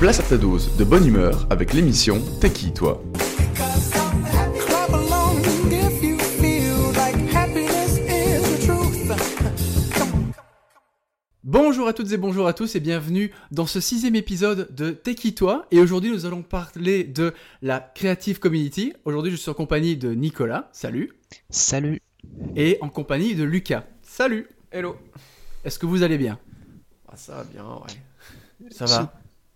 Place 0.00 0.18
à 0.18 0.22
ta 0.24 0.36
dose 0.36 0.76
de 0.76 0.82
bonne 0.84 1.06
humeur 1.06 1.46
avec 1.50 1.72
l'émission 1.72 2.20
T'es 2.40 2.50
qui 2.50 2.72
toi? 2.72 3.00
Bonjour 11.42 11.88
à 11.88 11.92
toutes 11.92 12.12
et 12.12 12.16
bonjour 12.16 12.46
à 12.46 12.52
tous 12.52 12.74
et 12.76 12.80
bienvenue 12.80 13.30
dans 13.50 13.66
ce 13.66 13.80
sixième 13.80 14.14
épisode 14.14 14.74
de 14.74 14.90
T'es 14.90 15.14
qui 15.14 15.34
toi? 15.34 15.66
Et 15.70 15.78
aujourd'hui 15.80 16.10
nous 16.10 16.26
allons 16.26 16.42
parler 16.42 17.04
de 17.04 17.32
la 17.62 17.80
Creative 17.80 18.38
Community. 18.38 18.92
Aujourd'hui 19.04 19.30
je 19.30 19.36
suis 19.36 19.50
en 19.50 19.54
compagnie 19.54 19.96
de 19.96 20.12
Nicolas, 20.12 20.68
salut, 20.72 21.12
Salut. 21.48 22.00
et 22.56 22.78
en 22.80 22.88
compagnie 22.88 23.34
de 23.34 23.44
Lucas, 23.44 23.84
salut. 24.02 24.48
Hello. 24.70 24.96
Est-ce 25.64 25.78
que 25.78 25.86
vous 25.86 26.02
allez 26.02 26.18
bien? 26.18 26.38
Ah, 27.12 27.16
ça 27.16 27.34
va 27.36 27.44
bien, 27.44 27.64
ouais. 27.64 28.68
Ça 28.70 28.84
va 28.86 29.12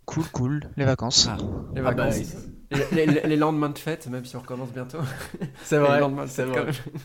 Cool, 0.07 0.25
cool. 0.33 0.61
Les 0.77 0.85
vacances. 0.85 1.29
Ah, 1.31 1.37
Les 1.75 1.81
Ah 1.81 1.93
bah, 1.93 2.05
vacances. 2.09 2.35
les, 2.93 3.07
les- 3.07 3.21
les 3.23 3.37
lendemains 3.37 3.71
de 3.71 3.79
fête, 3.79 4.07
même 4.09 4.25
si 4.25 4.37
on 4.37 4.41
recommence 4.41 4.71
bientôt. 4.71 4.99
C'est 5.63 5.79
Les 5.79 5.83
vrai, 5.87 6.01
lendemains 6.01 6.25
de 6.25 6.31
c'est 6.31 6.45
fête, 6.45 6.49
vrai. 6.55 6.59
quand 6.59 6.65
même. 6.67 7.03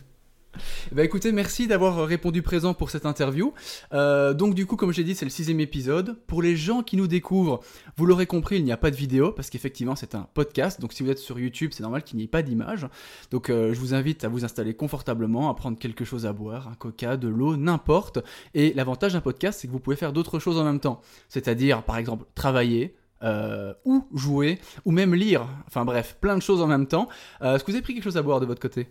Bah 0.92 1.04
écoutez, 1.04 1.32
merci 1.32 1.68
d'avoir 1.68 2.06
répondu 2.06 2.42
présent 2.42 2.74
pour 2.74 2.90
cette 2.90 3.06
interview. 3.06 3.54
Euh, 3.94 4.34
donc 4.34 4.56
du 4.56 4.66
coup, 4.66 4.76
comme 4.76 4.92
j'ai 4.92 5.04
dit, 5.04 5.16
c'est 5.16 5.26
le 5.26 5.32
sixième 5.32 5.60
épisode. 5.60 6.18
Pour 6.26 6.42
les 6.42 6.56
gens 6.56 6.82
qui 6.82 6.98
nous 6.98 7.08
découvrent, 7.08 7.60
vous 7.98 8.06
l'aurez 8.06 8.26
compris, 8.26 8.58
il 8.58 8.64
n'y 8.64 8.72
a 8.72 8.78
pas 8.78 8.90
de 8.92 8.96
vidéo 8.96 9.32
parce 9.32 9.50
qu'effectivement 9.50 9.96
c'est 9.96 10.16
un 10.16 10.28
podcast. 10.34 10.82
Donc 10.82 10.94
si 10.94 11.04
vous 11.04 11.10
êtes 11.12 11.20
sur 11.20 11.40
YouTube, 11.40 11.72
c'est 11.74 11.84
normal 11.84 12.04
qu'il 12.04 12.18
n'y 12.18 12.24
ait 12.24 12.28
pas 12.28 12.42
d'image. 12.42 12.88
Donc 13.32 13.50
euh, 13.50 13.74
je 13.74 13.80
vous 13.80 13.94
invite 13.94 14.24
à 14.24 14.28
vous 14.28 14.44
installer 14.44 14.74
confortablement, 14.74 15.50
à 15.50 15.54
prendre 15.54 15.78
quelque 15.78 16.04
chose 16.04 16.26
à 16.26 16.34
boire, 16.34 16.68
un 16.68 16.76
coca, 16.76 17.16
de 17.16 17.28
l'eau, 17.28 17.56
n'importe. 17.56 18.20
Et 18.56 18.74
l'avantage 18.74 19.14
d'un 19.14 19.22
podcast, 19.22 19.60
c'est 19.62 19.68
que 19.68 19.72
vous 19.72 19.80
pouvez 19.80 19.96
faire 19.96 20.14
d'autres 20.14 20.40
choses 20.40 20.58
en 20.58 20.64
même 20.64 20.80
temps. 20.80 21.02
C'est-à-dire, 21.30 21.84
par 21.84 21.98
exemple, 21.98 22.26
travailler. 22.36 22.96
euh, 23.22 23.74
ou 23.84 24.08
jouer, 24.16 24.60
ou 24.86 24.92
même 24.92 25.14
lire, 25.14 25.46
enfin 25.68 25.84
bref, 25.84 26.18
plein 26.22 26.38
de 26.38 26.42
choses 26.42 26.62
en 26.62 26.68
même 26.68 26.88
temps. 26.88 27.10
Est-ce 27.42 27.66
que 27.66 27.72
vous 27.72 27.76
avez 27.76 27.82
pris 27.82 27.94
quelque 27.94 28.06
chose 28.06 28.16
à 28.16 28.22
boire 28.22 28.40
de 28.40 28.46
votre 28.46 28.62
côté? 28.62 28.88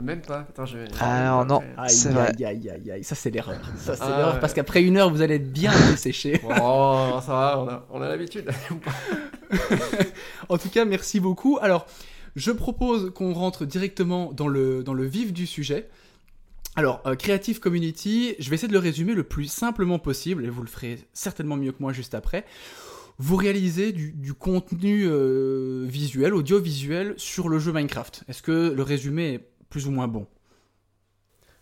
Même 0.00 0.20
pas. 0.20 0.40
Attends, 0.40 0.66
je 0.66 0.78
vais. 0.78 0.86
Alors, 1.00 1.46
non. 1.46 1.62
Aïe, 1.76 1.90
C'est 1.90 2.10
vrai. 2.10 2.28
aïe, 2.36 2.44
aïe, 2.44 2.70
aïe, 2.70 2.90
aïe, 2.90 3.04
ça 3.04 3.14
c'est 3.14 3.30
l'erreur. 3.30 3.58
Ça 3.78 3.96
c'est 3.96 4.02
Ah, 4.02 4.08
l'erreur 4.18 4.34
ouais. 4.34 4.40
parce 4.40 4.52
qu'après 4.54 4.82
une 4.82 4.96
heure 4.98 5.10
vous 5.10 5.22
allez 5.22 5.36
être 5.36 5.50
bien 5.52 5.72
desséché. 5.90 6.40
Oh, 6.44 7.18
ça 7.24 7.32
va, 7.32 7.58
on 7.60 7.68
a, 7.68 7.86
on 7.90 8.02
a 8.02 8.08
l'habitude. 8.08 8.50
en 10.48 10.58
tout 10.58 10.68
cas, 10.68 10.84
merci 10.84 11.20
beaucoup. 11.20 11.58
Alors, 11.62 11.86
je 12.36 12.50
propose 12.50 13.12
qu'on 13.14 13.32
rentre 13.32 13.64
directement 13.64 14.32
dans 14.32 14.48
le, 14.48 14.82
dans 14.84 14.94
le 14.94 15.04
vif 15.04 15.32
du 15.32 15.46
sujet. 15.46 15.88
Alors, 16.76 17.00
euh, 17.06 17.16
Creative 17.16 17.58
Community, 17.58 18.36
je 18.38 18.50
vais 18.50 18.54
essayer 18.54 18.68
de 18.68 18.72
le 18.74 18.78
résumer 18.78 19.14
le 19.14 19.24
plus 19.24 19.46
simplement 19.46 19.98
possible, 19.98 20.44
et 20.44 20.48
vous 20.50 20.62
le 20.62 20.68
ferez 20.68 20.98
certainement 21.12 21.56
mieux 21.56 21.72
que 21.72 21.78
moi 21.80 21.92
juste 21.92 22.14
après. 22.14 22.44
Vous 23.18 23.34
réalisez 23.34 23.90
du, 23.92 24.12
du 24.12 24.32
contenu 24.32 25.04
euh, 25.08 25.84
visuel, 25.88 26.34
audiovisuel 26.34 27.14
sur 27.16 27.48
le 27.48 27.58
jeu 27.58 27.72
Minecraft. 27.72 28.22
Est-ce 28.28 28.42
que 28.42 28.72
le 28.72 28.82
résumé 28.84 29.34
est 29.34 29.48
plus 29.70 29.86
ou 29.86 29.90
moins 29.90 30.08
bon 30.08 30.26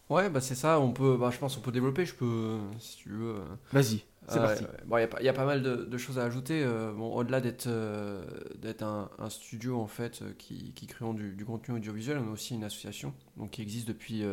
Ouais, 0.08 0.30
bah 0.30 0.40
c'est 0.40 0.54
ça. 0.54 0.78
On 0.80 0.92
peut, 0.92 1.16
bah, 1.16 1.30
je 1.32 1.38
pense 1.38 1.56
qu'on 1.56 1.62
peut 1.62 1.72
développer. 1.72 2.06
Je 2.06 2.14
peux, 2.14 2.58
si 2.78 2.96
tu 2.98 3.08
veux. 3.10 3.36
euh, 3.36 3.44
Vas-y, 3.72 4.04
c'est 4.26 4.40
euh, 4.40 4.40
parti. 4.40 4.68
ouais. 4.72 4.84
Bon, 4.86 4.98
il 4.98 5.00
y, 5.02 5.04
a 5.04 5.08
pas- 5.08 5.22
y 5.22 5.28
a 5.28 5.32
pas 5.32 5.46
mal 5.46 5.62
de, 5.62 5.76
de 5.84 5.98
choses 5.98 6.18
à 6.18 6.24
ajouter. 6.24 6.62
euh, 6.64 6.92
bon, 6.92 7.14
au-delà 7.14 7.40
d'être 7.40 7.66
euh, 7.68 8.24
un, 8.82 9.10
un 9.18 9.30
studio 9.30 9.80
en 9.80 9.86
fait 9.88 10.22
qui, 10.38 10.72
qui 10.74 10.86
créons 10.86 11.14
du, 11.14 11.34
du 11.34 11.44
contenu 11.44 11.76
audiovisuel, 11.76 12.18
on 12.18 12.28
a 12.28 12.32
aussi 12.32 12.54
une 12.54 12.64
association 12.64 13.14
donc 13.36 13.52
qui 13.52 13.62
existe 13.62 13.88
depuis 13.88 14.24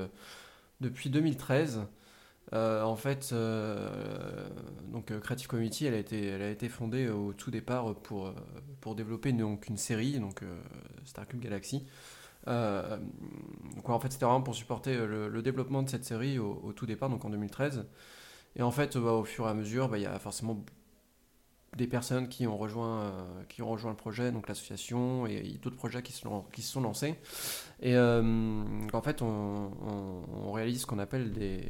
depuis 0.81 1.09
2013. 1.09 1.81
Euh, 2.53 2.83
en 2.83 2.95
fait, 2.97 3.33
donc 4.91 5.17
Creative 5.21 5.47
Community, 5.47 5.85
elle 5.85 5.93
a 5.93 5.97
été 5.97 6.25
elle 6.27 6.41
a 6.41 6.49
été 6.49 6.69
fondée 6.69 7.09
au 7.09 7.33
tout 7.33 7.51
départ 7.51 7.95
pour 7.95 8.33
pour 8.81 8.95
développer 8.95 9.29
une, 9.29 9.37
donc 9.37 9.67
une 9.67 9.77
série 9.77 10.19
donc 10.19 10.43
euh, 10.43 10.61
Starcube 11.05 11.39
Galaxy. 11.39 11.85
Euh, 12.47 12.97
en 13.91 13.99
fait, 13.99 14.11
c'était 14.11 14.25
vraiment 14.25 14.41
pour 14.41 14.55
supporter 14.55 14.95
euh, 14.95 15.29
le, 15.29 15.41
développement 15.41 15.83
de 15.83 15.89
cette 15.89 16.05
série 16.05 16.39
au, 16.39 16.73
tout 16.73 16.85
départ, 16.85 17.09
donc 17.09 17.25
en 17.25 17.29
2013. 17.29 17.85
Et 18.55 18.61
en 18.61 18.71
fait, 18.71 18.97
bah, 18.97 19.11
au 19.13 19.23
fur 19.23 19.45
et 19.45 19.49
à 19.49 19.53
mesure, 19.53 19.89
bah, 19.89 19.97
il 19.97 20.03
y 20.03 20.05
a 20.05 20.19
forcément 20.19 20.63
des 21.75 21.87
personnes 21.87 22.29
qui 22.29 22.45
ont 22.45 22.57
rejoint, 22.57 23.01
euh, 23.01 23.43
qui 23.49 23.63
ont 23.63 23.69
rejoint 23.69 23.91
le 23.91 23.97
projet, 23.97 24.31
donc 24.31 24.47
l'association, 24.47 25.25
et 25.25 25.59
d'autres 25.61 25.75
projets 25.75 26.03
qui 26.03 26.11
se, 26.11 26.21
sont- 26.21 26.81
lancés. 26.81 27.15
Et 27.81 27.95
euh, 27.95 28.63
en 28.93 29.01
fait, 29.01 29.21
on, 29.21 30.51
réalise 30.51 30.81
ce 30.81 30.85
qu'on 30.85 30.99
appelle 30.99 31.31
des, 31.31 31.67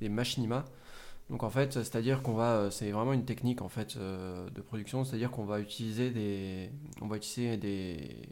des 0.00 0.08
machinima. 0.08 0.64
Donc 1.28 1.42
en 1.42 1.50
fait, 1.50 1.72
c'est-à-dire 1.72 2.22
qu'on 2.22 2.34
va, 2.34 2.70
c'est 2.70 2.90
vraiment 2.90 3.12
une 3.12 3.24
technique 3.24 3.62
en 3.62 3.68
fait 3.68 3.96
de 3.96 4.60
production, 4.60 5.04
c'est-à-dire 5.04 5.30
qu'on 5.30 5.44
va 5.44 5.60
utiliser 5.60 6.10
des, 6.10 6.70
on 7.00 7.06
va 7.06 7.16
utiliser 7.16 7.56
des, 7.56 8.28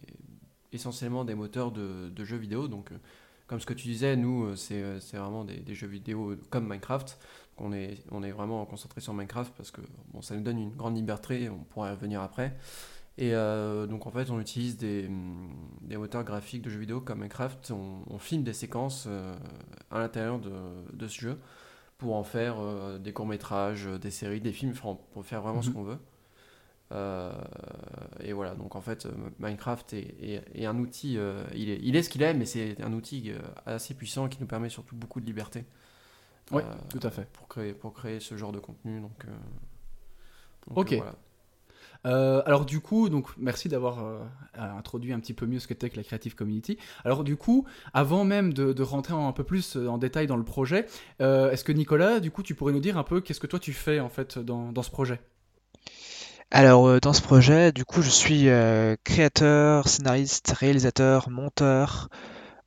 essentiellement 0.72 1.25
des 1.25 1.34
moteurs 1.34 1.72
de, 1.72 2.08
de 2.08 2.25
jeux 2.25 2.36
vidéo. 2.38 2.69
Donc 2.69 2.92
euh, 2.92 2.97
comme 3.47 3.58
ce 3.60 3.66
que 3.66 3.75
tu 3.75 3.88
disais, 3.88 4.16
nous, 4.16 4.44
euh, 4.44 4.56
c'est 4.56 4.82
euh, 4.82 5.00
c'est 5.00 5.16
vraiment 5.16 5.44
des, 5.44 5.56
des 5.58 5.75
jeux 5.75 5.88
vidéo 5.88 6.36
comme 6.50 6.69
Minecraft. 6.69 7.19
Donc, 7.58 7.69
on 7.69 7.72
est, 7.72 7.98
on 8.10 8.22
est 8.22 8.31
vraiment 8.31 8.64
concentré 8.64 9.00
sur 9.00 9.12
Minecraft 9.12 9.53
parce 9.56 9.70
que 9.70 9.81
bon, 10.12 10.22
ça 10.22 10.34
nous 10.36 10.42
donne 10.42 10.58
une 10.58 10.70
grande 10.76 10.97
liberté, 10.97 11.48
on 11.50 11.58
pourra 11.64 11.88
y 11.91 11.94
revenir 11.94 12.20
après. 12.22 12.56
Et 13.19 13.34
euh, 13.34 13.86
donc 13.86 14.06
en 14.06 14.10
fait, 14.10 14.31
on 14.31 14.41
utilise 14.41 14.76
des, 14.78 15.06
hum, 15.08 15.50
des 15.82 15.97
moteurs 15.97 16.25
graphiques 16.25 16.62
de 16.62 16.70
jeux 16.70 16.78
vidéo 16.78 17.00
comme 17.00 17.19
Minecraft, 17.19 17.72
on, 17.72 18.04
on 18.08 18.19
filme 18.19 18.44
des 18.44 18.52
séquences 18.54 19.06
euh, 19.08 19.34
à 19.91 19.98
l'intérieur 19.98 20.38
de, 20.38 20.52
de 20.94 21.08
ce 21.08 21.20
jeu 21.20 21.38
pour 21.98 22.14
en 22.14 22.22
faire 22.25 22.54
euh, 22.60 22.98
des 22.98 23.12
courts-métrages, 23.12 23.87
euh, 23.88 23.98
des 23.98 24.10
séries, 24.12 24.41
des 24.41 24.52
films, 24.52 24.72
pour 25.12 25.26
faire 25.26 25.42
vraiment 25.42 25.60
ce 25.60 25.69
Mhm. 25.69 25.75
qu'on 25.75 25.82
veut. 25.82 25.98
Euh, 26.92 27.32
et 28.20 28.32
voilà, 28.32 28.54
donc 28.54 28.74
en 28.76 28.80
fait, 28.80 29.06
euh, 29.06 29.10
Minecraft 29.38 29.92
est, 29.92 30.14
est- 30.20 30.42
est 30.54 30.66
un 30.66 30.76
outil, 30.78 31.18
euh, 31.18 31.44
il, 31.54 31.70
est, 31.70 31.78
il 31.82 31.94
est 31.96 32.02
ce 32.02 32.10
qu'il 32.10 32.22
est, 32.22 32.34
mais 32.34 32.46
c'est 32.46 32.80
un 32.82 32.92
outil 32.92 33.32
assez 33.66 33.94
puissant 33.94 34.28
qui 34.28 34.38
nous 34.40 34.46
permet 34.46 34.68
surtout 34.68 34.96
beaucoup 34.96 35.20
de 35.20 35.26
liberté. 35.26 35.64
Euh, 36.52 36.60
tout 36.88 37.00
à 37.02 37.10
fait. 37.10 37.28
Pour 37.32 37.46
créer, 37.46 37.72
pour 37.72 37.92
créer 37.94 38.18
ce 38.18 38.36
genre 38.36 38.50
de 38.52 38.58
contenu. 38.58 39.00
Donc, 39.00 39.24
donc, 40.66 40.78
Ok. 40.78 40.94
voilà. 40.94 41.14
Euh, 42.06 42.42
alors 42.46 42.64
du 42.64 42.80
coup, 42.80 43.08
donc 43.10 43.28
merci 43.36 43.68
d'avoir 43.68 44.02
euh, 44.02 44.18
introduit 44.54 45.12
un 45.12 45.20
petit 45.20 45.34
peu 45.34 45.44
mieux 45.46 45.58
ce 45.58 45.68
qu'était 45.68 45.90
que 45.90 45.96
la 45.96 46.02
Creative 46.02 46.34
Community. 46.34 46.78
Alors 47.04 47.24
du 47.24 47.36
coup, 47.36 47.66
avant 47.92 48.24
même 48.24 48.54
de, 48.54 48.72
de 48.72 48.82
rentrer 48.82 49.12
un 49.12 49.32
peu 49.32 49.44
plus 49.44 49.76
en 49.76 49.98
détail 49.98 50.26
dans 50.26 50.36
le 50.38 50.44
projet, 50.44 50.86
euh, 51.20 51.50
est-ce 51.50 51.62
que 51.62 51.72
Nicolas, 51.72 52.18
du 52.20 52.30
coup, 52.30 52.42
tu 52.42 52.54
pourrais 52.54 52.72
nous 52.72 52.80
dire 52.80 52.96
un 52.96 53.02
peu 53.04 53.20
qu'est-ce 53.20 53.40
que 53.40 53.46
toi 53.46 53.58
tu 53.58 53.72
fais 53.74 54.00
en 54.00 54.08
fait 54.08 54.38
dans, 54.38 54.72
dans 54.72 54.82
ce 54.82 54.90
projet? 54.90 55.20
Alors, 56.53 56.88
euh, 56.88 56.99
dans 56.99 57.12
ce 57.12 57.22
projet, 57.22 57.71
du 57.71 57.84
coup, 57.84 58.03
je 58.03 58.11
suis 58.11 58.49
euh, 58.49 58.97
créateur, 59.05 59.87
scénariste, 59.87 60.53
réalisateur, 60.59 61.31
monteur. 61.31 62.09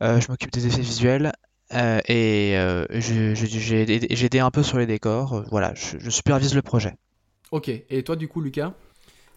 Euh, 0.01 0.21
je 0.21 0.31
m'occupe 0.31 0.51
des 0.51 0.67
effets 0.67 0.81
visuels. 0.81 1.33
et 1.71 2.55
j'ai 2.99 4.25
aidé 4.25 4.39
un 4.39 4.51
peu 4.51 4.63
sur 4.63 4.77
les 4.77 4.85
décors. 4.85 5.43
Voilà, 5.49 5.73
je, 5.75 6.09
supervise 6.09 6.55
le 6.55 6.61
projet. 6.61 6.95
Ok. 7.51 7.67
Et 7.67 8.03
toi, 8.03 8.15
du 8.15 8.29
coup, 8.29 8.39
Lucas? 8.39 8.73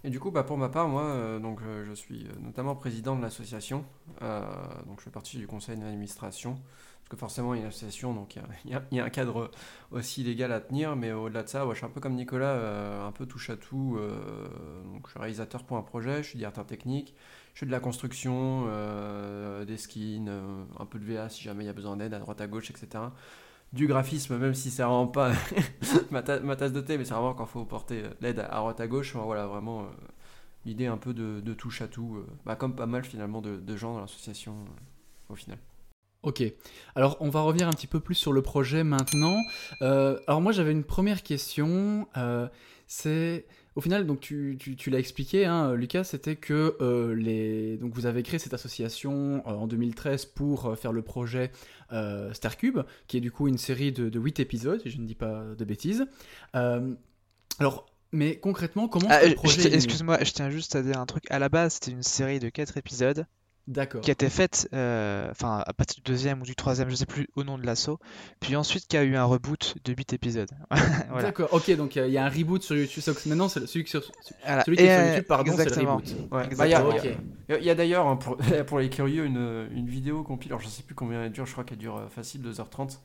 Et 0.04 0.10
du 0.10 0.20
coup, 0.20 0.30
bah, 0.30 0.44
pour 0.44 0.58
ma 0.58 0.68
part, 0.68 0.86
moi, 0.86 1.38
donc, 1.40 1.58
je 1.84 1.94
suis 1.94 2.28
notamment 2.40 2.76
président 2.76 3.16
de 3.16 3.22
l'association. 3.22 3.84
Donc, 4.20 5.00
je 5.00 5.04
fais 5.04 5.10
partie 5.10 5.38
du 5.38 5.48
conseil 5.48 5.76
d'administration. 5.76 6.60
Parce 7.08 7.10
que 7.10 7.16
forcément, 7.20 7.54
il 7.54 7.58
y 7.58 7.60
a 7.60 7.62
une 7.62 7.68
association, 7.68 8.12
donc 8.14 8.34
il 8.64 8.70
y 8.72 8.74
a- 9.00 9.04
un 9.04 9.10
cadre 9.10 9.50
aussi 9.92 10.24
légal 10.24 10.50
à 10.52 10.60
tenir. 10.60 10.96
Mais 10.96 11.12
au-delà 11.12 11.44
de 11.44 11.48
ça, 11.48 11.64
je 11.70 11.74
suis 11.76 11.86
un 11.86 11.88
peu 11.88 12.00
comme 12.00 12.14
Nicolas, 12.14 12.54
euh, 12.54 13.06
un 13.06 13.12
peu 13.12 13.26
touche 13.26 13.48
à 13.50 13.56
tout. 13.56 13.96
euh, 13.98 14.46
je 15.04 15.10
suis 15.10 15.18
réalisateur 15.20 15.62
pour 15.64 15.76
un 15.76 15.82
projet, 15.82 16.22
je 16.24 16.28
suis 16.30 16.38
directeur 16.38 16.66
technique, 16.66 17.14
je 17.54 17.60
fais 17.60 17.66
de 17.66 17.70
la 17.70 17.78
construction, 17.80 18.64
euh, 18.68 19.64
des 19.64 19.76
skins, 19.76 20.28
un 20.78 20.86
peu 20.86 20.98
de 20.98 21.04
VA 21.04 21.28
si 21.28 21.42
jamais 21.44 21.62
il 21.64 21.66
y 21.68 21.70
a 21.70 21.72
besoin 21.72 21.96
d'aide 21.96 22.12
à 22.14 22.18
droite 22.18 22.40
à 22.40 22.46
gauche, 22.48 22.70
etc. 22.70 23.14
Du 23.72 23.86
graphisme, 23.86 24.36
même 24.38 24.54
si 24.54 24.70
c'est 24.70 24.82
vraiment 24.82 25.06
pas 25.08 25.32
ma, 26.10 26.22
ta- 26.22 26.40
ma 26.40 26.56
tasse 26.56 26.72
de 26.72 26.80
thé, 26.80 26.98
mais 26.98 27.04
c'est 27.04 27.14
vraiment 27.14 27.34
quand 27.34 27.44
il 27.46 27.50
faut 27.50 27.64
porter 27.64 28.04
l'aide 28.20 28.40
à, 28.40 28.56
droite 28.56 28.80
à 28.80 28.86
gauche. 28.88 29.14
Voilà, 29.16 29.46
vraiment 29.46 29.86
l'idée 30.66 30.86
un 30.86 30.98
peu 30.98 31.14
de, 31.14 31.54
touche 31.54 31.82
à 31.82 31.88
tout, 31.88 32.24
bah, 32.46 32.56
comme 32.56 32.74
pas 32.76 32.86
mal 32.86 33.04
finalement 33.04 33.40
de, 33.42 33.76
gens 33.76 33.94
dans 33.94 34.00
l'association 34.02 34.54
au 35.30 35.34
final. 35.36 35.58
Ok. 36.26 36.42
Alors, 36.96 37.16
on 37.20 37.30
va 37.30 37.40
revenir 37.40 37.68
un 37.68 37.72
petit 37.72 37.86
peu 37.86 38.00
plus 38.00 38.16
sur 38.16 38.32
le 38.32 38.42
projet 38.42 38.82
maintenant. 38.82 39.40
Euh, 39.80 40.18
alors, 40.26 40.40
moi, 40.40 40.50
j'avais 40.50 40.72
une 40.72 40.82
première 40.84 41.22
question. 41.22 42.08
euh, 42.16 42.48
c'est, 42.88 43.46
au 43.76 43.80
final, 43.80 44.06
donc 44.06 44.18
tu, 44.20 44.56
tu- 44.58 44.74
tu 44.74 44.90
l'as 44.90 44.98
expliqué, 44.98 45.44
hein, 45.46 45.74
Lucas, 45.74 46.02
c'était 46.04 46.34
que 46.36 46.76
euh, 46.80 47.14
les, 47.14 47.76
donc 47.78 47.94
vous 47.94 48.06
avez 48.06 48.22
créé 48.24 48.38
cette 48.40 48.54
association 48.54 49.46
en 49.48 49.66
2013 49.68 50.24
pour 50.26 50.76
faire 50.76 50.92
le 50.92 51.02
projet 51.02 51.52
euh, 51.92 52.32
Starcube, 52.32 52.80
qui 53.06 53.16
est 53.18 53.20
du 53.20 53.30
coup 53.30 53.46
une 53.48 53.58
série 53.58 53.92
de, 53.92 54.08
de 54.08 54.18
8 54.20 54.40
épisodes, 54.40 54.80
si 54.82 54.90
je 54.90 54.98
ne 54.98 55.06
dis 55.06 55.14
pas 55.14 55.44
de 55.56 55.64
bêtises. 55.64 56.06
Alors, 56.52 57.86
mais 58.12 58.38
concrètement, 58.38 58.88
comment 58.88 59.06
Ah, 59.10 59.20
excuse-moi, 59.76 60.18
je 60.22 60.32
tiens 60.32 60.50
juste 60.50 60.74
à 60.76 60.82
dire 60.82 60.98
un 60.98 61.06
truc. 61.06 61.24
À 61.30 61.38
la 61.38 61.48
base, 61.48 61.74
c'était 61.74 61.92
une 61.92 62.02
série 62.02 62.38
de 62.40 62.48
4 62.48 62.76
épisodes. 62.76 63.26
Qui 64.02 64.10
a 64.10 64.12
été 64.12 64.28
faite 64.30 64.68
euh, 64.72 65.28
enfin 65.30 65.62
à 65.66 65.72
partir 65.72 65.96
du 65.96 66.10
deuxième 66.12 66.40
ou 66.40 66.44
du 66.44 66.54
troisième, 66.54 66.88
je 66.88 66.94
sais 66.94 67.06
plus, 67.06 67.28
au 67.34 67.42
nom 67.44 67.58
de 67.58 67.66
l'assaut. 67.66 67.98
Puis 68.40 68.54
ensuite, 68.56 68.86
qui 68.86 68.96
a 68.96 69.02
eu 69.02 69.16
un 69.16 69.24
reboot 69.24 69.74
de 69.84 69.92
8 69.92 70.12
épisodes. 70.12 70.50
voilà. 71.10 71.22
D'accord, 71.22 71.48
ok, 71.52 71.74
donc 71.76 71.96
euh, 71.96 72.06
il 72.06 72.12
y 72.12 72.18
a 72.18 72.24
un 72.24 72.28
reboot 72.28 72.62
sur 72.62 72.76
YouTube. 72.76 73.02
Maintenant, 73.26 73.48
c'est 73.48 73.66
celui, 73.66 73.84
qui 73.84 73.90
sur- 73.90 74.02
Voilà. 74.44 74.64
celui 74.64 74.76
qui 74.76 74.84
est 74.84 74.96
sur 74.98 75.08
YouTube, 75.08 75.26
pardon, 75.26 75.52
c'est 75.52 75.56
le 75.56 75.62
exactement. 75.64 75.96
reboot. 75.96 76.16
Ouais. 76.32 76.44
Exactement. 76.44 76.56
Bah, 76.58 76.66
il 76.66 76.70
y 76.70 76.74
a- 76.74 76.86
Ok. 76.86 77.04
il 77.48 77.52
y 77.52 77.54
a- 77.54 77.58
Il 77.58 77.64
y 77.64 77.70
a 77.70 77.74
d'ailleurs, 77.74 78.06
hein, 78.06 78.16
pour, 78.16 78.36
pour 78.66 78.78
les 78.78 78.88
curieux, 78.90 79.24
une, 79.24 79.68
une 79.72 79.88
vidéo 79.88 80.22
compile, 80.22 80.52
alors 80.52 80.60
je 80.60 80.68
sais 80.68 80.82
plus 80.82 80.94
combien 80.94 81.24
elle 81.24 81.32
dure, 81.32 81.46
je 81.46 81.52
crois 81.52 81.64
qu'elle 81.64 81.78
dure 81.78 81.96
euh, 81.96 82.08
facile 82.08 82.42
2h30, 82.42 82.98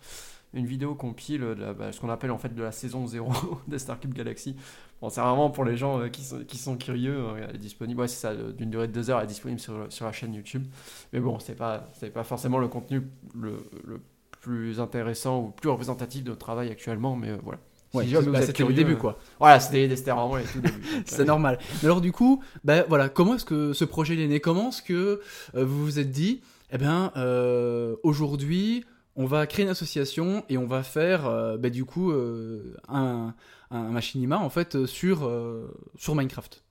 une 0.54 0.66
vidéo 0.66 0.96
compile 0.96 1.42
de 1.42 1.54
la- 1.62 1.74
bah, 1.74 1.92
ce 1.92 2.00
qu'on 2.02 2.10
appelle 2.10 2.32
en 2.32 2.38
fait 2.38 2.54
de 2.54 2.62
la 2.62 2.72
saison 2.72 3.08
0 3.08 3.32
de 3.68 3.78
Starcube 3.78 4.14
Galaxy. 4.14 4.56
Bon, 5.02 5.10
c'est 5.10 5.22
vraiment 5.22 5.50
pour 5.50 5.66
les 5.66 5.78
gens 5.78 6.00
euh, 6.00 6.10
qui, 6.10 6.24
sont, 6.24 6.44
qui 6.46 6.58
sont 6.58 6.78
curieux, 6.78 7.16
euh, 7.18 7.48
elle 7.50 7.56
est 7.56 7.60
disponible, 7.60 8.02
ouais, 8.02 8.08
c'est 8.08 8.20
ça, 8.20 8.30
euh, 8.32 8.52
d'une 8.52 8.70
durée 8.70 8.88
de 8.88 8.94
2 8.94 9.10
heures, 9.10 9.18
elle 9.20 9.26
est 9.26 9.28
disponible 9.28 9.60
sur, 9.60 9.86
sur 9.90 10.06
la 10.06 10.12
chaîne 10.12 10.34
YouTube. 10.34 10.66
Mais 11.14 11.20
bon, 11.20 11.40
c'est 11.40 11.56
pas, 11.56 11.90
c'est 12.00 12.12
pas 12.12 12.24
forcément 12.24 12.60
le 12.60 12.68
contenu 12.68 13.02
le, 13.34 13.64
le 13.86 14.00
plus 14.42 14.80
intéressant 14.80 15.40
ou 15.42 15.48
plus 15.52 15.70
représentatif 15.70 16.24
de 16.24 16.30
notre 16.30 16.40
travail 16.42 16.70
actuellement, 16.70 17.16
mais 17.16 17.30
euh, 17.30 17.38
voilà. 17.44 17.60
Ouais, 17.94 18.06
bah, 18.28 18.42
c'était 18.42 18.64
le 18.64 18.74
début, 18.74 18.96
quoi. 18.96 19.18
Voilà, 19.38 19.60
c'était 19.60 19.86
vraiment 19.88 20.38
les 20.38 20.46
tout 20.46 20.62
débuts. 20.62 20.82
C'est 21.06 21.26
normal. 21.26 21.60
Mais 21.82 21.88
alors 21.88 22.00
du 22.00 22.14
coup, 22.14 22.42
bah, 22.64 22.84
voilà, 22.88 23.10
comment 23.10 23.36
est-ce 23.36 23.44
que 23.44 23.74
ce 23.74 23.84
projet 23.84 24.18
est 24.18 24.28
né? 24.28 24.40
Comment 24.40 24.70
est-ce 24.70 24.82
que 24.82 25.20
euh, 25.56 25.66
vous 25.66 25.84
vous 25.84 26.00
êtes 26.00 26.10
dit, 26.10 26.40
eh 26.72 26.78
bien, 26.78 27.12
euh, 27.18 27.98
aujourd'hui, 28.04 28.86
on 29.16 29.26
va 29.26 29.46
créer 29.48 29.66
une 29.66 29.72
association 29.72 30.44
et 30.50 30.58
on 30.58 30.66
va 30.68 30.84
faire, 30.84 31.26
euh, 31.26 31.58
bah, 31.58 31.70
du 31.70 31.86
coup, 31.86 32.12
euh, 32.12 32.78
un, 32.88 33.34
un 33.70 33.84
machinima 33.90 34.38
en 34.40 34.50
fait 34.50 34.76
euh, 34.76 34.88
sur 34.88 35.26
euh, 35.26 35.74
sur 35.98 36.16
Minecraft. 36.16 36.64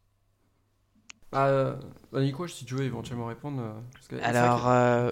Ah, 1.33 1.47
euh, 1.47 1.77
bah, 2.13 2.21
Nico, 2.23 2.47
si 2.49 2.65
tu 2.65 2.75
veux 2.75 2.85
éventuellement 2.85 3.27
répondre. 3.27 3.63
parce 3.93 4.09
que 4.09 4.17
Alors, 4.17 4.63
que- 4.63 4.69
euh, 4.69 5.11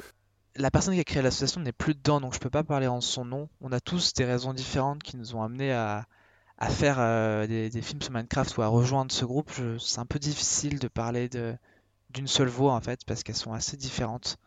la 0.57 0.71
personne 0.71 0.95
qui 0.95 1.01
a 1.01 1.05
créé 1.05 1.23
l'association 1.23 1.61
n'est 1.61 1.73
plus 1.73 1.95
dedans, 1.95 2.21
donc 2.21 2.35
je 2.35 2.41
peux 2.41 2.51
pas 2.51 2.65
parler 2.65 2.89
en 2.89 3.01
son 3.01 3.25
nom. 3.25 3.49
On 3.61 3.71
a 3.73 3.81
tous 3.81 4.13
des 4.15 4.25
raisons 4.25 4.53
différentes 4.53 5.03
qui 5.03 5.17
nous 5.17 5.37
ont 5.37 5.43
amenés 5.43 5.73
à, 5.73 6.07
à 6.59 6.69
faire 6.71 6.97
euh, 6.99 7.47
des, 7.47 7.71
des 7.71 7.83
films 7.83 8.03
sur 8.03 8.13
Minecraft 8.13 8.57
ou 8.57 8.63
à 8.63 8.67
rejoindre 8.67 9.13
ce 9.13 9.25
groupe. 9.25 9.53
Je- 9.57 9.79
C'est 9.79 10.01
un 10.01 10.07
peu 10.07 10.19
difficile 10.19 10.79
de 10.79 10.89
parler 10.89 11.29
de 11.29 11.55
d'une 12.11 12.27
seule 12.27 12.49
voix 12.49 12.73
en 12.75 12.81
fait, 12.81 13.01
parce 13.07 13.23
qu'elles 13.23 13.37
sont 13.37 13.53
assez 13.53 13.77
différentes. 13.77 14.39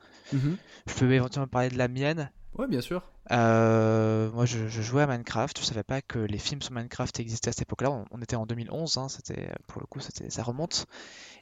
Je 0.88 0.94
peux 0.96 1.12
éventuellement 1.12 1.48
parler 1.48 1.70
de 1.70 1.78
la 1.78 1.88
mienne. 1.88 2.32
Ouais, 2.58 2.68
bien 2.68 2.82
sûr. 2.82 3.02
Euh, 3.32 4.30
moi, 4.32 4.46
je, 4.46 4.68
jouais 4.68 5.04
à 5.04 5.08
Minecraft. 5.08 5.58
Je 5.58 5.64
savais 5.64 5.84
pas 5.84 6.02
que 6.02 6.20
les 6.20 6.38
films 6.38 6.62
sur 6.62 6.74
Minecraft 6.74 7.18
existaient 7.20 7.50
à 7.50 7.54
cette 7.54 7.62
époque-là. 7.62 7.92
On, 8.12 8.22
était 8.22 8.36
en 8.36 8.46
2011, 8.46 8.98
hein, 8.98 9.08
c'était 9.08 9.50
pour 9.68 9.80
le 9.82 9.88
coup, 9.88 10.00
ça 10.00 10.44
remonte. 10.44 10.86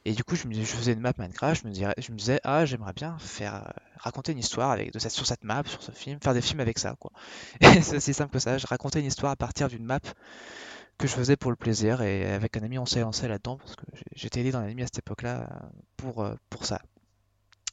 Et 0.04 0.12
du 0.12 0.22
coup, 0.22 0.36
je 0.36 0.46
faisais 0.46 0.92
une 0.92 1.00
map 1.00 1.12
Minecraft. 1.18 1.62
Je 1.62 1.66
me 2.12 2.16
disais, 2.16 2.40
ah, 2.44 2.64
j'aimerais 2.64 2.92
bien 2.92 3.18
faire 3.18 3.56
euh, 3.56 3.70
raconter 3.96 4.32
une 4.32 4.38
histoire 4.38 4.70
avec 4.70 4.92
sur 5.00 5.26
cette 5.26 5.42
map, 5.42 5.64
sur 5.66 5.82
ce 5.82 5.90
film, 5.90 6.20
faire 6.22 6.34
des 6.34 6.40
films 6.40 6.60
avec 6.60 6.78
ça, 6.78 6.94
quoi. 6.98 7.10
C'est 7.82 7.96
aussi 7.96 8.14
simple 8.14 8.32
que 8.32 8.38
ça. 8.38 8.56
Je 8.58 8.66
racontais 8.68 9.00
une 9.00 9.06
histoire 9.06 9.32
à 9.32 9.36
partir 9.36 9.68
d'une 9.68 9.84
map 9.84 10.00
que 10.96 11.08
je 11.08 11.12
faisais 11.12 11.36
pour 11.36 11.50
le 11.50 11.56
plaisir. 11.56 12.02
Et 12.02 12.30
avec 12.30 12.56
un 12.56 12.62
ami, 12.62 12.78
on 12.78 12.86
s'est 12.86 13.00
lancé 13.00 13.26
là-dedans 13.26 13.56
parce 13.56 13.74
que 13.74 13.84
j'étais 14.14 14.40
aidé 14.40 14.52
dans 14.52 14.60
l'anime 14.60 14.80
à 14.80 14.84
cette 14.84 14.98
époque-là 14.98 15.48
euh, 16.04 16.34
pour 16.50 16.64
ça. 16.64 16.80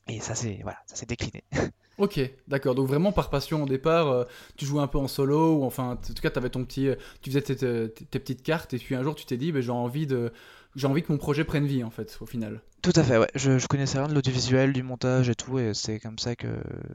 Et 0.07 0.19
ça 0.19 0.36
c'est 0.36 0.59
voilà, 0.63 0.77
ça 0.86 0.95
s'est 0.95 1.06
décliné. 1.06 1.44
Ok, 2.00 2.19
d'accord. 2.48 2.75
Donc 2.75 2.88
vraiment 2.88 3.12
par 3.12 3.31
passion 3.31 3.63
au 3.63 3.65
départ, 3.65 4.07
euh, 4.09 4.24
tu 4.56 4.65
jouais 4.68 4.83
un 4.83 4.88
peu 4.88 5.00
en 5.00 5.07
solo 5.07 5.56
ou 5.56 5.63
enfin, 5.63 5.94
en 5.94 5.95
tout 5.95 6.13
cas, 6.21 6.30
avais 6.36 6.51
ton 6.51 6.63
petit, 6.63 6.89
euh, 6.89 6.95
tu 7.24 7.31
faisais 7.31 7.42
tes, 7.42 7.56
tes- 7.56 7.89
tes 7.89 8.19
petites 8.19 8.44
cartes 8.44 8.71
et 8.75 8.77
puis 8.77 8.94
un 8.94 9.01
jour 9.01 9.15
tu 9.15 9.25
t'es 9.25 9.36
dit, 9.36 9.51
ben, 9.51 9.63
j'ai 9.63 9.71
envie 9.71 10.06
de, 10.06 10.31
j'ai 10.75 10.86
envie 10.86 11.01
que 11.01 11.12
mon 11.12 11.18
projet 11.18 11.44
prenne 11.44 11.65
vie 11.65 11.83
en 11.83 11.89
fait, 11.89 12.15
au 12.21 12.27
final. 12.27 12.62
Tout 12.83 12.94
à 12.95 13.04
fait, 13.04 13.18
ouais. 13.18 13.27
Je, 13.33 13.57
je 13.57 13.65
connaissais 13.65 13.98
rien 13.98 14.07
de 14.07 14.13
l'audiovisuel, 14.13 14.74
du 14.74 14.83
montage 14.83 15.27
et 15.27 15.33
tout, 15.33 15.57
et 15.57 15.74
c'est 15.74 16.00
comme 16.00 16.19
ça 16.19 16.36
que, 16.36 16.48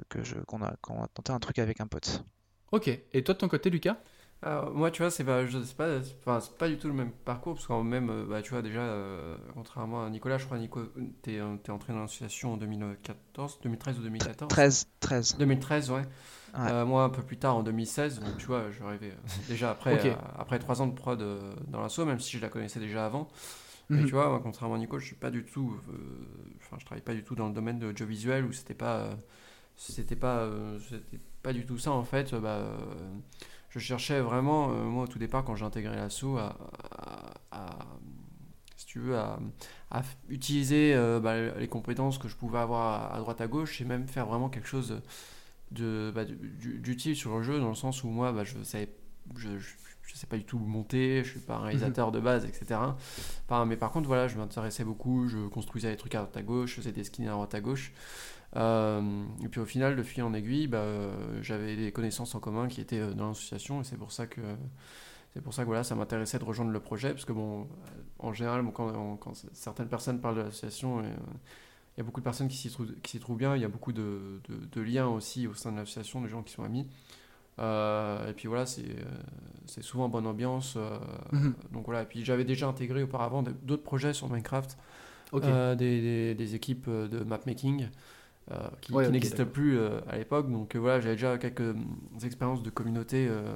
que 0.08 0.22
je, 0.22 0.36
qu'on 0.46 0.62
a, 0.62 0.76
qu'on 0.80 1.02
a 1.02 1.08
tenté 1.08 1.32
un 1.32 1.40
truc 1.40 1.58
avec 1.58 1.80
un 1.80 1.88
pote. 1.88 2.22
Ok. 2.70 2.86
Et 3.12 3.24
toi 3.24 3.34
de 3.34 3.38
ton 3.40 3.48
côté, 3.48 3.70
Lucas? 3.70 3.96
Alors, 4.42 4.72
moi, 4.74 4.90
tu 4.90 5.02
vois, 5.02 5.10
c'est 5.10 5.22
pas, 5.24 5.46
je 5.46 5.62
sais 5.62 5.74
pas, 5.74 6.02
c'est- 6.02 6.16
enfin, 6.20 6.40
c'est 6.40 6.56
pas 6.58 6.68
du 6.68 6.76
tout 6.76 6.88
le 6.88 6.94
même 6.94 7.12
parcours, 7.12 7.54
parce 7.54 7.66
qu'en 7.66 7.84
même, 7.84 8.10
euh, 8.10 8.24
bah, 8.28 8.42
tu 8.42 8.50
vois, 8.50 8.60
déjà, 8.62 8.80
euh, 8.80 9.36
contrairement 9.54 10.04
à 10.04 10.10
Nicolas, 10.10 10.38
je 10.38 10.46
crois, 10.46 10.58
Nico, 10.58 10.80
t'es, 11.22 11.38
euh, 11.38 11.56
t'es 11.62 11.70
entré 11.70 11.92
dans 11.92 12.00
l'association 12.00 12.54
en 12.54 12.56
2014, 12.56 13.60
2013 13.62 13.98
ou 13.98 14.02
2014 14.02 14.50
13, 14.50 14.86
13. 15.00 15.36
2013, 15.38 15.90
ouais. 15.92 16.02
Ouais. 16.54 16.72
Euh, 16.72 16.84
moi, 16.84 17.04
un 17.04 17.10
peu 17.10 17.22
plus 17.22 17.38
tard, 17.38 17.56
en 17.56 17.62
2016, 17.62 18.18
donc 18.20 18.36
tu 18.38 18.46
vois, 18.46 18.70
je 18.70 18.82
rêvais 18.82 19.14
déjà 19.48 19.70
après, 19.70 19.94
Ok. 19.94 20.06
euh, 20.06 20.14
après 20.38 20.58
3 20.58 20.82
ans 20.82 20.86
de 20.88 20.94
prod 20.94 21.20
euh, 21.22 21.54
dans 21.68 21.80
l'assaut, 21.80 22.04
même 22.04 22.20
si 22.20 22.36
je 22.36 22.42
la 22.42 22.48
connaissais 22.48 22.80
déjà 22.80 23.06
avant. 23.06 23.28
Mais 23.92 24.00
Mhm. 24.00 24.06
tu 24.06 24.12
vois, 24.12 24.28
moi, 24.28 24.40
contrairement 24.42 24.76
à 24.76 24.78
Nico, 24.78 24.98
je 24.98 25.06
suis 25.06 25.16
pas 25.16 25.30
du 25.30 25.44
tout, 25.44 25.74
euh, 25.90 25.94
enfin, 26.58 26.76
je 26.80 26.84
travaille 26.86 27.02
pas 27.02 27.14
du 27.14 27.24
tout 27.24 27.34
dans 27.36 27.48
le 27.48 27.54
domaine 27.54 27.78
de 27.78 27.86
l'audiovisuel 27.86 28.44
où 28.44 28.52
c'était 28.52 28.74
pas, 28.74 28.98
euh, 29.00 29.14
c'était 29.76 30.16
pas, 30.16 30.38
euh, 30.40 30.78
c'était 30.88 31.20
pas 31.42 31.52
du 31.52 31.66
tout 31.66 31.78
ça 31.78 31.92
en 31.92 32.04
fait. 32.04 32.34
bah, 32.34 32.48
euh, 32.50 32.76
je 33.72 33.78
cherchais 33.78 34.20
vraiment, 34.20 34.70
euh, 34.70 34.84
moi, 34.84 35.04
au 35.04 35.06
tout 35.06 35.18
départ, 35.18 35.44
quand 35.44 35.56
j'ai 35.56 35.64
intégré 35.64 35.96
l'assaut, 35.96 36.36
à, 36.36 36.56
à- 36.90 37.34
à- 37.52 37.86
si 38.76 38.86
tu 38.86 38.98
veux, 38.98 39.16
à, 39.16 39.38
utiliser 40.28 40.94
euh, 40.94 41.20
bah, 41.20 41.38
les 41.58 41.68
compétences 41.68 42.18
que 42.18 42.28
je 42.28 42.36
pouvais 42.36 42.58
avoir 42.58 43.14
à, 43.14 43.18
droite 43.18 43.40
à 43.40 43.46
gauche 43.46 43.80
et 43.80 43.84
même 43.84 44.06
faire 44.08 44.26
vraiment 44.26 44.48
quelque 44.48 44.68
chose 44.68 45.00
de, 45.70 46.12
bah, 46.14 46.24
du- 46.24 46.78
d'utile 46.78 47.16
sur 47.16 47.36
le 47.36 47.42
jeu 47.42 47.58
dans 47.60 47.68
le 47.68 47.74
sens 47.74 48.04
où 48.04 48.08
moi, 48.08 48.32
bah, 48.32 48.44
je 48.44 48.62
savais, 48.62 48.88
je, 49.36 49.58
je, 49.58 49.70
je 50.02 50.14
sais 50.16 50.26
pas 50.26 50.36
du 50.36 50.44
tout 50.44 50.58
monter, 50.58 51.22
je 51.24 51.30
suis 51.30 51.40
pas 51.40 51.56
un 51.56 51.62
réalisateur 51.62 52.10
de 52.12 52.20
base, 52.20 52.44
etc. 52.44 52.80
Enfin, 53.46 53.64
mais 53.64 53.76
par 53.76 53.90
contre, 53.92 54.06
voilà, 54.08 54.28
je 54.28 54.36
m'intéressais 54.36 54.84
beaucoup, 54.84 55.28
je 55.28 55.46
construisais 55.48 55.90
des 55.90 55.96
trucs 55.96 56.14
à 56.14 56.18
droite 56.18 56.36
à 56.36 56.42
gauche, 56.42 56.70
je 56.70 56.74
faisais 56.76 56.92
des 56.92 57.04
skins 57.04 57.28
à 57.28 57.32
droite 57.32 57.54
à 57.54 57.60
gauche. 57.60 57.92
Euh, 58.56 59.24
et 59.42 59.48
puis 59.48 59.60
au 59.60 59.64
final, 59.64 59.96
de 59.96 60.02
fil 60.02 60.22
en 60.22 60.34
aiguille, 60.34 60.66
bah, 60.66 60.78
euh, 60.78 61.38
j'avais 61.42 61.74
des 61.76 61.90
connaissances 61.92 62.34
en 62.34 62.40
commun 62.40 62.68
qui 62.68 62.80
étaient 62.82 63.00
euh, 63.00 63.14
dans 63.14 63.28
l'association 63.28 63.80
et 63.80 63.84
c'est 63.84 63.96
pour 63.96 64.12
ça 64.12 64.26
que 64.26 64.40
c'est 65.34 65.40
pour 65.42 65.54
ça 65.54 65.62
que 65.62 65.66
voilà, 65.68 65.84
ça 65.84 65.94
m'intéressait 65.94 66.38
de 66.38 66.44
rejoindre 66.44 66.70
le 66.72 66.80
projet 66.80 67.10
parce 67.10 67.24
que 67.24 67.32
bon, 67.32 67.66
en 68.18 68.32
général, 68.34 68.62
bon, 68.62 68.70
quand, 68.70 68.88
on- 68.94 69.16
quand 69.16 69.32
certaines 69.54 69.88
personnes 69.88 70.20
parlent 70.20 70.36
de 70.36 70.42
l'association, 70.42 70.98
euh, 71.00 71.02
il 71.96 71.98
y 71.98 72.02
a 72.02 72.04
beaucoup 72.04 72.20
de 72.20 72.24
personnes 72.24 72.48
qui 72.48 72.56
s'y 72.58 72.70
trouvent, 73.20 73.36
bien. 73.38 73.56
Il 73.56 73.62
y 73.62 73.64
a 73.64 73.68
beaucoup 73.68 73.92
de, 73.92 74.40
de- 74.48 74.66
de 74.70 74.80
liens 74.82 75.06
aussi 75.08 75.46
au 75.46 75.54
sein 75.54 75.72
de 75.72 75.78
l'association, 75.78 76.20
de 76.20 76.28
gens 76.28 76.42
qui 76.42 76.52
sont 76.52 76.64
amis. 76.64 76.86
Euh, 77.58 78.28
et 78.30 78.32
puis 78.34 78.48
voilà, 78.48 78.66
c'est 78.66 78.82
euh, 78.88 79.82
souvent 79.82 80.08
bonne 80.08 80.26
ambiance. 80.26 80.76
Mhm. 81.32 81.54
Donc 81.72 81.84
voilà, 81.86 82.02
et 82.02 82.06
puis 82.06 82.24
j'avais 82.24 82.44
déjà 82.44 82.68
intégré 82.68 83.02
auparavant 83.02 83.42
d'autres 83.42 83.82
projets 83.82 84.12
sur 84.14 84.28
Minecraft, 84.30 84.76
des, 85.76 86.00
des- 86.00 86.34
des 86.34 86.54
équipes 86.54 86.88
de 86.90 87.24
mapmaking 87.24 87.88
qui, 88.80 88.92
Ouais, 88.92 89.04
qui 89.06 89.10
n'existent 89.12 89.38
d'accord. 89.38 89.52
plus 89.52 89.78
euh, 89.78 90.00
à 90.08 90.18
l'époque. 90.18 90.50
Donc 90.50 90.74
euh, 90.74 90.78
voilà, 90.78 91.00
j'avais 91.00 91.14
déjà 91.14 91.38
quelques 91.38 91.60
euh, 91.60 91.74
expériences 92.24 92.62
de 92.62 92.70
communauté, 92.70 93.26
euh, 93.30 93.54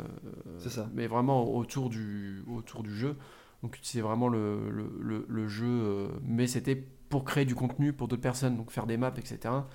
C'est 0.59 0.71
ça. 0.71 0.89
mais 0.95 1.07
vraiment 1.07 1.55
autour 1.55 1.89
du, 1.91 2.43
autour 2.47 2.83
du 2.83 2.95
jeu. 2.95 3.17
Donc 3.63 3.79
c'est 3.83 4.01
vraiment 4.01 4.29
le, 4.29 4.71
le, 4.71 4.91
le- 5.01 5.27
le 5.29 5.49
jeu, 5.49 5.67
euh, 5.67 6.09
mais 6.23 6.47
c'était 6.47 6.77
pour 7.09 7.25
créer 7.25 7.45
du 7.45 7.55
contenu 7.55 7.93
pour 7.93 8.09
d'autres 8.09 8.23
personnes, 8.23 8.57
donc 8.57 8.71
faire 8.71 8.87
des 8.87 8.97
maps, 8.97 9.13
etc. 9.17 9.69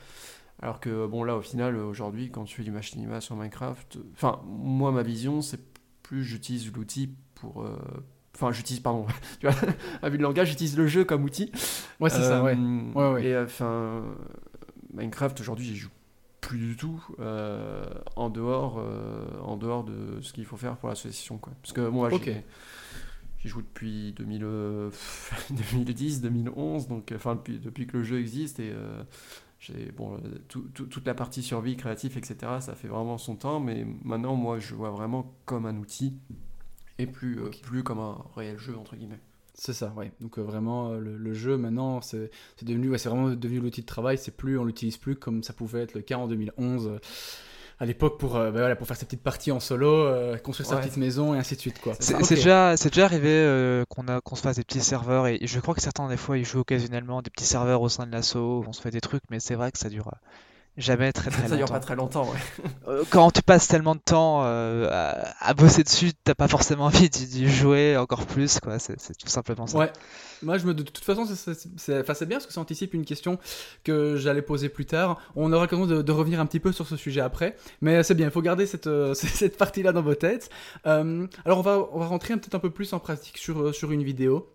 Alors 0.61 0.79
que 0.79 1.07
bon 1.07 1.23
là 1.23 1.35
au 1.37 1.41
final 1.41 1.75
euh, 1.75 1.85
aujourd'hui 1.85 2.29
quand 2.31 2.43
tu 2.43 2.55
fais 2.55 2.63
du 2.63 2.71
machinima 2.71 3.19
sur 3.21 3.35
Minecraft, 3.35 3.95
euh, 3.97 4.03
enfin 4.13 4.41
moi 4.45 4.91
ma 4.91 5.01
vision 5.03 5.41
c'est 5.41 5.59
plus 6.03 6.23
j'utilise 6.23 6.71
l'outil 6.73 7.15
pour, 7.35 7.63
euh, 7.63 7.75
enfin 8.35 8.51
j'utilise 8.51 8.81
pardon, 8.81 9.07
tu 9.39 9.47
vois, 9.47 9.55
à 10.03 10.09
vue 10.09 10.17
de 10.19 10.23
langage 10.23 10.49
j'utilise 10.49 10.77
le 10.77 10.87
jeu 10.87 11.03
comme 11.05 11.23
outil. 11.23 11.51
Ouais, 11.99 12.09
c'est 12.09 12.21
ça, 12.21 12.43
ouais. 12.43 12.55
Euh, 12.57 12.91
Ouais, 12.93 13.13
ouais. 13.13 13.25
Et 13.25 13.37
enfin 13.37 14.03
Minecraft 14.93 15.39
aujourd'hui 15.39 15.65
j'y 15.65 15.75
joue 15.75 15.89
plus 16.41 16.57
du 16.57 16.75
tout 16.75 17.03
euh, 17.19 17.85
en 18.15 18.29
dehors 18.29 18.77
euh, 18.79 19.25
en 19.41 19.57
dehors 19.57 19.83
de 19.83 20.19
ce 20.21 20.33
qu'il 20.33 20.45
faut 20.45 20.57
faire 20.57 20.77
pour 20.77 20.89
l'association 20.89 21.37
quoi. 21.37 21.53
Parce 21.61 21.73
que 21.73 21.87
moi 21.87 22.09
J'y 23.39 23.47
joue 23.47 23.61
depuis 23.63 24.13
2000, 24.13 24.41
euh, 24.43 24.91
2010, 25.73 26.21
2011, 26.21 26.87
donc 26.87 27.11
euh, 27.11 27.15
enfin 27.15 27.35
depuis, 27.35 27.57
depuis 27.57 27.87
que 27.87 27.97
le 27.97 28.03
jeu 28.03 28.19
existe 28.19 28.59
et 28.59 28.71
j'ai 29.59 29.91
bon 29.91 30.19
tout- 30.47 30.67
tout- 30.73 30.85
toute 30.85 31.05
la 31.07 31.13
partie 31.15 31.41
survie 31.43 31.75
créatif 31.77 32.17
etc. 32.17 32.35
Ça 32.59 32.75
fait 32.75 32.87
vraiment 32.87 33.17
son 33.17 33.35
temps, 33.35 33.59
mais 33.59 33.85
maintenant 34.03 34.35
moi 34.35 34.59
je 34.59 34.75
vois 34.75 34.91
vraiment 34.91 35.33
comme 35.45 35.65
un 35.65 35.77
outil 35.77 36.17
et 36.99 37.07
plus 37.07 37.39
plus 37.63 37.83
comme 37.83 37.99
un 37.99 38.17
réel 38.35 38.57
jeu 38.59 38.77
entre 38.77 38.95
guillemets. 38.95 39.19
C'est 39.53 39.73
ça, 39.73 39.93
ouais. 39.97 40.11
Donc 40.21 40.37
euh, 40.39 40.41
vraiment, 40.41 40.91
euh, 40.91 40.99
le, 40.99 41.17
le 41.17 41.33
jeu 41.33 41.57
maintenant, 41.57 42.01
c'est 42.01 42.31
c'est 42.57 42.65
devenu, 42.65 42.89
ouais, 42.89 42.97
c'est 42.97 43.09
vraiment 43.09 43.29
devenu 43.29 43.59
l'outil 43.59 43.81
de 43.81 43.85
travail. 43.85 44.17
C'est 44.17 44.35
plus, 44.35 44.57
on 44.57 44.63
l'utilise 44.63 44.97
plus 44.97 45.15
comme 45.15 45.43
ça 45.43 45.53
pouvait 45.53 45.81
être 45.83 45.93
le 45.93 46.01
cas 46.01 46.15
en 46.17 46.27
2011. 46.27 46.87
euh, 46.87 46.99
à 47.79 47.85
l'époque 47.85 48.19
pour, 48.19 48.35
euh, 48.35 48.51
bah, 48.51 48.59
voilà, 48.59 48.75
pour 48.75 48.85
faire 48.85 48.95
ses 48.95 49.05
petites 49.05 49.23
parties 49.23 49.51
en 49.51 49.59
solo, 49.59 50.07
construire 50.43 50.69
sa 50.69 50.77
petite 50.77 50.97
maison 50.97 51.33
et 51.33 51.39
ainsi 51.39 51.55
de 51.55 51.59
suite 51.61 51.81
quoi. 51.81 51.93
C'est 51.99 52.29
déjà, 52.29 52.77
c'est 52.77 52.89
déjà 52.89 53.05
arrivé 53.05 53.83
qu'on 53.89 54.07
a, 54.07 54.21
qu'on 54.21 54.35
se 54.35 54.41
fasse 54.43 54.57
des 54.57 54.63
petits 54.63 54.81
serveurs, 54.81 55.25
et 55.25 55.39
je 55.41 55.59
crois 55.59 55.73
que 55.73 55.81
certains, 55.81 56.07
des 56.07 56.17
fois, 56.17 56.37
ils 56.37 56.45
jouent 56.45 56.59
occasionnellement 56.59 57.23
des 57.23 57.31
petits 57.31 57.45
serveurs 57.45 57.81
au 57.81 57.89
sein 57.89 58.05
de 58.05 58.11
l'assaut, 58.11 58.63
on 58.67 58.71
se 58.71 58.81
fait 58.81 58.91
des 58.91 59.01
trucs, 59.01 59.23
mais 59.31 59.39
c'est 59.39 59.55
vrai 59.55 59.71
que 59.71 59.79
ça 59.79 59.89
dure, 59.89 60.11
Jamais 60.77 61.11
très 61.11 61.29
très 61.29 61.41
Ça 61.49 61.55
dure 61.57 61.59
longtemps. 61.59 61.73
pas 61.73 61.79
très 61.81 61.95
longtemps, 61.95 62.23
ouais. 62.31 62.39
Euh, 62.87 63.03
Quand 63.09 63.29
tu 63.31 63.41
passes 63.41 63.67
tellement 63.67 63.93
de 63.93 63.99
temps 63.99 64.41
euh, 64.45 64.87
à, 64.89 65.49
à 65.49 65.53
bosser 65.53 65.83
dessus, 65.83 66.11
t'as 66.23 66.33
pas 66.33 66.47
forcément 66.47 66.85
envie 66.85 67.09
d'y 67.09 67.27
d'y 67.27 67.47
jouer 67.49 67.97
encore 67.97 68.25
plus, 68.25 68.59
quoi. 68.59 68.79
C'est 68.79 68.99
c'est 68.99 69.15
tout 69.15 69.27
simplement 69.27 69.67
ça. 69.67 69.77
Ouais. 69.77 69.91
Moi, 70.41 70.57
je 70.57 70.65
me, 70.65 70.73
de 70.73 70.81
toute 70.81 71.03
façon, 71.03 71.25
c'est- 71.25 71.53
c'est 71.53 71.69
c'est- 71.77 71.99
enfin, 72.01 72.13
c'est 72.15 72.25
bien 72.25 72.37
parce 72.37 72.47
que 72.47 72.53
ça 72.53 72.61
anticipe 72.61 72.93
une 72.93 73.05
question 73.05 73.37
que 73.83 74.15
j'allais 74.15 74.41
poser 74.41 74.69
plus 74.69 74.85
tard. 74.85 75.19
On 75.35 75.51
aura 75.53 75.63
l'occasion 75.65 75.85
de, 75.85 76.01
de 76.01 76.11
revenir 76.11 76.39
un 76.39 76.45
petit 76.45 76.59
peu 76.61 76.71
sur 76.71 76.87
ce 76.87 76.95
sujet 76.95 77.21
après. 77.21 77.55
Mais 77.81 78.01
c'est 78.01 78.15
bien, 78.15 78.27
il 78.27 78.31
faut 78.31 78.41
garder 78.41 78.65
cette, 78.65 78.87
euh, 78.87 79.13
cette 79.13 79.57
partie-là 79.57 79.91
dans 79.91 80.01
vos 80.01 80.15
têtes. 80.15 80.49
Euh, 80.87 81.27
alors, 81.45 81.59
on 81.59 81.61
va, 81.63 81.87
on 81.91 81.99
va 81.99 82.07
rentrer 82.07 82.33
un- 82.33 82.37
peut-être 82.37 82.55
un 82.55 82.59
peu 82.59 82.71
plus 82.71 82.93
en 82.93 82.99
pratique 82.99 83.37
sur, 83.37 83.61
euh, 83.61 83.73
sur 83.73 83.91
une 83.91 84.03
vidéo. 84.03 84.50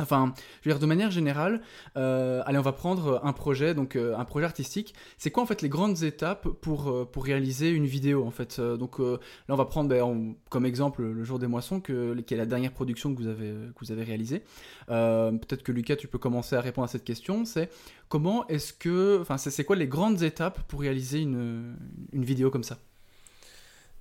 Enfin, 0.00 0.32
je 0.62 0.68
veux 0.68 0.74
dire, 0.74 0.80
de 0.80 0.86
manière 0.86 1.10
générale, 1.10 1.60
euh, 1.96 2.40
allez, 2.46 2.58
on 2.58 2.62
va 2.62 2.72
prendre 2.72 3.20
un 3.24 3.32
projet, 3.32 3.74
donc 3.74 3.96
euh, 3.96 4.16
un 4.16 4.24
projet 4.24 4.46
artistique. 4.46 4.94
C'est 5.18 5.30
quoi 5.32 5.42
en 5.42 5.46
fait 5.46 5.60
les 5.60 5.68
grandes 5.68 6.02
étapes 6.04 6.46
pour, 6.60 6.88
euh, 6.88 7.04
réaliser 7.24 7.70
une 7.70 7.86
vidéo 7.86 8.24
en 8.24 8.30
fait 8.30 8.58
Euh, 8.60 8.76
Donc 8.76 9.00
euh, 9.00 9.18
là, 9.48 9.54
on 9.54 9.56
va 9.56 9.64
prendre 9.64 9.88
ben, 9.88 10.02
en- 10.02 10.34
comme 10.50 10.66
exemple 10.66 11.02
le 11.02 11.24
jour 11.24 11.38
des 11.40 11.48
moissons, 11.48 11.80
qui 11.80 11.92
est 11.92 12.36
la 12.36 12.46
dernière 12.46 12.72
production 12.72 13.12
que 13.14 13.20
vous 13.20 13.26
avez, 13.28 14.04
réalisée. 14.04 14.42
Euh, 14.88 15.32
Peut-être 15.32 15.62
que 15.64 15.72
Lucas, 15.72 15.96
tu 15.96 16.06
peux 16.08 16.18
commencer 16.18 16.54
à 16.56 16.60
répondre 16.60 16.84
à 16.84 16.88
cette 16.88 17.04
question. 17.04 17.44
C'est 17.44 17.68
comment 18.08 18.46
est-ce 18.48 18.72
que, 18.72 19.18
enfin, 19.20 19.36
c'est 19.36 19.64
quoi 19.64 19.76
les 19.76 19.88
grandes 19.88 20.22
étapes 20.22 20.60
pour 20.68 20.80
réaliser 20.80 21.20
une 21.20 21.76
vidéo 22.12 22.50
comme 22.50 22.62
ça? 22.64 22.78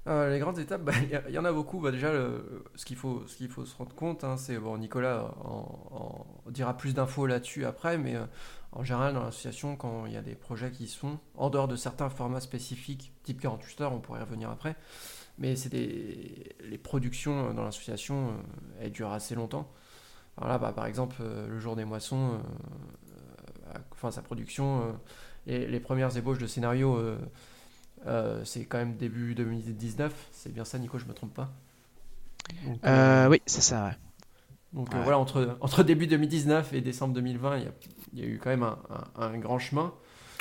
Euh, 0.07 0.29
les 0.29 0.39
grandes 0.39 0.59
étapes, 0.59 0.83
bah, 0.83 0.93
il 1.01 1.21
il 1.27 1.35
y, 1.35 1.37
en 1.37 1.45
a 1.45 1.51
beaucoup. 1.51 1.79
Bah, 1.79 1.91
déjà, 1.91 2.11
ce 2.75 2.85
qu'il 2.85 2.95
faut, 2.95 3.23
ce 3.27 3.45
faut 3.47 3.65
se 3.65 3.75
rendre 3.75 3.93
compte, 3.93 4.23
hein, 4.23 4.37
c'est 4.37 4.57
bon, 4.57 4.77
Nicolas 4.77 5.33
en, 5.43 6.25
dira 6.49 6.77
plus 6.77 6.93
d'infos 6.93 7.25
là-dessus 7.25 7.65
après, 7.65 7.97
mais 7.97 8.15
euh, 8.15 8.25
en 8.71 8.83
général, 8.83 9.13
dans 9.13 9.23
l'association, 9.23 9.75
quand 9.75 10.05
il 10.05 10.13
y 10.13 10.17
a 10.17 10.21
des 10.21 10.35
projets 10.35 10.71
qui 10.71 10.87
se 10.87 10.97
font, 10.97 11.19
en 11.35 11.49
dehors 11.49 11.67
de 11.67 11.75
certains 11.75 12.09
formats 12.09 12.39
spécifiques, 12.39 13.11
type 13.23 13.41
48 13.41 13.81
heures, 13.81 13.93
on 13.93 13.99
pourrait 13.99 14.21
y 14.21 14.23
revenir 14.23 14.49
après, 14.49 14.75
mais 15.39 15.57
c'est 15.57 15.69
des, 15.69 16.55
les 16.63 16.77
productions 16.77 17.49
euh, 17.49 17.53
dans 17.53 17.63
l'association, 17.63 18.33
elles 18.79 18.91
durent 18.91 19.11
assez 19.11 19.35
longtemps. 19.35 19.69
Alors 20.37 20.49
là, 20.49 20.57
bah, 20.57 20.71
par 20.71 20.85
exemple, 20.85 21.21
le 21.21 21.59
jour 21.59 21.75
des 21.75 21.83
moissons, 21.83 22.39
enfin 23.91 24.11
sa 24.11 24.21
production, 24.21 24.97
les, 25.47 25.67
les 25.67 25.79
premières 25.79 26.15
ébauches 26.15 26.37
de 26.37 26.47
scénario. 26.47 27.17
Euh, 28.05 28.43
c'est 28.45 28.65
quand 28.65 28.77
même 28.77 28.95
début 28.97 29.35
2019, 29.35 30.13
c'est 30.31 30.53
bien 30.53 30.65
ça 30.65 30.79
Nico, 30.79 30.97
je 30.97 31.05
me 31.05 31.13
trompe 31.13 31.33
pas. 31.33 31.51
Donc, 32.61 32.89
Euh, 32.89 32.91
euh, 32.91 33.27
oui, 33.29 33.41
c'est 33.45 33.61
ça, 33.61 33.85
ouais. 33.85 33.95
donc 34.73 34.95
euh, 34.95 34.99
ouais. 34.99 35.01
voilà, 35.01 35.17
entre, 35.17 35.57
entre 35.61 35.83
début 35.83 36.07
2019 36.07 36.73
et 36.73 36.81
décembre 36.81 37.13
2020, 37.13 37.57
il 37.57 37.63
y 37.63 37.67
a, 37.67 37.71
il 38.13 38.19
y 38.19 38.23
a 38.23 38.25
eu 38.25 38.39
quand 38.41 38.49
même 38.49 38.63
un, 38.63 38.77
un- 39.15 39.21
un 39.33 39.37
grand 39.37 39.59
chemin. 39.59 39.93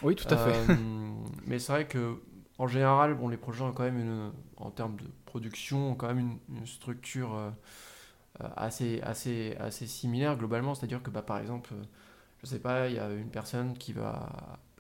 Oui, 0.03 0.15
tout 0.17 0.27
à 0.33 0.37
fait. 0.37 0.53
Mais 1.47 1.59
c'est 1.59 1.73
vrai 1.73 1.87
que 1.87 2.21
en 2.59 2.67
général, 2.69 3.15
bon, 3.15 3.29
les 3.29 3.37
projets 3.37 3.63
ont 3.65 3.73
quand 3.73 3.83
même 3.85 3.99
une, 4.01 4.33
en 4.57 4.71
termes 4.71 4.97
de 4.97 5.05
production, 5.27 5.93
ont 5.93 5.95
quand 5.95 6.09
même 6.09 6.19
une, 6.19 6.39
une 6.59 6.67
structure 6.67 7.35
euh, 7.35 7.51
assez, 8.57 9.01
assez, 9.03 9.57
assez 9.61 9.87
similaire 9.87 10.37
globalement. 10.37 10.75
C'est-à-dire 10.75 11.03
que, 11.03 11.11
bah, 11.11 11.23
par 11.23 11.39
exemple, 11.39 11.73
je 12.43 12.47
sais 12.47 12.59
pas, 12.59 12.89
il 12.89 12.97
y 12.97 12.99
a 12.99 13.11
une 13.13 13.31
personne 13.31 13.75
qui 13.79 13.93
va, 13.93 14.31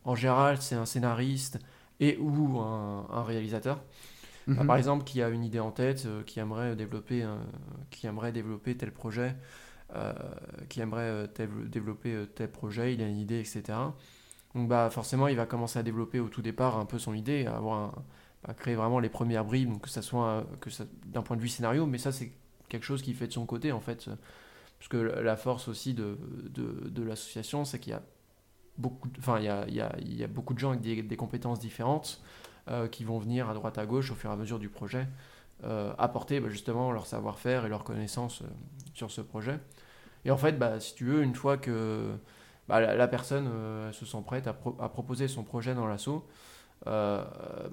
en 0.05 0.15
général, 0.15 0.61
c'est 0.63 0.75
un 0.77 0.87
scénariste 0.87 1.59
et 2.01 2.19
ou 2.19 2.59
un, 2.61 3.07
un 3.11 3.23
réalisateur. 3.25 3.77
Bah, 4.57 4.65
Mhm. 4.65 4.67
par 4.67 4.77
exemple, 4.77 5.05
qui 5.05 5.23
a 5.23 5.29
une 5.29 5.45
idée 5.45 5.61
en 5.61 5.71
tête, 5.73 6.05
euh, 6.07 6.23
qui 6.25 6.41
aimerait 6.41 6.77
développer, 6.77 7.23
un- 7.23 7.41
qui 7.91 8.07
aimerait 8.07 8.33
développer 8.33 8.77
tel 8.77 8.93
projet, 8.93 9.37
euh, 9.97 10.13
qui 10.69 10.81
aimerait 10.81 11.03
euh, 11.03 11.27
tel- 11.27 11.71
développer 11.71 12.27
tel 12.35 12.51
projet, 12.51 12.95
il 12.95 13.03
a 13.03 13.09
une 13.09 13.19
idée, 13.19 13.41
etc. 13.41 13.95
Donc 14.55 14.69
bah 14.69 14.91
forcément, 14.91 15.29
il 15.29 15.37
va 15.37 15.47
commencer 15.47 15.79
à 15.79 15.83
développer 15.83 16.21
au 16.21 16.29
tout 16.29 16.43
départ 16.43 16.79
un 16.79 16.87
peu 16.87 16.99
son 16.99 17.15
idée, 17.15 17.47
à 17.47 17.57
avoir 17.57 17.79
un- 17.81 18.05
à 18.45 18.55
créer 18.55 18.75
vraiment 18.77 19.01
les 19.01 19.09
premières 19.11 19.45
bribes, 19.45 19.71
donc 19.71 19.83
que 19.83 19.91
ça 19.91 20.03
soit 20.03 20.47
que 20.61 20.71
d'un 21.07 21.23
point 21.23 21.37
de 21.37 21.43
vue 21.43 21.49
scénario, 21.49 21.87
mais 21.87 21.99
ça 21.99 22.13
c'est 22.13 22.33
quelque 22.69 22.85
chose 22.85 23.03
qu'il 23.03 23.15
fait 23.17 23.29
de 23.29 23.33
son 23.33 23.47
côté 23.47 23.73
en 23.73 23.81
fait, 23.81 24.07
parce 24.79 24.89
que 24.89 24.97
la 24.99 25.37
force 25.37 25.69
aussi 25.69 25.95
de, 25.95 26.19
de, 26.51 26.89
de 26.89 27.03
l'association, 27.03 27.65
c'est 27.65 27.79
qu'il 27.79 27.93
y 27.93 27.97
a 27.97 28.03
beaucoup, 28.79 29.09
enfin 29.19 29.39
il 29.39 29.45
y 29.45 29.49
a, 29.49 29.69
y, 29.69 29.81
a, 29.81 29.95
y 30.01 30.25
a 30.25 30.27
beaucoup 30.27 30.55
de 30.55 30.59
gens 30.59 30.71
avec 30.73 31.07
des, 31.07 31.17
compétences 31.17 31.59
différentes 31.59 32.23
euh, 32.69 32.89
qui 32.89 33.05
vont 33.05 33.19
venir 33.19 33.49
à 33.49 33.55
droite 33.55 33.79
à 33.79 33.87
gauche 33.87 34.11
au 34.11 34.15
fur 34.15 34.31
et 34.31 34.33
à 34.33 34.37
mesure 34.37 34.59
du 34.59 34.69
projet, 34.69 35.07
euh, 35.65 35.93
apporter 35.99 36.41
bah, 36.41 36.49
justement 36.49 36.93
leur 36.93 37.07
savoir-faire 37.07 37.65
et 37.67 37.69
leur 37.69 37.85
connaissance 37.85 38.43
euh, 38.43 38.47
sur 38.95 39.11
ce 39.11 39.21
projet. 39.21 39.59
Et 40.25 40.31
en 40.31 40.37
fait, 40.37 40.59
bah, 40.59 40.81
si 40.81 40.95
tu 40.95 41.05
veux, 41.05 41.23
une 41.23 41.35
fois 41.35 41.57
que 41.57 42.11
bah, 42.69 42.81
la, 42.81 43.09
personne 43.09 43.49
se 43.93 44.05
sent 44.05 44.23
prête 44.27 44.49
à, 44.49 44.53
pro- 44.53 44.77
à 44.81 44.89
proposer 44.89 45.29
son 45.29 45.45
projet 45.45 45.75
dans 45.75 45.87
l'assaut, 45.87 46.27
bah, 46.85 47.29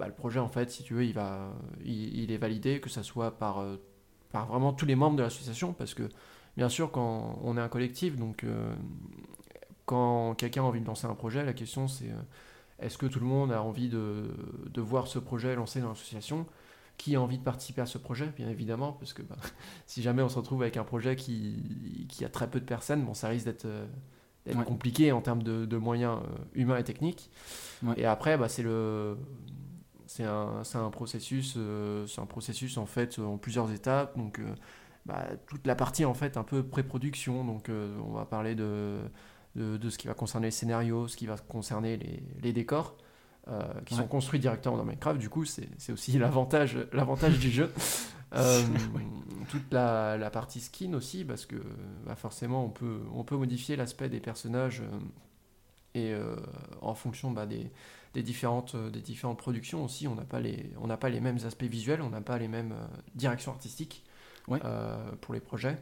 le 0.05 0.13
projet, 0.13 0.39
en 0.39 0.50
fait, 0.50 0.69
si 0.69 0.83
tu 0.83 0.93
veux, 0.93 1.03
il, 1.03 1.13
va, 1.13 1.51
il, 1.83 2.31
est 2.31 2.38
validé, 2.38 2.79
que 2.79 2.89
ce 2.89 3.01
soit 3.01 3.31
par, 3.39 3.65
par 4.31 4.45
vraiment 4.45 4.72
tous 4.72 4.86
les 4.86 4.95
membres 4.95 5.17
de 5.17 5.24
l'association, 5.24 5.74
parce 5.74 5.95
que 5.95 6.10
bien 6.55 6.69
sûr, 6.69 6.91
quand 6.91 7.39
on 7.43 7.57
est 7.57 7.62
un 7.62 7.69
collectif, 7.69 8.17
donc 8.17 8.45
quand 9.85 10.35
quelqu'un 10.35 10.61
a 10.63 10.65
envie 10.65 10.81
de 10.81 10.85
lancer 10.87 11.07
un 11.07 11.15
projet, 11.15 11.43
la 11.45 11.53
question 11.53 11.87
c'est 11.87 12.09
euh, 12.09 12.15
est-ce 12.79 12.97
que 12.97 13.05
tout 13.07 13.19
le 13.19 13.25
monde 13.25 13.51
a 13.51 13.61
envie 13.63 13.89
de, 13.89 14.25
de 14.69 14.81
voir 14.81 15.07
ce 15.07 15.19
projet 15.19 15.55
lancé 15.55 15.81
dans 15.81 15.89
l'association? 15.89 16.47
Qui 16.97 17.15
a 17.15 17.21
envie 17.21 17.39
de 17.39 17.43
participer 17.43 17.81
à 17.81 17.85
ce 17.87 17.97
projet 17.97 18.27
Bien 18.37 18.49
évidemment, 18.49 18.93
parce 18.93 19.13
que 19.13 19.23
bah, 19.23 19.35
si 19.87 20.01
jamais 20.03 20.21
on 20.23 20.29
se 20.29 20.37
retrouve 20.37 20.61
avec 20.63 20.77
un 20.77 20.83
projet 20.83 21.15
qui, 21.15 22.07
qui 22.09 22.25
a 22.25 22.29
très 22.29 22.49
peu 22.49 22.59
de 22.59 22.65
personnes, 22.65 23.03
bon, 23.03 23.13
ça 23.15 23.29
risque 23.29 23.45
d'être 23.45 23.65
euh, 23.65 23.85
Ouais. 24.53 24.63
compliqué 24.65 25.11
en 25.11 25.21
termes 25.21 25.43
de, 25.43 25.65
de 25.65 25.77
moyens 25.77 26.19
euh, 26.23 26.37
humains 26.55 26.77
et 26.77 26.83
techniques. 26.83 27.31
Ouais. 27.81 27.97
Et 27.97 28.05
après, 28.05 28.37
bah, 28.37 28.49
c'est 28.49 28.63
le 28.63 29.17
c'est 30.07 30.23
un, 30.25 30.61
un 30.75 30.89
processus 30.89 31.55
euh, 31.57 32.05
c'est 32.07 32.21
un 32.21 32.25
processus 32.25 32.77
en 32.77 32.85
fait 32.85 33.19
en 33.19 33.37
plusieurs 33.37 33.71
étapes 33.71 34.17
donc 34.17 34.39
euh, 34.39 34.55
bah, 35.05 35.27
toute 35.47 35.65
la 35.67 35.75
partie 35.75 36.05
en 36.05 36.13
fait 36.13 36.37
un 36.37 36.43
peu 36.43 36.63
pré-production 36.63 37.45
donc 37.45 37.69
euh, 37.69 37.97
on 38.07 38.11
va 38.11 38.25
parler 38.25 38.55
de, 38.55 38.99
de, 39.55 39.77
de 39.77 39.89
ce 39.89 39.98
qui 39.98 40.07
va 40.07 40.13
concerner 40.13 40.48
les 40.48 40.51
scénarios 40.51 41.07
ce 41.07 41.17
qui 41.17 41.25
va 41.27 41.38
concerner 41.38 41.98
les, 41.98 42.24
les 42.41 42.53
décors 42.53 42.95
euh, 43.50 43.62
qui 43.86 43.93
Ouais. 43.95 44.01
sont 44.01 44.07
construits 44.07 44.39
directement 44.39 44.77
dans 44.77 44.86
Minecraft 44.86 45.19
du 45.19 45.29
coup 45.29 45.45
c'est 45.45 45.67
aussi 45.91 46.17
l'avantage 46.93 47.39
du 47.39 47.50
jeu 47.51 47.72
Euh, 48.36 48.63
toute 49.51 49.72
la, 49.72 50.17
la 50.17 50.31
partie 50.31 50.60
skin 50.60 50.95
aussi 50.95 51.24
parce 51.24 51.45
que 51.45 51.55
bah, 52.03 52.15
forcément 52.15 52.65
on 52.65 52.69
peut 52.72 53.01
on 53.13 53.24
peut 53.24 53.38
modifier 53.38 53.75
l'aspect 53.75 54.10
des 54.10 54.19
personnages 54.19 54.81
euh, 54.81 55.00
et 55.93 56.15
en 56.81 56.95
fonction 56.95 57.29
bah, 57.29 57.45
des, 57.45 57.69
des 58.15 58.24
différentes, 58.24 58.75
des 58.75 59.01
différentes 59.01 59.38
productions 59.38 59.86
aussi, 59.86 60.07
on 60.07 60.15
n'a 60.15 60.24
pas, 60.24 60.39
les- 60.39 60.72
on 60.81 60.88
pas 60.98 61.10
les 61.10 61.19
mêmes 61.22 61.38
aspects 61.45 61.65
visuels, 61.65 62.01
on 62.01 62.10
n'a 62.10 62.22
pas 62.22 62.39
les 62.39 62.48
mêmes 62.48 62.74
directions 63.13 63.51
artistiques 63.51 64.03
Ouais. 64.48 64.60
pour 65.22 65.36
les 65.36 65.39
projets. 65.39 65.77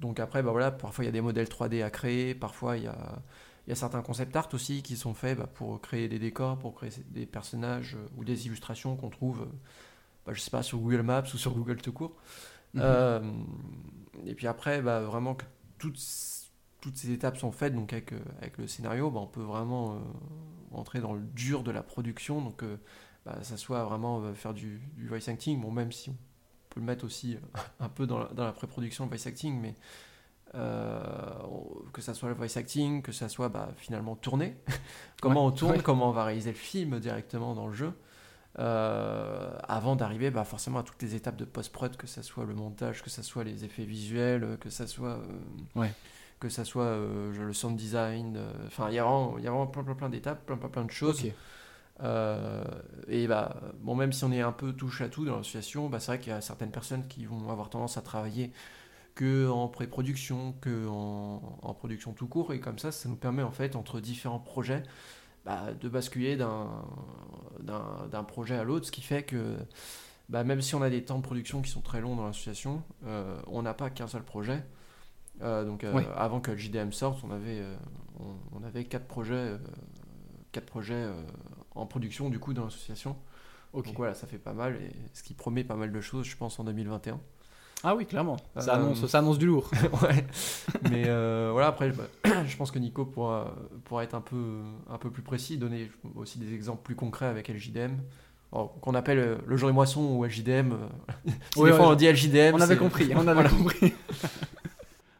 Donc 0.00 0.20
après, 0.20 0.42
bah 0.42 0.50
voilà, 0.52 0.70
parfois 0.70 1.04
il 1.04 1.06
y 1.06 1.10
a 1.10 1.12
des 1.12 1.20
modèles 1.20 1.48
3D 1.48 1.82
à 1.82 1.90
créer, 1.90 2.34
parfois 2.34 2.76
il 2.76 2.84
y 2.84 2.88
a, 2.88 3.22
il 3.66 3.70
y 3.70 3.72
a 3.72 3.76
certains 3.76 4.02
concept 4.02 4.34
art 4.36 4.48
aussi 4.52 4.82
qui 4.82 4.96
sont 4.96 5.14
faits 5.14 5.38
bah, 5.38 5.48
pour 5.52 5.80
créer 5.80 6.08
des 6.08 6.18
décors, 6.18 6.58
pour 6.58 6.74
créer 6.74 6.90
des 7.10 7.26
personnages 7.26 7.96
euh, 7.96 8.08
ou 8.16 8.24
des 8.24 8.46
illustrations 8.46 8.96
qu'on 8.96 9.10
trouve, 9.10 9.42
euh, 9.42 9.56
bah, 10.26 10.32
je 10.34 10.40
sais 10.40 10.50
pas, 10.50 10.62
sur 10.62 10.78
Google 10.78 11.02
Maps 11.02 11.24
ou 11.34 11.38
sur 11.38 11.52
Google 11.52 11.76
tout 11.76 11.92
court. 11.92 12.16
Mhm. 12.74 12.82
Euh, 12.84 13.20
et 14.26 14.34
puis 14.34 14.46
après, 14.46 14.82
bah, 14.82 15.00
vraiment 15.00 15.34
que 15.34 15.44
toutes, 15.78 16.00
toutes 16.80 16.96
ces 16.96 17.10
étapes 17.10 17.38
sont 17.38 17.52
faites, 17.52 17.74
donc 17.74 17.92
avec, 17.92 18.12
avec 18.40 18.58
le 18.58 18.66
scénario, 18.66 19.12
on 19.14 19.26
peut 19.26 19.42
vraiment 19.42 19.94
euh, 19.94 19.98
entrer 20.72 21.00
dans 21.00 21.14
le 21.14 21.20
dur 21.20 21.62
de 21.62 21.70
la 21.70 21.82
production, 21.82 22.40
donc 22.40 22.62
euh, 22.62 22.76
ça 23.42 23.56
soit 23.56 23.82
vraiment 23.84 24.32
faire 24.34 24.54
du, 24.54 24.80
du 24.96 25.08
voice 25.08 25.28
acting, 25.28 25.60
bon, 25.60 25.72
même 25.72 25.90
si 25.90 26.10
on 26.10 26.16
peut 26.76 26.80
le 26.80 26.86
mettre 26.86 27.04
aussi 27.06 27.36
euh, 27.36 27.60
un 27.80 27.88
peu 27.88 28.06
dans 28.06 28.18
la, 28.20 28.26
dans 28.34 28.44
la 28.44 28.52
pré-production, 28.52 29.04
le 29.06 29.10
voice 29.16 29.26
acting, 29.28 29.60
mais 29.60 29.74
euh, 30.54 31.30
que 31.92 32.00
ça 32.02 32.14
soit 32.14 32.28
le 32.28 32.34
voice 32.34 32.56
acting, 32.56 33.02
que 33.02 33.12
ça 33.12 33.28
soit 33.28 33.48
bah, 33.48 33.70
finalement 33.76 34.16
tourner, 34.16 34.56
comment 35.20 35.46
Ouais, 35.46 35.52
on 35.52 35.52
tourne, 35.52 35.76
ouais. 35.76 35.82
comment 35.82 36.08
on 36.08 36.12
va 36.12 36.24
réaliser 36.24 36.50
le 36.50 36.56
film 36.56 37.00
directement 37.00 37.54
dans 37.54 37.66
le 37.66 37.74
jeu. 37.74 37.92
euh, 38.58 39.56
avant 39.68 39.96
d'arriver 39.96 40.30
bah, 40.30 40.44
forcément 40.44 40.78
à 40.80 40.82
toutes 40.82 41.02
les 41.02 41.14
étapes 41.14 41.36
de 41.36 41.44
post-prod, 41.44 41.96
que 41.96 42.06
ça 42.06 42.22
soit 42.22 42.44
le 42.46 42.54
montage, 42.54 43.02
que 43.02 43.10
ça 43.10 43.22
soit 43.22 43.44
les 43.44 43.64
effets 43.64 43.84
visuels, 43.84 44.58
que 44.60 44.70
ça 44.70 44.86
soit, 44.86 45.18
euh, 45.18 45.26
Ouais. 45.74 45.92
que 46.40 46.48
ça 46.48 46.64
soit 46.64 46.96
le 46.96 47.52
sound 47.52 47.76
design. 47.76 48.38
Enfin, 48.66 48.88
il 48.90 48.94
y 48.94 48.98
a 48.98 49.04
vraiment, 49.04 49.38
il 49.38 49.44
y 49.44 49.46
a 49.46 49.50
vraiment 49.50 49.66
plein, 49.66 49.84
plein, 49.84 49.94
plein 49.94 50.08
d'étapes, 50.10 50.46
plein, 50.46 50.56
plein, 50.56 50.68
plein 50.70 50.84
de 50.84 50.90
choses. 50.90 51.22
Euh, 52.02 52.62
et 53.08 53.26
bah, 53.26 53.56
bon, 53.80 53.94
même 53.94 54.12
si 54.12 54.24
on 54.24 54.32
est 54.32 54.40
un 54.42 54.52
peu 54.52 54.72
touche 54.72 55.00
à 55.00 55.08
tout 55.08 55.24
dans 55.24 55.36
l'association, 55.36 55.88
bah, 55.88 56.00
c'est 56.00 56.12
vrai 56.12 56.18
qu'il 56.18 56.32
y 56.32 56.36
a 56.36 56.40
certaines 56.40 56.70
personnes 56.70 57.06
qui 57.08 57.24
vont 57.24 57.50
avoir 57.50 57.70
tendance 57.70 57.96
à 57.96 58.02
travailler 58.02 58.52
que 59.14 59.48
en 59.48 59.68
pré-production, 59.68 60.54
que 60.60 60.86
en, 60.88 61.58
en 61.62 61.74
production 61.74 62.12
tout 62.12 62.26
court, 62.28 62.52
et 62.52 62.60
comme 62.60 62.78
ça, 62.78 62.92
ça 62.92 63.08
nous 63.08 63.16
permet 63.16 63.42
en 63.42 63.50
fait 63.50 63.76
entre 63.76 64.00
différents 64.00 64.38
projets 64.40 64.82
bah, 65.46 65.72
de 65.80 65.88
basculer 65.88 66.36
d'un 66.36 68.24
projet 68.24 68.56
à 68.56 68.64
l'autre, 68.64 68.86
ce 68.86 68.92
qui 68.92 69.02
fait 69.02 69.22
que 69.22 69.56
bah, 70.28 70.44
même 70.44 70.60
si 70.60 70.74
on 70.74 70.82
a 70.82 70.90
des 70.90 71.04
temps 71.04 71.18
de 71.18 71.22
production 71.22 71.62
qui 71.62 71.70
sont 71.70 71.80
très 71.80 72.00
longs 72.00 72.16
dans 72.16 72.26
l'association, 72.26 72.82
euh, 73.06 73.40
on 73.46 73.62
n'a 73.62 73.74
pas 73.74 73.90
qu'un 73.90 74.08
seul 74.08 74.22
projet. 74.22 74.62
Euh, 75.42 75.64
donc 75.64 75.86
Oui. 75.94 76.02
avant 76.16 76.40
que 76.40 76.50
le 76.50 76.56
JDM 76.58 76.92
sorte, 76.92 77.22
on 77.24 77.30
avait, 77.30 77.62
on, 78.20 78.58
on 78.60 78.64
avait 78.64 78.84
quatre 78.84 79.06
projets 79.06 79.52
quatre 80.52 80.66
projets 80.66 81.06
en 81.76 81.86
production 81.86 82.30
du 82.30 82.38
coup 82.38 82.52
dans 82.54 82.64
l'association. 82.64 83.16
Ok. 83.72 83.86
Donc 83.86 83.96
voilà, 83.96 84.14
ça 84.14 84.26
fait 84.26 84.38
pas 84.38 84.52
mal 84.52 84.76
et 84.76 84.90
ce 85.12 85.22
qui 85.22 85.34
promet 85.34 85.64
pas 85.64 85.74
mal 85.76 85.92
de 85.92 86.00
choses, 86.00 86.26
je 86.26 86.36
pense, 86.36 86.58
en 86.58 86.64
2021. 86.64 87.20
Ah 87.84 87.94
oui, 87.94 88.06
clairement. 88.06 88.38
Ça, 88.56 88.72
Euh, 88.72 88.76
annonce, 88.76 89.06
ça 89.06 89.18
annonce 89.18 89.38
du 89.38 89.46
lourd. 89.46 89.70
ouais. 90.02 90.24
Mais 90.90 91.04
euh, 91.06 91.50
voilà, 91.52 91.68
après, 91.68 91.90
bah, 91.90 92.04
je 92.46 92.56
pense 92.56 92.70
que 92.70 92.78
Nico 92.78 93.04
pourra, 93.04 93.54
pourra 93.84 94.02
être 94.04 94.14
un 94.14 94.22
peu, 94.22 94.60
un 94.90 94.96
peu 94.98 95.10
plus 95.10 95.22
précis, 95.22 95.58
donner 95.58 95.90
aussi 96.14 96.38
des 96.38 96.54
exemples 96.54 96.82
plus 96.82 96.94
concrets 96.94 97.26
avec 97.26 97.48
LJDM. 97.48 97.96
Qu'on 98.80 98.94
appelle 98.94 99.18
euh, 99.18 99.36
le 99.46 99.56
jour 99.58 99.68
des 99.68 99.74
moissons 99.74 100.00
ou 100.16 100.24
LJDM. 100.24 100.72
si 101.52 101.58
Ouais, 101.60 101.70
des 101.70 101.76
fois 101.76 101.88
ouais, 101.88 101.92
on 101.92 101.94
dit 101.94 102.10
LJDM. 102.10 102.54
On 102.54 102.60
avait 102.62 102.78
compris, 102.78 103.10
on 103.14 103.18
avait 103.28 103.34
Voilà. 103.34 103.50
compris. 103.50 103.92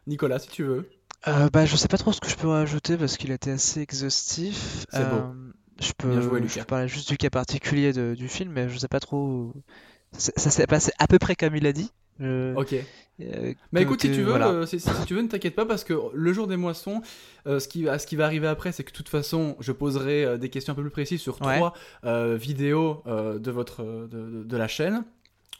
Nicolas, 0.07 0.39
si 0.39 0.49
tu 0.49 0.63
veux. 0.63 0.89
Euh, 1.27 1.49
bah, 1.51 1.65
je 1.65 1.75
sais 1.75 1.87
pas 1.87 1.97
trop 1.97 2.13
ce 2.13 2.21
que 2.21 2.29
je 2.29 2.35
peux 2.35 2.47
rajouter 2.47 2.97
parce 2.97 3.17
qu'il 3.17 3.31
a 3.31 3.35
été 3.35 3.51
assez 3.51 3.81
exhaustif. 3.81 4.85
C'est 4.91 5.07
beau. 5.09 5.21
Je 5.79 5.91
peux, 5.97 6.21
joué, 6.21 6.41
je 6.47 6.61
parler 6.63 6.87
juste 6.87 7.09
du 7.09 7.17
cas 7.17 7.29
particulier 7.29 7.93
de- 7.93 8.15
du 8.15 8.27
film, 8.27 8.51
mais 8.51 8.69
je 8.69 8.77
sais 8.77 8.87
pas 8.87 8.99
trop. 8.99 9.53
Ça, 10.13 10.31
ça 10.35 10.49
s'est 10.49 10.67
passé 10.67 10.91
à 10.99 11.07
peu 11.07 11.19
près 11.19 11.35
comme 11.35 11.55
il 11.55 11.65
a 11.67 11.73
dit. 11.73 11.91
Ok. 12.19 12.73
euh, 13.21 13.53
Mais 13.71 13.83
écoute, 13.83 14.01
si 14.01 14.09
tu 14.11 14.21
veux, 14.23 14.29
voilà. 14.31 14.47
euh, 14.49 14.65
si, 14.65 14.79
si 14.79 14.89
tu 15.05 15.13
veux, 15.13 15.21
ne 15.21 15.27
t'inquiète 15.27 15.53
pas 15.55 15.65
parce 15.67 15.83
que 15.83 15.93
le 16.13 16.33
jour 16.33 16.47
des 16.47 16.57
moissons, 16.57 17.01
euh, 17.45 17.59
ce, 17.59 17.67
qui, 17.67 17.83
va- 17.83 17.99
ce 17.99 18.07
qui 18.07 18.15
va 18.15 18.25
arriver 18.25 18.47
après, 18.47 18.71
c'est 18.71 18.83
que 18.83 18.91
de 18.91 18.95
toute 18.97 19.09
façon, 19.09 19.55
je 19.59 19.71
poserai 19.71 20.25
euh, 20.25 20.37
des 20.37 20.49
questions 20.49 20.73
un 20.73 20.75
peu 20.75 20.81
plus 20.81 20.89
précises 20.89 21.21
sur 21.21 21.39
Ouais. 21.41 21.57
trois 21.57 21.73
vidéos 22.37 23.03
de 23.05 23.51
votre 23.51 23.83
de, 23.83 24.07
de- 24.07 24.43
de 24.43 24.57
la 24.57 24.67
chaîne. 24.67 25.03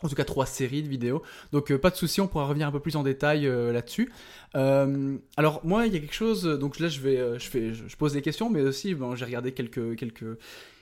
En 0.03 0.09
tout 0.09 0.15
cas, 0.15 0.25
trois 0.25 0.45
séries 0.45 0.83
de 0.83 0.87
vidéos. 0.87 1.23
Donc, 1.51 1.71
euh, 1.71 1.79
pas 1.79 1.89
de 1.89 1.95
souci, 1.95 2.21
on 2.21 2.27
pourra 2.27 2.45
revenir 2.45 2.67
un 2.67 2.71
peu 2.71 2.79
plus 2.79 2.95
en 2.95 3.03
détail 3.03 3.47
euh, 3.47 3.71
là-dessus. 3.71 4.11
Euh, 4.55 5.17
alors, 5.37 5.61
moi, 5.65 5.87
il 5.87 5.93
y 5.93 5.97
a 5.97 5.99
quelque 5.99 6.13
chose. 6.13 6.43
Donc 6.43 6.79
là, 6.79 6.87
je 6.87 6.99
vais, 6.99 7.39
je 7.39 7.49
fais, 7.49 7.73
je, 7.73 7.97
pose 7.97 8.13
des 8.13 8.21
questions, 8.21 8.49
mais 8.49 8.61
aussi, 8.61 8.95
j'ai 9.15 9.25
regardé 9.25 9.53
quelques 9.53 9.95
quelques 9.97 10.37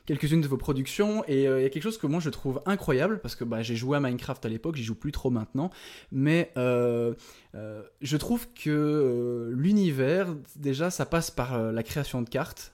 quelques-unes 0.06 0.42
de 0.42 0.48
vos 0.48 0.58
productions 0.58 1.24
et 1.28 1.46
il 1.46 1.62
y 1.64 1.66
a 1.66 1.70
quelque 1.70 1.82
chose 1.82 1.98
que 1.98 2.06
moi 2.06 2.20
je 2.20 2.30
trouve 2.30 2.62
incroyable 2.68 3.20
parce 3.22 3.36
que 3.36 3.44
bah, 3.44 3.64
j'ai 3.64 3.76
joué 3.76 3.98
à 3.98 4.00
Minecraft 4.00 4.46
à 4.46 4.50
l'époque, 4.50 4.76
j'y 4.76 4.84
joue 4.84 4.94
plus 4.94 5.12
trop 5.12 5.32
maintenant, 5.32 5.72
mais 6.12 6.52
je 6.56 8.18
trouve 8.18 8.48
que 8.54 9.52
l'univers, 9.56 10.28
déjà, 10.58 10.92
ça 10.92 11.08
passe 11.08 11.32
par 11.32 11.60
la 11.72 11.82
création 11.82 12.22
de 12.22 12.30
cartes, 12.30 12.74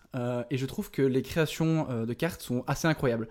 et 0.50 0.58
je 0.58 0.66
trouve 0.66 0.92
que 0.92 1.02
les 1.02 1.22
créations 1.22 2.06
de 2.06 2.14
cartes 2.14 2.42
sont 2.42 2.66
assez 2.68 2.90
incroyables. 2.90 3.30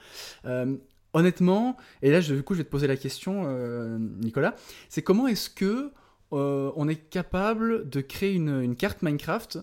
Honnêtement, 1.13 1.77
et 2.03 2.11
là, 2.11 2.21
je- 2.21 2.35
du 2.35 2.43
coup, 2.45 2.55
je 2.55 2.59
vais 2.59 2.65
te 2.65 2.71
poser 2.71 2.87
la 2.87 2.97
question, 2.97 3.43
euh, 3.47 3.99
Nicolas, 3.99 4.55
c'est 4.89 5.03
comment 5.03 5.27
est-ce 5.27 5.51
que 5.51 5.91
euh, 6.33 6.71
on 6.77 6.89
est 6.89 6.95
capable 7.11 7.89
de 7.89 8.01
créer 8.01 8.33
une 8.35 8.77
carte 8.77 9.03
Minecraft 9.03 9.59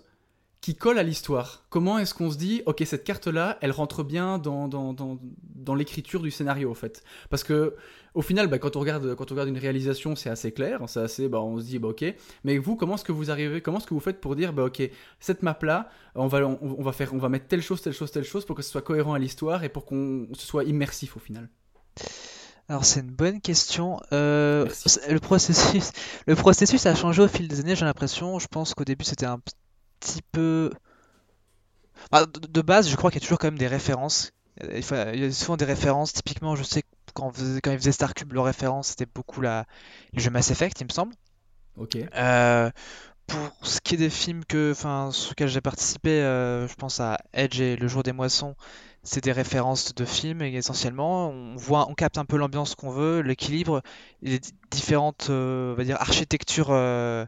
qui 0.61 0.75
colle 0.75 0.97
à 0.97 1.03
l'histoire 1.03 1.65
Comment 1.69 1.99
est-ce 1.99 2.13
qu'on 2.13 2.31
se 2.31 2.37
dit, 2.37 2.61
ok, 2.65 2.83
cette 2.85 3.03
carte-là, 3.03 3.57
elle 3.61 3.71
rentre 3.71 4.03
bien 4.03 4.37
dans, 4.37 4.67
dans, 4.67 4.93
dans, 4.93 5.19
dans 5.55 5.75
l'écriture 5.75 6.21
du 6.21 6.31
scénario, 6.31 6.69
en 6.71 6.73
fait? 6.73 7.03
Parce 7.29 7.43
que, 7.43 7.75
au 8.13 8.21
final, 8.21 8.47
bah, 8.47 8.57
quand, 8.57 8.75
on 8.75 8.79
regarde, 8.79 9.15
quand 9.15 9.31
on 9.31 9.35
regarde 9.35 9.49
une 9.49 9.57
réalisation, 9.57 10.15
c'est 10.15 10.29
assez 10.29 10.51
clair, 10.51 10.81
c'est 10.87 11.01
assez, 11.01 11.29
bah, 11.29 11.41
on 11.41 11.59
se 11.59 11.65
dit, 11.65 11.79
bah, 11.79 11.89
ok. 11.89 12.05
Mais 12.43 12.57
vous, 12.57 12.75
comment 12.75 12.95
est-ce 12.95 13.03
que 13.03 13.11
vous 13.11 13.29
arrivez, 13.29 13.61
comment 13.61 13.77
est-ce 13.77 13.87
que 13.87 13.93
vous 13.93 13.99
faites 13.99 14.19
pour 14.19 14.35
dire, 14.35 14.53
bah, 14.53 14.65
ok, 14.65 14.81
cette 15.19 15.43
map-là, 15.43 15.89
on 16.15 16.27
va, 16.27 16.39
on, 16.45 16.57
on 16.61 16.83
va 16.83 16.91
faire, 16.91 17.13
on 17.13 17.19
va 17.19 17.29
mettre 17.29 17.47
telle 17.47 17.61
chose, 17.61 17.81
telle 17.81 17.93
chose, 17.93 18.11
telle 18.11 18.23
chose 18.23 18.45
pour 18.45 18.55
que 18.55 18.61
ce 18.61 18.71
soit 18.71 18.81
cohérent 18.81 19.13
à 19.13 19.19
l'histoire 19.19 19.63
et 19.63 19.69
pour 19.69 19.85
qu'on 19.85 20.27
ce 20.33 20.45
soit 20.45 20.63
immersif 20.63 21.15
au 21.15 21.19
final? 21.19 21.49
Alors 22.69 22.83
c'est 22.83 22.99
une 22.99 23.11
bonne 23.11 23.39
question. 23.39 23.99
Euh, 24.11 24.67
le 25.09 25.19
processus, 25.19 25.91
le 26.25 26.35
processus 26.35 26.85
a 26.85 26.95
changé 26.95 27.21
au 27.21 27.27
fil 27.29 27.47
des 27.47 27.61
années, 27.61 27.75
j'ai 27.77 27.85
l'impression. 27.85 28.39
Je 28.39 28.47
pense 28.47 28.73
qu'au 28.73 28.83
début 28.83 29.05
c'était 29.05 29.25
un 29.25 29.39
petit 29.99 30.21
peu. 30.31 30.71
De, 32.49 32.61
base, 32.61 32.89
je 32.89 32.95
crois 32.95 33.11
qu'il 33.11 33.19
y 33.21 33.23
a 33.23 33.25
toujours 33.25 33.37
quand 33.39 33.47
même 33.47 33.57
des 33.57 33.67
références. 33.67 34.31
Il 34.73 34.83
faut- 34.83 34.95
il 35.13 35.19
y 35.19 35.25
a 35.25 35.31
souvent 35.31 35.57
des 35.57 35.65
références. 35.65 36.13
Typiquement, 36.13 36.55
je 36.55 36.63
sais 36.63 36.81
que 36.81 36.87
quand, 37.13 37.27
on 37.27 37.31
faisait- 37.31 37.61
quand 37.61 37.71
ils 37.71 37.77
faisaient 37.77 37.91
Starcube, 37.91 38.33
leur 38.33 38.45
référence 38.45 38.89
c'était 38.89 39.05
beaucoup 39.05 39.41
la, 39.41 39.65
le 40.13 40.19
jeu 40.21 40.29
Mass 40.29 40.51
Effect, 40.51 40.79
il 40.81 40.85
me 40.85 40.91
semble. 40.91 41.13
Ok. 41.77 41.97
Euh, 42.15 42.71
pour 43.27 43.39
ce 43.63 43.81
qui 43.81 43.95
est 43.95 43.97
des 43.97 44.09
films 44.11 44.45
que, 44.45 44.71
enfin, 44.73 45.11
sur 45.11 45.31
lesquels 45.31 45.49
j'ai 45.49 45.61
participé, 45.61 46.11
euh, 46.21 46.67
je 46.67 46.75
pense 46.75 46.99
à 47.01 47.19
Edge 47.33 47.61
et 47.61 47.75
Le 47.77 47.87
Jour 47.87 48.03
des 48.03 48.13
Moissons, 48.13 48.55
c'est 49.03 49.23
des 49.23 49.31
références 49.33 49.95
de 49.95 50.05
films 50.05 50.41
et 50.43 50.53
essentiellement. 50.55 51.29
On 51.29 51.55
voit, 51.55 51.89
on 51.89 51.95
capte 51.95 52.17
un 52.19 52.25
peu 52.25 52.37
l'ambiance 52.37 52.75
qu'on 52.75 52.91
veut, 52.91 53.21
l'équilibre, 53.21 53.81
les 54.21 54.39
di- 54.39 54.53
différentes, 54.71 55.27
euh, 55.29 55.73
on 55.73 55.77
va 55.77 55.83
dire, 55.85 55.97
architectures 56.01 56.69
euh, 56.71 57.25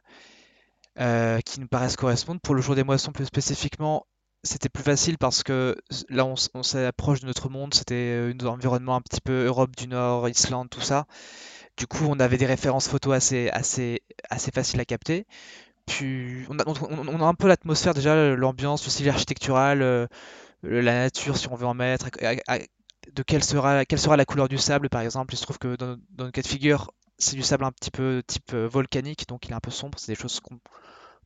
euh, 0.99 1.39
qui 1.41 1.59
nous 1.59 1.67
paraissent 1.67 1.95
correspondre. 1.95 2.41
Pour 2.41 2.55
Le 2.55 2.61
Jour 2.61 2.75
des 2.75 2.83
Moissons, 2.83 3.11
plus 3.11 3.25
spécifiquement, 3.25 4.05
c'était 4.43 4.69
plus 4.69 4.83
facile 4.83 5.17
parce 5.17 5.43
que 5.43 5.77
là, 6.09 6.25
on, 6.25 6.63
s'approche 6.63 7.21
de 7.21 7.25
notre 7.27 7.49
monde. 7.49 7.73
C'était 7.73 8.31
un 8.41 8.45
environnement 8.45 8.95
un 8.95 9.01
petit 9.01 9.21
peu 9.21 9.45
Europe 9.45 9.75
du 9.75 9.87
Nord, 9.87 10.29
Islande, 10.29 10.69
tout 10.69 10.81
ça. 10.81 11.05
Du 11.77 11.87
coup, 11.87 12.05
on 12.09 12.19
avait 12.19 12.37
des 12.37 12.45
références 12.45 12.87
photos 12.87 13.15
assez, 13.15 13.49
assez, 13.49 14.01
assez 14.29 14.51
faciles 14.51 14.81
à 14.81 14.85
capter. 14.85 15.25
Puis, 15.85 16.45
on 16.49 16.59
a, 16.59 17.25
un 17.25 17.33
peu 17.33 17.47
l'atmosphère 17.47 17.93
déjà, 17.93 18.35
l'ambiance, 18.35 18.83
le 18.85 18.91
style 18.91 19.09
architectural, 19.09 19.81
euh, 19.81 20.07
la 20.63 20.93
nature, 20.93 21.37
si 21.37 21.47
on 21.47 21.55
veut 21.55 21.65
en 21.65 21.73
mettre, 21.73 22.09
de 23.13 23.23
quelle 23.23 23.43
sera, 23.43 23.85
quelle 23.85 23.99
sera 23.99 24.17
la 24.17 24.25
couleur 24.25 24.49
du 24.49 24.57
sable, 24.57 24.89
par 24.89 25.01
exemple. 25.01 25.33
Il 25.33 25.37
se 25.37 25.43
trouve 25.43 25.57
que 25.57 25.75
dans, 25.77 25.97
dans 26.11 26.29
cas 26.29 26.41
de 26.41 26.47
figure, 26.47 26.91
c'est 27.17 27.35
du 27.35 27.43
sable 27.43 27.65
un 27.65 27.71
petit 27.71 27.91
peu 27.91 28.23
type 28.25 28.53
euh, 28.53 28.67
volcanique, 28.67 29.27
donc 29.27 29.45
il 29.45 29.51
est 29.51 29.55
un 29.55 29.59
peu 29.59 29.71
sombre. 29.71 29.99
C'est 29.99 30.11
des 30.11 30.19
choses 30.19 30.39
qu'on 30.39 30.59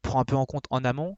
prend 0.03 0.19
un 0.19 0.25
peu 0.25 0.35
en 0.35 0.45
compte 0.45 0.65
en 0.69 0.85
amont. 0.85 1.17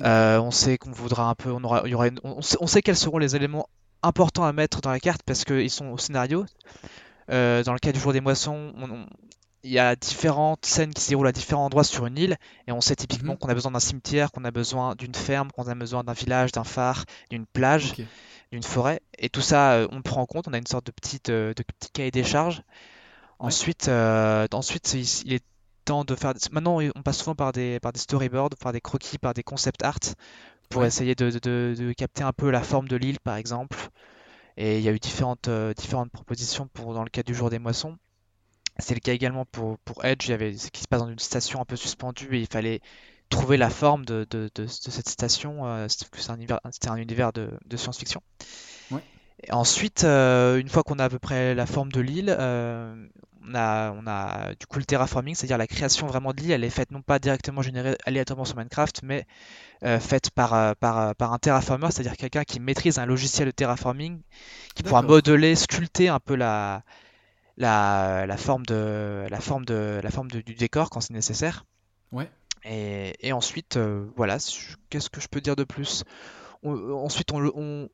Euh, 0.00 0.38
on 0.40 0.50
sait 0.50 0.78
qu'on 0.78 0.92
voudra 0.92 1.28
un 1.28 1.34
peu, 1.34 1.50
on 1.50 1.62
aura, 1.64 1.82
il 1.84 1.90
y 1.90 1.94
aura 1.94 2.08
une- 2.08 2.20
on, 2.24 2.40
sait, 2.40 2.56
on 2.60 2.66
sait 2.66 2.80
quels 2.80 2.96
seront 2.96 3.18
les 3.18 3.36
éléments 3.36 3.68
importants 4.02 4.44
à 4.44 4.52
mettre 4.52 4.80
dans 4.80 4.90
la 4.90 5.00
carte 5.00 5.22
parce 5.26 5.44
qu'ils 5.44 5.70
sont 5.70 5.86
au 5.88 5.98
scénario. 5.98 6.46
Euh, 7.30 7.62
dans 7.62 7.72
le 7.72 7.78
cas 7.78 7.92
du 7.92 8.00
jour 8.00 8.12
des 8.12 8.20
moissons, 8.20 8.72
on- 8.76 8.90
on- 8.90 9.06
il 9.64 9.70
y 9.70 9.78
a 9.78 9.94
différentes 9.94 10.64
scènes 10.66 10.92
qui 10.92 11.02
se 11.02 11.08
déroulent 11.10 11.28
à 11.28 11.32
différents 11.32 11.66
endroits 11.66 11.84
sur 11.84 12.06
une 12.06 12.18
île 12.18 12.36
et 12.66 12.72
on 12.72 12.80
sait 12.80 12.96
typiquement 12.96 13.34
Mhm. 13.34 13.38
qu'on 13.38 13.48
a 13.48 13.54
besoin 13.54 13.70
d'un 13.70 13.80
cimetière, 13.80 14.32
qu'on 14.32 14.44
a 14.44 14.50
besoin 14.50 14.94
d'une 14.96 15.14
ferme, 15.14 15.52
qu'on 15.52 15.68
a 15.68 15.74
besoin 15.74 16.02
d'un 16.02 16.14
village, 16.14 16.52
d'un 16.52 16.64
phare, 16.64 17.04
d'une 17.30 17.46
plage, 17.46 17.94
d'une 18.50 18.62
forêt. 18.64 19.00
Et 19.18 19.28
tout 19.28 19.40
ça, 19.42 19.72
euh, 19.74 19.88
on 19.92 19.96
le 19.96 20.02
prend 20.02 20.20
en 20.22 20.26
compte. 20.26 20.48
On 20.48 20.52
a 20.52 20.58
une 20.58 20.66
sorte 20.66 20.86
de 20.86 20.90
petite, 20.90 21.30
de 21.30 21.54
petit 21.54 21.90
cahier 21.92 22.10
des 22.10 22.24
charges. 22.24 22.62
Ensuite, 23.38 23.88
euh, 23.88 24.46
ensuite, 24.52 24.94
il, 24.94 25.06
il 25.26 25.32
est 25.34 25.44
temps 25.92 26.04
de 26.04 26.14
faire. 26.14 26.32
Maintenant, 26.52 26.78
on 26.94 27.02
passe 27.02 27.18
souvent 27.18 27.34
par 27.34 27.52
des, 27.52 27.78
par 27.80 27.92
des 27.92 28.00
storyboards, 28.00 28.56
par 28.58 28.72
des 28.72 28.80
croquis, 28.80 29.18
par 29.18 29.34
des 29.34 29.42
concept 29.42 29.82
art 29.84 29.98
pour 30.70 30.82
Ouais. 30.82 30.88
essayer 30.88 31.14
de, 31.14 31.30
de- 31.30 31.38
de- 31.38 31.74
de 31.76 31.92
capter 31.92 32.22
un 32.22 32.32
peu 32.32 32.50
la 32.50 32.62
forme 32.62 32.88
de 32.88 32.96
l'île, 32.96 33.20
par 33.20 33.36
exemple. 33.36 33.76
Et 34.56 34.78
il 34.78 34.84
y 34.84 34.88
a 34.88 34.92
eu 34.92 34.98
différentes, 34.98 35.48
euh, 35.48 35.74
différentes 35.74 36.10
propositions 36.10 36.66
pour, 36.72 36.94
dans 36.94 37.04
le 37.04 37.10
cas 37.10 37.22
du 37.22 37.34
jour 37.34 37.50
des 37.50 37.58
moissons. 37.58 37.96
C'est 38.78 38.94
le 38.94 39.00
cas 39.00 39.12
également 39.12 39.44
pour, 39.44 39.78
pour 39.80 40.04
Edge. 40.04 40.28
Il 40.28 40.30
y 40.30 40.34
avait 40.34 40.56
ce 40.56 40.70
qui 40.70 40.80
se 40.80 40.88
passe 40.88 41.00
dans 41.02 41.10
une 41.10 41.18
station 41.18 41.60
un 41.60 41.66
peu 41.66 41.76
suspendue 41.76 42.28
et 42.36 42.40
il 42.40 42.46
fallait 42.46 42.80
trouver 43.28 43.56
la 43.58 43.70
forme 43.70 44.04
de, 44.06 44.26
de- 44.30 44.50
de- 44.54 44.64
de 44.64 44.66
cette 44.68 45.08
station. 45.08 45.66
euh, 45.66 45.88
c'était 45.88 46.06
c'est 46.22 46.30
un 46.30 46.36
univers, 46.36 46.60
c'était 46.70 46.88
un 46.88 46.96
univers 46.96 47.32
de, 47.32 47.50
science-fiction. 47.76 48.22
Ouais. 48.90 49.02
Ensuite, 49.50 50.04
euh, 50.04 50.58
une 50.58 50.68
fois 50.68 50.82
qu'on 50.84 50.98
a 50.98 51.04
à 51.04 51.08
peu 51.10 51.18
près 51.18 51.54
la 51.54 51.66
forme 51.66 51.90
de 51.92 52.00
l'île, 52.00 52.34
euh, 52.38 52.94
on 53.46 53.54
a, 53.54 53.92
on 53.92 54.06
a 54.06 54.54
du 54.54 54.66
coup 54.66 54.78
le 54.78 54.84
terraforming, 54.84 55.34
c'est-à-dire 55.34 55.58
la 55.58 55.66
création 55.66 56.06
vraiment 56.06 56.32
de 56.32 56.40
l'île. 56.40 56.52
Elle 56.52 56.64
est 56.64 56.70
faite 56.70 56.90
non 56.90 57.02
pas 57.02 57.18
directement 57.18 57.62
générée 57.62 57.96
aléatoirement 58.06 58.44
sur 58.44 58.56
Minecraft, 58.56 59.00
mais 59.02 59.26
euh, 59.84 59.98
faite 59.98 60.30
par, 60.30 60.54
euh, 60.54 60.72
par, 60.78 60.98
euh, 60.98 61.12
par 61.14 61.32
un 61.32 61.38
terraformer, 61.38 61.88
c'est-à-dire 61.90 62.16
quelqu'un 62.16 62.44
qui 62.44 62.60
maîtrise 62.60 62.98
un 62.98 63.06
logiciel 63.06 63.46
de 63.46 63.50
terraforming, 63.52 64.20
qui 64.74 64.82
pourra 64.82 65.02
modeler, 65.08 65.56
sculpter 65.56 66.08
un 66.08 66.20
peu 66.20 66.36
la, 66.36 66.82
la, 67.56 68.26
la 68.26 68.36
forme, 68.36 68.64
de, 68.66 69.26
la 69.28 69.40
forme, 69.40 69.64
de, 69.64 70.00
la 70.02 70.10
forme 70.10 70.30
de- 70.30 70.40
du 70.40 70.54
décor 70.54 70.90
quand 70.90 71.00
c'est 71.00 71.12
nécessaire. 71.14 71.64
Ouais. 72.12 72.30
Et, 72.64 73.14
et 73.26 73.32
ensuite, 73.32 73.76
euh, 73.76 74.06
voilà, 74.16 74.38
qu'est-ce 74.88 75.10
que 75.10 75.20
je 75.20 75.28
peux 75.28 75.40
dire 75.40 75.56
de 75.56 75.64
plus? 75.64 76.04
On- 76.62 76.92
ensuite, 77.04 77.32
on- 77.32 77.88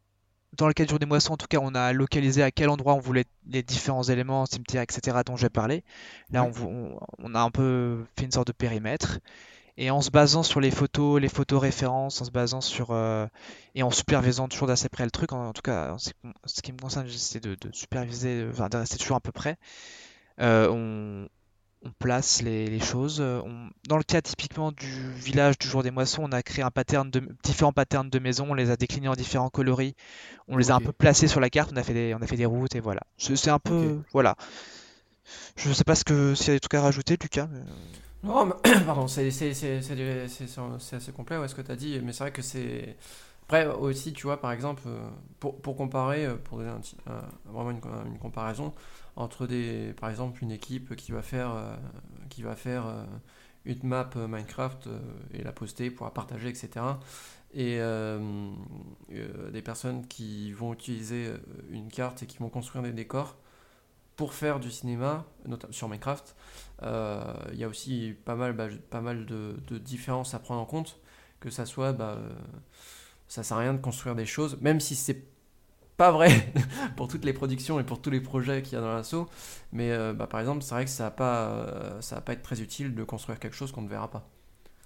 dans 0.56 0.66
le 0.66 0.72
cas 0.72 0.84
du 0.84 0.90
jour 0.90 0.98
des 0.98 1.06
moissons, 1.06 1.34
en 1.34 1.37
tout 1.37 1.46
cas, 1.46 1.58
on 1.61 1.74
a 1.74 1.92
localisé 1.92 2.42
à 2.42 2.50
quel 2.50 2.68
endroit 2.70 2.94
on 2.94 3.00
voulait 3.00 3.24
les 3.50 3.62
différents 3.62 4.02
éléments, 4.02 4.46
cimetières, 4.46 4.82
etc., 4.82 5.22
dont 5.24 5.37
j'ai 5.37 5.50
parlé. 5.50 5.84
Là, 6.32 6.44
on, 6.44 6.98
on- 7.18 7.34
a 7.34 7.40
un 7.40 7.50
peu 7.50 8.04
fait 8.16 8.24
une 8.24 8.32
sorte 8.32 8.48
de 8.48 8.52
périmètre. 8.52 9.18
Et 9.78 9.90
en 9.90 10.02
se 10.02 10.11
basant 10.11 10.42
sur 10.44 10.61
les 10.61 10.70
photos, 10.70 11.20
les 11.20 11.28
photos 11.28 11.61
références, 11.61 12.20
en 12.22 12.26
se 12.26 12.30
basant 12.30 12.61
sur 12.61 12.90
euh, 12.92 13.26
et 13.74 13.82
en 13.82 13.90
supervisant 13.90 14.48
toujours 14.48 14.68
d'assez 14.68 14.88
près 14.88 15.04
le 15.04 15.11
truc, 15.11 15.32
en, 15.32 15.48
en 15.48 15.52
tout 15.54 15.62
cas, 15.62 15.92
en 15.92 15.98
ce 15.98 16.12
qui, 16.62 16.72
me 16.72 16.78
concerne, 16.78 17.06
j'essaie 17.08 17.40
de, 17.40 17.56
de 17.56 17.70
superviser, 17.72 18.42
euh, 18.42 18.50
enfin, 18.50 18.68
de 18.68 18.76
rester 18.78 18.98
toujours 18.98 19.16
un 19.16 19.20
peu 19.20 19.32
près. 19.32 19.56
Euh, 20.40 20.68
on, 20.70 21.28
on 21.84 21.90
place 21.98 22.42
les, 22.42 22.66
les 22.66 22.80
choses. 22.80 23.20
euh, 23.20 23.40
on- 23.44 23.70
dans 23.88 23.96
le 23.96 24.02
cas 24.02 24.20
typiquement 24.20 24.72
du 24.72 24.86
village 25.12 25.58
du 25.58 25.68
jour 25.68 25.82
des 25.82 25.90
moissons, 25.90 26.22
on 26.24 26.32
a 26.32 26.42
créé 26.42 26.64
un 26.64 26.70
pattern 26.70 27.10
de 27.10 27.22
différents 27.44 27.72
patterns 27.72 28.10
de 28.10 28.18
maisons, 28.18 28.46
on 28.50 28.54
les 28.54 28.70
a 28.70 28.76
déclinés 28.76 29.08
en 29.08 29.14
différents 29.14 29.50
coloris, 29.50 29.94
on 30.48 30.56
les 30.56 30.70
a 30.70 30.74
un 30.74 30.80
peu 30.80 30.92
placés 30.92 31.28
sur 31.28 31.40
la 31.40 31.50
carte, 31.50 31.70
on 31.72 31.76
a 31.76 31.82
fait 31.82 31.94
des, 31.94 32.14
on 32.14 32.22
a 32.22 32.26
fait 32.26 32.36
des 32.36 32.46
routes 32.46 32.74
et 32.74 32.80
voilà. 32.80 33.02
C'est 33.16 33.50
un 33.50 33.58
peu, 33.60 33.98
Ok. 33.98 34.06
voilà. 34.12 34.36
Je 35.56 35.72
sais 35.72 35.84
pas 35.84 35.94
ce 35.94 36.04
que 36.04 36.34
s'il 36.34 36.48
y 36.48 36.50
a 36.50 36.54
des 36.54 36.60
trucs 36.60 36.74
à 36.74 36.80
rajouter, 36.82 37.16
Lucas. 37.20 37.48
mais- 37.50 37.60
Non, 38.24 38.46
mais- 38.46 38.54
pardon, 38.86 39.06
c'est 39.06 39.28
assez 39.28 41.12
complet 41.14 41.36
ouais, 41.38 41.48
ce 41.48 41.54
que 41.54 41.62
tu 41.62 41.70
as 41.70 41.76
dit, 41.76 42.00
mais 42.02 42.12
c'est 42.12 42.24
vrai 42.24 42.32
que 42.32 42.42
c'est 42.42 42.96
Après 43.42 43.64
aussi, 43.66 44.12
tu 44.12 44.24
vois, 44.24 44.40
par 44.42 44.52
exemple, 44.52 44.82
euh, 44.86 45.08
pour, 45.40 45.58
pour 45.62 45.74
comparer, 45.74 46.26
euh, 46.26 46.36
pour 46.36 46.58
donner 46.58 46.68
un 46.70 46.80
petit- 46.80 46.98
un- 47.06 47.50
vraiment 47.50 47.70
une, 47.70 47.80
une 48.12 48.18
comparaison 48.18 48.74
entre 49.18 49.48
des, 49.48 49.94
par 50.00 50.11
exemple, 50.11 50.42
une 50.42 50.52
équipe 50.52 50.94
qui 50.94 51.11
va 51.11 51.22
faire, 51.22 51.50
euh, 51.50 51.76
qui 52.31 52.42
va 52.42 52.54
faire 52.54 52.87
euh, 52.87 53.04
une 53.64 53.83
map 53.83 54.09
euh, 54.14 54.28
Minecraft 54.28 54.88
et 55.35 55.42
la 55.42 55.50
poster 55.50 55.90
pour 55.90 56.07
la 56.07 56.12
partager, 56.12 56.48
etc. 56.48 56.70
Et 57.52 57.81
des 59.52 59.62
personnes 59.62 60.07
qui 60.07 60.52
vont 60.52 60.72
utiliser 60.72 61.33
une 61.70 61.88
carte 61.88 62.22
et 62.22 62.26
qui 62.26 62.38
vont 62.38 62.50
construire 62.50 62.85
des 62.85 62.92
décors 62.92 63.37
pour 64.16 64.35
faire 64.35 64.61
du 64.61 64.70
cinéma, 64.70 65.24
notamment 65.46 65.72
sur 65.72 65.88
Minecraft. 65.88 66.37
Il 66.83 67.59
y 67.59 67.64
a 67.64 67.68
aussi 67.68 68.14
pas 68.24 68.37
mal, 68.37 68.52
bah, 68.52 68.68
pas 68.90 69.00
mal 69.00 69.26
de, 69.26 69.78
différences 69.78 70.35
à 70.35 70.38
prendre 70.38 70.61
en 70.61 70.66
compte, 70.66 71.00
que 71.40 71.50
ça 71.50 71.64
soit, 71.64 71.92
bah, 71.92 72.18
ça 73.28 73.42
sert 73.42 73.57
à 73.57 73.61
rien 73.61 73.74
de 73.74 73.81
construire 73.81 74.14
des 74.14 74.26
choses, 74.26 74.61
même 74.61 74.78
si 74.78 74.94
c'est 74.94 75.24
pas 75.98 76.12
vrai 76.12 76.30
pour 76.96 77.08
toutes 77.08 77.26
les 77.26 77.34
productions 77.34 77.80
et 77.80 77.84
pour 77.84 78.00
tous 78.02 78.11
les 78.11 78.20
projets 78.22 78.62
qu'il 78.62 78.74
y 78.74 78.76
a 78.76 78.80
dans 78.82 78.94
l'assaut. 78.94 79.28
Mais 79.72 79.92
euh, 79.92 80.14
bah, 80.14 80.28
par 80.28 80.40
exemple, 80.40 80.62
c'est 80.62 80.74
vrai 80.74 80.87
que 80.87 80.90
ça 80.92 81.04
va 81.04 81.12
pas, 81.12 81.48
euh, 81.50 82.00
ça 82.02 82.16
va 82.16 82.22
pas 82.22 82.34
être 82.34 82.42
très 82.42 82.62
utile 82.62 82.94
de 82.96 83.04
construire 83.04 83.40
quelque 83.40 83.56
chose 83.56 83.72
qu'on 83.72 83.82
ne 83.82 83.90
verra 83.90 84.11
pas. 84.11 84.30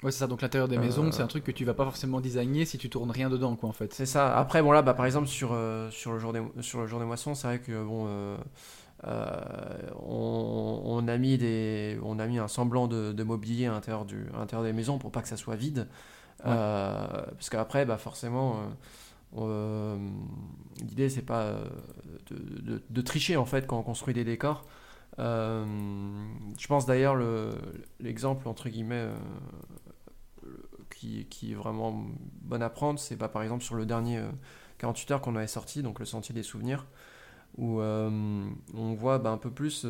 Ouais, 0.03 0.11
c'est 0.11 0.19
ça. 0.19 0.27
Donc 0.27 0.43
l'intérieur 0.43 0.69
des 0.69 0.79
Euh, 0.79 0.81
maisons, 0.81 1.13
c'est 1.13 1.23
un 1.23 1.29
truc 1.29 1.45
que 1.45 1.53
tu 1.53 1.65
vas 1.65 1.75
pas 1.75 1.85
forcément 1.85 2.21
designer 2.21 2.67
si 2.67 2.79
tu 2.79 2.91
tournes 2.91 3.11
rien 3.11 3.31
dedans, 3.31 3.57
quoi, 3.57 3.69
en 3.69 3.73
fait. 3.73 3.95
C'est 3.95 4.07
ça. 4.07 4.37
Après, 4.37 4.63
bon 4.63 4.73
là, 4.73 4.83
bah, 4.83 4.95
par 4.95 5.07
exemple 5.07 5.29
sur, 5.29 5.57
sur, 5.91 6.13
le 6.13 6.19
jour 6.19 6.33
des, 6.33 6.43
sur 6.61 6.81
le 6.81 6.87
jour 6.87 6.99
des 6.99 7.07
moissons, 7.07 7.35
c'est 7.35 7.47
vrai 7.47 7.61
que 7.61 7.85
bon, 7.85 8.09
on, 9.05 10.83
on 10.85 11.09
a 11.09 11.19
mis 11.19 11.39
des, 11.39 11.99
on 12.03 12.19
a 12.19 12.27
mis 12.27 12.39
un 12.39 12.49
semblant 12.49 12.87
de, 12.89 13.13
de 13.13 13.23
mobilier 13.23 13.67
à 13.67 13.73
l'intérieur 13.73 14.05
du, 14.05 14.27
à 14.35 14.39
l'intérieur 14.39 14.65
des 14.67 14.73
maisons 14.73 14.99
pour 14.99 15.11
pas 15.13 15.23
que 15.23 15.29
ça 15.29 15.37
soit 15.37 15.57
vide. 15.57 15.89
Parce 16.43 17.51
qu'après, 17.51 17.85
bah, 17.87 17.99
forcément, 17.99 18.57
euh, 19.39 19.97
l'idée 20.81 21.09
c'est 21.09 21.23
pas 21.23 21.43
euh, 21.43 21.65
de, 22.31 23.01
tricher 23.01 23.37
en 23.37 23.47
fait 23.47 23.67
quand 23.67 23.79
on 23.79 23.83
construit 23.83 24.15
des 24.15 24.25
décors. 24.25 24.65
Euh, 25.19 25.65
je 26.59 26.67
pense 26.67 26.87
d'ailleurs 26.87 27.15
le- 27.15 27.51
l'exemple 28.01 28.49
entre 28.49 28.69
guillemets 28.69 29.09
qui, 30.91 31.27
qui 31.27 31.53
est 31.53 31.55
vraiment 31.55 32.07
bon 32.43 32.63
à 32.63 32.71
prendre, 32.71 32.99
c'est 32.99 33.17
bah, 33.17 33.29
par 33.29 33.43
exemple 33.43 33.65
sur 33.65 33.75
le 33.75 33.87
dernier 33.87 34.19
euh, 34.19 34.31
48 34.79 35.11
heures 35.13 35.21
qu'on 35.21 35.37
avait 35.37 35.47
sorti, 35.47 35.83
donc 35.83 35.99
le 35.99 36.05
Sentier 36.05 36.35
des 36.35 36.43
Souvenirs, 36.43 36.87
où 37.59 37.81
on 37.81 38.95
voit 38.95 39.19
bah, 39.19 39.31
un 39.31 39.37
peu 39.37 39.51
plus 39.51 39.87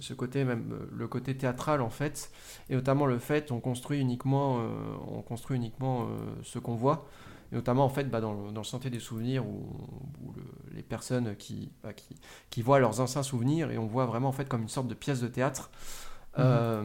ce 0.00 0.14
côté, 0.14 0.44
même 0.44 0.88
le 0.90 1.06
côté 1.06 1.36
théâtral 1.36 1.82
en 1.82 1.90
fait, 1.90 2.32
et 2.70 2.74
notamment 2.74 3.06
le 3.06 3.18
fait 3.18 3.52
on 3.52 3.60
construit 3.60 4.00
uniquement, 4.00 4.58
on 5.06 5.20
construit 5.20 5.58
uniquement 5.58 6.08
ce 6.42 6.58
qu'on 6.58 6.74
voit, 6.74 7.06
et 7.52 7.54
notamment 7.54 7.84
en 7.84 7.88
fait 7.88 8.04
bah, 8.10 8.20
dans, 8.20 8.32
le, 8.34 8.52
dans 8.52 8.60
le 8.60 8.66
Sentier 8.66 8.90
des 8.90 9.00
Souvenirs 9.00 9.46
où, 9.46 9.66
où 10.24 10.32
le- 10.32 10.74
les 10.76 10.82
personnes 10.82 11.36
qui, 11.36 11.70
bah, 11.82 11.92
qui, 11.92 12.16
qui 12.50 12.62
voient 12.62 12.78
leurs 12.78 13.00
anciens 13.00 13.22
souvenirs, 13.22 13.70
et 13.70 13.78
on 13.78 13.86
voit 13.86 14.06
vraiment 14.06 14.28
en 14.28 14.32
fait 14.32 14.48
comme 14.48 14.62
une 14.62 14.68
sorte 14.68 14.88
de 14.88 14.94
pièce 14.94 15.20
de 15.20 15.28
théâtre. 15.28 15.70
euh, 16.38 16.82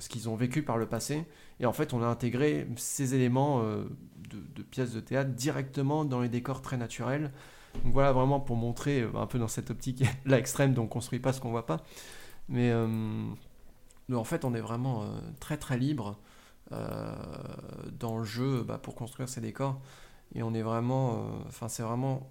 ce 0.00 0.08
qu'ils 0.08 0.28
ont 0.28 0.36
vécu 0.36 0.62
par 0.62 0.76
le 0.78 0.86
passé 0.86 1.24
et 1.60 1.66
en 1.66 1.72
fait, 1.72 1.92
on 1.92 2.02
a 2.02 2.06
intégré 2.06 2.66
ces 2.76 3.14
éléments 3.14 3.60
euh, 3.62 3.84
de, 4.30 4.38
de 4.56 4.62
pièces 4.62 4.92
de 4.92 5.00
théâtre 5.00 5.30
directement 5.30 6.04
dans 6.04 6.20
les 6.20 6.28
décors 6.28 6.62
très 6.62 6.76
naturels. 6.78 7.30
Donc 7.84 7.92
voilà, 7.92 8.12
vraiment 8.12 8.40
pour 8.40 8.56
montrer 8.56 9.02
euh, 9.02 9.10
un 9.16 9.26
peu 9.26 9.38
dans 9.38 9.48
cette 9.48 9.70
optique 9.70 10.04
là 10.26 10.38
extrême, 10.38 10.74
donc 10.74 10.86
on 10.86 10.88
construit 10.88 11.20
pas 11.20 11.32
ce 11.32 11.40
qu'on 11.40 11.50
voit 11.50 11.66
pas. 11.66 11.82
Mais 12.48 12.72
en 14.12 14.24
fait, 14.24 14.44
on 14.44 14.54
est 14.54 14.60
vraiment 14.60 15.04
très 15.38 15.56
très 15.56 15.78
libre 15.78 16.18
dans 16.70 18.18
le 18.18 18.24
jeu 18.24 18.62
bah, 18.62 18.78
pour 18.82 18.94
construire 18.94 19.28
ces 19.28 19.40
décors. 19.40 19.80
Et 20.34 20.42
on 20.42 20.54
est 20.54 20.62
vraiment, 20.62 21.14
euh, 21.14 21.16
enfin 21.48 21.68
c'est 21.68 21.82
vraiment 21.82 22.28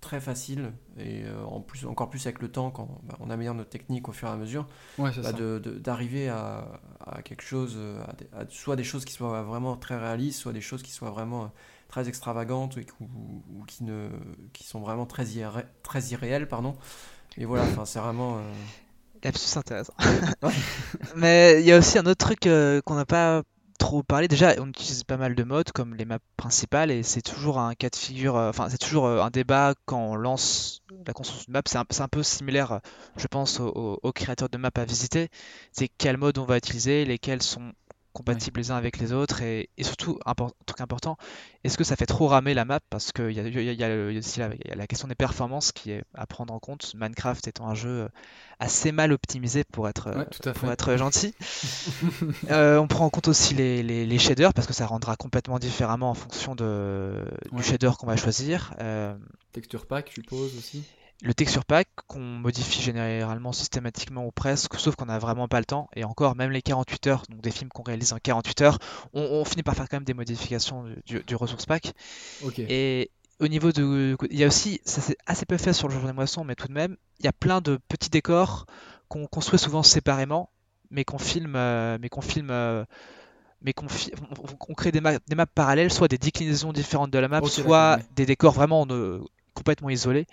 très 0.00 0.20
facile 0.20 0.72
et 0.98 1.24
euh, 1.24 1.44
en 1.44 1.60
plus 1.60 1.84
encore 1.84 2.08
plus 2.08 2.24
avec 2.26 2.40
le 2.40 2.48
temps 2.50 2.70
quand 2.70 3.00
bah, 3.02 3.16
on 3.20 3.28
améliore 3.28 3.54
notre 3.54 3.68
technique 3.68 4.08
au 4.08 4.12
fur 4.12 4.28
et 4.28 4.30
à 4.30 4.36
mesure 4.36 4.66
Ouais, 4.98 5.10
bah, 5.22 5.32
d'arriver 5.58 6.28
à, 6.30 6.80
à 7.04 7.20
quelque 7.22 7.42
chose, 7.42 7.74
euh, 7.76 8.00
à 8.08 8.12
des- 8.14 8.28
à 8.32 8.46
soit 8.48 8.76
des 8.76 8.84
choses 8.84 9.04
qui 9.04 9.12
soient 9.12 9.42
vraiment 9.42 9.76
très 9.76 9.98
réalistes, 9.98 10.38
soit 10.40 10.52
des 10.54 10.60
choses 10.62 10.82
qui 10.82 10.90
soient 10.92 11.10
vraiment 11.10 11.42
euh, 11.44 11.48
très 11.88 12.08
extravagantes 12.08 12.78
et 12.78 12.84
qui- 12.84 12.92
ou, 13.00 13.42
ou 13.58 13.64
qui, 13.64 13.84
ne, 13.84 14.08
qui 14.54 14.64
sont 14.64 14.80
vraiment 14.80 15.04
très, 15.06 15.24
irré- 15.24 15.66
très 15.82 16.00
irréelles. 16.12 16.48
Pardon. 16.48 16.76
Et 17.36 17.44
voilà, 17.44 17.64
enfin, 17.64 17.84
c'est 17.84 17.98
vraiment. 17.98 18.38
euh, 18.38 18.42
Lapsus 19.22 19.58
intéressant. 19.58 19.92
Mais 21.16 21.60
il 21.60 21.66
y 21.66 21.72
a 21.72 21.78
aussi 21.78 21.98
un 21.98 22.06
autre 22.06 22.24
truc 22.24 22.46
euh, 22.46 22.80
qu'on 22.86 22.94
n'a 22.94 23.04
pas 23.04 23.42
trop 23.80 24.02
parlé. 24.04 24.28
Déjà, 24.28 24.54
on 24.60 24.68
utilise 24.68 25.02
pas 25.04 25.16
mal 25.16 25.34
de 25.34 25.42
modes 25.42 25.72
comme 25.72 25.96
les 25.96 26.04
maps 26.04 26.18
principales 26.36 26.90
et 26.92 27.02
c'est 27.02 27.22
toujours 27.22 27.58
un 27.58 27.74
cas 27.74 27.88
de 27.88 27.96
figure, 27.96 28.36
euh, 28.36 28.50
enfin, 28.50 28.68
c'est 28.68 28.78
toujours 28.78 29.06
euh, 29.06 29.22
un 29.22 29.30
débat 29.30 29.74
quand 29.86 29.98
on 29.98 30.14
lance 30.14 30.82
la 31.06 31.12
construction 31.12 31.46
de 31.48 31.52
map. 31.54 31.62
C'est 31.66 32.02
un, 32.02 32.08
peu 32.08 32.22
similaire, 32.22 32.72
euh, 32.72 32.78
je 33.16 33.26
pense, 33.26 33.58
aux 33.58 34.12
créateurs 34.12 34.50
de 34.50 34.58
maps 34.58 34.70
à 34.76 34.84
visiter. 34.84 35.28
C'est 35.72 35.88
quel 35.88 36.18
mode 36.18 36.38
on 36.38 36.44
va 36.44 36.58
utiliser, 36.58 37.04
lesquels 37.04 37.42
sont 37.42 37.72
compatibles 38.12 38.60
les 38.60 38.70
uns 38.70 38.76
avec 38.76 38.98
les 38.98 39.12
autres 39.12 39.42
et, 39.42 39.70
et 39.78 39.84
surtout, 39.84 40.18
un 40.26 40.34
truc 40.66 40.80
important, 40.80 41.16
est-ce 41.64 41.78
que 41.78 41.84
ça 41.84 41.96
fait 41.96 42.06
trop 42.06 42.26
ramer 42.26 42.54
la 42.54 42.64
map? 42.64 42.80
Parce 42.90 43.12
qu'il 43.12 43.30
y 43.32 43.40
a, 43.40 43.42
il 43.46 43.62
y 43.74 43.84
a- 43.84 43.86
a 43.86 44.18
aussi 44.18 44.40
la, 44.40 44.50
il 44.54 44.68
y 44.68 44.72
a 44.72 44.76
la 44.76 44.86
question 44.86 45.08
des 45.08 45.14
performances 45.14 45.72
qui 45.72 45.92
est 45.92 46.02
à 46.14 46.26
prendre 46.26 46.52
en 46.54 46.58
compte. 46.58 46.92
Minecraft 46.94 47.46
étant 47.48 47.68
un 47.68 47.74
jeu 47.74 48.08
assez 48.58 48.92
mal 48.92 49.12
optimisé 49.12 49.64
pour 49.64 49.88
être, 49.88 50.08
Ouais, 50.08 50.52
pour 50.54 50.70
être 50.70 50.96
gentil. 50.96 51.34
Euh, 52.50 52.78
on 52.78 52.86
prend 52.86 53.04
en 53.04 53.10
compte 53.10 53.28
aussi 53.28 53.54
les, 53.54 53.82
les, 53.82 54.06
les 54.06 54.18
shaders 54.18 54.52
parce 54.54 54.66
que 54.66 54.72
ça 54.72 54.86
rendra 54.86 55.16
complètement 55.16 55.58
différemment 55.58 56.10
en 56.10 56.14
fonction 56.14 56.54
de, 56.54 57.24
Ouais. 57.52 57.58
du 57.58 57.62
shader 57.62 57.90
qu'on 57.98 58.06
va 58.06 58.16
choisir. 58.16 58.74
Euh, 58.80 59.14
Texture 59.52 59.86
pack, 59.86 60.08
je 60.08 60.14
suppose 60.14 60.56
aussi. 60.56 60.84
Le 61.22 61.34
texture 61.34 61.64
pack 61.64 61.88
qu'on 62.06 62.20
modifie 62.20 62.80
généralement 62.80 63.52
systématiquement 63.52 64.26
ou 64.26 64.30
presque, 64.30 64.74
sauf 64.76 64.96
qu'on 64.96 65.06
n'a 65.06 65.18
vraiment 65.18 65.48
pas 65.48 65.58
le 65.58 65.66
temps. 65.66 65.88
Et 65.94 66.04
encore, 66.04 66.34
même 66.34 66.50
les 66.50 66.62
48 66.62 67.06
heures, 67.08 67.22
donc 67.28 67.40
des 67.40 67.50
films 67.50 67.70
qu'on 67.70 67.82
réalise 67.82 68.12
en 68.12 68.18
48 68.18 68.62
heures, 68.62 68.78
on, 69.12 69.22
on 69.22 69.44
finit 69.44 69.62
par 69.62 69.74
faire 69.74 69.88
quand 69.88 69.98
même 69.98 70.04
des 70.04 70.14
modifications 70.14 70.84
du, 71.04 71.22
du, 71.22 71.34
resource 71.34 71.66
pack. 71.66 71.92
Et 72.58 73.10
au 73.38 73.48
niveau 73.48 73.72
de. 73.72 74.16
Il 74.30 74.38
y 74.38 74.44
a 74.44 74.46
aussi, 74.46 74.80
ça 74.84 75.00
c'est 75.00 75.16
assez 75.26 75.46
peu 75.46 75.56
fait 75.56 75.72
sur 75.72 75.88
le 75.88 75.94
jour 75.94 76.04
des 76.04 76.12
moissons, 76.12 76.44
mais 76.44 76.54
tout 76.54 76.68
de 76.68 76.72
même, 76.72 76.96
il 77.18 77.24
y 77.24 77.28
a 77.28 77.32
plein 77.32 77.60
de 77.60 77.78
petits 77.88 78.10
décors 78.10 78.66
qu'on 79.08 79.26
construit 79.26 79.58
souvent 79.58 79.82
séparément, 79.82 80.50
mais 80.90 81.04
qu'on 81.04 81.18
filme, 81.18 81.54
euh, 81.56 81.98
mais 82.00 82.08
qu'on 82.08 82.20
filme, 82.20 82.50
euh, 82.50 82.84
mais 83.62 83.72
qu'on 83.72 83.86
on, 84.68 84.74
crée 84.74 84.92
des, 84.92 85.00
ma- 85.00 85.18
des 85.18 85.34
maps 85.34 85.46
parallèles, 85.46 85.92
soit 85.92 86.08
des 86.08 86.18
déclinaisons 86.18 86.72
différentes 86.72 87.10
de 87.10 87.18
la 87.18 87.28
map, 87.28 87.42
soit 87.44 87.96
ouais. 87.96 88.04
des 88.14 88.24
décors 88.24 88.52
vraiment 88.52 88.86
euh, 88.88 89.20
complètement 89.54 89.90
isolés, 89.90 90.26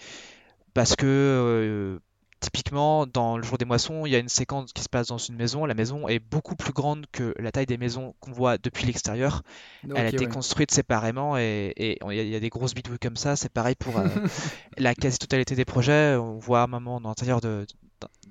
parce 0.77 0.95
que 0.95 1.05
euh, 1.07 1.99
typiquement 2.39 3.07
dans 3.07 3.35
le 3.35 3.41
jour 3.43 3.57
des 3.57 3.65
moissons, 3.65 4.05
il 4.05 4.11
y 4.11 4.15
a 4.15 4.19
une 4.19 4.29
séquence 4.29 4.71
qui 4.73 4.83
se 4.83 4.89
passe 4.89 5.07
dans 5.07 5.17
une 5.17 5.35
maison. 5.35 5.65
La 5.65 5.73
maison 5.73 6.07
est 6.07 6.19
beaucoup 6.19 6.55
plus 6.55 6.71
grande 6.71 7.07
que 7.11 7.33
la 7.39 7.51
taille 7.51 7.65
des 7.65 7.79
maisons 7.79 8.13
qu'on 8.19 8.31
voit 8.31 8.59
depuis 8.59 8.85
l'extérieur. 8.85 9.41
Elle 9.83 9.97
a 9.97 10.07
été 10.09 10.25
ouais. 10.25 10.31
construite 10.31 10.69
séparément 10.69 11.35
et 11.35 11.73
il 11.79 12.13
y, 12.15 12.19
a- 12.19 12.23
il 12.23 12.29
y 12.29 12.35
a 12.35 12.39
des 12.39 12.49
grosses 12.49 12.75
bidouilles 12.75 12.99
comme 12.99 13.17
ça. 13.17 13.35
C'est 13.35 13.51
pareil 13.51 13.73
pour 13.73 13.97
euh, 13.97 14.07
la 14.77 14.93
quasi-totalité 14.93 15.55
des 15.55 15.65
projets. 15.65 16.15
On 16.15 16.37
voit 16.37 16.61
un 16.61 16.67
moment 16.67 17.01
dans 17.01 17.09
l'intérieur 17.09 17.41
de- 17.41 17.65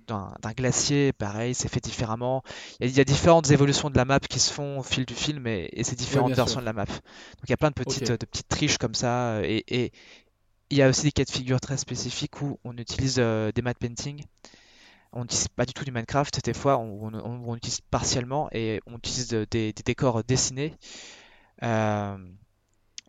d'un 0.06 0.52
glacier, 0.56 1.12
pareil, 1.12 1.52
c'est 1.52 1.68
fait 1.68 1.80
différemment. 1.82 2.44
Il 2.78 2.86
y, 2.86 2.88
a, 2.88 2.92
il 2.92 2.96
y 2.96 3.00
a 3.00 3.04
différentes 3.04 3.50
évolutions 3.50 3.90
de 3.90 3.96
la 3.96 4.04
map 4.04 4.20
qui 4.20 4.38
se 4.38 4.52
font 4.52 4.78
au 4.78 4.82
fil 4.84 5.04
du 5.04 5.14
film 5.14 5.48
et, 5.48 5.68
et 5.72 5.82
ces 5.82 5.96
différentes 5.96 6.28
bien 6.28 6.36
versions 6.36 6.52
sûr. 6.54 6.60
de 6.60 6.66
la 6.66 6.72
map. 6.72 6.84
Donc 6.84 7.02
il 7.48 7.50
y 7.50 7.52
a 7.52 7.56
plein 7.56 7.70
de 7.70 7.74
petites, 7.74 8.08
Ok. 8.10 8.18
de 8.20 8.26
petites 8.26 8.48
triches 8.48 8.78
comme 8.78 8.94
ça 8.94 9.30
euh, 9.38 9.42
et, 9.44 9.64
et 9.66 9.92
il 10.70 10.78
y 10.78 10.82
a 10.82 10.88
aussi 10.88 11.02
des 11.04 11.12
cas 11.12 11.24
de 11.24 11.30
figure 11.30 11.60
très 11.60 11.76
spécifiques 11.76 12.40
où 12.42 12.58
on 12.64 12.76
utilise 12.76 13.16
euh, 13.18 13.52
des 13.52 13.62
matte 13.62 13.78
painting. 13.78 14.22
On 15.12 15.22
n'utilise 15.22 15.48
pas 15.48 15.66
du 15.66 15.72
tout 15.74 15.84
du 15.84 15.92
Minecraft, 15.92 16.44
des 16.44 16.54
fois 16.54 16.78
on, 16.78 17.08
on- 17.14 17.48
on 17.50 17.56
utilise 17.56 17.80
partiellement 17.82 18.48
et 18.52 18.80
on 18.86 18.98
utilise 18.98 19.28
de- 19.28 19.46
des, 19.50 19.72
des 19.72 19.82
décors 19.82 20.24
dessinés, 20.24 20.74
euh, 21.62 22.18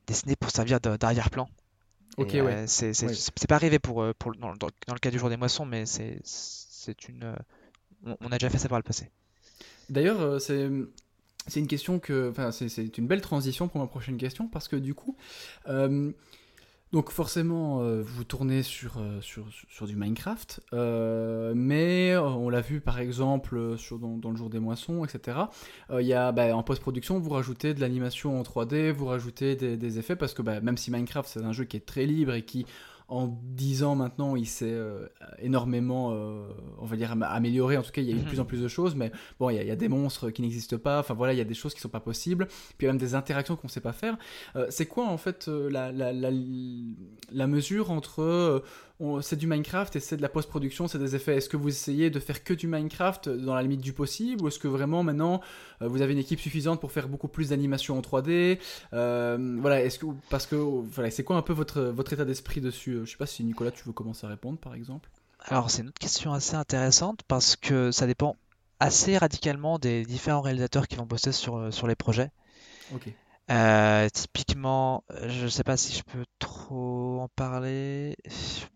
dessinés 0.07 0.35
pour 0.35 0.51
servir 0.51 0.79
d'arrière-plan. 0.79 1.47
Ok, 2.17 2.33
Et, 2.33 2.41
ouais. 2.41 2.41
euh, 2.45 2.65
c'est 2.67 2.93
Ouais. 3.05 3.13
pas 3.47 3.55
arrivé 3.55 3.79
pour, 3.79 4.01
euh, 4.01 4.13
pour, 4.17 4.33
dans, 4.35 4.55
dans- 4.55 4.69
dans 4.87 4.93
le 4.93 4.99
cas 4.99 5.11
du 5.11 5.19
jour 5.19 5.29
des 5.29 5.37
moissons, 5.37 5.65
mais 5.65 5.85
c'est 5.85 7.09
une. 7.09 7.23
euh, 7.23 7.35
On, 8.05 8.17
on 8.21 8.27
a 8.31 8.37
déjà 8.37 8.49
fait 8.49 8.59
ça 8.59 8.69
par 8.69 8.79
le 8.79 8.83
passé. 8.83 9.11
D'ailleurs, 9.89 10.21
euh, 10.21 10.39
c'est 10.39 10.69
c'est 11.47 11.61
une 11.61 11.67
question 11.67 11.99
que, 11.99 12.29
enfin, 12.29 12.51
c'est 12.51 12.69
c'est 12.69 12.97
une 12.97 13.07
belle 13.07 13.21
transition 13.21 13.67
pour 13.69 13.79
ma 13.79 13.87
prochaine 13.87 14.17
question 14.17 14.47
parce 14.47 14.67
que 14.67 14.75
du 14.75 14.93
coup, 14.93 15.15
euh, 15.67 16.11
donc 16.93 17.11
forcément, 17.11 17.81
euh, 17.81 18.01
vous 18.01 18.23
tournez 18.23 18.63
sur 18.63 18.97
euh, 18.97 19.19
du 19.85 19.95
Minecraft, 19.95 20.61
euh, 20.71 21.53
mais 21.53 22.15
on 22.15 22.49
l'a 22.49 22.61
vu 22.61 22.79
par 22.79 22.99
exemple 22.99 23.77
sur 23.77 23.99
dans, 23.99 24.31
le 24.31 24.37
jour 24.37 24.49
des 24.49 24.59
moissons, 24.59 25.03
etc. 25.03 25.37
Il 25.91 26.05
y 26.05 26.13
a 26.13 26.31
bah, 26.31 26.55
en 26.55 26.63
post-production, 26.63 27.19
vous 27.19 27.31
rajoutez 27.31 27.73
de 27.73 27.81
l'animation 27.81 28.39
en 28.39 28.43
3D, 28.43 28.91
vous 28.91 29.07
rajoutez 29.07 29.57
des, 29.57 29.75
des 29.75 29.99
effets 29.99 30.15
parce 30.15 30.33
que 30.33 30.41
bah, 30.41 30.61
même 30.61 30.77
si 30.77 30.89
Minecraft 30.89 31.29
c'est 31.29 31.43
un 31.43 31.51
jeu 31.51 31.65
qui 31.65 31.75
est 31.75 31.85
très 31.85 32.05
libre 32.05 32.33
et 32.33 32.43
qui 32.43 32.65
en 33.09 33.27
10 33.43 33.83
ans 33.83 33.95
maintenant, 33.95 34.35
il 34.35 34.45
s'est 34.47 34.65
euh, 34.69 35.07
énormément, 35.39 36.11
euh, 36.11 36.47
on 36.79 36.85
va 36.85 36.97
dire, 36.97 37.11
am- 37.11 37.23
amélioré. 37.23 37.77
En 37.77 37.81
tout 37.81 37.91
cas, 37.91 38.01
il 38.01 38.07
y 38.07 38.11
a 38.11 38.13
eu 38.13 38.17
de 38.17 38.21
Mhm. 38.23 38.27
plus 38.27 38.39
en 38.41 38.45
plus 38.45 38.61
de 38.61 38.67
choses, 38.67 38.95
mais 38.95 39.11
bon, 39.39 39.49
il 39.49 39.55
y, 39.55 39.59
a- 39.59 39.61
il 39.63 39.67
y 39.67 39.71
a 39.71 39.75
des 39.77 39.87
monstres 39.87 40.29
qui 40.29 40.41
n'existent 40.41 40.77
pas. 40.77 40.99
Enfin 40.99 41.13
voilà, 41.13 41.31
il 41.33 41.37
y 41.37 41.41
a 41.41 41.45
des 41.45 41.53
choses 41.53 41.73
qui 41.73 41.79
sont 41.79 41.87
pas 41.89 42.01
possibles. 42.01 42.47
Puis 42.77 42.81
il 42.81 42.85
y 42.85 42.89
a 42.89 42.91
même 42.91 42.99
des 42.99 43.15
interactions 43.15 43.55
qu'on 43.55 43.69
sait 43.69 43.79
pas 43.81 43.93
faire. 43.93 44.17
Euh, 44.57 44.67
c'est 44.69 44.87
quoi 44.87 45.05
en 45.07 45.17
fait 45.17 45.47
la, 45.47 45.91
la, 45.91 46.11
la, 46.11 46.29
la 47.31 47.47
mesure 47.47 47.91
entre 47.91 48.63
c'est 49.21 49.35
du 49.35 49.47
Minecraft 49.47 49.95
et 49.95 49.99
c'est 49.99 50.17
de 50.17 50.21
la 50.21 50.29
post-production, 50.29 50.87
c'est 50.87 50.97
des 50.99 51.15
effets. 51.15 51.35
Est-ce 51.37 51.49
que 51.49 51.57
vous 51.57 51.69
essayez 51.69 52.09
de 52.09 52.19
faire 52.19 52.43
que 52.43 52.53
du 52.53 52.67
Minecraft 52.67 53.29
dans 53.29 53.53
la 53.53 53.61
limite 53.61 53.81
du 53.81 53.93
possible 53.93 54.43
ou 54.43 54.47
est-ce 54.47 54.59
que 54.59 54.67
vraiment 54.67 55.03
maintenant 55.03 55.41
euh, 55.81 55.87
vous 55.87 56.01
avez 56.01 56.13
une 56.13 56.19
équipe 56.19 56.39
suffisante 56.39 56.81
pour 56.81 56.91
faire 56.91 57.07
beaucoup 57.07 57.27
plus 57.27 57.49
d'animations 57.49 57.97
en 57.97 58.01
3D 58.01 58.59
Euh, 58.93 59.57
Voilà, 59.61 59.83
est-ce 59.83 59.99
que 59.99 60.05
parce 60.29 60.47
que 60.47 60.55
voilà, 60.55 61.11
c'est 61.11 61.23
quoi 61.23 61.35
un 61.37 61.41
peu 61.43 61.53
votre 61.53 61.81
votre 61.81 62.13
état 62.13 62.25
d'esprit 62.25 62.61
dessus 62.61 62.99
Je 63.05 63.11
sais 63.11 63.17
pas 63.17 63.27
si 63.27 63.43
Nicolas 63.43 63.71
tu 63.71 63.83
veux 63.85 63.93
commencer 63.93 64.25
à 64.25 64.29
répondre 64.29 64.57
par 64.57 64.73
exemple? 64.73 65.09
Alors, 65.41 65.69
c'est 65.69 65.81
une 65.83 65.89
autre 65.89 65.99
question 65.99 66.33
assez 66.33 66.55
intéressante 66.55 67.21
parce 67.27 67.55
que 67.55 67.91
ça 67.91 68.07
dépend 68.07 68.35
assez 68.79 69.17
radicalement 69.17 69.79
des 69.79 70.03
différents 70.05 70.41
réalisateurs 70.41 70.87
qui 70.87 70.95
vont 70.95 71.05
bosser 71.05 71.31
sur, 71.31 71.57
euh, 71.57 71.71
sur 71.71 71.87
les 71.87 71.95
projets. 71.95 72.31
Ok. 72.93 73.09
Euh, 73.49 74.09
typiquement, 74.09 75.03
euh, 75.11 75.29
je 75.29 75.47
sais 75.47 75.63
pas 75.63 75.77
si 75.77 75.93
je 75.97 76.03
peux 76.03 76.25
trop 76.39 77.21
en 77.21 77.29
parler. 77.29 78.15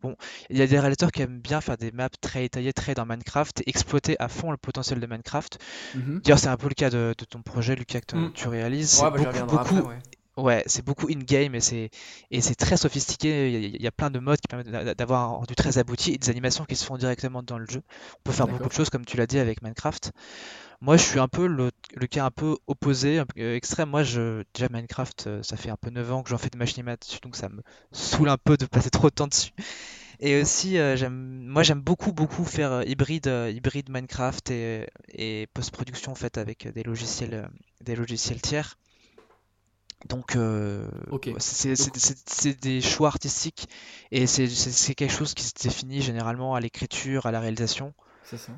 Bon, 0.01 0.15
il 0.49 0.57
y 0.57 0.61
a 0.61 0.67
des 0.67 0.79
réalisateurs 0.79 1.11
qui 1.11 1.21
aiment 1.21 1.39
bien 1.41 1.59
faire 1.59 1.77
des 1.77 1.91
maps 1.91 2.07
très 2.21 2.41
détaillées, 2.43 2.71
très 2.71 2.93
dans 2.93 3.05
Minecraft 3.05 3.59
et 3.61 3.69
exploiter 3.69 4.15
à 4.19 4.29
fond 4.29 4.49
le 4.51 4.57
potentiel 4.57 4.99
de 5.01 5.07
Minecraft. 5.07 5.59
Mhm. 5.95 6.21
D'ailleurs, 6.23 6.39
c'est 6.39 6.47
un 6.47 6.55
peu 6.57 6.69
le 6.69 6.73
cas 6.75 6.89
de, 6.89 7.13
de 7.17 7.25
ton 7.25 7.41
projet, 7.41 7.75
Lucas, 7.75 7.99
que 7.99 8.05
tu- 8.07 8.15
Mm. 8.15 8.31
tu 8.33 8.47
réalises. 8.47 8.91
C'est 8.91 9.03
Ouais, 9.03 9.11
bah, 9.11 9.17
j'y 9.17 9.23
beaucoup, 9.25 9.33
reviendrai 9.33 9.57
beaucoup, 9.57 9.75
après, 9.77 9.89
ouais. 9.89 9.99
Ouais, 10.37 10.63
c'est 10.65 10.85
beaucoup 10.85 11.07
in-game 11.09 11.53
et 11.55 11.59
c'est 11.59 11.89
et 12.31 12.39
c'est 12.39 12.55
très 12.55 12.77
sophistiqué. 12.77 13.51
Il 13.51 13.53
y, 13.53 13.65
a, 13.65 13.67
il 13.75 13.81
y 13.81 13.87
a 13.87 13.91
plein 13.91 14.09
de 14.09 14.17
modes 14.19 14.39
qui 14.39 14.47
permettent 14.47 14.69
d'a- 14.69 14.95
d'avoir 14.95 15.23
un 15.23 15.27
rendu 15.35 15.53
très 15.55 15.77
abouti 15.77 16.13
et 16.13 16.17
des 16.17 16.29
animations 16.29 16.63
qui 16.63 16.77
se 16.77 16.85
font 16.85 16.95
directement 16.97 17.43
dans 17.43 17.57
le 17.57 17.65
jeu. 17.67 17.81
On 18.19 18.21
peut 18.23 18.31
faire 18.31 18.45
beaucoup 18.47 18.59
D'accord. 18.59 18.69
de 18.69 18.73
choses, 18.73 18.89
comme 18.89 19.03
tu 19.05 19.17
l'as 19.17 19.27
dit, 19.27 19.39
avec 19.39 19.61
Minecraft. 19.61 20.13
Moi, 20.81 20.97
je 20.97 21.03
suis 21.03 21.19
un 21.19 21.27
peu 21.27 21.45
le, 21.45 21.71
le 21.95 22.07
cas 22.07 22.25
un 22.25 22.31
peu 22.31 22.57
opposé, 22.67 23.19
un 23.19 23.25
peu, 23.27 23.39
euh, 23.39 23.55
extrême. 23.55 23.89
Moi, 23.89 24.01
je, 24.03 24.43
déjà, 24.53 24.67
Minecraft, 24.69 25.27
euh, 25.27 25.43
ça 25.43 25.55
fait 25.55 25.69
un 25.69 25.77
peu 25.77 25.91
9 25.91 26.11
ans 26.11 26.23
que 26.23 26.29
j'en 26.29 26.39
fais 26.39 26.49
de 26.49 26.57
machinima 26.57 26.97
dessus, 26.97 27.19
donc 27.21 27.35
ça 27.35 27.49
me 27.49 27.61
saoule 27.91 28.29
un 28.29 28.37
peu 28.37 28.57
de 28.57 28.65
passer 28.65 28.89
trop 28.89 29.09
de 29.09 29.13
temps 29.13 29.27
dessus. 29.27 29.51
Et 30.19 30.41
aussi, 30.41 30.77
euh, 30.79 30.95
j'aime, 30.95 31.43
moi, 31.45 31.61
j'aime 31.63 31.81
beaucoup, 31.81 32.11
beaucoup 32.13 32.45
faire 32.45 32.83
hybride, 32.87 33.27
hybride 33.49 33.89
Minecraft 33.91 34.49
et, 34.51 34.87
et 35.09 35.47
post-production 35.53 36.15
faite 36.15 36.37
avec 36.39 36.67
des 36.73 36.83
logiciels, 36.83 37.49
des 37.81 37.95
logiciels 37.95 38.41
tiers. 38.41 38.77
Donc, 40.09 40.35
euh, 40.35 40.87
c'est 41.39 41.75
c'est- 41.75 41.85
Donc- 41.93 41.97
c'est- 41.97 42.29
c'est 42.29 42.59
des 42.59 42.81
choix 42.81 43.09
artistiques 43.09 43.69
et 44.11 44.25
c'est 44.25 44.95
quelque 44.95 45.13
chose 45.13 45.35
qui 45.35 45.43
se 45.43 45.53
définit 45.61 46.01
généralement 46.01 46.55
à 46.55 46.59
l'écriture, 46.59 47.27
à 47.27 47.31
la 47.31 47.39
réalisation. 47.39 47.93
C'est 48.23 48.37
ça. 48.39 48.51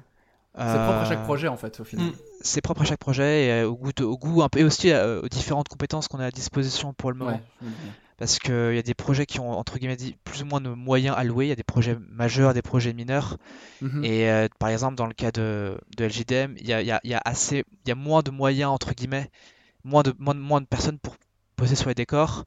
C'est 0.56 0.62
propre 0.64 1.00
à 1.00 1.06
chaque 1.06 1.20
Euh, 1.20 1.24
projet 1.24 1.48
en 1.48 1.58
fait 1.58 1.80
au 1.80 1.84
final. 1.84 2.06
Mm. 2.08 2.12
c'est 2.42 2.62
propre 2.62 2.82
à 2.84 2.86
chaque 2.86 3.00
projet 3.00 3.46
et 3.48 3.52
euh, 3.64 3.68
au 3.70 3.76
goût, 3.76 3.92
de- 3.96 4.04
au 4.04 4.18
goût 4.18 4.44
un 4.44 4.50
peu, 4.50 4.60
et 4.60 4.64
aussi 4.64 4.92
euh, 4.92 5.22
aux 5.22 5.30
différentes 5.30 5.68
compétences 5.68 6.08
qu'on 6.08 6.20
a 6.20 6.26
à 6.28 6.32
disposition 6.32 6.94
pour 6.94 7.12
le 7.12 7.18
moment. 7.18 7.42
Ouais. 7.62 7.70
Parce 8.18 8.38
qu'il 8.38 8.76
y 8.76 8.78
a 8.78 8.84
des 8.84 8.94
projets 8.94 9.26
qui 9.26 9.40
ont 9.40 9.52
entre 9.52 9.80
guillemets 9.80 9.98
plus 10.24 10.44
ou 10.44 10.46
moins 10.46 10.62
de 10.62 10.70
moyens 10.70 11.16
alloués, 11.18 11.48
il 11.48 11.50
y 11.50 11.52
a 11.52 11.56
des 11.56 11.64
projets 11.64 11.98
majeurs, 12.12 12.54
des 12.54 12.62
projets 12.62 12.94
mineurs. 12.94 13.38
Mhm. 13.82 14.04
Et 14.06 14.30
euh, 14.30 14.48
par 14.60 14.70
exemple, 14.70 14.96
dans 14.96 15.08
le 15.08 15.14
cas 15.14 15.32
de, 15.32 15.80
de 15.98 16.06
LGDM, 16.06 16.56
il 16.60 16.68
y 16.68 16.74
a, 16.74 16.82
y 16.84 16.92
a- 16.92 17.02
y 17.04 17.14
a 17.16 17.22
assez, 17.26 17.66
il 17.86 17.90
y 17.90 17.92
a 17.92 17.96
moins 17.96 18.22
de 18.22 18.30
moyens 18.30 18.70
entre 18.72 18.94
guillemets, 18.94 19.32
moins 19.84 20.04
de, 20.04 20.14
moins 20.20 20.36
de, 20.36 20.40
moins 20.40 20.62
de 20.62 20.68
personnes 20.68 21.00
pour 21.00 21.16
poser 21.56 21.76
sur 21.76 21.90
les 21.90 21.96
décors. 21.96 22.46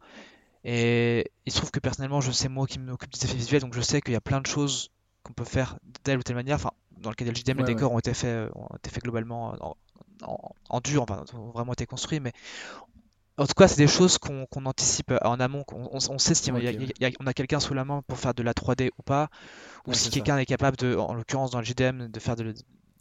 Et 0.65 1.31
il 1.47 1.53
se 1.53 1.59
trouve 1.59 1.71
que 1.71 1.81
personnellement, 1.81 2.21
je 2.21 2.31
sais 2.33 2.49
moi 2.49 2.67
qui 2.67 2.79
m'occupe 2.79 3.13
des 3.13 3.25
effets 3.25 3.37
visuels, 3.37 3.61
donc 3.63 3.75
je 3.75 3.81
sais 3.81 4.01
qu'il 4.01 4.15
y 4.15 4.17
a 4.17 4.21
plein 4.21 4.41
de 4.41 4.47
choses 4.47 4.91
qu'on 5.23 5.33
peut 5.33 5.45
faire 5.45 5.75
de 5.85 5.99
telle 6.03 6.19
ou 6.19 6.23
telle 6.23 6.37
manière. 6.37 6.57
Enfin, 6.57 6.71
dans 6.97 7.11
le 7.11 7.15
cas 7.17 7.25
de 7.25 7.31
LGDM, 7.31 7.59
Ouais, 7.59 7.61
les 7.61 7.65
ouais. 7.71 7.85
décors 7.85 7.93
ont 7.93 7.99
été 7.99 8.15
faits, 8.15 8.29
euh, 8.31 8.51
ont 8.55 8.75
été 8.77 8.91
faits 8.91 9.03
globalement 9.05 9.55
en, 9.61 9.77
en, 10.23 10.39
en 10.71 10.81
dur, 10.81 11.03
enfin, 11.03 11.25
ont 11.35 11.51
vraiment 11.51 11.73
été 11.73 11.87
construits, 11.87 12.21
mais 12.21 12.33
en 13.39 13.47
tout 13.47 13.55
cas, 13.55 13.69
c'est 13.69 13.77
des 13.77 13.87
choses 13.87 14.17
qu'on 14.19 14.47
anticipe 14.65 15.13
en 15.23 15.39
amont. 15.41 15.65
On, 15.73 15.89
on 16.11 16.19
sait 16.19 16.35
si 16.35 16.51
on, 16.53 16.57
Ok, 16.57 16.59
y 16.59 16.69
a- 16.69 16.73
ouais. 16.79 16.79
il 16.79 16.93
y 17.01 17.05
a- 17.05 17.11
on 17.21 17.27
a 17.27 17.35
quelqu'un 17.35 17.61
sous 17.61 17.75
la 17.75 17.85
main 17.85 18.03
pour 18.07 18.19
faire 18.19 18.33
de 18.35 18.43
la 18.43 18.55
3D 18.55 18.91
ou 18.99 19.03
pas, 19.03 19.29
ou 19.87 19.93
Ouais, 19.93 19.97
si 19.97 20.11
quelqu'un 20.11 20.39
est 20.39 20.47
capable 20.47 20.77
de, 20.79 20.97
en 20.97 21.15
l'occurrence 21.15 21.51
dans 21.53 21.61
le 21.61 21.65
JDM, 21.67 22.09
de 22.09 22.21
faire 22.21 22.37
de, 22.37 22.55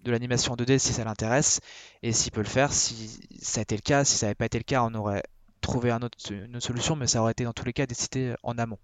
de 0.03 0.11
l'animation 0.11 0.53
en 0.53 0.55
2D 0.57 0.79
si 0.79 0.93
ça 0.93 1.03
l'intéresse, 1.05 1.61
et 2.03 2.13
s'il 2.13 2.31
peut 2.31 2.41
le 2.41 2.47
faire, 2.47 2.73
si 2.73 3.21
ça 3.41 3.59
a 3.61 3.63
été 3.63 3.75
le 3.77 3.81
cas, 3.81 4.05
si 4.05 4.17
ça 4.17 4.27
n'avait 4.27 4.35
pas 4.35 4.45
été 4.47 4.57
le 4.59 4.63
cas, 4.65 4.83
on 4.83 4.93
aurait 4.95 5.23
trouvé 5.61 5.91
un 5.91 6.01
autre, 6.03 6.17
une 6.31 6.55
autre 6.57 6.67
solution, 6.67 6.95
mais 6.97 7.07
ça 7.07 7.21
aurait 7.21 7.31
été 7.33 7.43
dans 7.45 7.53
tous 7.53 7.65
les 7.65 7.73
cas 7.73 7.85
décidé 7.87 8.35
en 8.43 8.57
amont. 8.57 8.79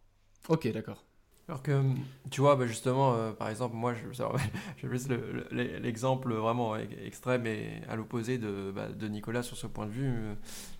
Ok, 0.47 0.67
d'accord. 0.71 1.03
Alors 1.51 1.61
que, 1.63 1.83
tu 2.29 2.39
vois, 2.39 2.55
bah, 2.55 2.65
justement, 2.65 3.13
euh, 3.13 3.33
par 3.33 3.49
exemple, 3.49 3.75
moi, 3.75 3.93
je, 3.93 4.07
je 4.77 4.87
vais 4.87 4.97
le- 5.09 5.45
le- 5.51 5.79
l'exemple 5.79 6.33
vraiment 6.33 6.77
extrême 6.77 7.45
et 7.45 7.81
à 7.89 7.97
l'opposé 7.97 8.37
de, 8.37 8.71
bah, 8.73 8.87
de 8.87 9.07
Nicolas 9.09 9.43
sur 9.43 9.57
ce 9.57 9.67
point 9.67 9.85
de 9.85 9.91
vue. 9.91 10.07
Euh, 10.07 10.35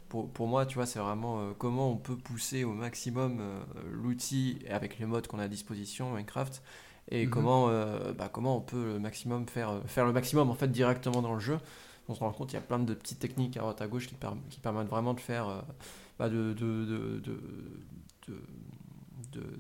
Pour, 0.09 0.29
pour 0.29 0.47
moi, 0.47 0.65
tu 0.65 0.75
vois, 0.75 0.85
c'est 0.85 0.99
vraiment 0.99 1.39
euh, 1.41 1.51
comment 1.57 1.91
on 1.91 1.97
peut 1.97 2.15
pousser 2.17 2.63
au 2.65 2.73
maximum 2.73 3.39
euh, 3.41 3.61
l'outil 3.91 4.59
avec 4.69 4.99
les 4.99 5.05
modes 5.05 5.27
qu'on 5.27 5.39
a 5.39 5.43
à 5.43 5.47
disposition, 5.49 6.11
Minecraft, 6.13 6.63
et 7.09 7.25
Mhm. 7.25 7.31
comment, 7.31 7.67
bah, 8.17 8.29
comment 8.31 8.57
on 8.57 8.61
peut 8.61 8.93
le 8.93 8.99
maximum 8.99 9.47
faire, 9.49 9.81
faire 9.87 10.05
le 10.05 10.13
maximum 10.13 10.49
en 10.49 10.55
fait 10.55 10.69
directement 10.71 11.21
dans 11.21 11.33
le 11.33 11.41
jeu. 11.41 11.59
On 12.09 12.15
se 12.15 12.21
rend 12.21 12.31
compte, 12.31 12.51
il 12.53 12.55
y 12.55 12.59
a 12.59 12.61
plein 12.61 12.79
de 12.79 12.93
petites 12.93 13.19
techniques 13.19 13.57
à 13.57 13.61
droite 13.61 13.81
à 13.81 13.87
gauche 13.87 14.07
qui, 14.07 14.15
per- 14.15 14.29
qui 14.49 14.59
permettent 14.61 14.89
vraiment 14.89 15.13
de 15.13 15.19
faire, 15.19 15.63
bah, 16.19 16.29
de- 16.29 16.53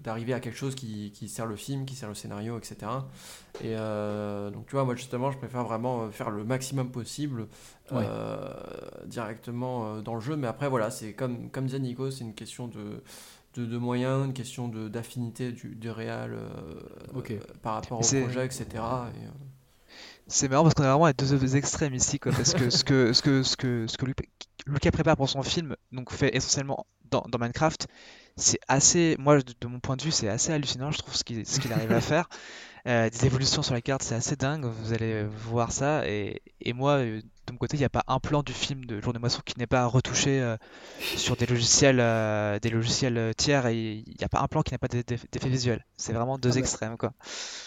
d'arriver 0.03 0.33
à 0.33 0.39
quelque 0.39 0.57
chose 0.57 0.75
qui, 0.75 1.11
qui 1.11 1.27
sert 1.29 1.45
le 1.45 1.55
film, 1.55 1.85
qui 1.85 1.95
sert 1.95 2.09
le 2.09 2.15
scénario, 2.15 2.57
etc. 2.57 2.75
Et 3.63 3.75
euh, 3.75 4.49
donc 4.51 4.65
tu 4.67 4.71
vois, 4.75 4.85
moi 4.85 4.95
justement, 4.95 5.31
je 5.31 5.37
préfère 5.37 5.63
vraiment 5.63 6.03
euh, 6.03 6.11
faire 6.11 6.29
le 6.29 6.43
maximum 6.43 6.91
possible 6.91 7.47
Ouais. 7.91 8.05
euh, 8.07 8.53
directement 9.05 9.97
dans 10.01 10.15
le 10.15 10.21
jeu. 10.21 10.37
Mais 10.37 10.47
après, 10.47 10.69
voilà, 10.69 10.89
c'est 10.91 11.13
comme, 11.13 11.49
comme 11.49 11.65
disait 11.65 11.79
Nico, 11.79 12.09
c'est 12.09 12.23
une 12.23 12.33
question 12.33 12.67
de, 12.69 13.03
de, 13.55 13.65
de 13.65 13.77
moyens, 13.77 14.25
une 14.25 14.33
question 14.33 14.67
de, 14.67 14.87
d'affinité 14.87 15.51
du, 15.51 15.75
du 15.75 15.89
euh, 15.89 16.37
euh, 17.13 17.39
par 17.61 17.73
rapport 17.75 17.99
au 17.99 18.01
projet, 18.01 18.45
etc. 18.45 18.65
Et, 18.73 18.77
euh, 18.79 19.29
C'est 20.27 20.47
marrant 20.47 20.63
parce 20.63 20.75
qu'on 20.75 20.83
est 20.83 20.87
vraiment 20.87 21.05
à 21.05 21.13
deux 21.13 21.55
extrêmes 21.55 21.93
ici, 21.93 22.19
quoi, 22.19 22.31
parce 22.31 22.53
que 22.53 22.69
ce 22.69 22.83
que, 22.83 23.11
ce 23.13 23.21
que, 23.21 23.43
ce 23.43 23.57
que, 23.57 23.87
ce 23.87 23.97
que 23.97 24.05
Lucas 24.67 24.91
prépare 24.91 25.17
pour 25.17 25.29
son 25.29 25.43
film, 25.43 25.75
donc 25.91 26.11
fait 26.11 26.35
essentiellement 26.35 26.85
dans, 27.09 27.23
dans 27.27 27.39
Minecraft, 27.39 27.87
c'est 28.37 28.59
assez, 28.67 29.15
moi 29.19 29.37
de, 29.41 29.53
de 29.59 29.67
mon 29.67 29.79
point 29.79 29.97
de 29.97 30.03
vue, 30.03 30.11
c'est 30.11 30.29
assez 30.29 30.51
hallucinant, 30.53 30.91
je 30.91 30.99
trouve 30.99 31.15
ce 31.15 31.23
qu'il 31.23 31.73
arrive 31.73 31.91
à 31.91 32.01
faire. 32.01 32.29
Euh, 32.87 33.09
des 33.09 33.25
évolutions 33.25 33.61
sur 33.61 33.73
la 33.73 33.81
carte, 33.81 34.01
c'est 34.01 34.15
assez 34.15 34.35
dingue, 34.35 34.65
vous 34.65 34.93
allez 34.93 35.23
voir 35.23 35.71
ça, 35.71 36.07
et, 36.07 36.41
et 36.61 36.73
moi, 36.73 36.93
euh, 36.99 37.21
de 37.47 37.53
mon 37.53 37.57
côté, 37.57 37.75
il 37.75 37.79
n'y 37.79 37.85
a 37.85 37.89
pas 37.89 38.03
un 38.07 38.19
plan 38.19 38.43
du 38.43 38.53
film 38.53 38.85
de 38.85 39.01
Jour 39.01 39.13
de 39.13 39.19
Moisson 39.19 39.41
qui 39.43 39.57
n'est 39.57 39.67
pas 39.67 39.85
retouché 39.85 40.39
euh, 40.41 40.57
sur 40.99 41.35
des 41.35 41.45
logiciels, 41.45 41.99
euh, 41.99 42.59
des 42.59 42.69
logiciels 42.69 43.17
euh, 43.17 43.33
tiers, 43.33 43.65
et 43.67 44.03
il 44.05 44.15
n'y 44.17 44.23
a 44.23 44.29
pas 44.29 44.39
un 44.41 44.47
plan 44.47 44.61
qui 44.61 44.73
n'a 44.73 44.77
pas 44.77 44.87
d'eff- 44.87 45.25
d'effet 45.31 45.49
visuel. 45.49 45.85
C'est 45.97 46.13
vraiment 46.13 46.37
deux 46.37 46.49
Ah 46.49 46.53
bah. 46.53 46.59
extrêmes, 46.59 46.97
quoi. 46.97 47.13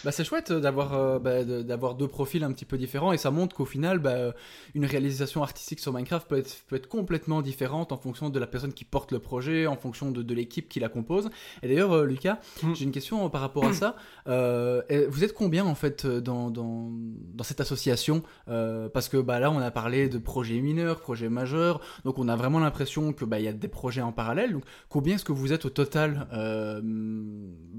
Bah, 0.04 0.12
c'est 0.12 0.24
chouette 0.24 0.52
d'avoir 0.52 0.94
euh, 0.94 1.18
bah, 1.18 1.44
d'avoir 1.44 1.94
deux 1.96 2.08
profils 2.08 2.42
un 2.44 2.52
petit 2.52 2.64
peu 2.64 2.78
différents 2.78 3.12
et 3.12 3.18
ça 3.18 3.30
montre 3.30 3.56
qu'au 3.56 3.64
final, 3.64 3.98
bah, 3.98 4.32
une 4.74 4.84
réalisation 4.86 5.42
artistique 5.42 5.80
sur 5.80 5.92
Minecraft 5.92 6.28
peut 6.28 6.38
être, 6.38 6.56
peut 6.68 6.76
être 6.76 6.88
complètement 6.88 7.42
différente 7.42 7.90
en 7.92 7.96
fonction 7.98 8.30
de 8.30 8.38
la 8.38 8.46
personne 8.46 8.72
qui 8.72 8.84
porte 8.84 9.10
le 9.12 9.18
projet, 9.18 9.66
en 9.66 9.76
fonction 9.76 10.10
de, 10.10 10.22
de 10.22 10.34
l'équipe 10.34 10.68
qui 10.68 10.78
la 10.80 10.88
compose. 10.88 11.30
Et 11.62 11.68
d'ailleurs, 11.68 11.92
euh, 11.92 12.04
Lucas, 12.06 12.38
Mm. 12.62 12.74
j'ai 12.74 12.84
une 12.84 12.92
question 12.92 13.28
par 13.30 13.40
rapport 13.40 13.64
à 13.66 13.72
ça. 13.72 13.96
Euh, 14.28 14.82
et 14.88 15.06
vous 15.06 15.24
êtes 15.24 15.34
combien 15.34 15.64
en 15.64 15.74
fait 15.74 16.06
dans, 16.06 16.50
dans, 16.50 16.90
dans 16.90 17.44
cette 17.44 17.60
association? 17.60 18.22
Euh, 18.48 18.88
Parce 18.88 19.08
que 19.08 19.16
bah, 19.16 19.40
là, 19.40 19.50
on 19.50 19.58
a 19.58 19.63
parlé 19.70 20.08
de 20.08 20.18
projets 20.18 20.60
mineurs, 20.60 21.00
projets 21.00 21.28
majeurs, 21.28 21.80
donc 22.04 22.18
on 22.18 22.28
a 22.28 22.36
vraiment 22.36 22.58
l'impression 22.60 23.12
que 23.12 23.24
bah, 23.24 23.38
il 23.38 23.44
y 23.44 23.48
a 23.48 23.52
des 23.52 23.68
projets 23.68 24.02
en 24.02 24.12
parallèle. 24.12 24.52
Donc, 24.52 24.64
combien 24.88 25.14
est-ce 25.16 25.24
que 25.24 25.32
vous 25.32 25.52
êtes 25.52 25.64
au 25.64 25.70
total 25.70 26.26
euh, 26.32 26.80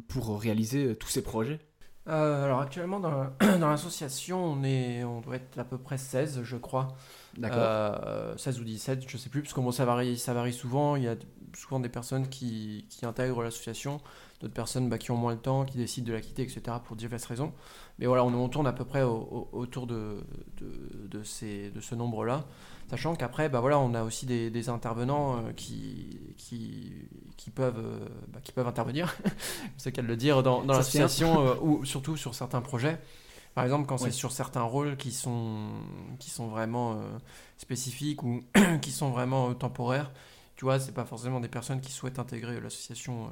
pour 0.08 0.40
réaliser 0.40 0.86
euh, 0.88 0.96
tous 0.96 1.08
ces 1.10 1.22
projets? 1.22 1.60
Euh, 2.08 2.44
alors 2.46 2.62
actuellement 2.62 3.00
dans 3.00 3.10
la- 3.10 3.58
dans 3.58 3.68
l'association 3.68 4.44
on 4.46 4.64
est 4.64 5.04
on 5.04 5.22
doit 5.22 5.38
être 5.38 5.58
à 5.58 5.64
peu 5.64 5.80
près 5.80 5.98
16 5.98 6.42
je 6.44 6.56
crois. 6.56 6.90
D'accord. 7.36 7.58
Euh, 7.62 8.38
16 8.38 8.60
ou 8.60 8.64
17 8.64 9.06
je 9.08 9.18
sais 9.18 9.30
plus 9.30 9.42
parce 9.42 9.54
que 9.54 9.60
bon, 9.60 9.72
ça 9.72 9.86
varie 9.86 10.16
ça 10.18 10.34
varie 10.36 10.54
souvent 10.54 10.96
il 10.96 11.04
y 11.04 11.08
a 11.08 11.16
souvent 11.58 11.80
des 11.80 11.90
personnes 11.90 12.28
qui, 12.30 12.86
qui 12.92 13.06
intègrent 13.08 13.42
l'association 13.42 14.02
d'autres 14.46 14.54
personnes 14.54 14.90
bah, 14.90 14.98
qui 14.98 15.12
ont 15.12 15.18
moins 15.18 15.34
le 15.34 15.40
temps 15.40 15.66
qui 15.66 15.78
décident 15.78 16.08
de 16.08 16.14
la 16.14 16.22
quitter 16.22 16.44
etc 16.44 16.78
pour 16.86 16.96
diverses 16.96 17.26
raisons. 17.26 17.52
Mais 18.00 18.06
voilà 18.06 18.24
on, 18.24 18.34
on 18.34 18.50
tourne 18.50 18.68
à 18.68 18.74
peu 18.74 18.86
près 18.86 19.04
au- 19.04 19.50
au- 19.54 19.58
autour 19.58 19.88
de, 19.88 20.24
de, 20.58 21.08
de 21.10 21.24
ces, 21.24 21.72
de 21.72 21.82
ce 21.82 21.96
nombre 21.96 22.26
là 22.26 22.46
sachant 22.90 23.16
qu'après 23.16 23.50
bah, 23.50 23.60
voilà 23.62 23.80
on 23.80 23.94
a 23.96 24.04
aussi 24.04 24.26
des, 24.26 24.50
des 24.52 24.70
intervenants 24.70 25.38
euh, 25.38 25.52
qui, 25.56 26.20
qui, 26.38 26.94
qui 27.38 27.50
peuvent 27.50 27.80
euh, 27.80 28.06
bah, 28.30 28.40
qui 28.44 28.52
peuvent 28.52 28.68
intervenir. 28.68 29.16
C'est 29.78 29.92
qu'à 29.92 30.02
le 30.02 30.16
dire 30.16 30.44
dans, 30.44 30.64
dans 30.64 30.74
l'association 30.78 31.42
euh, 31.48 31.56
ou 31.62 31.86
surtout 31.86 32.16
sur 32.18 32.36
certains 32.36 32.62
projets. 32.62 33.00
Par 33.56 33.64
exemple, 33.64 33.86
quand 33.88 33.98
c'est 33.98 34.12
sur 34.12 34.34
certains 34.34 34.64
rôles 34.64 34.98
qui 34.98 35.14
sont, 35.14 35.70
qui 36.20 36.30
sont 36.30 36.48
vraiment 36.48 36.94
euh, 36.96 37.18
spécifiques 37.58 38.22
ou 38.22 38.44
qui 38.82 38.92
sont 38.92 39.12
vraiment 39.12 39.50
euh, 39.50 39.54
temporaires, 39.54 40.12
tu 40.56 40.66
vois, 40.66 40.80
c'est 40.80 40.94
pas 40.94 41.06
forcément 41.06 41.40
des 41.40 41.48
personnes 41.50 41.82
qui 41.82 41.92
souhaitent 41.92 42.20
intégrer 42.20 42.60
l'association 42.60 43.26
euh, 43.26 43.30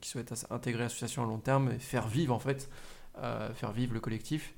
qui 0.00 0.08
souhaitent 0.08 0.46
intégrer 0.50 0.84
l'association 0.84 1.22
à 1.22 1.26
long 1.26 1.38
terme 1.38 1.70
et 1.72 1.78
faire 1.78 2.08
vivre 2.08 2.34
en 2.34 2.38
fait, 2.38 2.70
euh, 3.18 3.52
faire 3.54 3.72
vivre 3.72 3.94
le 3.94 4.00
collectif. 4.00 4.54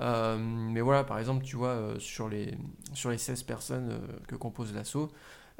Euh, 0.00 0.36
mais 0.38 0.82
voilà, 0.82 1.04
par 1.04 1.18
exemple, 1.18 1.44
tu 1.44 1.56
vois, 1.56 1.94
sur, 1.98 2.28
les, 2.28 2.54
sur 2.92 3.10
les 3.10 3.18
16 3.18 3.42
personnes 3.44 3.98
que 4.28 4.36
compose 4.36 4.74
l'asso, 4.74 5.10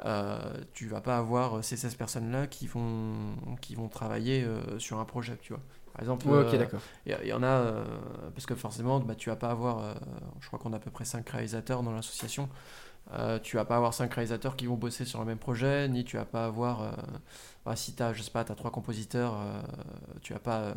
euh, 0.05 0.63
tu 0.73 0.87
vas 0.87 1.01
pas 1.01 1.17
avoir 1.17 1.63
ces 1.63 1.75
16 1.75 1.95
personnes-là 1.95 2.45
qui 2.45 2.67
vont, 2.67 3.35
qui 3.61 3.73
vont 3.73 3.89
travailler 3.89 4.47
sur 4.77 4.99
un 4.99 5.05
projet, 5.05 5.37
tu 5.41 5.53
vois. 5.53 5.63
Par 5.97 6.03
exemple, 6.03 6.27
Ouais, 6.27 6.37
euh, 6.37 6.67
il 7.07 7.27
y, 7.27 7.33
en 7.33 7.41
a, 7.41 7.47
euh, 7.47 7.83
parce 8.35 8.45
que 8.45 8.53
forcément, 8.53 8.99
bah, 8.99 9.15
tu 9.15 9.29
vas 9.29 9.35
pas 9.35 9.49
avoir, 9.49 9.83
euh, 9.83 9.93
je 10.39 10.45
crois 10.45 10.59
qu'on 10.59 10.71
a 10.71 10.75
à 10.75 10.79
peu 10.79 10.91
près 10.91 11.05
5 11.05 11.27
réalisateurs 11.27 11.81
dans 11.81 11.91
l'association, 11.91 12.49
Euh, 13.13 13.39
tu 13.39 13.55
vas 13.55 13.65
pas 13.65 13.77
avoir 13.77 13.93
5 13.93 14.13
réalisateurs 14.13 14.55
qui 14.57 14.65
vont 14.65 14.75
bosser 14.75 15.05
sur 15.05 15.19
le 15.19 15.25
même 15.25 15.37
projet, 15.39 15.87
ni 15.87 16.03
tu 16.03 16.17
vas 16.17 16.25
pas 16.25 16.45
avoir, 16.45 16.81
euh, 16.83 16.91
bah, 17.65 17.75
si 17.75 17.95
tu 17.95 18.03
as, 18.03 18.13
je 18.13 18.21
sais 18.21 18.31
pas, 18.31 18.41
as 18.41 18.55
3 18.55 18.71
compositeurs, 18.71 19.35
euh, 19.39 19.61
tu 20.21 20.33
vas 20.33 20.39
pas, 20.39 20.59
euh, 20.59 20.73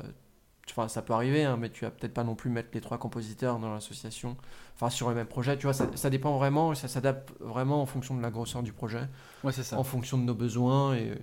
enfin 0.71 0.89
ça 0.89 1.03
peut 1.03 1.13
arriver, 1.13 1.45
hein, 1.45 1.57
mais 1.57 1.71
tu 1.71 1.85
vas 1.85 1.91
peut-être 1.91 2.15
pas 2.15 2.25
non 2.25 2.37
plus 2.37 2.51
mettre 2.51 2.71
les 2.75 2.81
3 2.81 2.99
compositeurs 2.99 3.59
dans 3.59 3.73
l'association, 3.73 4.37
enfin 4.77 4.91
sur 4.91 5.09
le 5.09 5.17
même 5.17 5.27
projet, 5.27 5.57
tu 5.59 5.65
vois, 5.65 5.75
ça, 5.75 5.89
ça 5.97 6.11
dépend 6.11 6.37
vraiment, 6.39 6.73
et 6.73 6.77
ça 6.77 6.89
s'adapte 6.89 7.33
vraiment 7.41 7.83
en 7.83 7.87
fonction 7.87 8.17
de 8.17 8.23
la 8.23 8.31
grosseur 8.31 8.63
du 8.63 8.73
projet, 8.73 9.09
Ouais, 9.43 9.53
c'est 9.53 9.63
ça. 9.65 9.79
en 9.79 9.85
fonction 9.85 10.19
de 10.19 10.23
nos 10.25 10.35
besoins, 10.35 10.95
et, 10.95 11.19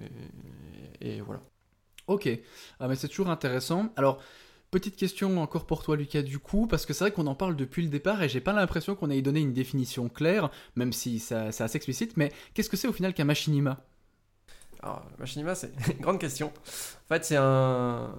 et, 1.01 1.17
et 1.17 1.21
voilà. 1.21 1.41
Ok, 2.07 2.29
ah, 2.79 2.87
mais 2.87 2.95
c'est 2.95 3.09
toujours 3.09 3.29
intéressant. 3.29 3.89
Alors, 3.97 4.21
petite 4.71 4.95
question 4.95 5.41
encore 5.41 5.65
pour 5.65 5.83
toi, 5.83 5.95
Lucas, 5.95 6.21
du 6.21 6.39
coup, 6.39 6.67
parce 6.67 6.85
que 6.85 6.93
c'est 6.93 7.05
vrai 7.05 7.11
qu'on 7.11 7.27
en 7.27 7.35
parle 7.35 7.55
depuis 7.55 7.83
le 7.83 7.89
départ 7.89 8.21
et 8.23 8.29
j'ai 8.29 8.41
pas 8.41 8.53
l'impression 8.53 8.95
qu'on 8.95 9.09
ait 9.09 9.21
donné 9.21 9.39
une 9.39 9.53
définition 9.53 10.09
claire, 10.09 10.49
même 10.75 10.93
si 10.93 11.19
ça- 11.19 11.51
c'est 11.51 11.63
assez 11.63 11.77
explicite, 11.77 12.17
mais 12.17 12.31
qu'est-ce 12.53 12.69
que 12.69 12.77
c'est 12.77 12.87
au 12.87 12.93
final 12.93 13.13
qu'un 13.13 13.25
machinima? 13.25 13.79
Alors, 14.83 15.03
Machinima, 15.17 15.55
c'est 15.55 15.71
une 15.93 16.01
grande 16.01 16.19
question. 16.19 16.47
En 16.47 17.07
fait, 17.07 17.25
c'est 17.25 17.37
un. 17.37 18.13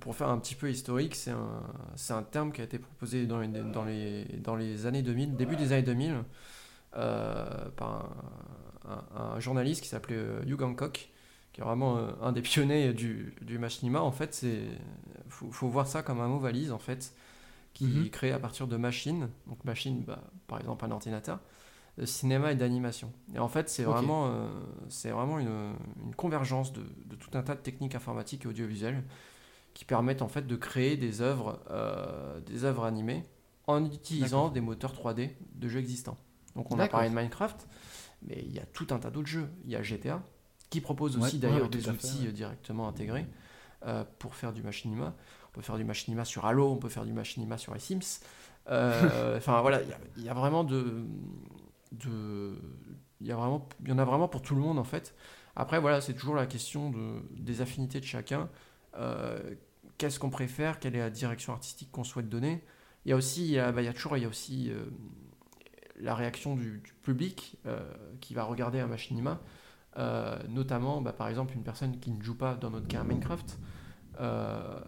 Pour, 0.00 0.16
faire 0.16 0.28
un 0.28 0.38
petit 0.38 0.54
peu 0.54 0.70
historique, 0.70 1.14
c'est 1.14 1.30
un, 1.30 2.22
terme 2.22 2.50
qui 2.52 2.60
a 2.60 2.64
été 2.64 2.78
proposé 2.78 3.26
dans 3.26 3.38
les, 3.38 4.86
années 4.86 5.02
2000, 5.02 5.36
début 5.36 5.56
des 5.56 5.72
années 5.72 5.82
2000, 5.82 6.24
euh, 6.96 7.68
par 7.76 8.16
un 9.14 9.38
journaliste 9.38 9.82
qui 9.82 9.88
s'appelait 9.88 10.16
euh, 10.16 10.42
Hugh 10.46 10.62
Hancock, 10.62 11.10
qui 11.56 11.62
est 11.62 11.64
vraiment 11.64 11.96
euh, 11.96 12.10
un 12.20 12.32
des 12.32 12.42
pionniers 12.42 12.92
du, 12.92 13.34
du 13.40 13.58
machinima. 13.58 14.02
En 14.02 14.12
fait, 14.12 14.34
c'est 14.34 14.60
faut, 15.30 15.50
faut 15.50 15.68
voir 15.68 15.86
ça 15.86 16.02
comme 16.02 16.20
un 16.20 16.28
mot 16.28 16.38
valise, 16.38 16.70
en 16.70 16.78
fait, 16.78 17.14
qui 17.72 17.86
Mhm. 17.86 18.04
est 18.06 18.10
créé 18.10 18.32
à 18.32 18.38
partir 18.38 18.66
de 18.68 18.76
machines. 18.76 19.30
Donc, 19.46 19.64
machine, 19.64 20.04
bah, 20.04 20.20
par 20.48 20.60
exemple, 20.60 20.84
un 20.84 20.90
ordinateur 20.90 21.40
de 21.96 22.04
cinéma 22.04 22.52
et 22.52 22.56
d'animation. 22.56 23.10
Et 23.34 23.38
en 23.38 23.48
fait, 23.48 23.70
c'est 23.70 23.84
vraiment, 23.84 24.26
euh, 24.28 24.48
c'est 24.90 25.10
vraiment 25.12 25.38
une, 25.38 25.72
une 26.04 26.14
convergence 26.14 26.74
de, 26.74 26.82
de 27.06 27.16
tout 27.16 27.30
un 27.32 27.42
tas 27.42 27.54
de 27.54 27.60
techniques 27.62 27.94
informatiques 27.94 28.44
et 28.44 28.48
audiovisuelles 28.48 29.02
qui 29.72 29.86
permettent 29.86 30.20
en 30.22 30.28
fait 30.28 30.46
de 30.46 30.56
créer 30.56 30.98
des 30.98 31.22
œuvres, 31.22 31.58
euh, 31.70 32.38
des 32.40 32.64
œuvres 32.64 32.84
animées 32.84 33.24
en 33.66 33.82
utilisant 33.86 34.50
des 34.50 34.60
moteurs 34.60 34.92
3D 34.92 35.30
de 35.54 35.68
jeux 35.68 35.80
existants. 35.80 36.18
Donc 36.54 36.70
on 36.70 36.78
a 36.78 36.86
parlé 36.88 37.08
de 37.08 37.14
Minecraft, 37.14 37.66
mais 38.22 38.42
il 38.46 38.52
y 38.54 38.58
a 38.58 38.66
tout 38.66 38.88
un 38.90 38.98
tas 38.98 39.10
d'autres 39.10 39.28
jeux. 39.28 39.48
Il 39.64 39.70
y 39.70 39.76
a 39.76 39.82
GTA 39.82 40.22
qui 40.70 40.80
propose 40.80 41.16
aussi 41.16 41.38
ouais, 41.40 41.40
d'ailleurs 41.40 41.68
ouais, 41.68 41.68
des 41.68 41.88
fait, 41.90 41.90
outils 41.90 42.26
ouais. 42.26 42.28
euh, 42.28 42.32
directement 42.32 42.88
intégrés 42.88 43.26
euh, 43.86 44.04
pour 44.18 44.34
faire 44.36 44.52
du 44.52 44.62
machinima. 44.62 45.14
On 45.50 45.54
peut 45.54 45.62
faire 45.62 45.76
du 45.78 45.84
machinima 45.84 46.24
sur 46.24 46.46
Halo, 46.46 46.70
on 46.70 46.76
peut 46.78 46.88
faire 46.88 47.04
du 47.06 47.12
machinima 47.12 47.58
sur 47.58 47.78
Sims. 47.80 48.20
Euh, 48.70 49.36
Enfin 49.38 49.60
voilà, 49.62 49.82
il 49.82 49.88
y 49.88 49.92
a- 49.92 49.98
il 50.16 50.24
y, 50.24 50.28
a 50.28 50.34
vraiment 50.34 50.64
de, 50.64 51.04
de, 51.92 52.54
il 53.20 53.26
y 53.26 53.32
a 53.32 53.36
vraiment, 53.36 53.68
il 53.82 53.88
y 53.88 53.92
en 53.92 53.98
a 53.98 54.04
vraiment 54.04 54.28
pour 54.28 54.42
tout 54.42 54.54
le 54.54 54.60
monde 54.60 54.78
en 54.78 54.84
fait. 54.84 55.14
Après 55.54 55.80
voilà, 55.80 56.00
c'est 56.00 56.14
toujours 56.14 56.34
la 56.34 56.46
question 56.46 56.90
de, 56.90 57.22
des 57.36 57.60
affinités 57.60 58.00
de 58.00 58.04
chacun. 58.06 58.48
Euh, 58.96 59.54
Qu'est-ce 59.98 60.18
qu'on 60.18 60.28
préfère? 60.30 60.78
Quelle 60.78 60.94
est 60.94 60.98
la 61.00 61.08
direction 61.10 61.54
artistique 61.54 61.90
qu'on 61.90 62.04
souhaite 62.04 62.28
donner? 62.28 62.62
Il 63.06 63.10
y 63.10 63.12
a 63.12 63.16
aussi, 63.16 63.44
il 63.46 63.52
y 63.52 63.58
a, 63.58 63.72
bah, 63.72 63.80
il 63.80 63.86
y 63.86 63.88
a 63.88 63.94
toujours, 63.94 64.16
il 64.18 64.22
y 64.22 64.26
a 64.26 64.28
aussi 64.28 64.70
euh, 64.70 64.84
la 65.98 66.14
réaction 66.14 66.54
du, 66.56 66.78
du 66.84 66.92
public 67.02 67.56
euh, 67.66 67.80
qui 68.20 68.34
va 68.34 68.44
regarder 68.44 68.80
un 68.80 68.86
machinima. 68.86 69.40
Euh, 69.98 70.38
notamment, 70.48 71.00
bah, 71.00 71.12
par 71.12 71.28
exemple, 71.28 71.54
une 71.54 71.62
personne 71.62 71.98
qui 71.98 72.10
ne 72.10 72.22
joue 72.22 72.36
pas 72.36 72.54
dans 72.54 72.70
notre 72.70 72.86
cas 72.88 73.02
Minecraft. 73.04 73.58
euh, 74.20 74.80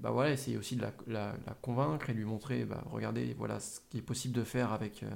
bah 0.00 0.10
voilà, 0.10 0.30
essayer 0.32 0.56
aussi 0.56 0.76
de 0.76 0.82
la, 0.82 0.92
la- 1.06 1.34
la 1.46 1.54
convaincre 1.54 2.10
et 2.10 2.14
lui 2.14 2.24
montrer, 2.24 2.64
bah, 2.64 2.82
regardez, 2.90 3.34
voilà 3.38 3.58
ce 3.60 3.80
qui 3.90 3.98
est 3.98 4.02
possible 4.02 4.34
de 4.34 4.44
faire 4.44 4.72
avec, 4.72 5.02
euh, 5.02 5.10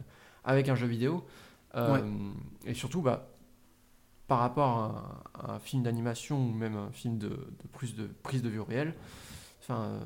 avec 0.44 0.68
un 0.68 0.74
jeu 0.74 0.86
vidéo. 0.86 1.24
Et 2.64 2.74
surtout, 2.74 3.02
bah, 3.02 3.28
par 4.26 4.38
rapport 4.40 4.68
à 4.68 5.22
un, 5.38 5.48
à 5.48 5.54
un 5.54 5.58
film 5.58 5.82
d'animation 5.82 6.38
ou 6.38 6.52
même 6.52 6.76
un 6.76 6.90
film 6.92 7.18
de, 7.18 7.28
de 7.28 7.68
prise, 7.72 7.94
de 7.94 8.06
prise 8.22 8.42
de 8.42 8.48
vue 8.48 8.60
réelle, 8.60 8.94
enfin, 9.60 10.00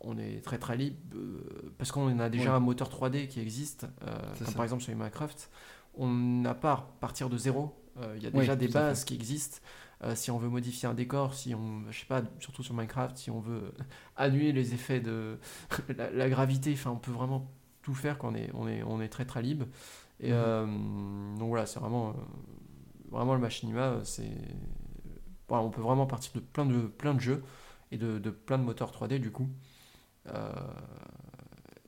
on 0.00 0.18
est 0.18 0.42
très 0.44 0.58
très 0.58 0.76
libre 0.76 0.96
euh, 1.14 1.72
parce 1.78 1.92
qu'on 1.92 2.18
a 2.18 2.28
déjà 2.28 2.50
Ouais. 2.50 2.56
un 2.56 2.60
moteur 2.60 2.88
3D 2.88 3.28
qui 3.28 3.40
existe, 3.40 3.86
euh, 4.02 4.16
comme 4.38 4.46
ça. 4.46 4.52
par 4.52 4.64
exemple 4.64 4.82
sur 4.82 4.94
Minecraft. 4.94 5.50
On 5.94 6.08
n'a 6.08 6.54
pas 6.54 6.72
à 6.72 6.86
partir 7.00 7.30
de 7.30 7.38
zéro. 7.38 7.74
Euh, 7.98 8.14
Il 8.16 8.22
y 8.22 8.26
a 8.26 8.30
Oui, 8.32 8.50
déjà 8.50 8.56
des 8.56 8.68
bases 8.68 9.04
qui 9.04 9.14
existent. 9.14 9.58
Euh, 10.04 10.14
si 10.14 10.30
on 10.30 10.38
veut 10.38 10.48
modifier 10.48 10.88
un 10.88 10.94
décor, 10.94 11.34
si 11.34 11.54
on, 11.54 11.84
je 11.90 11.98
sais 12.00 12.06
pas, 12.06 12.22
surtout 12.40 12.62
sur 12.62 12.74
Minecraft, 12.74 13.16
si 13.16 13.30
on 13.30 13.40
veut 13.40 13.72
annuler 14.16 14.52
les 14.52 14.74
effets 14.74 15.00
de 15.00 15.38
la, 15.96 16.10
la 16.10 16.28
gravité, 16.28 16.72
enfin, 16.74 16.90
on 16.90 16.96
peut 16.98 17.12
vraiment 17.12 17.50
tout 17.82 17.94
faire 17.94 18.18
quand 18.18 18.32
on 18.32 18.34
est, 18.34 18.50
on 18.54 18.68
est, 18.68 18.82
on 18.82 19.00
est 19.00 19.08
très 19.08 19.24
très 19.24 19.42
libre. 19.42 19.66
Et 20.20 20.32
Mhm. 20.32 20.32
euh, 20.32 20.66
donc 21.38 21.48
voilà, 21.48 21.66
c'est 21.66 21.80
vraiment, 21.80 22.10
euh, 22.10 22.12
vraiment 23.10 23.34
le 23.34 23.40
machinima, 23.40 24.00
c'est, 24.04 24.30
voilà, 25.48 25.64
on 25.64 25.70
peut 25.70 25.80
vraiment 25.80 26.06
partir 26.06 26.32
de 26.34 26.40
plein 26.40 26.66
de, 26.66 26.86
plein 26.86 27.14
de 27.14 27.20
jeux 27.20 27.42
et 27.92 27.98
de, 27.98 28.18
de 28.18 28.30
plein 28.30 28.58
de 28.58 28.64
moteurs 28.64 28.90
3D 28.92 29.18
du 29.18 29.30
coup. 29.30 29.48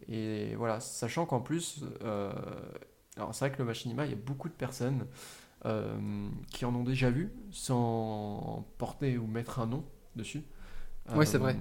Et 0.09 0.55
voilà, 0.57 0.81
sachant 0.81 1.27
qu'en 1.27 1.41
plus, 1.41 1.85
alors 3.17 3.35
c'est 3.35 3.47
vrai 3.47 3.53
que 3.57 3.59
le 3.59 3.65
machinima, 3.67 4.05
il 4.07 4.11
y 4.11 4.15
a 4.15 4.17
beaucoup 4.17 4.49
de 4.49 4.55
personnes 4.55 5.07
euh, 5.67 6.29
qui 6.51 6.65
en 6.65 6.75
ont 6.75 6.85
déjà 6.85 7.11
vu 7.11 7.33
sans 7.51 8.67
porter 8.79 9.19
ou 9.19 9.27
mettre 9.27 9.61
un 9.61 9.67
nom 9.67 9.85
dessus. 10.17 10.43
Ouais, 11.15 11.27
c'est 11.27 11.39
vrai. 11.39 11.57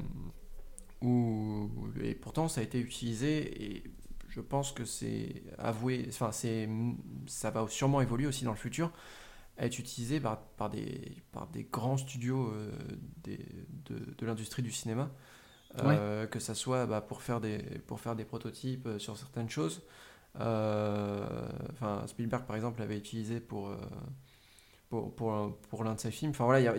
Ou, 1.01 1.69
et 2.01 2.15
pourtant, 2.15 2.47
ça 2.47 2.61
a 2.61 2.63
été 2.63 2.79
utilisé 2.79 3.63
et 3.75 3.83
je 4.29 4.41
pense 4.41 4.71
que 4.71 4.83
c'est 4.83 5.43
avoué, 5.57 6.05
enfin, 6.09 6.31
c'est, 6.31 6.67
ça 7.27 7.51
va 7.51 7.67
sûrement 7.67 8.01
évoluer 8.01 8.25
aussi 8.27 8.45
dans 8.45 8.51
le 8.51 8.57
futur, 8.57 8.91
à 9.57 9.67
être 9.67 9.79
utilisé 9.79 10.19
par, 10.19 10.39
par, 10.57 10.69
des, 10.69 11.17
par 11.33 11.47
des 11.47 11.65
grands 11.65 11.97
studios 11.97 12.51
euh, 12.51 12.71
des- 13.23 13.45
de, 13.87 13.99
de 14.17 14.25
l'industrie 14.25 14.63
du 14.63 14.71
cinéma. 14.71 15.11
Euh, 15.79 16.27
que 16.27 16.39
ça 16.39 16.55
soit 16.55 16.87
bah, 16.87 17.01
pour, 17.01 17.21
faire 17.21 17.41
des, 17.41 17.59
pour 17.87 17.99
faire 17.99 18.15
des 18.15 18.25
prototypes 18.25 18.87
euh, 18.87 18.99
sur 18.99 19.17
certaines 19.17 19.49
choses. 19.49 19.83
Euh, 20.39 21.27
Enfin, 21.73 22.03
Spielberg, 22.07 22.45
par 22.45 22.55
exemple, 22.55 22.79
l'avait 22.79 22.97
utilisé 22.97 23.39
pour, 23.39 23.69
euh, 23.69 23.77
pour, 24.89 25.13
pour, 25.69 25.83
l'un 25.83 25.95
de 25.95 25.99
ses 25.99 26.11
films. 26.11 26.31
Enfin, 26.31 26.45
voilà, 26.45 26.73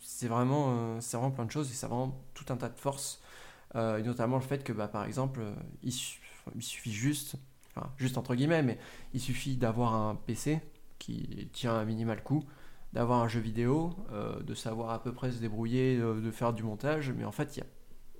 c'est 0.00 0.28
vraiment, 0.28 0.66
euh, 0.96 0.98
c'est 1.00 1.16
vraiment 1.16 1.30
plein 1.32 1.44
de 1.44 1.50
choses 1.50 1.70
et 1.70 1.74
ça 1.74 1.88
vraiment 1.88 2.22
tout 2.34 2.44
un 2.50 2.56
tas 2.56 2.68
de 2.68 2.78
forces. 2.78 3.22
Et 3.74 4.02
notamment 4.02 4.36
le 4.36 4.42
fait 4.42 4.64
que, 4.64 4.72
bah, 4.72 4.88
par 4.88 5.04
exemple, 5.04 5.42
il, 5.82 5.92
su- 5.92 6.20
il 6.56 6.62
suffit 6.62 6.92
juste, 6.92 7.36
juste 7.98 8.18
entre 8.18 8.34
guillemets, 8.34 8.62
mais 8.62 8.78
il 9.12 9.20
suffit 9.20 9.56
d'avoir 9.56 9.94
un 9.94 10.14
PC 10.14 10.60
qui 10.98 11.50
tient 11.52 11.74
un 11.74 11.84
minimal 11.84 12.22
coup, 12.22 12.44
d'avoir 12.94 13.22
un 13.22 13.28
jeu 13.28 13.40
vidéo, 13.40 13.94
de 14.42 14.54
savoir 14.54 14.90
à 14.90 15.02
peu 15.02 15.12
près 15.12 15.32
se 15.32 15.38
débrouiller, 15.40 15.98
euh, 15.98 16.20
de 16.22 16.30
faire 16.30 16.54
du 16.54 16.62
montage, 16.62 17.12
mais 17.12 17.24
en 17.26 17.32
fait, 17.32 17.56
il 17.56 17.60
n'y 17.60 17.66
a 17.66 17.70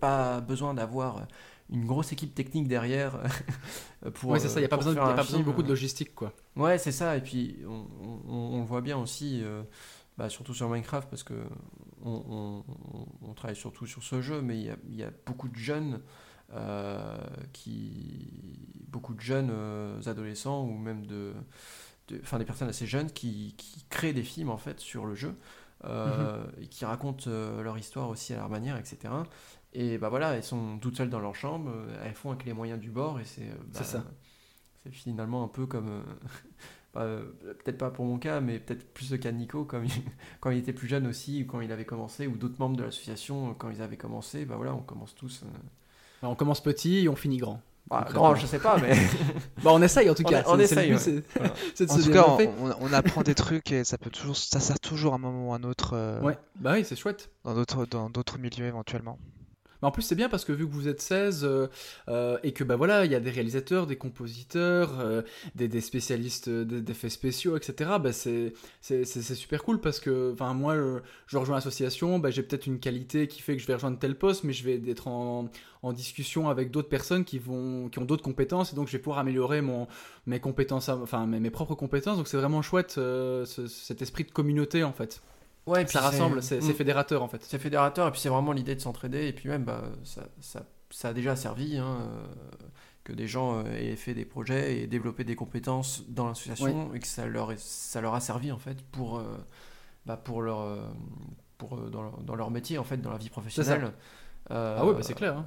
pas 0.01 0.41
besoin 0.43 0.75
d'avoir 0.75 1.27
une 1.71 1.85
grosse 1.87 2.13
équipe 2.13 2.35
technique 2.35 2.69
derrière 2.69 3.21
pour. 4.15 4.31
Ouais, 4.31 4.39
c'est 4.39 4.49
ça, 4.49 4.61
il 4.61 4.63
n'y 4.63 4.67
a 4.67 4.69
pas 4.69 4.77
pour 4.77 4.85
besoin, 4.87 4.95
y 5.09 5.11
a 5.11 5.15
pas 5.15 5.23
besoin 5.23 5.41
de 5.41 5.45
beaucoup 5.45 5.63
de 5.63 5.69
logistique, 5.69 6.15
quoi. 6.15 6.33
Ouais, 6.57 6.79
c'est 6.79 6.93
ça. 6.93 7.17
Et 7.17 7.21
puis, 7.21 7.57
on, 7.67 7.87
on- 8.29 8.55
on 8.55 8.59
le 8.61 8.65
voit 8.67 8.81
bien 8.83 8.97
aussi, 8.99 9.43
euh, 9.43 9.63
bah, 10.19 10.29
surtout 10.29 10.55
sur 10.55 10.69
Minecraft, 10.69 11.09
parce 11.11 11.23
que 11.23 11.35
on, 12.05 12.63
on- 13.23 13.35
travaille 13.35 13.57
surtout 13.57 13.87
sur 13.87 14.03
ce 14.03 14.23
jeu, 14.23 14.41
mais 14.41 14.57
il 14.59 14.65
y 14.67 14.71
a, 14.71 14.77
y 14.91 15.03
a 15.03 15.11
beaucoup 15.27 15.49
de 15.49 15.57
jeunes, 15.57 16.01
euh, 16.55 17.17
qui, 17.53 18.59
beaucoup 18.89 19.15
de 19.15 19.21
jeunes 19.21 19.51
euh, 19.51 20.01
adolescents 20.07 20.63
ou 20.65 20.79
même 20.79 21.05
de, 21.07 21.33
de- 22.09 22.21
enfin 22.23 22.39
des 22.39 22.45
personnes 22.45 22.69
assez 22.69 22.87
jeunes 22.87 23.11
qui, 23.11 23.55
qui 23.59 23.85
créent 23.91 24.13
des 24.15 24.23
films 24.23 24.51
en 24.51 24.57
fait 24.59 24.81
sur 24.81 25.07
le 25.07 25.15
jeu 25.15 25.35
euh, 25.85 26.39
Mhm. 26.45 26.63
et 26.63 26.67
qui 26.69 26.85
racontent 26.87 27.25
euh, 27.29 27.63
leur 27.63 27.77
histoire 27.79 28.09
aussi 28.09 28.33
à 28.33 28.37
leur 28.39 28.49
manière, 28.49 28.77
etc. 28.79 29.13
Et 29.79 29.99
bah 29.99 30.09
voilà, 30.09 30.33
elles 30.35 30.43
sont 30.43 30.79
toutes 30.81 30.97
seules 30.97 31.11
dans 31.11 31.21
leur 31.21 31.35
chambre, 31.35 31.71
euh, 31.71 32.03
elles 32.05 32.15
font 32.15 32.31
avec 32.31 32.47
les 32.47 32.55
moyens 32.55 32.81
du 32.81 32.91
bord 32.91 33.21
et 33.21 33.25
c'est 33.27 33.43
C'est 33.73 33.79
bah, 33.81 33.85
ça. 33.85 34.05
c'est 34.83 34.91
finalement 34.93 35.45
un 35.45 35.49
peu 35.49 35.67
comme. 35.67 35.89
euh, 35.89 36.01
bah, 36.95 37.03
euh, 37.03 37.25
peut-être 37.63 37.77
pas 37.77 37.91
pour 37.91 38.07
mon 38.07 38.17
cas, 38.19 38.41
mais 38.41 38.59
peut-être 38.59 38.91
plus 38.95 39.11
le 39.11 39.19
cas 39.19 39.33
de 39.33 39.37
Nico, 39.37 39.65
comme 39.65 39.85
il- 39.85 39.91
quand 40.41 40.49
il 40.51 40.57
était 40.59 40.73
plus 40.73 40.89
jeune 40.89 41.07
aussi, 41.07 41.43
ou 41.43 41.47
quand 41.47 41.61
il 41.61 41.71
avait 41.73 41.85
commencé, 41.85 42.27
ou 42.27 42.37
d'autres 42.39 42.59
membres 42.59 42.77
de 42.79 42.85
l'association, 42.85 43.55
quand 43.59 43.69
ils 43.69 43.83
avaient 43.83 43.99
commencé, 43.99 44.47
bah 44.47 44.57
voilà, 44.57 44.73
on 44.75 44.81
commence 44.81 45.15
tous. 45.15 45.43
euh, 45.45 45.49
Alors, 46.23 46.33
on 46.33 46.37
commence 46.37 46.63
petit 46.63 47.01
et 47.01 47.09
on 47.11 47.17
finit 47.17 47.37
grand. 47.37 47.61
Bah, 47.89 48.05
grand, 48.11 48.35
je 48.35 48.47
sais 48.47 48.59
pas, 48.59 48.79
mais 48.79 48.95
Bah, 49.63 49.71
on 49.73 49.81
essaye 49.83 50.09
en 50.11 50.15
tout 50.15 50.25
cas. 50.25 50.43
on 50.49 50.59
essaye, 50.59 50.89
but, 50.89 50.95
ouais. 50.95 50.99
c'est- 50.99 51.23
Voilà. 51.37 51.53
En 51.53 51.97
tout 52.03 52.11
cas, 52.11 52.25
on, 52.27 52.37
développer. 52.39 52.49
on- 52.61 52.75
on 52.81 52.93
apprend 52.95 53.23
des 53.23 53.35
trucs 53.37 53.71
et 53.71 53.85
ça 53.85 53.97
peut 53.99 54.11
toujours, 54.11 54.37
ça 54.37 54.59
sert 54.59 54.81
toujours 54.81 55.13
à 55.13 55.17
un 55.17 55.19
moment 55.19 55.51
ou 55.51 55.53
à 55.53 55.57
un 55.57 55.63
autre 55.65 55.93
euh, 55.93 56.21
Ouais, 56.23 56.37
bah 56.57 56.73
oui, 56.73 56.85
c'est 56.85 56.97
chouette. 56.97 57.31
dans 57.45 57.55
d'autres, 57.55 57.85
dans 57.87 58.09
d'autres 58.11 58.39
milieux 58.39 58.65
éventuellement. 58.67 59.19
Mais 59.83 59.89
en 59.89 59.91
plus, 59.91 60.03
c'est 60.03 60.15
bien 60.15 60.29
parce 60.29 60.45
que 60.45 60.53
vu 60.53 60.67
que 60.67 60.73
vous 60.73 60.89
êtes 60.89 61.01
16 61.01 61.45
euh, 61.45 61.67
euh, 62.09 62.39
et 62.43 62.53
que 62.53 62.65
bah 62.65 62.77
voilà, 62.77 63.05
il 63.05 63.13
y 63.13 63.15
a 63.15 63.21
des 63.21 63.31
réalisateurs, 63.31 63.87
des 63.87 63.97
compositeurs, 63.97 65.01
euh, 65.01 65.23
des, 65.55 65.69
des 65.69 65.81
spécialistes 65.81 66.49
d'effets 66.49 67.09
spéciaux, 67.09 67.57
etc. 67.57 67.91
Bah 68.01 68.13
c'est 68.13 68.55
super 69.35 69.63
cool 69.63 69.81
parce 69.81 70.01
que 70.01 70.33
enfin 70.33 70.55
moi, 70.55 70.77
je 71.27 71.39
rejoins 71.39 71.57
l'association, 71.57 72.19
bah, 72.19 72.31
j'ai 72.31 72.43
peut-être 72.43 72.67
une 72.67 72.79
qualité 72.81 73.29
qui 73.29 73.43
fait 73.43 73.57
que 73.57 73.63
je 73.63 73.67
vais 73.67 73.75
rejoindre 73.75 73.99
tel 73.99 74.17
poste, 74.17 74.45
mais 74.45 74.53
je 74.53 74.65
vais 74.65 74.81
être 74.89 75.09
en, 75.09 75.51
discussion 75.93 76.49
avec 76.49 76.73
d'autres 76.73 76.89
personnes 76.89 77.25
qui 77.25 77.39
vont 77.39 77.89
qui 77.89 78.01
ont 78.01 78.05
d'autres 78.05 78.25
compétences 78.25 78.73
et 78.73 78.77
donc 78.77 78.89
je 78.89 78.93
vais 78.93 78.99
pouvoir 78.99 79.21
améliorer 79.21 79.63
mes 80.27 80.41
compétences, 80.41 80.91
mes, 81.29 81.51
propres 81.51 81.77
compétences. 81.77 82.17
Donc 82.17 82.27
c'est 82.27 82.37
vraiment 82.37 82.61
chouette 82.61 82.91
ce- 82.93 83.67
cet 83.69 84.03
esprit 84.03 84.25
de 84.25 84.33
communauté 84.33 84.83
en 84.83 84.93
fait. 84.93 85.23
Ouais, 85.67 85.83
et 85.83 85.85
puis 85.85 85.93
ça 85.93 86.01
rassemble, 86.01 86.43
c'est 86.43 86.61
Mm. 86.61 86.73
fédérateur 86.75 87.23
en 87.23 87.29
fait. 87.29 87.43
C'est 87.43 87.59
fédérateur, 87.59 88.09
et 88.09 88.11
puis 88.13 88.21
c'est 88.21 88.29
vraiment 88.29 88.53
l'idée 88.53 88.75
de 88.75 88.81
s'entraider, 88.81 89.27
et 89.29 89.33
puis 89.33 89.49
même, 89.49 89.65
bah, 89.65 89.83
ça, 90.05 90.23
ça, 90.41 90.63
ça 90.91 91.09
a 91.09 91.13
déjà 91.13 91.37
servi 91.37 91.77
hein, 91.79 91.99
euh, 92.01 92.27
que 93.05 93.13
des 93.13 93.27
gens 93.29 93.59
euh, 93.59 93.65
aient 93.77 93.97
fait 93.97 94.15
des 94.15 94.25
projets 94.25 94.79
et 94.79 94.87
développé 94.87 95.25
des 95.25 95.37
compétences 95.37 96.05
dans 96.09 96.27
l'association, 96.29 96.93
et 96.95 97.01
que 97.01 97.07
ça 97.07 97.27
leur, 97.27 97.53
est- 97.53 97.61
ça 97.61 98.01
leur 98.01 98.15
a 98.15 98.21
servi 98.21 98.51
en 98.53 98.59
fait 98.59 98.81
pour, 98.93 99.19
euh, 99.19 99.23
bah, 100.07 100.17
pour, 100.17 100.43
leur, 100.43 100.79
pour 101.59 101.77
dans, 101.77 102.03
leur, 102.03 102.19
dans 102.23 102.35
leur 102.37 102.51
métier, 102.51 102.79
en 102.79 102.85
fait, 102.85 102.97
dans 102.99 103.11
la 103.11 103.19
vie 103.19 103.31
professionnelle. 103.31 103.93
Euh, 104.53 104.77
Ah 104.79 104.87
ouais, 104.87 104.93
bah, 104.95 105.01
c'est 105.03 105.15
clair. 105.15 105.37
hein. 105.39 105.47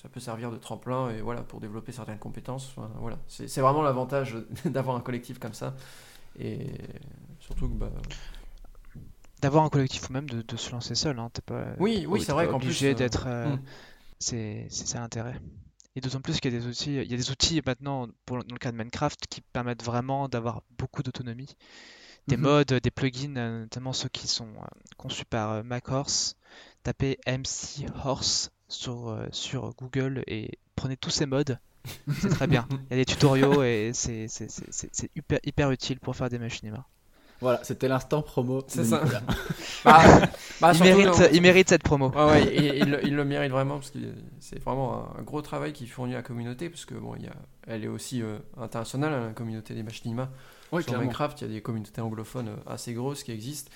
ça 0.00 0.08
peut 0.08 0.20
servir 0.20 0.52
de 0.52 0.56
tremplin 0.56 1.10
et 1.10 1.20
voilà 1.20 1.40
pour 1.42 1.58
développer 1.58 1.90
certaines 1.90 2.18
compétences. 2.18 2.72
Enfin, 2.76 2.88
voilà, 3.00 3.18
c'est 3.26 3.48
c'est 3.48 3.60
vraiment 3.60 3.82
l'avantage 3.82 4.36
d'avoir 4.64 4.94
un 4.94 5.00
collectif 5.00 5.38
comme 5.40 5.54
ça. 5.54 5.74
Et 6.38 6.68
surtout 7.40 7.68
que 7.68 7.74
bah, 7.74 7.90
D'avoir 9.46 9.64
un 9.64 9.68
collectif 9.70 10.10
ou 10.10 10.12
même 10.12 10.28
de, 10.28 10.42
de 10.42 10.56
se 10.56 10.70
lancer 10.72 10.94
seul. 10.94 11.18
Hein, 11.18 11.30
t'es 11.32 11.42
pas, 11.42 11.64
oui, 11.78 12.04
oui, 12.08 12.18
t'es 12.20 12.26
c'est 12.26 12.32
vrai 12.32 12.46
qu'en 12.46 12.58
plus 12.58 12.66
obligé 12.68 12.90
euh, 12.90 12.94
d'être. 12.94 13.24
euh, 13.28 13.54
hmm. 13.54 13.60
C'est 14.18 14.66
c'est 14.70 14.86
ça 14.86 15.00
l'intérêt. 15.00 15.40
Et 15.94 16.00
d'autant 16.00 16.20
plus 16.20 16.40
qu'il 16.40 16.52
y 16.52 16.56
a 16.56 16.60
des 16.60 16.66
outils, 16.66 16.96
il 16.96 17.10
y 17.10 17.14
a 17.14 17.16
des 17.16 17.30
outils 17.30 17.62
maintenant 17.64 18.08
pour, 18.26 18.38
dans 18.44 18.54
le 18.54 18.58
cas 18.58 18.72
de 18.72 18.76
Minecraft 18.76 19.26
qui 19.28 19.40
permettent 19.40 19.82
vraiment 19.84 20.28
d'avoir 20.28 20.62
beaucoup 20.78 21.02
d'autonomie. 21.02 21.54
Des 22.28 22.36
Mhm. 22.36 22.42
modes, 22.42 22.72
des 22.74 22.90
plugins, 22.90 23.36
euh, 23.36 23.60
notamment 23.60 23.92
ceux 23.92 24.08
qui 24.08 24.26
sont 24.28 24.48
euh, 24.48 24.66
conçus 24.96 25.24
par 25.24 25.50
euh, 25.52 25.62
MacHorse. 25.62 26.36
Tapez 26.82 27.18
MC 27.26 27.86
Horse 28.04 28.50
sur, 28.68 29.08
euh, 29.08 29.26
sur 29.32 29.74
Google 29.76 30.22
et 30.26 30.58
prenez 30.74 30.96
tous 30.96 31.10
ces 31.10 31.26
modes. 31.26 31.58
C'est 32.20 32.28
très 32.30 32.46
bien. 32.48 32.66
Il 32.90 32.90
y 32.90 32.94
a 32.94 32.96
des 32.96 33.04
tutoriaux 33.06 33.62
et 33.62 33.92
c'est 33.94 34.28
c'est- 34.28 34.50
c'est- 34.50 34.72
c'est- 34.72 34.90
c'est 34.92 35.10
hyper, 35.16 35.38
hyper 35.44 35.70
utile 35.70 36.00
pour 36.00 36.16
faire 36.16 36.28
des 36.30 36.38
machinimas. 36.38 36.84
Voilà, 37.46 37.62
c'était 37.62 37.86
l'instant 37.86 38.22
promo. 38.22 38.64
C'est 38.66 38.84
ça. 38.84 39.02
Bah, 39.84 40.00
bah, 40.60 40.72
Il 40.74 40.82
mérite, 40.82 41.22
il 41.32 41.40
mérite 41.42 41.68
cette 41.68 41.84
promo. 41.84 42.10
Ouais, 42.10 42.42
et, 42.44 42.78
il, 42.80 42.90
le- 42.90 43.06
il 43.06 43.14
le 43.14 43.24
mérite 43.24 43.52
vraiment 43.52 43.74
parce 43.76 43.90
que 43.90 43.98
c'est 44.40 44.58
vraiment 44.64 45.14
un, 45.16 45.20
un 45.20 45.22
gros 45.22 45.42
travail 45.42 45.72
qui 45.72 45.86
fournit 45.86 46.14
la 46.14 46.22
communauté 46.22 46.68
parce 46.68 46.84
que 46.84 46.94
bon, 46.94 47.14
il 47.16 47.22
y 47.24 47.28
a, 47.28 47.34
elle 47.68 47.84
est 47.84 47.88
aussi 47.88 48.20
euh, 48.20 48.38
internationale, 48.56 49.12
hein, 49.12 49.26
la 49.28 49.32
communauté 49.32 49.74
des 49.74 49.84
machinima. 49.84 50.28
Sur 50.72 50.86
clairement. 50.86 51.02
Minecraft, 51.02 51.40
il 51.42 51.46
y 51.46 51.50
a 51.50 51.54
des 51.54 51.62
communautés 51.62 52.00
anglophones 52.00 52.48
euh, 52.48 52.56
assez 52.72 52.94
grosses 52.94 53.22
qui 53.22 53.30
existent. 53.30 53.70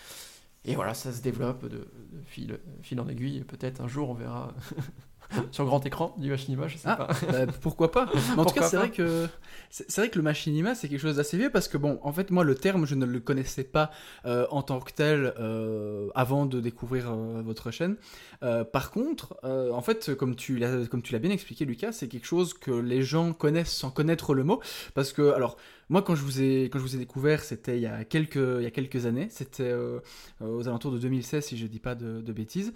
Et 0.65 0.75
voilà, 0.75 0.95
ça 0.95 1.13
se 1.13 1.23
développe 1.23 1.63
de, 1.63 1.69
de 1.79 1.87
fil, 2.27 2.59
fil 2.83 2.99
en 3.01 3.09
aiguille. 3.09 3.39
Et 3.39 3.45
Peut-être 3.45 3.81
un 3.81 3.87
jour 3.87 4.11
on 4.11 4.15
verra 4.15 4.53
sur 5.53 5.65
grand 5.65 5.85
écran 5.87 6.15
du 6.19 6.31
machinima, 6.31 6.69
je 6.69 6.77
sais 6.77 6.89
Ah. 6.89 6.97
pas. 6.97 7.09
Bah, 7.31 7.53
pourquoi 7.61 7.91
pas 7.91 8.09
Mais 8.35 8.41
En 8.41 8.45
tout 8.45 8.55
cas, 8.55 8.63
c'est 8.69 8.77
vrai 8.77 8.91
que 8.91 9.27
c'est 9.71 9.97
vrai 9.97 10.09
que 10.11 10.17
le 10.17 10.23
machinima 10.23 10.75
c'est 10.75 10.89
quelque 10.89 11.01
chose 11.01 11.17
d'assez 11.17 11.37
vieux 11.37 11.51
parce 11.51 11.69
que 11.69 11.77
bon, 11.79 11.99
en 12.03 12.13
fait, 12.13 12.31
moi 12.31 12.45
le 12.45 12.55
terme 12.55 12.87
je 12.87 12.95
ne 12.95 13.05
le 13.07 13.21
connaissais 13.21 13.65
pas 13.65 13.91
euh, 14.27 14.47
en 14.51 14.63
tant 14.63 14.81
que 14.81 14.93
tel 14.93 15.33
euh, 15.39 16.09
avant 16.15 16.47
de 16.47 16.61
découvrir 16.61 17.11
euh, 17.11 17.43
votre 17.43 17.71
chaîne. 17.71 17.97
Par 18.73 18.91
contre, 18.91 19.37
en 19.45 19.83
fait, 19.83 20.15
comme 20.15 20.35
tu 20.35 20.57
l'as 20.57 20.87
comme 20.87 21.03
tu 21.03 21.13
l'as 21.13 21.19
bien 21.19 21.31
expliqué, 21.31 21.65
Lucas, 21.65 21.93
c'est 21.93 22.09
quelque 22.09 22.27
chose 22.27 22.55
que 22.55 22.71
les 22.71 23.03
gens 23.03 23.33
connaissent 23.33 23.73
sans 23.73 23.91
connaître 23.91 24.33
le 24.35 24.45
mot 24.45 24.61
parce 24.95 25.13
que 25.13 25.33
alors 25.33 25.57
moi 25.91 26.03
quand 26.03 26.15
je 26.15 26.23
vous 26.23 26.41
ai 26.41 26.65
quand 26.65 26.79
je 26.79 26.85
vous 26.85 26.95
ai 26.95 26.99
découvert, 26.99 27.43
c'était 27.45 27.77
il 27.77 27.83
y 27.83 27.87
a 27.87 28.05
quelques 28.05 28.37
il 28.37 28.63
y 28.63 28.67
a 28.67 28.71
quelques 28.71 29.05
années, 29.07 29.29
c'était 29.31 29.75
aux 30.41 30.67
alentours 30.69 30.93
de 30.93 30.99
2016 30.99 31.45
si 31.45 31.59
je 31.59 31.67
dis 31.67 31.81
pas 31.81 31.95
de, 31.95 32.21
de 32.23 32.33
bêtises. 32.33 32.73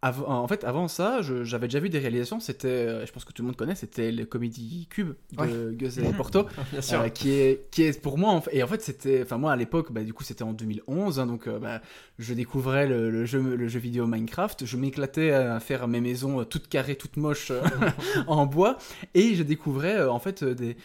En 0.00 0.46
fait, 0.46 0.62
avant 0.62 0.86
ça, 0.86 1.22
j'avais 1.22 1.66
déjà 1.66 1.80
vu 1.80 1.88
des 1.88 1.98
réalisations. 1.98 2.38
C'était, 2.38 2.68
euh, 2.68 3.04
je 3.04 3.10
pense 3.10 3.24
que 3.24 3.32
tout 3.32 3.42
le 3.42 3.46
monde 3.48 3.56
connaît, 3.56 3.74
c'était 3.74 4.12
le 4.12 4.24
Comedy 4.26 4.86
Cube 4.88 5.14
de 5.32 5.72
Gus 5.76 5.98
et 5.98 6.12
Porto, 6.12 6.46
Bien 6.70 6.80
sûr. 6.80 7.00
euh, 7.00 7.08
qui 7.08 7.32
est, 7.32 7.68
qui 7.72 7.82
est 7.82 8.00
pour 8.00 8.16
moi. 8.16 8.30
en 8.30 8.40
fait- 8.40 8.54
et 8.56 8.62
en 8.62 8.68
fait, 8.68 8.80
c'était, 8.80 9.22
enfin 9.22 9.38
moi 9.38 9.50
à 9.50 9.56
l'époque, 9.56 9.90
bah, 9.90 10.04
du 10.04 10.12
coup, 10.14 10.22
c'était 10.22 10.44
en 10.44 10.52
2011, 10.52 11.18
hein, 11.18 11.26
donc 11.26 11.48
euh, 11.48 11.58
bah, 11.58 11.82
je 12.20 12.32
découvrais 12.32 12.86
le, 12.86 13.10
le 13.10 13.24
jeu, 13.24 13.56
le 13.56 13.66
jeu 13.66 13.80
vidéo 13.80 14.06
Minecraft. 14.06 14.64
Je 14.66 14.76
m'éclatais 14.76 15.32
à 15.32 15.58
faire 15.58 15.88
mes 15.88 16.00
maisons 16.00 16.44
toutes 16.44 16.68
carrées, 16.68 16.94
toutes 16.94 17.16
moches 17.16 17.50
en 18.28 18.46
bois, 18.46 18.78
et 19.14 19.34
je 19.34 19.42
découvrais 19.42 20.04
en 20.06 20.20
fait 20.20 20.44
des 20.44 20.76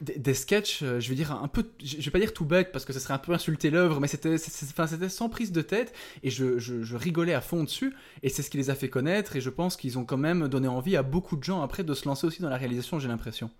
des, 0.00 0.18
des 0.18 0.34
sketchs, 0.34 0.82
euh, 0.82 1.00
je 1.00 1.08
vais 1.08 1.14
dire 1.14 1.32
un 1.32 1.48
peu, 1.48 1.64
je 1.82 1.96
vais 1.98 2.10
pas 2.10 2.18
dire 2.18 2.32
tout 2.32 2.44
bête 2.44 2.72
parce 2.72 2.84
que 2.84 2.92
ça 2.92 3.00
serait 3.00 3.14
un 3.14 3.18
peu 3.18 3.32
insulter 3.32 3.70
l'œuvre, 3.70 4.00
mais 4.00 4.08
c'était, 4.08 4.36
c'était 4.38 5.08
sans 5.08 5.28
prise 5.28 5.52
de 5.52 5.62
tête 5.62 5.92
et 6.22 6.30
je, 6.30 6.58
je- 6.58 6.82
je 6.82 6.96
rigolais 6.96 7.34
à 7.34 7.40
fond 7.40 7.64
dessus 7.64 7.94
et 8.22 8.28
c'est 8.28 8.42
ce 8.42 8.50
qui 8.50 8.56
les 8.56 8.70
a 8.70 8.74
fait 8.74 8.88
connaître 8.88 9.36
et 9.36 9.40
je 9.40 9.50
pense 9.50 9.76
qu'ils 9.76 9.98
ont 9.98 10.04
quand 10.04 10.16
même 10.16 10.48
donné 10.48 10.68
envie 10.68 10.96
à 10.96 11.02
beaucoup 11.02 11.36
de 11.36 11.44
gens 11.44 11.62
après 11.62 11.84
de 11.84 11.94
se 11.94 12.06
lancer 12.06 12.26
aussi 12.26 12.42
dans 12.42 12.50
la 12.50 12.56
réalisation, 12.56 12.98
j'ai 12.98 13.08
l'impression. 13.08 13.50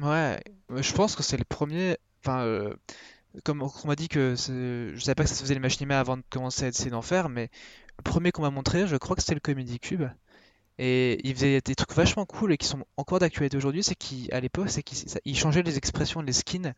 Ouais, 0.00 0.40
je 0.70 0.92
pense 0.92 1.16
que 1.16 1.22
c'est 1.22 1.36
le 1.36 1.44
premier. 1.44 1.96
Enfin, 2.24 2.42
euh, 2.44 2.74
comme 3.44 3.62
on 3.62 3.86
m'a 3.88 3.96
dit 3.96 4.08
que 4.08 4.34
je 4.36 4.98
savais 5.00 5.14
pas 5.14 5.24
que 5.24 5.28
ça 5.28 5.34
se 5.34 5.42
faisait 5.42 5.54
les 5.54 5.60
machinima 5.60 5.98
avant 6.00 6.16
de 6.16 6.22
commencer 6.30 6.64
à 6.64 6.68
essayer 6.68 6.90
d'en 6.90 7.02
faire, 7.02 7.28
mais 7.28 7.50
le 7.98 8.02
premier 8.02 8.32
qu'on 8.32 8.42
m'a 8.42 8.50
montré, 8.50 8.86
je 8.86 8.96
crois 8.96 9.16
que 9.16 9.22
c'était 9.22 9.34
le 9.34 9.40
Comedy 9.40 9.80
Cube. 9.80 10.04
Et 10.78 11.18
il 11.28 11.34
faisait 11.34 11.60
des 11.60 11.74
trucs 11.74 11.92
vachement 11.94 12.24
cool 12.24 12.52
et 12.52 12.56
qui 12.56 12.66
sont 12.66 12.84
encore 12.96 13.18
d'actualité 13.18 13.56
aujourd'hui, 13.56 13.82
c'est 13.82 13.96
qu'à 13.96 14.38
l'époque, 14.40 14.70
c'est 14.70 14.82
qu'il 14.82 15.36
changeait 15.36 15.62
les 15.62 15.76
expressions, 15.76 16.20
les 16.20 16.32
skins 16.32 16.72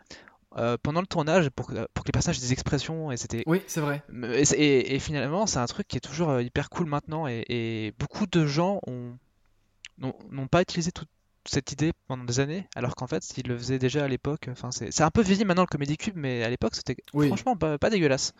euh, 0.56 0.76
pendant 0.82 1.00
le 1.00 1.06
tournage 1.06 1.48
pour 1.50 1.66
que, 1.66 1.86
pour 1.94 2.02
que 2.04 2.08
les 2.08 2.12
personnages 2.12 2.38
aient 2.38 2.40
des 2.46 2.52
expressions 2.52 3.12
et 3.12 3.16
c'était 3.16 3.42
Oui, 3.46 3.62
c'est 3.66 3.80
vrai. 3.80 4.02
et, 4.34 4.44
c'est- 4.44 4.58
et- 4.58 4.94
et 4.94 4.98
finalement, 4.98 5.46
c'est 5.46 5.58
un 5.58 5.66
truc 5.66 5.86
qui 5.86 5.96
est 5.98 6.00
toujours 6.00 6.30
euh, 6.30 6.42
hyper 6.42 6.70
cool 6.70 6.86
maintenant 6.86 7.28
et, 7.28 7.44
et 7.48 7.92
beaucoup 7.98 8.26
de 8.26 8.46
gens 8.46 8.80
ont 8.86 9.16
n'ont 9.98 10.14
n'ont 10.30 10.46
pas 10.48 10.62
utilisé 10.62 10.90
toute 10.92 11.08
cette 11.46 11.70
idée 11.72 11.92
pendant 12.08 12.24
des 12.24 12.40
années, 12.40 12.66
alors 12.74 12.94
qu'en 12.96 13.06
fait, 13.06 13.22
ils 13.36 13.46
le 13.46 13.56
faisaient 13.56 13.78
déjà 13.78 14.04
à 14.04 14.08
l'époque. 14.08 14.48
Enfin, 14.50 14.70
c'est 14.70 14.90
c'est 14.90 15.02
un 15.02 15.10
peu 15.10 15.20
vieilli 15.22 15.44
maintenant 15.44 15.62
le 15.62 15.66
Comedy 15.68 15.96
Cube, 15.98 16.16
mais 16.16 16.42
à 16.42 16.48
l'époque, 16.50 16.74
c'était 16.74 16.96
Oui. 17.14 17.26
franchement 17.28 17.54
pas, 17.56 17.76
pas 17.78 17.90
dégueulasse. 17.90 18.32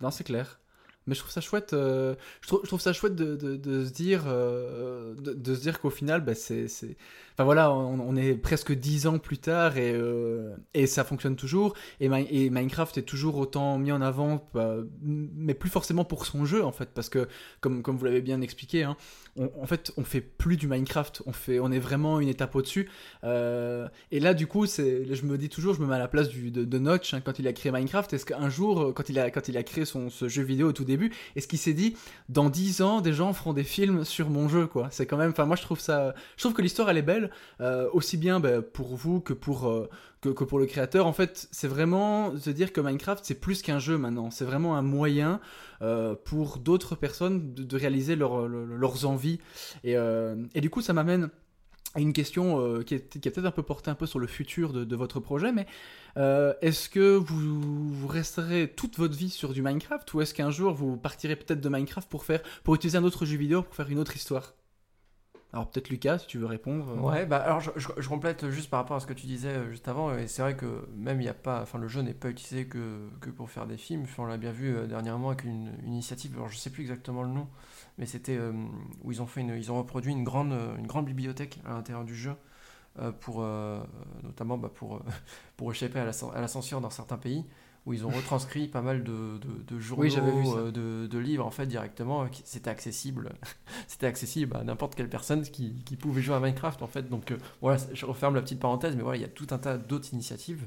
Non, 0.00 0.10
c'est 0.10 0.24
clair. 0.24 0.60
Mais 1.06 1.14
je 1.14 1.20
trouve 1.20 1.32
ça 1.32 1.40
chouette. 1.40 1.72
euh, 1.74 2.14
je, 2.40 2.46
trouve, 2.48 2.60
je 2.62 2.68
trouve 2.68 2.80
ça 2.80 2.92
chouette 2.92 3.14
de, 3.14 3.36
de- 3.36 3.56
de 3.56 3.84
se 3.84 3.90
dire, 3.92 4.22
euh, 4.26 5.14
de, 5.16 5.32
de 5.34 5.54
se 5.54 5.60
dire 5.60 5.80
qu'au 5.80 5.90
final, 5.90 6.22
bah, 6.24 6.34
c'est, 6.34 6.68
c'est- 6.68 6.96
enfin 7.34 7.44
voilà, 7.44 7.72
on, 7.72 8.16
est 8.16 8.34
presque 8.34 8.72
10 8.72 9.06
ans 9.06 9.18
plus 9.18 9.38
tard 9.38 9.76
et, 9.76 9.92
euh, 9.92 10.54
et 10.72 10.86
ça 10.86 11.04
fonctionne 11.04 11.36
toujours. 11.36 11.74
Et, 12.00 12.08
Mi- 12.08 12.26
et 12.30 12.48
Minecraft 12.50 12.98
est 12.98 13.02
toujours 13.02 13.36
autant 13.36 13.76
mis 13.78 13.92
en 13.92 14.00
avant, 14.00 14.48
bah, 14.54 14.76
mais 15.02 15.54
plus 15.54 15.70
forcément 15.70 16.04
pour 16.04 16.26
son 16.26 16.44
jeu 16.44 16.64
en 16.64 16.72
fait, 16.72 16.90
parce 16.94 17.08
que 17.08 17.28
comme, 17.60 17.82
comme 17.82 17.96
vous 17.96 18.04
l'avez 18.04 18.22
bien 18.22 18.40
expliqué, 18.40 18.84
hein, 18.84 18.96
en 19.36 19.66
fait, 19.66 19.92
on 19.96 20.04
fait 20.04 20.20
plus 20.20 20.56
du 20.56 20.68
Minecraft, 20.68 21.22
on 21.26 21.32
fait, 21.32 21.58
on 21.58 21.72
est 21.72 21.78
vraiment 21.78 22.20
une 22.20 22.28
étape 22.28 22.54
au-dessus. 22.54 22.88
Euh, 23.24 23.88
et 24.12 24.20
là, 24.20 24.32
du 24.34 24.46
coup, 24.46 24.66
je 24.66 25.24
me 25.24 25.36
dis 25.36 25.48
toujours, 25.48 25.74
je 25.74 25.80
me 25.80 25.86
mets 25.86 25.96
à 25.96 25.98
la 25.98 26.08
place 26.08 26.28
de 26.30 26.78
Notch 26.78 27.14
hein, 27.14 27.20
quand 27.20 27.38
il 27.38 27.48
a 27.48 27.52
créé 27.52 27.72
Minecraft. 27.72 28.12
Est-ce 28.12 28.26
qu'un 28.26 28.48
jour, 28.48 28.80
euh, 28.80 28.92
quand 28.92 29.08
il 29.08 29.18
a, 29.18 29.30
quand 29.30 29.48
il 29.48 29.56
a 29.56 29.62
créé 29.62 29.84
son, 29.84 30.08
ce 30.10 30.28
jeu 30.28 30.42
vidéo 30.42 30.68
au 30.68 30.72
tout 30.72 30.84
début, 30.84 31.12
est-ce 31.34 31.48
qu'il 31.48 31.58
s'est 31.58 31.72
dit, 31.72 31.96
dans 32.28 32.48
10 32.48 32.82
ans, 32.82 33.00
des 33.00 33.12
gens 33.12 33.32
feront 33.32 33.52
des 33.52 33.64
films 33.64 34.04
sur 34.04 34.30
mon 34.30 34.48
jeu, 34.48 34.66
quoi? 34.66 34.88
C'est 34.90 35.06
quand 35.06 35.16
même, 35.16 35.30
enfin, 35.30 35.46
moi, 35.46 35.56
je 35.56 35.62
trouve 35.62 35.80
ça, 35.80 36.14
je 36.36 36.42
trouve 36.42 36.52
que 36.54 36.62
l'histoire 36.62 36.88
elle 36.90 36.98
est 36.98 37.02
belle, 37.02 37.23
euh, 37.60 37.88
aussi 37.92 38.16
bien 38.16 38.40
bah, 38.40 38.62
pour 38.62 38.94
vous 38.96 39.20
que 39.20 39.32
pour 39.32 39.68
euh, 39.68 39.88
que, 40.20 40.30
pour 40.30 40.58
le 40.58 40.66
créateur. 40.66 41.06
En 41.06 41.12
fait, 41.12 41.48
c'est 41.50 41.68
vraiment 41.68 42.36
se 42.38 42.50
dire 42.50 42.72
que 42.72 42.80
Minecraft, 42.80 43.24
c'est 43.24 43.38
plus 43.38 43.60
qu'un 43.60 43.78
jeu 43.78 43.98
maintenant. 43.98 44.30
C'est 44.30 44.44
vraiment 44.44 44.76
un 44.76 44.82
moyen 44.82 45.40
euh, 45.82 46.14
pour 46.14 46.58
d'autres 46.58 46.94
personnes 46.94 47.52
de, 47.54 47.76
réaliser 47.76 48.16
leur- 48.16 48.48
leur- 48.48 48.64
leurs 48.66 49.06
envies. 49.06 49.38
Et, 49.84 49.96
du 50.60 50.70
coup, 50.70 50.80
ça 50.80 50.94
m'amène 50.94 51.28
à 51.94 52.00
une 52.00 52.14
question 52.14 52.82
qui 52.84 52.94
est, 52.94 53.18
peut-être 53.20 53.44
un 53.44 53.50
peu 53.50 53.62
portée 53.62 53.90
un 53.90 53.94
peu 53.94 54.06
sur 54.06 54.18
le 54.18 54.26
futur 54.26 54.72
de, 54.72 54.96
votre 54.96 55.20
projet, 55.20 55.52
mais 55.52 55.66
est-ce 56.16 56.88
que 56.88 57.16
vous, 57.16 58.06
resterez 58.06 58.72
toute 58.74 58.96
votre 58.96 59.14
vie 59.14 59.30
sur 59.30 59.52
du 59.52 59.60
Minecraft 59.60 60.14
ou 60.14 60.22
est-ce 60.22 60.32
qu'un 60.32 60.50
jour 60.50 60.72
vous 60.72 60.96
partirez 60.96 61.36
peut-être 61.36 61.60
de 61.60 61.68
Minecraft 61.68 62.08
pour 62.08 62.74
utiliser 62.74 62.96
un 62.96 63.04
autre 63.04 63.26
jeu 63.26 63.36
vidéo 63.36 63.60
pour 63.62 63.74
faire 63.74 63.90
une 63.90 63.98
autre 63.98 64.16
histoire? 64.16 64.54
Alors 65.54 65.68
peut-être 65.68 65.88
Lucas, 65.88 66.18
si 66.18 66.26
tu 66.26 66.38
veux 66.38 66.46
répondre. 66.46 66.88
euh. 66.90 67.00
Ouais, 67.00 67.26
bah 67.26 67.36
alors 67.36 67.60
je, 67.60 68.08
complète 68.08 68.50
juste 68.50 68.68
par 68.68 68.80
rapport 68.80 68.96
à 68.96 69.00
ce 69.00 69.06
que 69.06 69.12
tu 69.12 69.26
disais 69.26 69.50
euh, 69.50 69.70
juste 69.70 69.86
avant, 69.86 70.12
et 70.12 70.26
c'est 70.26 70.42
vrai 70.42 70.56
que 70.56 70.88
même 70.96 71.20
il 71.20 71.24
y 71.24 71.28
a 71.28 71.34
pas, 71.34 71.62
enfin 71.62 71.78
le 71.78 71.86
jeu 71.86 72.02
n'est 72.02 72.12
pas 72.12 72.28
utilisé 72.28 72.66
que, 72.66 73.08
que 73.20 73.30
pour 73.30 73.48
faire 73.48 73.68
des 73.68 73.76
films. 73.76 74.04
On 74.18 74.24
l'a 74.24 74.36
bien 74.36 74.50
vu 74.50 74.74
euh, 74.74 74.88
dernièrement 74.88 75.28
avec 75.28 75.44
une, 75.44 75.70
initiative, 75.86 76.32
alors 76.34 76.48
je 76.48 76.56
sais 76.56 76.70
plus 76.70 76.82
exactement 76.82 77.22
le 77.22 77.28
nom, 77.28 77.46
mais 77.98 78.06
c'était 78.06 78.36
où 79.04 79.12
ils 79.12 79.22
ont 79.22 79.26
fait 79.26 79.42
une, 79.42 79.50
ils 79.50 79.70
ont 79.70 79.78
reproduit 79.78 80.10
une 80.10 80.24
grande, 80.24 80.58
une 80.76 80.88
grande 80.88 81.06
bibliothèque 81.06 81.60
à 81.64 81.74
l'intérieur 81.74 82.04
du 82.04 82.16
jeu. 82.16 82.34
pour 83.20 83.46
notamment 84.24 84.58
bah, 84.58 84.72
pour, 84.74 85.02
pour 85.56 85.70
échapper 85.70 86.00
à 86.00 86.04
la, 86.04 86.12
à 86.34 86.40
la 86.40 86.48
censure 86.48 86.80
dans 86.80 86.90
certains 86.90 87.18
pays 87.18 87.44
où 87.86 87.92
ils 87.92 88.06
ont 88.06 88.10
retranscrit 88.10 88.66
pas 88.68 88.80
mal 88.80 89.04
de, 89.04 89.12
de, 89.38 89.74
de 89.74 89.78
journaux, 89.80 90.04
Oui, 90.04 90.14
euh, 90.16 90.70
de, 90.70 91.06
de 91.06 91.18
livres 91.18 91.44
en 91.44 91.50
fait 91.50 91.66
directement 91.66 92.26
c'était 92.44 92.70
accessible 92.70 93.32
c'était 93.88 94.06
accessible 94.06 94.56
à 94.56 94.64
n'importe 94.64 94.94
quelle 94.94 95.10
personne 95.10 95.42
qui, 95.42 95.74
qui 95.84 95.96
pouvait 95.96 96.22
jouer 96.22 96.36
à 96.36 96.40
Minecraft 96.40 96.80
en 96.82 96.86
fait. 96.86 97.08
Donc 97.10 97.30
euh, 97.32 97.36
voilà, 97.60 97.78
je 97.92 98.06
referme 98.06 98.34
la 98.34 98.42
petite 98.42 98.60
parenthèse, 98.60 98.96
mais 98.96 99.02
voilà, 99.02 99.18
il 99.18 99.22
y 99.22 99.26
a 99.26 99.28
tout 99.28 99.46
un 99.50 99.58
tas 99.58 99.76
d'autres 99.78 100.12
initiatives. 100.14 100.66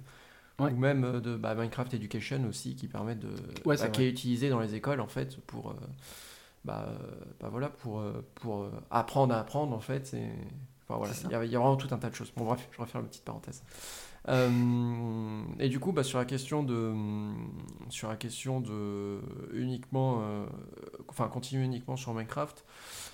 Ouais. 0.60 0.72
Ou 0.72 0.76
même 0.78 1.04
euh, 1.04 1.20
de 1.20 1.36
bah, 1.38 1.54
Minecraft 1.56 1.94
Education 1.94 2.44
aussi 2.50 2.76
qui 2.76 2.88
permettent 2.88 3.20
de. 3.20 3.30
Ouais, 3.66 3.78
bah, 3.78 3.90
qui 3.90 4.04
est 4.04 4.10
utilisé 4.10 4.50
dans 4.50 4.60
les 4.60 4.74
écoles 4.76 5.02
en 5.02 5.08
fait 5.08 5.38
pour. 5.42 5.70
euh, 5.72 5.74
bah, 6.66 6.90
bah, 7.40 7.50
voilà, 7.50 7.70
pour, 7.70 8.04
pour 8.36 8.70
apprendre 8.92 9.34
à 9.34 9.40
apprendre 9.40 9.76
en 9.76 9.80
fait. 9.80 10.14
Et, 10.14 10.24
enfin, 10.88 10.98
voilà, 10.98 11.14
il 11.26 11.32
y, 11.32 11.36
a- 11.36 11.46
il 11.46 11.52
y 11.52 11.56
a 11.56 11.60
vraiment 11.60 11.78
tout 11.78 11.88
un 11.94 11.98
tas 11.98 12.10
de 12.10 12.16
choses. 12.16 12.32
Bon, 12.36 12.46
bref, 12.46 12.68
je 12.72 12.82
referme 12.82 13.04
la 13.04 13.10
petite 13.10 13.24
parenthèse. 13.24 13.64
Euh, 14.30 15.44
et 15.60 15.70
du 15.70 15.80
coup, 15.80 15.92
bah, 15.92 16.04
sur 16.04 16.20
la 16.20 16.26
question 16.26 16.64
de, 16.64 16.94
sur 17.90 18.10
la 18.10 18.16
question 18.16 18.60
de 18.60 19.20
uniquement, 19.54 20.20
euh, 20.22 20.46
enfin 21.08 21.28
continuer 21.28 21.64
uniquement 21.64 21.96
sur 21.96 22.14
Minecraft, 22.14 22.66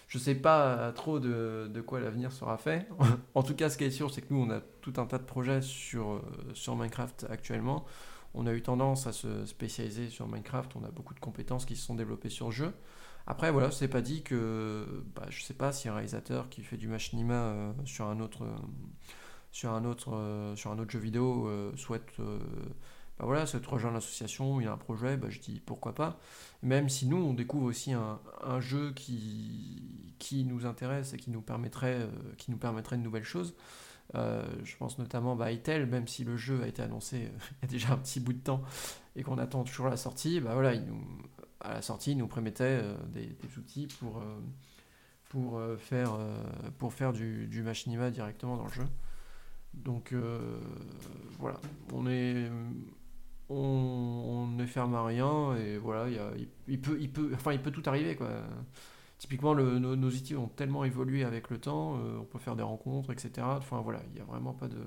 je 0.08 0.18
sais 0.18 0.36
pas 0.36 0.92
trop 0.94 1.20
de, 1.20 1.84
quoi 1.86 2.00
l'avenir 2.00 2.32
sera 2.32 2.58
fait. 2.58 2.88
en 3.36 3.44
tout 3.44 3.56
cas, 3.56 3.70
ce 3.70 3.78
qui 3.78 3.84
est 3.84 3.92
sûr, 3.92 4.12
c'est 4.12 4.22
que 4.22 4.34
nous, 4.34 4.42
on 4.42 4.50
a 4.50 4.62
tout 4.82 4.94
un 4.98 5.06
tas 5.06 5.20
de 5.20 5.24
projets 5.24 5.62
sur, 5.62 6.14
euh, 6.14 6.22
sur 6.54 6.76
Minecraft 6.76 7.28
actuellement. 7.30 7.86
On 8.34 8.48
a 8.48 8.54
eu 8.54 8.64
tendance 8.64 9.06
à 9.06 9.14
se 9.14 9.46
spécialiser 9.46 10.10
sur 10.10 10.28
Minecraft. 10.28 10.76
On 10.76 10.84
a 10.84 10.90
beaucoup 10.90 11.14
de 11.14 11.20
compétences 11.20 11.66
qui 11.66 11.76
se 11.76 11.86
sont 11.86 11.94
développées 11.94 12.30
sur 12.30 12.48
le 12.48 12.52
jeu. 12.52 12.74
Après, 13.28 13.52
voilà, 13.52 13.70
c'est 13.70 13.88
pas 13.88 14.02
dit 14.02 14.24
que, 14.24 14.86
bah, 15.16 15.28
je 15.30 15.44
sais 15.44 15.54
pas 15.54 15.72
si 15.72 15.88
un 15.88 15.94
réalisateur 15.94 16.50
qui 16.50 16.64
fait 16.64 16.76
du 16.76 16.88
machinima 16.88 17.74
sur 17.86 18.08
un 18.08 18.20
autre, 18.20 18.44
sur 19.54 19.72
un 19.72 19.86
autre, 19.86 20.14
euh, 20.14 20.56
sur 20.56 20.72
un 20.72 20.80
autre 20.80 20.92
jeu 20.92 21.00
vidéo 21.00 21.48
euh, 21.48 21.72
souhaite, 21.78 22.12
bah 22.18 23.26
voilà, 23.26 23.46
rejoindre 23.68 23.94
l'association, 23.94 24.60
il 24.60 24.64
y 24.64 24.68
a 24.68 24.74
un 24.74 24.78
projet, 24.78 25.16
bah, 25.16 25.30
je 25.30 25.40
dis 25.40 25.62
pourquoi 25.64 25.94
pas. 25.94 26.20
Même 26.64 26.90
si 26.90 27.06
nous, 27.06 27.18
on 27.18 27.34
découvre 27.34 27.68
aussi 27.68 27.94
un, 27.94 28.20
un 28.42 28.60
jeu 28.60 28.92
qui, 28.94 30.16
qui 30.18 30.44
nous 30.44 30.66
intéresse 30.66 31.14
et 31.14 31.18
qui 31.18 31.30
nous 31.30 31.42
permettrait, 31.42 32.00
euh, 32.00 32.10
qui 32.38 32.50
nous 32.50 32.58
permettrait 32.58 32.98
de 32.98 33.04
nouvelles 33.04 33.24
choses. 33.24 33.56
Je 34.16 34.78
pense 34.78 35.00
notamment 35.00 35.36
bah, 35.36 35.46
à 35.46 35.52
Itel, 35.52 35.86
même 35.86 36.08
si 36.08 36.24
le 36.24 36.36
jeu 36.36 36.62
a 36.64 36.68
été 36.68 36.82
annoncé 36.82 37.18
il 37.62 37.62
y 37.62 37.66
a 37.66 37.68
déjà 37.68 37.94
un 37.94 37.98
petit 37.98 38.20
bout 38.20 38.34
de 38.34 38.40
temps 38.40 38.64
et 39.16 39.24
qu'on 39.24 39.38
attend 39.38 39.64
toujours 39.64 39.88
la 39.88 39.98
sortie, 39.98 40.40
bah 40.40 40.54
voilà, 40.54 40.74
il 40.74 40.84
nous, 40.84 41.02
à 41.62 41.76
la 41.76 41.82
sortie, 41.82 42.12
il 42.12 42.18
nous 42.18 42.28
promettait 42.28 42.82
des, 43.14 43.28
des 43.28 43.58
outils 43.58 43.88
pour, 44.00 44.22
pour, 45.30 45.62
faire, 45.78 46.18
pour 46.80 46.94
faire 46.94 47.14
du, 47.14 47.48
du 47.48 47.64
machinima 47.64 48.12
directement 48.12 48.58
dans 48.58 48.66
le 48.66 48.72
jeu. 48.72 48.86
Donc 49.74 50.14
euh, 50.14 50.60
voilà, 51.40 51.60
on 51.94 52.08
est, 52.08 52.50
on, 53.50 54.48
ne 54.48 54.66
ferme 54.66 54.96
à 54.96 55.06
rien 55.06 55.56
et 55.56 55.78
voilà, 55.78 56.08
il, 56.10 56.16
y 56.16 56.20
a- 56.20 56.32
il, 56.38 56.48
il 56.68 56.82
peut, 56.82 56.98
il, 57.00 57.12
peut, 57.12 57.32
enfin, 57.34 57.54
il 57.54 57.62
peut 57.62 57.72
tout 57.72 57.84
arriver 57.86 58.16
quoi. 58.16 58.30
Typiquement, 59.18 59.54
le- 59.54 59.80
nos, 59.80 59.96
nos 59.96 60.10
outils 60.10 60.36
ont 60.36 60.48
tellement 60.50 60.84
évolué 60.86 61.24
avec 61.24 61.50
le 61.50 61.58
temps, 61.60 61.98
euh, 61.98 62.20
on 62.22 62.26
peut 62.26 62.40
faire 62.40 62.56
des 62.56 62.64
rencontres, 62.64 63.12
etc. 63.12 63.32
Enfin 63.58 63.82
voilà, 63.82 64.02
il 64.10 64.14
n'y 64.16 64.22
a 64.22 64.26
vraiment 64.26 64.54
pas 64.54 64.68
de. 64.68 64.78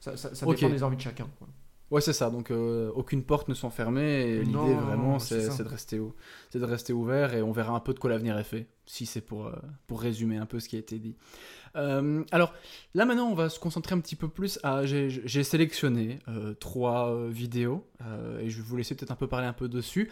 Ça, 0.00 0.16
ça, 0.16 0.34
ça 0.34 0.46
Ok. 0.46 0.56
dépend 0.56 0.68
des 0.70 0.82
envies 0.82 0.96
de 0.96 1.02
chacun. 1.02 1.26
quoi. 1.38 1.48
Ouais, 1.90 2.02
c'est 2.02 2.12
ça. 2.12 2.28
Donc, 2.28 2.50
euh, 2.50 2.90
aucune 2.94 3.22
porte 3.24 3.48
ne 3.48 3.54
sont 3.54 3.70
fermées. 3.70 4.20
Et 4.20 4.42
l'idée, 4.42 4.74
vraiment, 4.74 5.18
c'est 5.18 5.46
de, 5.46 5.62
rester 5.62 6.92
de 6.92 6.92
ouvert 6.92 7.34
et 7.34 7.42
on 7.42 7.52
verra 7.52 7.72
un 7.72 7.80
peu 7.80 7.94
de 7.94 7.98
quoi 7.98 8.10
l'avenir 8.10 8.36
est 8.38 8.44
fait, 8.44 8.66
si 8.86 9.06
c'est 9.06 9.22
pour, 9.22 9.46
euh, 9.46 9.52
pour 9.86 10.00
résumer 10.00 10.36
un 10.36 10.46
peu 10.46 10.60
ce 10.60 10.68
qui 10.68 10.76
a 10.76 10.78
été 10.78 10.98
dit. 10.98 11.16
Euh, 11.76 12.24
alors, 12.30 12.52
là, 12.94 13.06
maintenant, 13.06 13.28
on 13.28 13.34
va 13.34 13.48
se 13.48 13.58
concentrer 13.58 13.94
un 13.94 14.00
petit 14.00 14.16
peu 14.16 14.28
plus 14.28 14.58
à. 14.62 14.84
J'ai 14.84 15.44
sélectionné 15.44 16.18
trois 16.60 17.26
vidéos 17.28 17.86
et 18.40 18.50
je 18.50 18.56
vais 18.58 18.62
vous 18.62 18.76
laisser 18.76 18.94
peut-être 18.94 19.10
un 19.12 19.16
peu 19.16 19.28
parler 19.28 19.46
un 19.46 19.52
peu 19.52 19.68
dessus. 19.68 20.10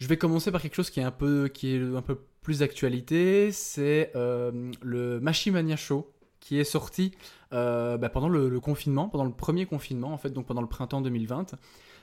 Je 0.00 0.08
vais 0.08 0.16
commencer 0.16 0.50
par 0.50 0.60
quelque 0.60 0.74
chose 0.74 0.90
qui 0.90 1.00
est 1.00 1.04
un 1.04 1.12
peu, 1.12 1.48
qui 1.48 1.74
est 1.74 1.80
un 1.80 2.02
peu 2.02 2.18
plus 2.44 2.60
d'actualité. 2.60 3.50
C'est 3.50 4.12
euh, 4.14 4.70
le 4.82 5.18
Machimania 5.18 5.76
Show 5.76 6.13
qui 6.44 6.60
est 6.60 6.64
sorti 6.64 7.12
euh, 7.52 7.96
bah, 7.96 8.10
pendant 8.10 8.28
le, 8.28 8.60
confinement, 8.60 9.08
pendant 9.08 9.24
le 9.24 9.32
premier 9.32 9.66
confinement, 9.66 10.12
en 10.12 10.18
fait, 10.18 10.30
donc 10.30 10.46
pendant 10.46 10.60
le 10.60 10.68
printemps 10.68 11.00
2020. 11.00 11.56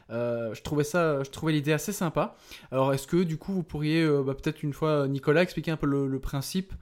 Euh, 0.09 0.53
je 0.53 0.61
trouvais 0.61 0.83
ça, 0.83 1.23
je 1.23 1.29
trouvais 1.29 1.53
l'idée 1.53 1.71
assez 1.71 1.93
sympa. 1.93 2.35
Alors, 2.71 2.93
est-ce 2.93 3.07
que 3.07 3.23
du 3.23 3.37
coup, 3.37 3.53
vous 3.53 3.63
pourriez 3.63 4.01
euh, 4.01 4.23
bah, 4.23 4.33
peut-être 4.33 4.63
une 4.63 4.73
fois, 4.73 5.07
Nicolas, 5.07 5.43
expliquer 5.43 5.71
un 5.71 5.77
peu 5.77 5.85
le, 5.85 6.19
principe 6.19 6.73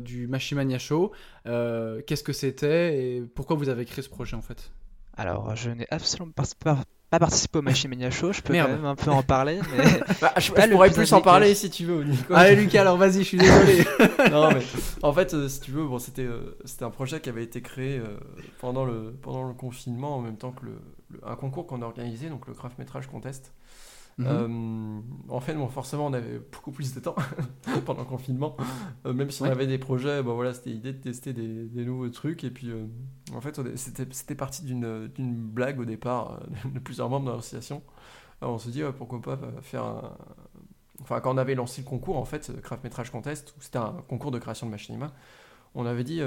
du 0.00 0.26
Machimania 0.28 0.78
Show? 0.78 1.12
Qu'est-ce 1.44 2.24
que 2.24 2.32
c'était 2.32 2.98
et 2.98 3.22
pourquoi 3.22 3.56
vous 3.56 3.68
avez 3.68 3.84
créé 3.84 4.02
ce 4.02 4.08
projet 4.08 4.34
en 4.34 4.42
fait? 4.42 4.72
Alors, 5.16 5.54
je 5.56 5.70
n'ai 5.70 5.86
absolument 5.90 6.32
pas, 6.32 6.78
pas- 7.10 7.18
participé 7.18 7.58
au 7.58 7.62
Machimania 7.62 8.10
Show, 8.10 8.32
je 8.32 8.40
peux 8.42 8.52
Merde. 8.52 8.68
quand 8.70 8.76
même 8.76 8.84
un 8.84 8.94
peu 8.94 9.10
en 9.10 9.22
parler, 9.22 9.60
mais 9.76 9.84
Bah, 10.20 10.32
je, 10.38 10.52
Pas 10.52 10.66
je 10.66 10.72
pourrais 10.72 10.88
plus 10.88 10.96
plus 10.96 11.12
en 11.12 11.20
parler 11.20 11.54
si 11.54 11.70
tu 11.70 11.84
veux, 11.84 12.04
Nico. 12.04 12.34
Allez, 12.34 12.56
Lucas, 12.56 12.80
alors 12.82 12.96
vas-y, 12.96 13.18
je 13.20 13.28
suis 13.28 13.38
désolé. 13.38 13.84
non, 14.30 14.50
mais 14.52 14.62
en 15.02 15.12
fait, 15.12 15.34
euh, 15.34 15.48
si 15.48 15.60
tu 15.60 15.70
veux, 15.70 15.84
bon, 15.86 15.98
c'était 15.98 16.22
euh, 16.24 16.56
c'était 16.64 16.84
un 16.84 16.90
projet 16.90 17.20
qui 17.20 17.28
avait 17.28 17.44
été 17.44 17.60
créé 17.62 17.98
euh, 17.98 18.18
pendant, 18.60 18.84
le, 18.84 19.14
pendant 19.22 19.46
le 19.46 19.54
confinement, 19.54 20.16
en 20.16 20.20
même 20.20 20.36
temps 20.36 20.52
que 20.52 20.66
le, 20.66 20.78
le- 21.10 21.20
un 21.26 21.36
concours 21.36 21.66
qu'on 21.66 21.82
a 21.82 21.86
organisé, 21.86 22.28
donc 22.28 22.46
le 22.46 22.54
Craft 22.54 22.78
Metrage 22.78 23.06
Contest. 23.06 23.52
Mhm. 24.18 24.26
Euh, 24.26 25.00
en 25.28 25.40
fait, 25.40 25.54
bon, 25.54 25.68
forcément, 25.68 26.06
on 26.06 26.12
avait 26.12 26.40
beaucoup 26.52 26.72
plus 26.72 26.92
de 26.94 27.00
temps 27.00 27.14
pendant 27.86 28.00
le 28.00 28.06
confinement. 28.08 28.56
Euh, 29.06 29.12
même 29.12 29.30
si 29.30 29.42
Ouais. 29.42 29.48
on 29.48 29.52
avait 29.52 29.66
des 29.68 29.78
projets, 29.78 30.22
bon, 30.22 30.34
voilà, 30.34 30.54
c'était 30.54 30.70
l'idée 30.70 30.92
de 30.92 30.98
tester 31.00 31.32
des, 31.32 31.66
des 31.66 31.84
nouveaux 31.84 32.08
trucs. 32.08 32.42
Et 32.42 32.50
puis, 32.50 32.70
euh, 32.70 32.86
en 33.32 33.40
fait, 33.40 33.60
c'était 33.76 34.34
parti 34.34 34.64
d'une 34.64 35.06
blague 35.36 35.78
au 35.80 35.84
départ 35.84 36.40
de 36.74 36.78
plusieurs 36.80 37.08
membres 37.08 37.30
de 37.30 37.36
l'association. 37.36 37.82
On 38.42 38.58
se 38.58 38.70
dit, 38.70 38.82
ouais, 38.84 38.92
pourquoi 38.92 39.20
pas 39.20 39.38
faire 39.62 39.84
un. 39.84 40.16
Enfin, 41.00 41.20
quand 41.20 41.32
on 41.32 41.38
avait 41.38 41.54
lancé 41.54 41.82
le 41.82 41.86
concours, 41.88 42.16
en 42.16 42.24
fait, 42.24 42.50
Craft 42.60 42.82
Metrage 42.82 43.10
Contest, 43.10 43.54
où 43.56 43.60
c'était 43.60 43.78
un 43.78 44.02
concours 44.08 44.32
de 44.32 44.38
création 44.40 44.66
de 44.66 44.72
machinima, 44.72 45.12
on 45.76 45.86
avait 45.86 46.02
dit, 46.02 46.20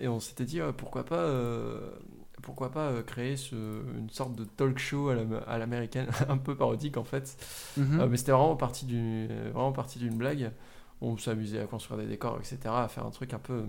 et 0.00 0.08
on 0.08 0.18
s'était 0.18 0.44
dit, 0.44 0.58
pourquoi 0.76 1.04
pas, 1.04 1.30
pourquoi 2.44 2.70
pas 2.70 2.88
euh, 2.90 3.02
créer 3.02 3.36
ce, 3.36 3.54
une 3.98 4.10
sorte 4.10 4.34
de 4.36 4.44
talk 4.44 4.78
show 4.78 5.08
à 5.08 5.14
la- 5.14 5.38
à 5.46 5.58
l'américaine, 5.58 6.06
un 6.28 6.36
peu 6.38 6.54
parodique 6.56 6.96
en 6.96 7.04
fait. 7.04 7.36
Mhm. 7.76 8.00
Euh, 8.00 8.08
mais 8.08 8.16
c'était 8.16 8.32
vraiment 8.32 8.54
parti 8.56 8.86
d'une 8.86 10.16
blague. 10.16 10.52
On 11.00 11.16
s'amusait 11.16 11.60
à 11.60 11.66
construire 11.66 11.98
des 12.00 12.06
décors, 12.06 12.38
etc., 12.38 12.58
à 12.66 12.88
faire 12.88 13.04
un 13.06 13.10
truc 13.10 13.34
un 13.34 13.38
peu 13.38 13.64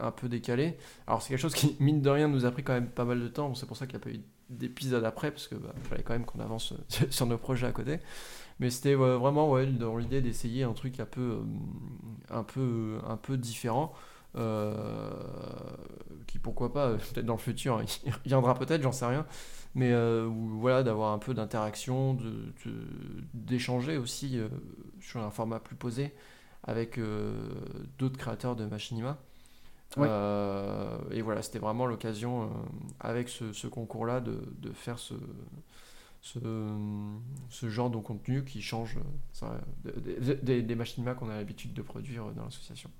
un 0.00 0.10
peu 0.10 0.28
décalé. 0.28 0.76
Alors 1.06 1.20
c'est 1.20 1.28
quelque 1.28 1.40
chose 1.40 1.54
qui 1.54 1.76
mine 1.80 2.00
de 2.00 2.08
rien 2.10 2.26
nous 2.28 2.46
a 2.46 2.50
pris 2.50 2.62
quand 2.64 2.72
même 2.72 2.88
pas 2.88 3.04
mal 3.04 3.20
de 3.20 3.28
temps. 3.28 3.48
Bon, 3.48 3.54
c'est 3.54 3.66
pour 3.66 3.76
ça 3.76 3.86
qu'il 3.86 3.98
n'y 3.98 4.02
a 4.02 4.04
pas 4.04 4.10
eu 4.10 4.20
d'épisode 4.48 5.04
après 5.04 5.30
parce 5.30 5.48
que 5.48 5.54
bah, 5.54 5.72
fallait 5.84 6.02
quand 6.02 6.12
même 6.14 6.24
qu'on 6.24 6.40
avance 6.40 6.74
sur 7.10 7.26
nos 7.26 7.38
projets 7.38 7.66
à 7.66 7.72
côté. 7.72 7.98
Mais 8.58 8.70
c'était 8.70 8.94
ouais, 8.94 9.16
vraiment 9.16 9.50
ouais, 9.50 9.66
dans 9.66 9.96
l'idée 9.96 10.20
d'essayer 10.22 10.62
un 10.62 10.72
truc 10.72 11.00
un 11.00 11.04
peu 11.06 11.20
euh, 11.20 11.42
un 12.30 12.42
peu 12.42 12.98
un 13.06 13.16
peu 13.16 13.36
différent. 13.36 13.92
Euh, 14.36 15.10
qui 16.26 16.38
pourquoi 16.38 16.72
pas 16.72 16.90
peut-être 17.14 17.26
dans 17.26 17.34
le 17.34 17.38
futur 17.38 17.78
hein, 17.78 17.84
il 18.06 18.12
reviendra 18.12 18.54
peut-être 18.54 18.82
j'en 18.82 18.92
sais 18.92 19.06
rien. 19.06 19.26
Mais 19.74 19.90
euh, 19.92 20.26
où, 20.26 20.48
voilà 20.60 20.82
d'avoir 20.82 21.12
un 21.12 21.18
peu 21.18 21.32
d'interaction 21.34 22.14
de, 22.14 22.52
de- 22.66 22.86
d'échanger 23.34 23.96
aussi 23.96 24.38
euh, 24.38 24.48
sur 25.00 25.20
un 25.22 25.30
format 25.30 25.60
plus 25.60 25.76
posé 25.76 26.12
avec 26.64 26.98
d'autres 27.98 28.18
créateurs 28.18 28.54
de 28.56 28.66
machinima. 28.66 29.18
Ouais. 29.96 30.08
Euh, 30.08 30.98
et 31.10 31.22
voilà 31.22 31.42
c'était 31.42 31.58
vraiment 31.58 31.86
l'occasion 31.86 32.44
euh, 32.44 32.46
avec 33.00 33.28
ce, 33.28 33.52
ce 33.52 33.66
concours 33.66 34.06
là 34.06 34.20
de, 34.20 34.38
de 34.60 34.72
faire 34.72 34.98
ce 34.98 35.14
ce, 36.20 36.38
ce 37.50 37.68
genre 37.68 37.90
de 37.90 37.98
contenu 37.98 38.44
qui 38.44 38.62
change 38.62 38.96
euh, 38.96 39.00
ça, 39.32 39.60
de- 39.84 39.90
de- 40.20 40.34
des, 40.42 40.62
des 40.62 40.74
machinima 40.74 41.14
qu'on 41.14 41.28
a 41.28 41.36
l'habitude 41.36 41.74
de 41.74 41.82
produire 41.82 42.26
dans 42.32 42.44
l'association 42.44 42.90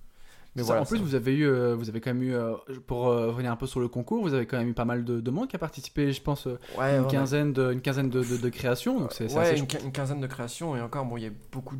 mais 0.56 0.62
voilà 0.62 0.82
en 0.82 0.84
plus, 0.84 0.98
vous 0.98 1.14
avez 1.14 1.34
eu, 1.34 1.46
euh, 1.46 1.74
vous 1.74 1.88
avez 1.88 2.00
quand 2.00 2.12
même 2.12 2.22
eu, 2.22 2.34
euh, 2.34 2.54
pour 2.86 3.08
euh, 3.08 3.28
revenir 3.30 3.50
un 3.52 3.56
peu 3.56 3.66
sur 3.66 3.80
le 3.80 3.88
concours, 3.88 4.22
vous 4.22 4.34
avez 4.34 4.46
quand 4.46 4.58
même 4.58 4.68
eu 4.68 4.74
pas 4.74 4.84
mal 4.84 5.04
de, 5.04 5.20
de 5.20 5.30
monde 5.30 5.48
qui 5.48 5.56
a 5.56 5.58
participé, 5.58 6.12
je 6.12 6.20
pense, 6.22 6.46
euh, 6.46 6.58
ouais, 6.78 6.96
une 6.96 7.02
ouais, 7.04 7.10
quinzaine 7.10 7.52
de, 7.52 7.72
une 7.72 7.80
quinzaine 7.80 8.10
de, 8.10 8.22
de- 8.22 8.36
de 8.36 8.48
créations, 8.48 9.00
donc 9.00 9.12
c'est 9.12 9.32
ouais, 9.36 9.58
une, 9.58 9.66
quinzaine 9.66 10.20
de 10.20 10.26
créations 10.26 10.76
et 10.76 10.80
encore 10.82 11.04
bon 11.06 11.16
il 11.16 11.22
y 11.24 11.26
a 11.26 11.30
beaucoup 11.52 11.76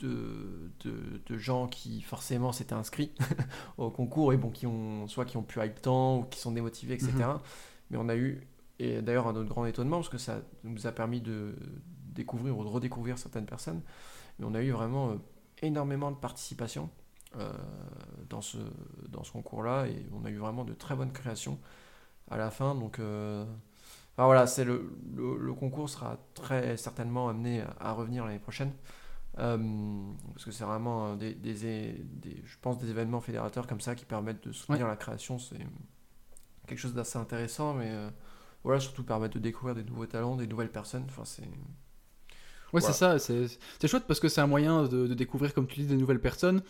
de, 0.00 0.70
de, 0.84 0.92
de 1.26 1.38
gens 1.38 1.66
qui 1.66 2.02
forcément 2.02 2.52
s'étaient 2.52 2.72
inscrits 2.74 3.12
au 3.78 3.90
concours 3.90 4.32
et 4.32 4.36
bon 4.36 4.50
qui 4.50 4.66
ont 4.66 5.08
soit 5.08 5.24
qui 5.24 5.36
ont 5.36 5.42
pu 5.42 5.58
le 5.60 5.70
temps 5.74 6.18
ou 6.18 6.22
qui 6.24 6.38
sont 6.38 6.52
démotivés 6.52 6.94
etc 6.94 7.10
Mhm. 7.12 7.38
mais 7.90 7.98
on 8.00 8.08
a 8.08 8.14
eu 8.16 8.46
et 8.78 9.02
d'ailleurs 9.02 9.26
un 9.26 9.34
autre 9.34 9.48
grand 9.48 9.66
étonnement 9.66 9.96
parce 9.96 10.08
que 10.08 10.18
ça 10.18 10.40
nous 10.62 10.86
a 10.86 10.92
permis 10.92 11.20
de 11.20 11.54
découvrir 12.14 12.56
ou 12.56 12.62
de 12.62 12.68
redécouvrir 12.68 13.18
certaines 13.18 13.46
personnes 13.46 13.80
mais 14.38 14.46
on 14.48 14.54
a 14.54 14.62
eu 14.62 14.70
vraiment 14.70 15.10
euh, 15.10 15.14
énormément 15.62 16.12
de 16.12 16.16
participation 16.16 16.90
dans 18.28 18.40
ce, 18.42 18.58
dans 19.08 19.24
ce 19.24 19.32
concours-là 19.32 19.86
et 19.86 20.06
on 20.12 20.24
a 20.24 20.30
eu 20.30 20.36
vraiment 20.38 20.64
de 20.64 20.74
très 20.74 20.94
bonnes 20.94 21.12
créations 21.12 21.58
à 22.30 22.36
la 22.38 22.50
fin. 22.50 22.74
Donc 22.74 22.98
euh, 22.98 23.44
enfin, 24.14 24.26
voilà, 24.26 24.46
c'est 24.46 24.64
le, 24.64 24.92
le, 25.16 25.36
le 25.38 25.54
concours 25.54 25.90
sera 25.90 26.18
très 26.34 26.76
certainement 26.76 27.28
amené 27.28 27.62
à, 27.62 27.76
à 27.80 27.92
revenir 27.92 28.24
l'année 28.26 28.38
prochaine. 28.38 28.72
Euh, 29.38 29.58
parce 30.34 30.44
que 30.44 30.50
c'est 30.50 30.64
vraiment 30.64 31.12
euh, 31.12 31.16
des, 31.16 31.34
des, 31.34 31.54
des- 31.54 32.42
je 32.44 32.56
pense 32.60 32.78
des 32.78 32.90
événements 32.90 33.20
fédérateurs 33.20 33.66
comme 33.68 33.80
ça 33.80 33.94
qui 33.94 34.04
permettent 34.04 34.46
de 34.48 34.52
soutenir 34.52 34.88
la 34.88 34.96
création. 34.96 35.38
C'est 35.38 35.58
quelque 36.66 36.78
chose 36.78 36.94
d'assez 36.94 37.18
intéressant, 37.18 37.74
mais 37.74 37.90
euh, 37.90 38.10
voilà, 38.64 38.80
surtout 38.80 39.04
permettre 39.04 39.34
de 39.34 39.40
découvrir 39.40 39.74
des 39.74 39.84
nouveaux 39.84 40.06
talents, 40.06 40.36
des 40.36 40.46
nouvelles 40.46 40.70
personnes. 40.72 41.04
Enfin, 41.08 41.24
c'est 41.24 41.48
Ouais, 42.72 42.80
Voilà. 42.80 42.92
c'est 42.92 42.98
ça, 42.98 43.18
c'est 43.18 43.46
c'est 43.80 43.88
chouette 43.88 44.04
parce 44.06 44.20
que 44.20 44.28
c'est 44.28 44.42
un 44.42 44.46
moyen 44.46 44.82
de, 44.84 45.06
de 45.06 45.14
découvrir, 45.14 45.54
comme 45.54 45.66
tu 45.66 45.80
dis, 45.80 45.86
des 45.86 45.96
nouvelles 45.96 46.20
personnes. 46.20 46.62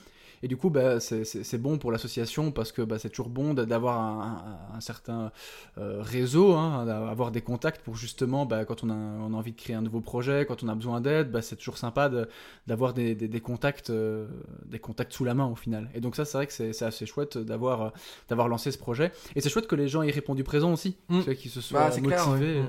Et 0.43 0.49
du 0.49 0.57
coup, 0.57 0.71
bah, 0.71 1.01
c'est- 1.01 1.57
bon 1.59 1.79
pour 1.79 1.91
l'association 1.91 2.53
parce 2.53 2.71
que 2.73 2.83
bah, 2.83 2.99
c'est 2.99 3.09
toujours 3.11 3.29
bon 3.29 3.55
d'a- 3.55 3.67
d'avoir 3.67 3.99
un, 3.99 4.45
un- 4.73 4.77
un 4.77 4.81
certain 4.81 5.33
euh, 5.79 6.01
réseau, 6.03 6.55
hein, 6.55 6.85
d'avoir 6.87 7.31
des 7.31 7.41
contacts 7.41 7.81
pour 7.83 7.97
justement, 7.97 8.47
bah, 8.47 8.65
quand 8.65 8.85
on 8.85 8.91
a, 8.91 8.95
on 8.95 9.33
a 9.35 9.37
envie 9.37 9.53
de 9.53 9.57
créer 9.61 9.75
un 9.77 9.83
nouveau 9.83 10.01
projet, 10.01 10.45
quand 10.47 10.63
on 10.63 10.69
a 10.69 10.75
besoin 10.75 11.01
d'aide, 11.01 11.31
bah, 11.31 11.43
c'est 11.43 11.57
toujours 11.57 11.79
sympa 11.79 12.09
de- 12.09 12.29
d'avoir 12.67 12.95
des, 12.95 13.15
des- 13.15 13.29
des 13.29 13.41
contacts, 13.41 13.91
euh, 13.91 14.27
des 14.65 14.79
contacts 14.79 15.13
sous 15.13 15.25
la 15.25 15.35
main 15.35 15.47
au 15.47 15.57
final. 15.57 15.89
Et 15.95 16.01
donc 16.01 16.15
ça, 16.17 16.25
c'est 16.25 16.39
vrai 16.39 16.47
que 16.47 16.53
c'est 16.53 16.83
assez 16.85 17.07
chouette 17.07 17.37
d'avoir 17.39 17.83
euh, 17.83 17.89
d'avoir 18.29 18.49
lancé 18.49 18.71
ce 18.71 18.79
projet. 18.79 19.13
Et 19.35 19.41
c'est 19.41 19.49
chouette 19.51 19.67
que 19.67 19.77
les 19.77 19.89
gens 19.89 20.03
aient 20.03 20.11
répondu 20.11 20.45
présent 20.45 20.73
aussi, 20.73 20.97
Mm. 21.09 21.23
sais, 21.23 21.35
qu'ils 21.37 21.51
se 21.51 21.61
soient 21.61 21.91
clair, 21.91 22.27
motivés. 22.29 22.61
ouais. 22.61 22.67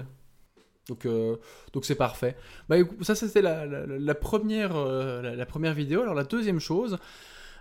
Donc, 0.87 1.05
euh, 1.05 1.35
donc 1.73 1.85
c'est 1.85 1.93
parfait. 1.93 2.35
Bah, 2.67 2.77
ça, 3.01 3.13
c'était 3.13 3.43
la, 3.43 3.65
la- 3.67 3.85
la 3.85 4.15
première, 4.15 4.75
euh, 4.75 5.21
la, 5.21 5.35
la 5.35 5.45
première 5.45 5.75
vidéo. 5.75 6.01
Alors, 6.01 6.15
la 6.15 6.23
deuxième 6.23 6.59
chose, 6.59 6.97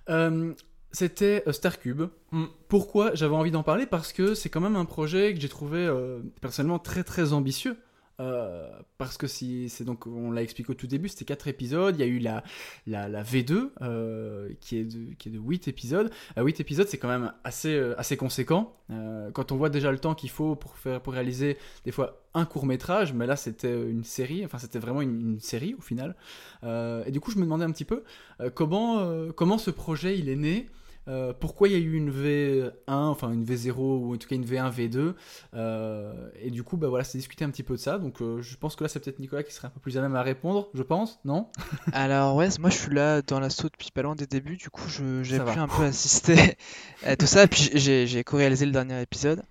euh, 0.09 0.53
c'était 0.93 1.43
euh, 1.47 1.53
Starcube. 1.53 2.05
Mm. 2.33 2.45
Pourquoi 2.69 3.15
j'avais 3.15 3.35
envie 3.35 3.51
d'en 3.51 3.63
parler? 3.63 3.87
Parce 3.87 4.13
que 4.13 4.35
c'est 4.35 4.49
quand 4.49 4.61
même 4.61 4.77
un 4.77 4.85
projet 4.85 5.35
que 5.35 5.41
j'ai 5.41 5.49
trouvé 5.49 5.79
euh, 5.79 6.21
personnellement 6.41 6.79
très 6.79 7.05
très 7.05 7.33
ambitieux. 7.33 7.77
Euh, 8.21 8.69
parce 8.99 9.17
que 9.17 9.29
si 9.29 9.69
c'est 9.69 9.85
donc 9.85 10.07
on 10.09 10.33
l'a 10.33 10.43
expliqué 10.43 10.71
au 10.71 10.75
tout 10.75 10.87
début, 10.89 11.09
c'était 11.09 11.25
quatre 11.25 11.47
épisodes. 11.49 11.95
Il 11.97 12.01
y 12.01 12.03
a 12.03 12.07
eu 12.07 12.19
la 12.19 12.43
la, 12.87 13.09
la 13.09 13.23
V2 13.23 13.71
euh, 13.81 14.51
qui 14.61 14.79
est 14.79 14.85
de 14.85 15.15
qui 15.15 15.29
est 15.29 15.33
de 15.33 15.39
8 15.39 15.69
épisodes. 15.69 16.11
À 16.37 16.43
8 16.43 16.61
épisodes, 16.61 16.89
c'est 16.89 16.99
quand 16.99 17.09
même 17.09 17.33
assez 17.45 17.75
euh, 17.75 17.99
assez 17.99 18.17
conséquent. 18.17 18.75
Euh, 18.91 19.31
quand 19.31 19.53
on 19.53 19.57
voit 19.57 19.71
déjà 19.71 19.93
le 19.93 19.99
temps 19.99 20.15
qu'il 20.15 20.31
faut 20.31 20.57
pour 20.57 20.77
faire 20.77 21.01
pour 21.01 21.13
réaliser 21.13 21.59
des 21.85 21.93
fois 21.93 22.23
un 22.35 22.45
court 22.45 22.67
métrage, 22.67 23.13
mais 23.13 23.27
là 23.27 23.37
c'était 23.37 23.73
une 23.89 24.05
série. 24.05 24.45
Enfin, 24.45 24.59
c'était 24.59 24.79
vraiment 24.79 25.03
une, 25.03 25.21
une 25.35 25.41
série 25.41 25.75
au 25.75 25.81
final. 25.81 26.17
Euh, 26.65 27.05
et 27.07 27.11
du 27.11 27.21
coup, 27.21 27.31
je 27.31 27.37
me 27.39 27.43
demandais 27.43 27.65
un 27.65 27.71
petit 27.71 27.85
peu 27.85 28.05
euh, 28.41 28.51
comment 28.51 29.01
euh, 29.01 29.31
comment 29.33 29.59
ce 29.59 29.71
projet 29.71 30.19
il 30.19 30.29
est 30.29 30.37
né? 30.37 30.69
Euh, 31.09 31.33
pourquoi 31.33 31.69
il 31.69 31.73
y 31.73 31.75
a 31.75 31.79
eu 31.79 31.95
une 31.95 32.11
V1, 32.11 32.71
enfin 32.87 33.33
une 33.33 33.45
V0 33.45 33.75
ou 33.77 34.15
en 34.15 34.17
tout 34.17 34.29
cas 34.29 34.37
une 34.37 34.45
V1, 34.45 34.71
V2 34.73 35.15
euh, 35.55 36.29
Et 36.41 36.51
du 36.51 36.63
coup, 36.63 36.77
bah 36.77 36.89
voilà, 36.89 37.05
c'est 37.05 37.19
discuter 37.19 37.45
un 37.45 37.51
petit 37.51 37.63
peu 37.63 37.75
de 37.75 37.81
ça. 37.81 37.99
Donc 37.99 38.21
euh, 38.21 38.43
je 38.43 38.57
pense 38.57 38.77
que 38.77 38.85
là, 38.85 38.89
c'est 38.89 39.01
peut-être 39.01 39.19
Nicolas 39.19 39.43
qui 39.43 39.53
serait 39.53 39.69
un 39.69 39.71
peu 39.71 39.81
plus 39.81 39.97
à 39.97 40.03
même 40.03 40.17
à 40.17 40.23
répondre, 40.23 40.69
je 40.75 40.83
pense, 40.83 41.19
non? 41.25 41.49
Alors 41.93 42.37
ouais, 42.37 42.49
moi 42.61 42.71
je 42.71 42.77
suis 42.77 42.95
là 42.95 43.23
dans 43.23 43.41
l'assaut 43.41 43.69
depuis 43.69 43.91
pas 43.91 44.03
loin 44.03 44.15
des 44.15 44.27
débuts, 44.27 44.57
du 44.57 44.71
coup 44.71 44.89
j'ai 44.89 45.39
pu 45.39 45.45
va. 45.45 45.63
un 45.63 45.69
peu 45.69 45.85
assister 45.85 46.57
à 47.05 47.17
tout 47.17 47.27
ça, 47.27 47.47
puis 47.47 47.71
j'ai 47.75 48.07
j'ai 48.07 48.25
co-réalisé 48.25 48.67
le 48.67 48.73
dernier 48.73 49.01
épisode. 49.01 49.43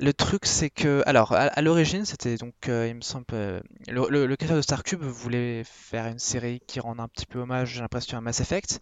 Le 0.00 0.12
truc 0.12 0.46
c'est 0.46 0.70
que, 0.70 1.02
alors 1.06 1.32
à, 1.32 1.42
à 1.46 1.62
l'origine 1.62 2.04
c'était 2.04 2.36
donc, 2.36 2.54
euh, 2.68 2.88
il 2.88 2.96
me 2.96 3.00
semble, 3.02 3.24
euh, 3.32 3.60
le, 3.88 4.06
le, 4.10 4.26
le 4.26 4.36
créateur 4.36 4.56
de 4.56 4.62
Starcube 4.62 5.02
voulait 5.02 5.62
faire 5.64 6.06
une 6.06 6.18
série 6.18 6.60
qui 6.66 6.80
rende 6.80 7.00
un 7.00 7.08
petit 7.08 7.26
peu 7.26 7.40
hommage, 7.40 7.74
j'ai 7.74 7.80
l'impression, 7.80 8.18
à 8.18 8.20
Mass 8.20 8.40
Effect, 8.40 8.80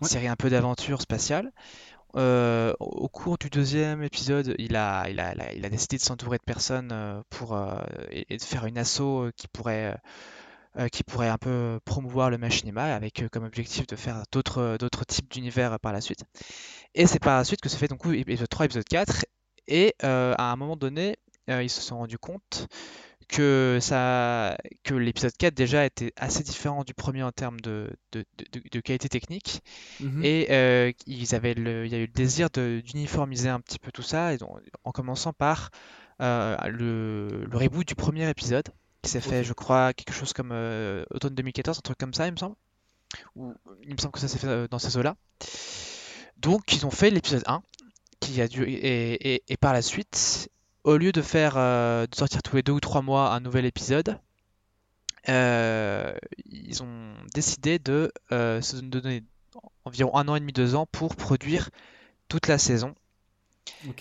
une 0.00 0.06
Ouais. 0.06 0.08
série 0.08 0.28
un 0.28 0.36
peu 0.36 0.50
d'aventure 0.50 1.00
spatiale. 1.02 1.52
Euh, 2.16 2.74
au 2.80 3.08
cours 3.08 3.38
du 3.38 3.50
deuxième 3.50 4.02
épisode, 4.02 4.54
il 4.58 4.76
a, 4.76 5.08
il 5.10 5.20
a, 5.20 5.34
il 5.34 5.40
a, 5.42 5.52
il 5.54 5.64
a 5.66 5.70
décidé 5.70 5.96
de 5.98 6.02
s'entourer 6.02 6.38
de 6.38 6.44
personnes 6.44 7.22
pour 7.30 7.58
et, 8.10 8.26
et 8.34 8.36
de 8.38 8.42
faire 8.42 8.66
une 8.66 8.78
asso 8.78 9.00
euh, 9.02 9.32
qui 9.36 9.48
pourrait 9.48 9.96
qui 10.90 11.04
pourrait 11.04 11.28
un 11.28 11.36
peu 11.38 11.78
promouvoir 11.84 12.30
le 12.30 12.38
machinima 12.38 12.94
avec 12.94 13.24
comme 13.30 13.44
objectif 13.44 13.86
de 13.86 13.94
faire 13.96 14.22
d'autres 14.32 14.78
d'autres 14.78 15.04
types 15.04 15.30
d'univers 15.30 15.78
par 15.80 15.92
la 15.92 16.00
suite. 16.00 16.24
Et 16.94 17.06
c'est 17.06 17.18
par 17.20 17.38
la 17.38 17.44
suite 17.44 17.60
que 17.60 17.68
se 17.68 17.76
fait 17.76 17.88
donc 17.88 18.06
épisode 18.06 18.48
3, 18.48 18.66
épisode 18.66 18.84
4 18.88 19.26
et 19.68 19.94
euh, 20.04 20.34
à 20.38 20.52
un 20.52 20.56
moment 20.56 20.76
donné, 20.76 21.16
euh, 21.50 21.62
ils 21.62 21.70
se 21.70 21.80
sont 21.80 21.98
rendus 21.98 22.18
compte 22.18 22.68
que 23.28 23.78
ça 23.80 24.58
que 24.82 24.94
l'épisode 24.94 25.32
4 25.38 25.54
déjà 25.54 25.86
était 25.86 26.12
assez 26.16 26.42
différent 26.42 26.84
du 26.84 26.92
premier 26.92 27.22
en 27.22 27.32
termes 27.32 27.60
de, 27.60 27.90
de, 28.12 28.24
de- 28.52 28.62
de 28.70 28.80
qualité 28.80 29.08
technique 29.08 29.62
Mhm. 30.00 30.24
et 30.24 30.46
euh, 30.50 30.92
ils 31.06 31.34
avaient 31.34 31.54
le, 31.54 31.86
il 31.86 31.92
y 31.92 31.94
a 31.94 31.98
eu 31.98 32.06
le 32.06 32.12
désir 32.12 32.50
d'uniformiser 32.50 33.48
un 33.48 33.60
petit 33.60 33.78
peu 33.78 33.90
tout 33.92 34.02
ça, 34.02 34.34
et 34.34 34.38
donc, 34.38 34.50
en 34.84 34.92
commençant 34.92 35.32
par 35.32 35.70
euh, 36.20 36.56
le, 36.68 37.44
le 37.50 37.56
reboot 37.56 37.86
du 37.88 37.94
premier 37.94 38.28
épisode, 38.28 38.68
qui 39.02 39.10
s'est 39.10 39.20
fait, 39.20 39.44
je 39.44 39.52
crois, 39.54 39.92
quelque 39.94 40.12
chose 40.14 40.32
comme 40.32 40.50
euh, 40.52 41.04
automne 41.10 41.34
2014, 41.34 41.78
un 41.78 41.80
truc 41.80 41.98
comme 41.98 42.14
ça, 42.14 42.26
il 42.26 42.32
me 42.32 42.36
semble. 42.36 42.56
Ou 43.36 43.54
il 43.84 43.92
me 43.94 43.98
semble 43.98 44.12
que 44.12 44.20
ça 44.20 44.28
s'est 44.28 44.38
fait 44.38 44.68
dans 44.68 44.78
ces 44.78 44.96
eaux-là. 44.96 45.16
Donc 46.38 46.72
ils 46.72 46.84
ont 46.86 46.90
fait 46.90 47.10
l'épisode 47.10 47.42
1, 47.46 47.62
qui 48.22 48.40
a 48.40 48.48
dû, 48.48 48.62
et, 48.64 49.34
et- 49.34 49.42
et 49.48 49.56
par 49.58 49.72
la 49.72 49.82
suite, 49.82 50.48
au 50.84 50.96
lieu 50.96 51.12
de 51.12 51.22
faire, 51.22 51.54
euh, 51.56 52.06
de 52.06 52.14
sortir 52.14 52.42
tous 52.42 52.56
les 52.56 52.62
deux 52.62 52.72
ou 52.72 52.80
trois 52.80 53.02
mois 53.02 53.32
un 53.34 53.40
nouvel 53.40 53.64
épisode, 53.66 54.18
euh, 55.28 56.12
ils 56.50 56.82
ont 56.82 57.14
décidé 57.34 57.78
de 57.78 58.12
euh, 58.32 58.60
se 58.60 58.76
donner 58.76 59.22
environ 59.84 60.16
un 60.16 60.26
an 60.28 60.36
et 60.36 60.40
demi, 60.40 60.52
deux 60.52 60.74
ans 60.74 60.86
pour 60.90 61.14
produire 61.16 61.70
toute 62.28 62.48
la 62.48 62.58
saison. 62.58 62.94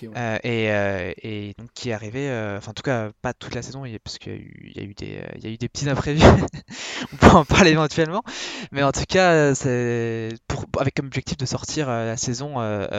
Ouais. 0.09 0.39
Et, 0.43 0.71
euh, 0.71 1.13
et 1.21 1.53
donc 1.59 1.69
qui 1.75 1.89
est 1.89 1.93
arrivé, 1.93 2.29
euh, 2.29 2.57
enfin 2.57 2.71
en 2.71 2.73
tout 2.73 2.81
cas 2.83 3.11
pas 3.21 3.33
toute 3.33 3.53
la 3.53 3.61
saison, 3.61 3.83
parce 4.03 4.17
qu'il 4.17 4.31
y 4.33 4.35
a 4.35 4.39
eu, 4.39 4.71
il 4.75 4.77
y 4.77 4.79
a 4.79 4.83
eu 4.83 4.93
des, 4.95 5.23
il 5.37 5.43
y 5.43 5.47
a 5.47 5.49
eu 5.51 5.57
des 5.57 5.69
petits 5.69 5.87
imprévus. 5.89 6.21
On 7.13 7.15
peut 7.17 7.27
en 7.27 7.45
parler 7.45 7.71
éventuellement, 7.71 8.23
mais 8.71 8.81
en 8.83 8.91
tout 8.91 9.03
cas 9.07 9.53
c'est 9.53 10.29
pour, 10.47 10.65
avec 10.79 10.95
comme 10.95 11.07
objectif 11.07 11.37
de 11.37 11.45
sortir 11.45 11.87
la 11.89 12.17
saison 12.17 12.55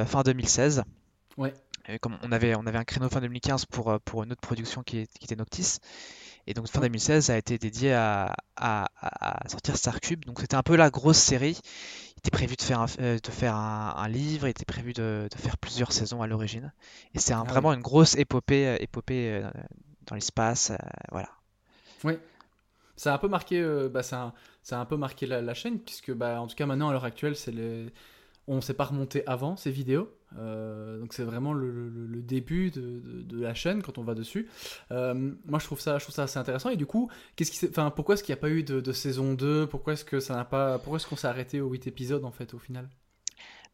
fin 0.06 0.22
2016. 0.22 0.84
Ouais. 1.36 1.54
Et 1.88 1.98
comme 1.98 2.16
on 2.22 2.30
avait, 2.32 2.54
on 2.54 2.66
avait 2.66 2.78
un 2.78 2.84
créneau 2.84 3.08
fin 3.08 3.20
2015 3.20 3.66
pour, 3.66 3.90
euh, 3.90 3.98
pour 4.04 4.22
une 4.22 4.32
autre 4.32 4.40
production 4.40 4.82
qui, 4.82 4.98
est- 4.98 5.18
qui 5.18 5.24
était 5.24 5.36
Noctis. 5.36 5.78
Et 6.46 6.54
donc 6.54 6.68
fin 6.68 6.80
Ouais. 6.80 6.88
2016 6.88 7.30
a 7.30 7.38
été 7.38 7.58
dédié 7.58 7.92
à, 7.94 8.34
à, 8.56 8.88
à- 9.00 9.48
sortir 9.48 9.76
Starcube. 9.76 10.24
Donc 10.24 10.40
c'était 10.40 10.56
un 10.56 10.62
peu 10.62 10.76
la 10.76 10.90
grosse 10.90 11.18
série. 11.18 11.58
Il 12.16 12.18
était 12.18 12.30
prévu 12.30 12.56
de 12.56 12.62
faire 12.62 12.80
un, 12.80 12.86
euh, 13.00 13.18
de 13.18 13.30
faire 13.30 13.56
un, 13.56 13.94
un 13.96 14.08
livre, 14.08 14.46
il 14.46 14.50
était 14.50 14.64
prévu 14.64 14.92
de, 14.92 15.28
de 15.30 15.38
faire 15.38 15.58
plusieurs 15.58 15.92
saisons 15.92 16.22
à 16.22 16.26
l'origine. 16.26 16.72
Et 17.14 17.18
c'est 17.18 17.32
un- 17.34 17.44
Ah 17.46 17.50
vraiment 17.50 17.72
une 17.72 17.82
grosse 17.82 18.16
épopée, 18.16 18.66
euh, 18.68 18.76
épopée 18.80 19.42
euh, 19.42 19.50
dans 20.06 20.14
l'espace. 20.16 20.70
euh, 20.70 20.76
voilà. 21.10 21.30
Ça 22.96 23.12
a 23.12 23.14
un 23.14 23.18
peu 23.18 23.28
marqué, 23.28 23.60
euh, 23.60 23.88
bah, 23.88 24.02
ça, 24.02 24.22
a, 24.22 24.34
ça 24.62 24.78
a 24.78 24.80
un 24.80 24.84
peu 24.84 24.96
marqué 24.96 25.26
la, 25.26 25.40
la 25.40 25.54
chaîne, 25.54 25.78
puisque 25.80 26.12
bah, 26.12 26.40
en 26.40 26.46
tout 26.46 26.54
cas 26.56 26.66
maintenant 26.66 26.88
à 26.90 26.92
l'heure 26.92 27.04
actuelle, 27.04 27.36
c'est 27.36 27.50
les... 27.52 27.92
on 28.48 28.56
ne 28.56 28.60
s'est 28.60 28.74
pas 28.74 28.84
remonté 28.84 29.26
avant 29.26 29.56
ces 29.56 29.70
vidéos. 29.70 30.10
Euh, 30.38 30.98
donc 30.98 31.12
c'est 31.12 31.24
vraiment 31.24 31.52
le, 31.52 31.70
le- 31.90 32.06
le 32.06 32.22
début 32.22 32.70
de, 32.70 32.80
de- 32.80 33.22
de 33.22 33.40
la 33.42 33.54
chaîne 33.54 33.82
quand 33.82 33.98
on 33.98 34.02
va 34.02 34.14
dessus. 34.14 34.48
Euh, 34.90 35.32
moi 35.46 35.58
je 35.58 35.66
trouve 35.66 35.80
ça, 35.80 35.98
je 35.98 36.04
trouve 36.04 36.14
ça 36.14 36.22
assez 36.24 36.38
intéressant. 36.38 36.70
Et 36.70 36.76
du 36.76 36.86
coup, 36.86 37.10
qu'est-ce 37.36 37.50
qui 37.50 37.58
s'est- 37.58 37.68
enfin, 37.68 37.90
pourquoi 37.90 38.14
est-ce 38.14 38.22
qu'il 38.24 38.32
n'y 38.34 38.38
a 38.38 38.40
pas 38.40 38.50
eu 38.50 38.62
de, 38.62 38.80
de 38.80 38.92
saison 38.92 39.34
2 39.34 39.66
Pourquoi 39.66 39.92
est-ce 39.92 40.04
que 40.04 40.20
ça 40.20 40.34
n'a 40.34 40.44
pas, 40.44 40.78
pourquoi 40.78 40.96
est-ce 40.96 41.06
qu'on 41.06 41.16
s'est 41.16 41.26
arrêté 41.28 41.60
aux 41.60 41.68
8 41.68 41.86
épisodes 41.86 42.24
en 42.24 42.32
fait 42.32 42.54
au 42.54 42.58
final? 42.58 42.88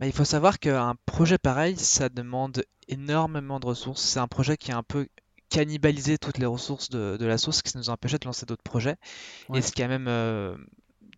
Bah, 0.00 0.06
il 0.06 0.12
faut 0.12 0.24
savoir 0.24 0.58
qu'un 0.58 0.94
projet 1.06 1.38
pareil, 1.38 1.76
ça 1.76 2.08
demande 2.08 2.64
énormément 2.88 3.60
de 3.60 3.66
ressources. 3.66 4.02
C'est 4.02 4.20
un 4.20 4.28
projet 4.28 4.56
qui 4.56 4.70
a 4.72 4.76
un 4.76 4.82
peu 4.82 5.08
cannibalisé 5.48 6.18
toutes 6.18 6.38
les 6.38 6.46
ressources 6.46 6.90
de, 6.90 7.16
de 7.18 7.26
la 7.26 7.38
sauce, 7.38 7.58
ce 7.58 7.62
qui 7.62 7.76
nous 7.76 7.90
a 7.90 7.92
empêché 7.94 8.18
de 8.18 8.24
lancer 8.26 8.46
d'autres 8.46 8.62
projets. 8.62 8.96
Ouais. 9.48 9.58
Et 9.58 9.62
ce 9.62 9.72
qui 9.72 9.82
a 9.82 9.88
même, 9.88 10.06
euh, 10.08 10.56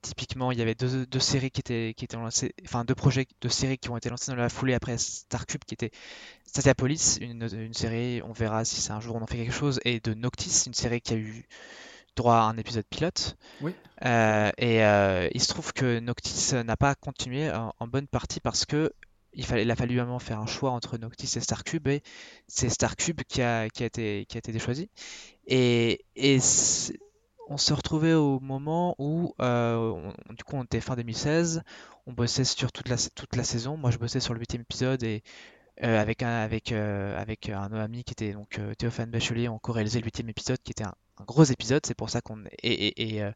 typiquement, 0.03 0.53
il 0.53 0.59
y 0.59 0.63
avait 0.63 0.75
deux, 0.75 1.07
deux 1.07 1.21
séries 1.21 1.51
qui 1.51 1.61
étaient, 1.61 1.95
qui 1.97 2.05
étaient 2.05 2.17
lancées, 2.17 2.55
enfin 2.65 2.85
deux 2.85 2.95
projets 2.95 3.27
de 3.41 3.49
séries 3.49 3.79
qui 3.79 3.91
ont 3.91 3.97
été 3.97 4.09
lancés 4.11 4.31
dans 4.31 4.37
la 4.37 4.49
foulée 4.49 4.75
après 4.75 4.99
Starcube, 4.99 5.65
qui 5.65 5.75
était 5.75 5.91
Statiapolis, 6.45 7.19
une, 7.21 7.49
une 7.53 7.75
série, 7.75 8.23
on 8.23 8.33
verra 8.33 8.65
si 8.65 8.81
c'est 8.81 8.93
un 8.93 9.01
jour 9.01 9.17
on 9.17 9.23
en 9.23 9.27
fait 9.27 9.37
quelque 9.37 9.53
chose, 9.53 9.81
et 9.85 10.01
de 10.01 10.15
Noctis, 10.15 10.65
une 10.67 10.75
série 10.75 11.01
qui 11.01 11.15
a 11.15 11.17
eu 11.17 11.47
droit 12.17 12.37
à 12.37 12.43
un 12.43 12.57
épisode 12.57 12.85
pilote. 12.91 13.37
Oui. 13.61 13.75
Euh, 14.05 14.51
et 14.59 14.85
euh, 14.85 15.29
il 15.33 15.41
se 15.43 15.49
trouve 15.49 15.73
que 15.73 16.01
Noctis 16.01 16.55
n'a 16.65 16.77
pas 16.77 16.95
continué 16.95 17.51
en, 17.51 17.75
en 17.79 17.87
bonne 17.87 18.07
partie 18.07 18.41
parce 18.41 18.65
que 18.65 18.93
il 19.33 19.45
fallait, 19.45 19.63
il 19.63 19.71
a 19.71 19.77
fallu 19.77 19.97
vraiment 19.97 20.19
faire 20.19 20.41
un 20.41 20.47
choix 20.47 20.71
entre 20.71 20.99
Noctis 20.99 21.31
et 21.37 21.41
Starcube 21.41 21.87
et 21.87 22.03
c'est 22.49 22.69
Starcube 22.69 23.21
qui 23.29 23.43
a, 23.43 23.69
qui 23.69 23.85
a 23.85 23.87
été, 23.87 24.27
qui 24.29 24.37
a 24.37 24.39
été 24.39 24.59
choisi. 24.59 24.91
Et, 25.47 26.05
et 26.17 26.39
on 27.51 27.59
se 27.59 27.75
retrouvait 27.75 28.15
au 28.15 28.41
moment 28.41 28.95
où, 28.99 29.35
euh, 29.43 29.77
on- 30.29 30.33
du 30.33 30.43
coup, 30.45 30.57
on 30.57 30.65
était 30.65 30.81
fin 30.81 30.97
2016, 30.97 31.63
on 32.07 32.13
bossait 32.13 32.45
sur 32.45 32.73
toute 32.73 32.89
la, 32.89 32.97
toute 32.97 33.37
la 33.37 33.45
saison. 33.45 33.77
Moi, 33.77 33.91
je 33.91 33.99
bossais 33.99 34.21
sur 34.21 34.33
le 34.33 34.41
huitième 34.41 34.63
épisode 34.63 35.03
et 35.03 35.23
euh, 35.83 36.01
avec 36.01 36.23
un, 36.23 36.29
avec, 36.43 36.73
euh, 36.73 37.19
avec 37.21 37.49
un 37.51 37.73
ami 37.73 38.05
qui 38.05 38.13
était 38.13 38.33
donc 38.33 38.59
euh, 38.59 38.75
Théophane 38.75 39.11
Bachelier, 39.11 39.49
on 39.49 39.59
co-réalisait 39.59 39.99
le 40.01 40.05
huitième 40.05 40.29
épisode 40.29 40.59
qui 40.63 40.73
était 40.73 40.85
un, 40.85 40.95
un 41.19 41.25
gros 41.25 41.45
épisode. 41.45 41.85
C'est 41.87 41.95
pour 41.95 42.09
ça 42.11 42.21
qu'on 42.21 42.45
et, 42.63 42.71
et, 42.73 43.15
et, 43.17 43.23
euh, 43.23 43.33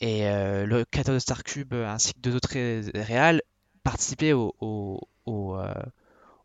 et, 0.00 0.28
euh, 0.28 0.66
le 0.66 0.84
créateur 0.84 1.14
de 1.14 1.18
Starcube 1.20 1.74
ainsi 1.74 2.14
que 2.14 2.20
deux 2.20 2.34
autres 2.36 2.50
ré- 2.52 2.82
réals 2.94 3.42
participé 3.84 4.32
au, 4.32 4.54
au, 4.60 5.00
au, 5.26 5.56
euh, 5.56 5.74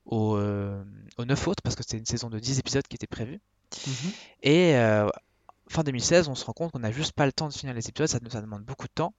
au, 0.06 0.36
euh, 0.38 0.84
aux 1.18 1.26
9 1.26 1.48
autres, 1.48 1.62
parce 1.64 1.76
que 1.76 1.84
c'était 1.84 1.98
une 1.98 2.06
saison 2.06 2.30
de 2.30 2.40
10 2.40 2.60
épisodes 2.60 2.88
qui 2.88 2.96
était 2.96 3.08
prévue. 3.08 3.40
Mhm. 3.86 4.12
Et 4.44 4.76
euh, 4.78 5.08
fin 5.70 5.84
2016, 5.84 6.28
on 6.28 6.36
se 6.36 6.46
rend 6.46 6.54
compte 6.54 6.72
qu'on 6.72 6.80
n'a 6.80 6.92
juste 6.92 7.14
pas 7.14 7.26
le 7.26 7.32
temps 7.32 7.48
de 7.48 7.54
finir 7.54 7.74
les 7.74 7.88
épisodes, 7.88 8.08
ça, 8.08 8.20
demande 8.20 8.64
beaucoup 8.64 8.88
de 8.88 8.94
temps. 8.94 9.14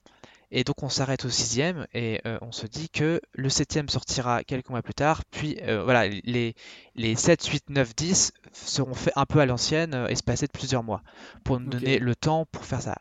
Et 0.51 0.65
donc 0.65 0.83
on 0.83 0.89
s'arrête 0.89 1.27
au 1.27 1.29
sixième 1.29 1.87
et 1.93 2.23
euh, 2.27 2.39
on 2.41 2.53
se 2.53 2.67
dit 2.67 2.89
que 2.89 3.21
le 3.35 3.49
septième 3.51 3.91
sortira 3.91 4.45
quelques 4.45 4.71
mois 4.71 4.81
plus 4.81 4.95
tard. 4.95 5.23
Puis 5.31 5.59
euh, 5.63 5.85
voilà, 5.85 6.09
les, 6.09 6.55
les 6.95 7.17
7, 7.17 7.45
8, 7.45 7.65
9, 7.69 7.95
10 7.95 8.33
seront 8.53 8.95
faits 8.95 9.13
un 9.17 9.27
peu 9.27 9.41
à 9.41 9.47
l'ancienne, 9.47 9.93
euh, 9.93 10.07
espacés 10.07 10.47
de 10.47 10.53
plusieurs 10.53 10.83
mois, 10.83 11.03
pour 11.45 11.61
nous 11.61 11.69
donner 11.69 11.99
le 11.99 12.15
temps 12.15 12.47
pour 12.51 12.65
faire 12.65 12.81
ça. 12.81 12.97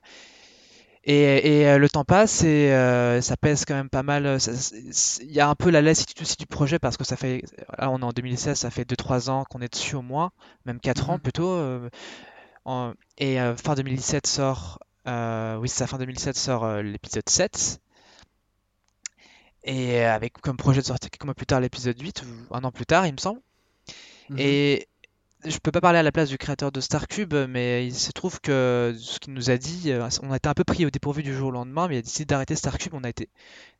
Et, 1.05 1.61
et, 1.61 1.77
le 1.77 1.87
temps 1.87 2.03
passe 2.03 2.43
et 2.43 2.69
ça 3.21 3.37
pèse 3.37 3.63
quand 3.63 3.75
même 3.75 3.89
pas 3.89 4.03
mal. 4.03 4.39
Il 5.21 5.31
y 5.31 5.39
a 5.39 5.47
un 5.47 5.55
peu 5.55 5.69
la 5.69 5.81
lassitude 5.81 6.21
aussi 6.21 6.35
du 6.35 6.47
projet 6.47 6.79
parce 6.79 6.97
que 6.97 7.05
ça 7.05 7.15
fait, 7.15 7.43
là 7.77 7.89
on 7.91 7.99
est 7.99 8.03
en 8.03 8.11
2016, 8.11 8.59
ça 8.59 8.69
fait 8.69 8.83
2-3 8.83 9.29
ans 9.29 9.45
qu'on 9.49 9.61
est 9.61 9.71
dessus 9.71 9.95
au 9.95 10.01
moins, 10.01 10.31
même 10.65 10.81
4 10.81 11.09
ans 11.09 11.13
Mhm. 11.13 11.19
plutôt. 11.21 11.79
En- 12.67 12.93
et 13.17 13.39
euh, 13.41 13.55
fin 13.55 13.75
2017 13.75 14.27
sort, 14.27 14.79
euh, 15.07 15.57
oui 15.57 15.69
c'est 15.69 15.77
ça, 15.79 15.87
fin 15.87 15.97
2017 15.97 16.37
sort 16.37 16.65
euh, 16.65 16.81
l'épisode 16.83 17.27
7. 17.29 17.79
Et 19.63 20.01
avec 20.03 20.33
comme 20.41 20.55
projet 20.57 20.81
de 20.81 20.85
sortir 20.85 21.09
quelques 21.09 21.25
mois 21.25 21.33
plus 21.33 21.45
tard 21.45 21.59
l'épisode 21.59 21.99
8, 21.99 22.23
ou 22.23 22.53
un 22.55 22.63
an 22.63 22.71
plus 22.71 22.85
tard 22.85 23.05
il 23.05 23.13
me 23.13 23.17
semble. 23.17 23.41
Mhm. 24.29 24.37
Et 24.39 24.87
je 25.45 25.57
peux 25.59 25.71
pas 25.71 25.81
parler 25.81 25.99
à 25.99 26.03
la 26.03 26.11
place 26.11 26.29
du 26.29 26.37
créateur 26.37 26.71
de 26.71 26.81
Starcube, 26.81 27.33
mais 27.49 27.85
il 27.87 27.95
se 27.95 28.11
trouve 28.11 28.41
que 28.41 28.95
ce 28.99 29.19
qu'il 29.19 29.33
nous 29.33 29.49
a 29.51 29.57
dit, 29.57 29.91
on 30.23 30.31
a 30.31 30.37
été 30.37 30.49
un 30.49 30.53
peu 30.53 30.63
pris 30.63 30.85
au 30.85 30.89
dépourvu 30.89 31.23
du 31.23 31.33
jour 31.35 31.49
au 31.49 31.51
lendemain, 31.51 31.87
mais 31.87 31.95
il 31.95 31.99
a 31.99 32.01
décidé 32.01 32.25
d'arrêter 32.25 32.55
Starcube. 32.55 32.93
On 32.93 33.03
a 33.03 33.09
été, 33.09 33.29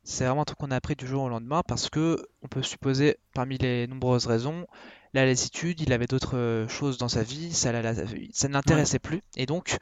c'est 0.04 0.26
vraiment 0.26 0.42
un 0.42 0.46
truc 0.46 0.60
qu'on 0.60 0.72
a 0.72 0.76
appris 0.76 0.96
du 0.96 1.08
jour 1.08 1.24
au 1.24 1.30
lendemain 1.30 1.64
parce 1.68 1.90
que 1.90 2.26
on 2.44 2.48
peut 2.48 2.64
supposer, 2.64 3.18
parmi 3.34 3.58
les 3.58 3.88
nombreuses 3.88 4.28
raisons, 4.28 4.68
la 5.14 5.26
lassitude, 5.26 5.82
il 5.82 5.94
avait 5.94 6.08
d'autres 6.08 6.38
euh, 6.38 6.68
choses 6.68 6.98
dans 6.98 7.08
sa 7.10 7.24
vie, 7.24 7.54
ça, 7.54 7.72
l'a- 7.72 7.94
ça 8.34 8.48
ne 8.48 8.54
l'intéressait 8.54 9.00
plus, 9.00 9.22
et 9.36 9.46
donc 9.46 9.78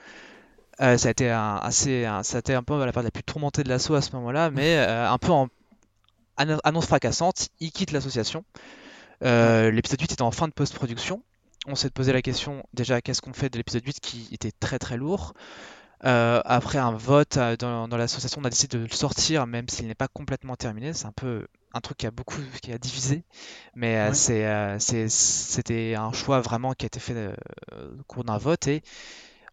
euh, 0.82 0.97
ça 0.97 1.07
a 1.09 1.11
été 1.11 1.30
un, 1.32 1.55
assez, 1.57 2.05
un- 2.05 2.23
ça 2.23 2.38
a 2.38 2.39
été 2.39 2.53
un 2.53 2.63
peu 2.63 2.84
la 2.86 2.91
part 2.91 3.03
la 3.03 3.11
plus 3.11 3.23
tourmentée 3.23 3.63
de 3.63 3.69
l'assaut 3.69 3.95
à 3.95 4.01
ce 4.01 4.11
moment-là, 4.13 4.51
mais 4.51 4.78
euh, 4.78 5.09
un 5.09 5.17
peu 5.17 5.32
en 5.32 5.47
anno- 6.38 6.59
annonce 6.63 6.88
fracassante, 6.88 7.49
il 7.59 7.71
quitte 7.71 7.91
l'association. 7.91 8.43
Euh, 9.23 9.71
l'épisode 9.71 10.01
8 10.01 10.13
était 10.13 10.21
en 10.21 10.32
fin 10.32 10.47
de 10.47 10.53
post-production. 10.53 11.23
On 11.67 11.76
s'est 11.76 11.89
posé 11.89 12.13
la 12.13 12.21
question 12.21 12.63
déjà 12.73 13.01
qu'est-ce 13.01 13.21
qu'on 13.21 13.34
fait 13.34 13.49
de 13.49 13.57
l'épisode 13.57 13.84
8 13.86 13.99
qui 13.99 14.28
était 14.34 14.51
très 14.51 14.80
très 14.80 14.97
lourd? 14.97 15.34
Euh, 16.05 16.41
après 16.45 16.78
un 16.80 16.91
vote 16.91 17.39
dans, 17.59 17.88
dans 17.88 17.97
l'association, 17.97 18.41
on 18.41 18.45
a 18.45 18.49
décidé 18.49 18.78
de 18.78 18.84
le 18.84 18.89
sortir 18.89 19.47
même 19.47 19.69
s'il 19.69 19.88
n'est 19.88 19.95
pas 19.95 20.07
complètement 20.09 20.55
terminé. 20.55 20.93
C'est 20.93 21.07
un 21.07 21.13
peu 21.13 21.47
un 21.76 21.82
truc 21.82 21.97
qui 21.99 22.07
a 22.07 22.11
beaucoup 22.11 22.38
qui 22.61 22.71
a 22.71 22.78
divisé, 22.80 23.23
mais 23.76 23.97
euh, 23.97 24.13
c'est, 24.13 24.45
euh, 24.47 24.80
c'est- 24.80 25.09
c'était 25.09 25.95
un 25.95 26.11
choix 26.13 26.41
vraiment 26.41 26.73
qui 26.73 26.86
a 26.86 26.88
été 26.88 26.99
fait 26.99 27.13
euh, 27.15 27.36
au 27.99 28.03
cours 28.05 28.23
d'un 28.23 28.38
vote 28.38 28.67
et 28.67 28.82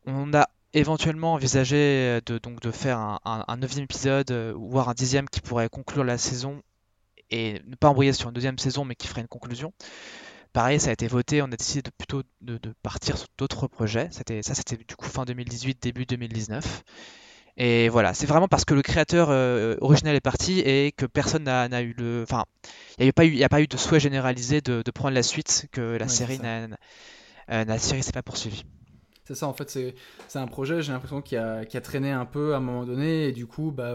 on 0.06 0.32
a 0.34 0.48
éventuellement 0.74 1.34
envisagé 1.34 2.20
de, 2.26 2.38
donc, 2.38 2.60
de 2.60 2.70
faire 2.70 2.98
un, 3.24 3.56
neuvième 3.58 3.84
épisode, 3.84 4.32
voire 4.56 4.88
un 4.88 4.94
dixième 4.94 5.28
qui 5.28 5.40
pourrait 5.40 5.68
conclure 5.68 6.04
la 6.04 6.18
saison 6.18 6.62
et 7.30 7.60
ne 7.66 7.76
pas 7.76 7.88
embrayer 7.90 8.12
sur 8.12 8.28
une 8.28 8.34
deuxième 8.34 8.58
saison, 8.58 8.84
mais 8.84 8.94
qui 8.94 9.08
ferait 9.08 9.22
une 9.22 9.28
conclusion. 9.28 9.72
Pareil, 10.52 10.80
ça 10.80 10.90
a 10.90 10.92
été 10.92 11.08
voté, 11.08 11.42
on 11.42 11.46
a 11.46 11.56
décidé 11.56 11.82
de, 11.82 11.90
plutôt 11.90 12.22
de, 12.42 12.58
de 12.58 12.74
partir 12.82 13.18
sur 13.18 13.28
d'autres 13.38 13.68
projets. 13.68 14.08
C'était, 14.12 14.42
ça, 14.42 14.54
c'était 14.54 14.76
du 14.76 14.96
coup 14.96 15.06
fin 15.06 15.24
2018, 15.24 15.82
début 15.82 16.06
2019. 16.06 16.84
Et 17.56 17.88
voilà, 17.90 18.14
c'est 18.14 18.26
vraiment 18.26 18.48
parce 18.48 18.64
que 18.64 18.74
le 18.74 18.82
créateur 18.82 19.28
euh, 19.30 19.76
original 19.80 20.14
est 20.16 20.20
parti 20.20 20.60
et 20.60 20.92
que 20.92 21.04
personne 21.06 21.44
n'a, 21.44 21.68
n'a 21.68 21.82
eu 21.82 21.94
le. 21.98 22.22
Enfin, 22.22 22.44
il 22.98 23.04
n'y 23.04 23.10
a 23.10 23.12
pas 23.12 23.24
eu, 23.26 23.28
il 23.28 23.36
y 23.38 23.44
a 23.44 23.48
pas 23.48 23.60
eu 23.60 23.66
de 23.66 23.76
souhait 23.76 24.00
généralisé 24.00 24.60
de, 24.62 24.82
de 24.82 24.90
prendre 24.90 25.14
la 25.14 25.22
suite, 25.22 25.66
que 25.72 25.96
la 25.98 26.08
série 26.08 26.36
ça. 26.38 26.42
n'a, 26.42 26.68
n'a- 26.68 26.76
euh, 27.50 27.64
la 27.64 27.78
série 27.78 28.02
s'est 28.02 28.12
pas 28.12 28.22
poursuivie. 28.22 28.64
C'est 29.24 29.36
ça, 29.36 29.46
en 29.46 29.52
fait, 29.54 29.70
c'est 29.70 30.38
un 30.38 30.46
projet, 30.48 30.82
j'ai 30.82 30.90
l'impression, 30.92 31.22
qui 31.22 31.36
a, 31.36 31.64
qui 31.64 31.76
a 31.76 31.80
traîné 31.80 32.10
un 32.10 32.24
peu 32.24 32.54
à 32.54 32.56
un 32.56 32.60
moment 32.60 32.84
donné, 32.84 33.28
et 33.28 33.32
du 33.32 33.46
coup, 33.46 33.70
bah, 33.70 33.94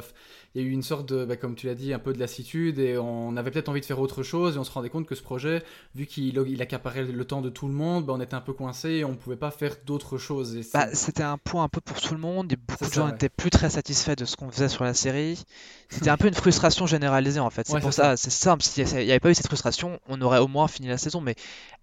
il 0.55 0.61
y 0.61 0.65
a 0.65 0.67
eu 0.67 0.71
une 0.71 0.83
sorte 0.83 1.09
de, 1.09 1.25
bah, 1.25 1.35
comme 1.35 1.55
tu 1.55 1.67
l'as 1.67 1.75
dit, 1.75 1.93
un 1.93 1.99
peu 1.99 2.13
de 2.13 2.19
lassitude, 2.19 2.79
et 2.79 2.97
on 2.97 3.35
avait 3.35 3.51
peut-être 3.51 3.67
envie 3.67 3.81
de 3.81 3.85
faire 3.85 3.99
autre 3.99 4.23
chose, 4.23 4.55
et 4.55 4.59
on 4.59 4.63
se 4.63 4.71
rendait 4.71 4.89
compte 4.89 5.05
que 5.05 5.15
ce 5.15 5.21
projet, 5.21 5.63
vu 5.95 6.05
qu'il 6.05 6.37
il 6.47 6.61
accaparait 6.61 7.03
le 7.03 7.25
temps 7.25 7.41
de 7.41 7.49
tout 7.49 7.67
le 7.67 7.73
monde, 7.73 8.05
bah, 8.05 8.13
on 8.15 8.21
était 8.21 8.35
un 8.35 8.41
peu 8.41 8.53
coincé, 8.53 8.89
et 8.89 9.03
on 9.03 9.15
pouvait 9.15 9.35
pas 9.35 9.51
faire 9.51 9.75
d'autres 9.85 10.17
choses. 10.17 10.57
Bah, 10.73 10.87
c'était 10.93 11.23
un 11.23 11.37
point 11.37 11.65
un 11.65 11.69
peu 11.69 11.81
pour 11.81 11.99
tout 11.99 12.13
le 12.13 12.21
monde. 12.21 12.53
et 12.53 12.55
Beaucoup 12.55 12.85
de 12.85 12.89
ça, 12.89 13.01
gens 13.01 13.05
ouais. 13.07 13.11
n'étaient 13.11 13.27
plus 13.27 13.49
très 13.49 13.69
satisfaits 13.69 14.15
de 14.15 14.23
ce 14.23 14.37
qu'on 14.37 14.49
faisait 14.49 14.69
sur 14.69 14.85
la 14.85 14.93
série. 14.93 15.43
C'était 15.89 16.09
un 16.09 16.17
peu 16.17 16.27
une 16.27 16.33
frustration 16.33 16.85
généralisée 16.85 17.39
en 17.39 17.49
fait. 17.49 17.67
C'est 17.67 17.73
Ouais, 17.73 17.81
pour 17.81 17.93
c'est 17.93 18.01
ça, 18.01 18.17
c'est 18.17 18.29
simple. 18.29 18.63
S'il 18.63 18.85
n'y 18.85 19.09
avait 19.11 19.19
pas 19.19 19.29
eu 19.29 19.35
cette 19.35 19.47
frustration, 19.47 19.99
on 20.07 20.21
aurait 20.21 20.39
au 20.39 20.47
moins 20.47 20.67
fini 20.67 20.87
la 20.87 20.97
saison. 20.97 21.21
Mais 21.21 21.35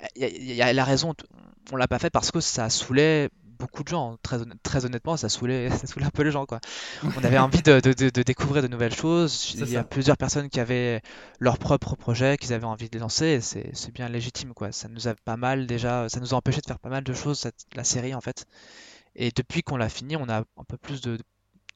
euh, 0.03 0.07
il 0.17 0.23
y 0.23 0.25
a, 0.25 0.29
il 0.29 0.55
y 0.55 0.63
a 0.63 0.73
la 0.73 0.85
raison, 0.85 1.15
on 1.73 1.77
l'a 1.77 1.89
pas 1.89 1.99
fait 1.99 2.11
parce 2.11 2.31
que 2.31 2.41
ça 2.41 2.69
saoulait 2.69 3.31
beaucoup 3.59 3.83
de 3.85 3.89
gens. 3.89 4.17
Très, 4.23 4.41
honnête- 4.43 4.59
très 4.63 4.85
honnêtement, 4.85 5.17
ça 5.17 5.29
saoulait, 5.29 5.69
ça 5.87 5.87
saoulait 5.87 6.07
un 6.07 6.11
peu 6.11 6.23
les 6.23 6.31
gens 6.31 6.47
quoi. 6.47 6.61
On 7.17 7.25
avait 7.25 7.39
envie 7.39 7.63
de, 7.63 7.81
de- 7.81 7.93
de- 7.93 8.11
de 8.11 8.23
découvrir 8.23 8.63
de 8.63 8.69
nouvelles 8.69 8.95
choses. 8.95 9.53
Il 9.55 9.61
y 9.71 9.77
a 9.77 9.81
ça. 9.81 9.85
plusieurs 9.85 10.17
personnes 10.17 10.49
qui 10.51 10.61
avaient 10.61 11.01
leurs 11.41 11.59
propres 11.59 11.97
projets, 11.97 12.37
qu'ils 12.37 12.53
avaient 12.53 12.65
envie 12.67 12.91
de 12.91 12.99
lancer. 12.99 13.41
C'est 13.41 13.71
c'est 13.75 13.93
bien 13.93 14.09
légitime 14.09 14.55
quoi. 14.55 14.73
Ça 14.73 14.89
nous 14.89 15.09
a 15.09 15.15
pas 15.25 15.37
mal 15.37 15.67
déjà, 15.67 16.09
ça 16.09 16.21
nous 16.21 16.35
a 16.35 16.37
empêché 16.37 16.61
de 16.61 16.67
faire 16.67 16.79
pas 16.81 16.89
mal 16.91 17.05
de 17.05 17.15
choses 17.15 17.39
cette- 17.41 17.67
la 17.75 17.85
série 17.85 18.15
en 18.15 18.21
fait. 18.21 18.47
Et 19.17 19.31
depuis 19.35 19.63
qu'on 19.63 19.77
l'a 19.77 19.89
fini, 19.89 20.17
on 20.17 20.29
a 20.29 20.41
un 20.41 20.65
peu 20.69 20.77
plus 20.77 21.01
de 21.01 21.19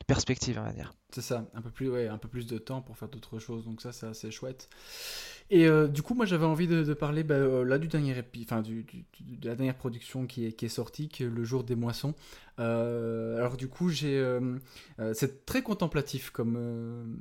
perspective, 0.08 0.58
on 0.58 0.64
va 0.64 0.72
dire. 0.72 0.94
C'est 1.10 1.20
ça, 1.20 1.46
un 1.54 1.60
peu 1.60 1.70
plus, 1.70 1.88
ouais, 1.88 2.08
un 2.08 2.16
peu 2.16 2.28
plus 2.28 2.46
de 2.46 2.58
temps 2.58 2.80
pour 2.80 2.96
faire 2.96 3.08
d'autres 3.08 3.38
choses, 3.38 3.64
donc 3.64 3.80
ça 3.82 3.92
c'est 3.92 4.06
assez 4.06 4.30
chouette. 4.30 4.68
Et 5.50 5.66
euh, 5.66 5.86
du 5.86 6.02
coup, 6.02 6.14
moi 6.14 6.24
j'avais 6.26 6.46
envie 6.46 6.66
de, 6.66 6.94
parler 6.94 7.22
bah, 7.22 7.34
euh, 7.34 7.62
là 7.62 7.78
du 7.78 7.88
dernier 7.88 8.18
épi- 8.18 8.42
enfin 8.42 8.62
de 8.62 8.82
la 9.42 9.54
dernière 9.54 9.76
production 9.76 10.26
qui 10.26 10.46
est, 10.46 10.68
sortie, 10.68 11.08
qui 11.08 11.22
est 11.24 11.28
le 11.28 11.44
jour 11.44 11.62
des 11.62 11.76
moissons. 11.76 12.14
Euh, 12.58 13.36
alors 13.36 13.56
du 13.56 13.68
coup, 13.68 13.90
j'ai, 13.90 14.38
c'est 15.12 15.46
très 15.46 15.62
contemplatif 15.62 16.30
comme 16.30 17.18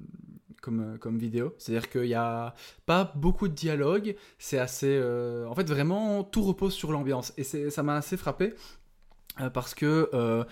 comme 0.61 0.97
comme 0.99 1.17
vidéo. 1.19 1.53
C'est-à-dire 1.57 1.89
qu'il 1.89 2.01
n'y 2.01 2.15
a 2.15 2.55
pas 2.85 3.11
beaucoup 3.15 3.49
de 3.49 3.53
dialogue. 3.53 4.15
C'est 4.39 4.59
assez, 4.59 4.97
en 5.45 5.53
fait, 5.55 5.67
vraiment 5.67 6.23
tout 6.23 6.43
repose 6.43 6.73
sur 6.73 6.93
l'ambiance. 6.93 7.33
Et 7.37 7.43
ça 7.43 7.83
m'a 7.83 7.97
assez 7.97 8.15
frappé 8.15 8.53
parce 9.53 9.75
que 9.75 10.45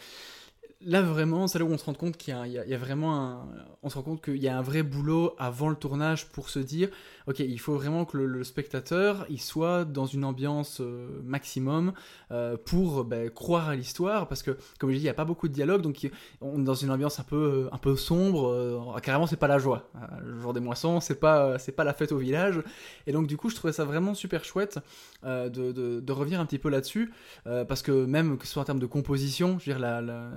là 0.86 1.02
vraiment, 1.02 1.48
c'est 1.48 1.60
là 1.60 1.66
où 1.66 1.72
on 1.72 1.78
se 1.78 1.86
rend 1.86 1.94
compte 1.94 2.16
qu'il 2.16 2.34
y 2.34 2.74
a, 2.74 2.78
vraiment 2.78 3.46
on 3.84 3.90
se 3.90 3.96
rend 3.96 4.04
compte 4.04 4.24
qu'il 4.24 4.42
y 4.42 4.48
a 4.48 4.58
un 4.58 4.62
vrai 4.62 4.84
boulot 4.84 5.36
avant 5.38 5.70
le 5.70 5.76
tournage 5.76 6.28
pour 6.28 6.50
se 6.50 6.60
dire, 6.60 6.90
ok, 7.28 7.39
il 7.39 7.59
faut 7.59 7.76
vraiment 7.76 8.05
que 8.05 8.17
le, 8.17 8.43
spectateur 8.43 9.26
il 9.30 9.41
soit 9.41 9.86
dans 9.86 10.05
une 10.05 10.23
ambiance 10.23 10.80
euh, 10.82 11.07
maximum 11.23 11.93
euh, 12.32 12.57
pour 12.63 13.03
ben, 13.03 13.30
croire 13.30 13.69
à 13.69 13.76
l'histoire, 13.76 14.28
parce 14.28 14.43
que 14.43 14.57
comme 14.80 14.91
je 14.91 14.95
dis, 14.95 15.01
il 15.01 15.03
n'y 15.03 15.09
a 15.09 15.13
pas 15.13 15.26
beaucoup 15.26 15.47
de 15.47 15.53
dialogue, 15.53 15.82
donc 15.82 16.07
on 16.41 16.61
est 16.61 16.63
dans 16.63 16.76
une 16.76 16.91
ambiance 16.91 17.19
un 17.19 17.23
peu, 17.23 17.67
un 17.71 17.78
peu 17.78 17.95
sombre. 17.95 18.49
euh, 18.49 18.99
carrément, 19.01 19.28
c'est 19.28 19.36
pas 19.38 19.47
la 19.47 19.57
joie. 19.57 19.89
Le 20.21 20.39
jour 20.39 20.53
des 20.53 20.59
moissons, 20.59 20.99
c'est 20.99 21.19
pas, 21.19 21.57
c'est 21.59 21.71
pas 21.71 21.84
la 21.84 21.93
fête 21.93 22.11
au 22.11 22.17
village. 22.17 22.61
Et 23.07 23.11
donc 23.11 23.28
du 23.28 23.38
coup, 23.38 23.49
je 23.49 23.55
trouvais 23.55 23.73
ça 23.73 23.86
vraiment 23.86 24.13
super 24.13 24.43
chouette 24.45 24.80
de, 25.23 25.49
de- 25.71 26.11
revenir 26.11 26.39
un 26.39 26.45
petit 26.45 26.59
peu 26.59 26.69
là-dessus. 26.69 27.11
Parce 27.43 27.82
que 27.82 27.91
même 28.05 28.38
que 28.38 28.45
ce 28.45 28.53
soit 28.53 28.61
en 28.61 28.65
termes 28.65 28.80
de 28.80 28.86
composition, 28.86 29.59
je 29.59 29.65
veux 29.65 29.78
dire, 29.78 29.80
la, 29.80 30.01
la, 30.01 30.30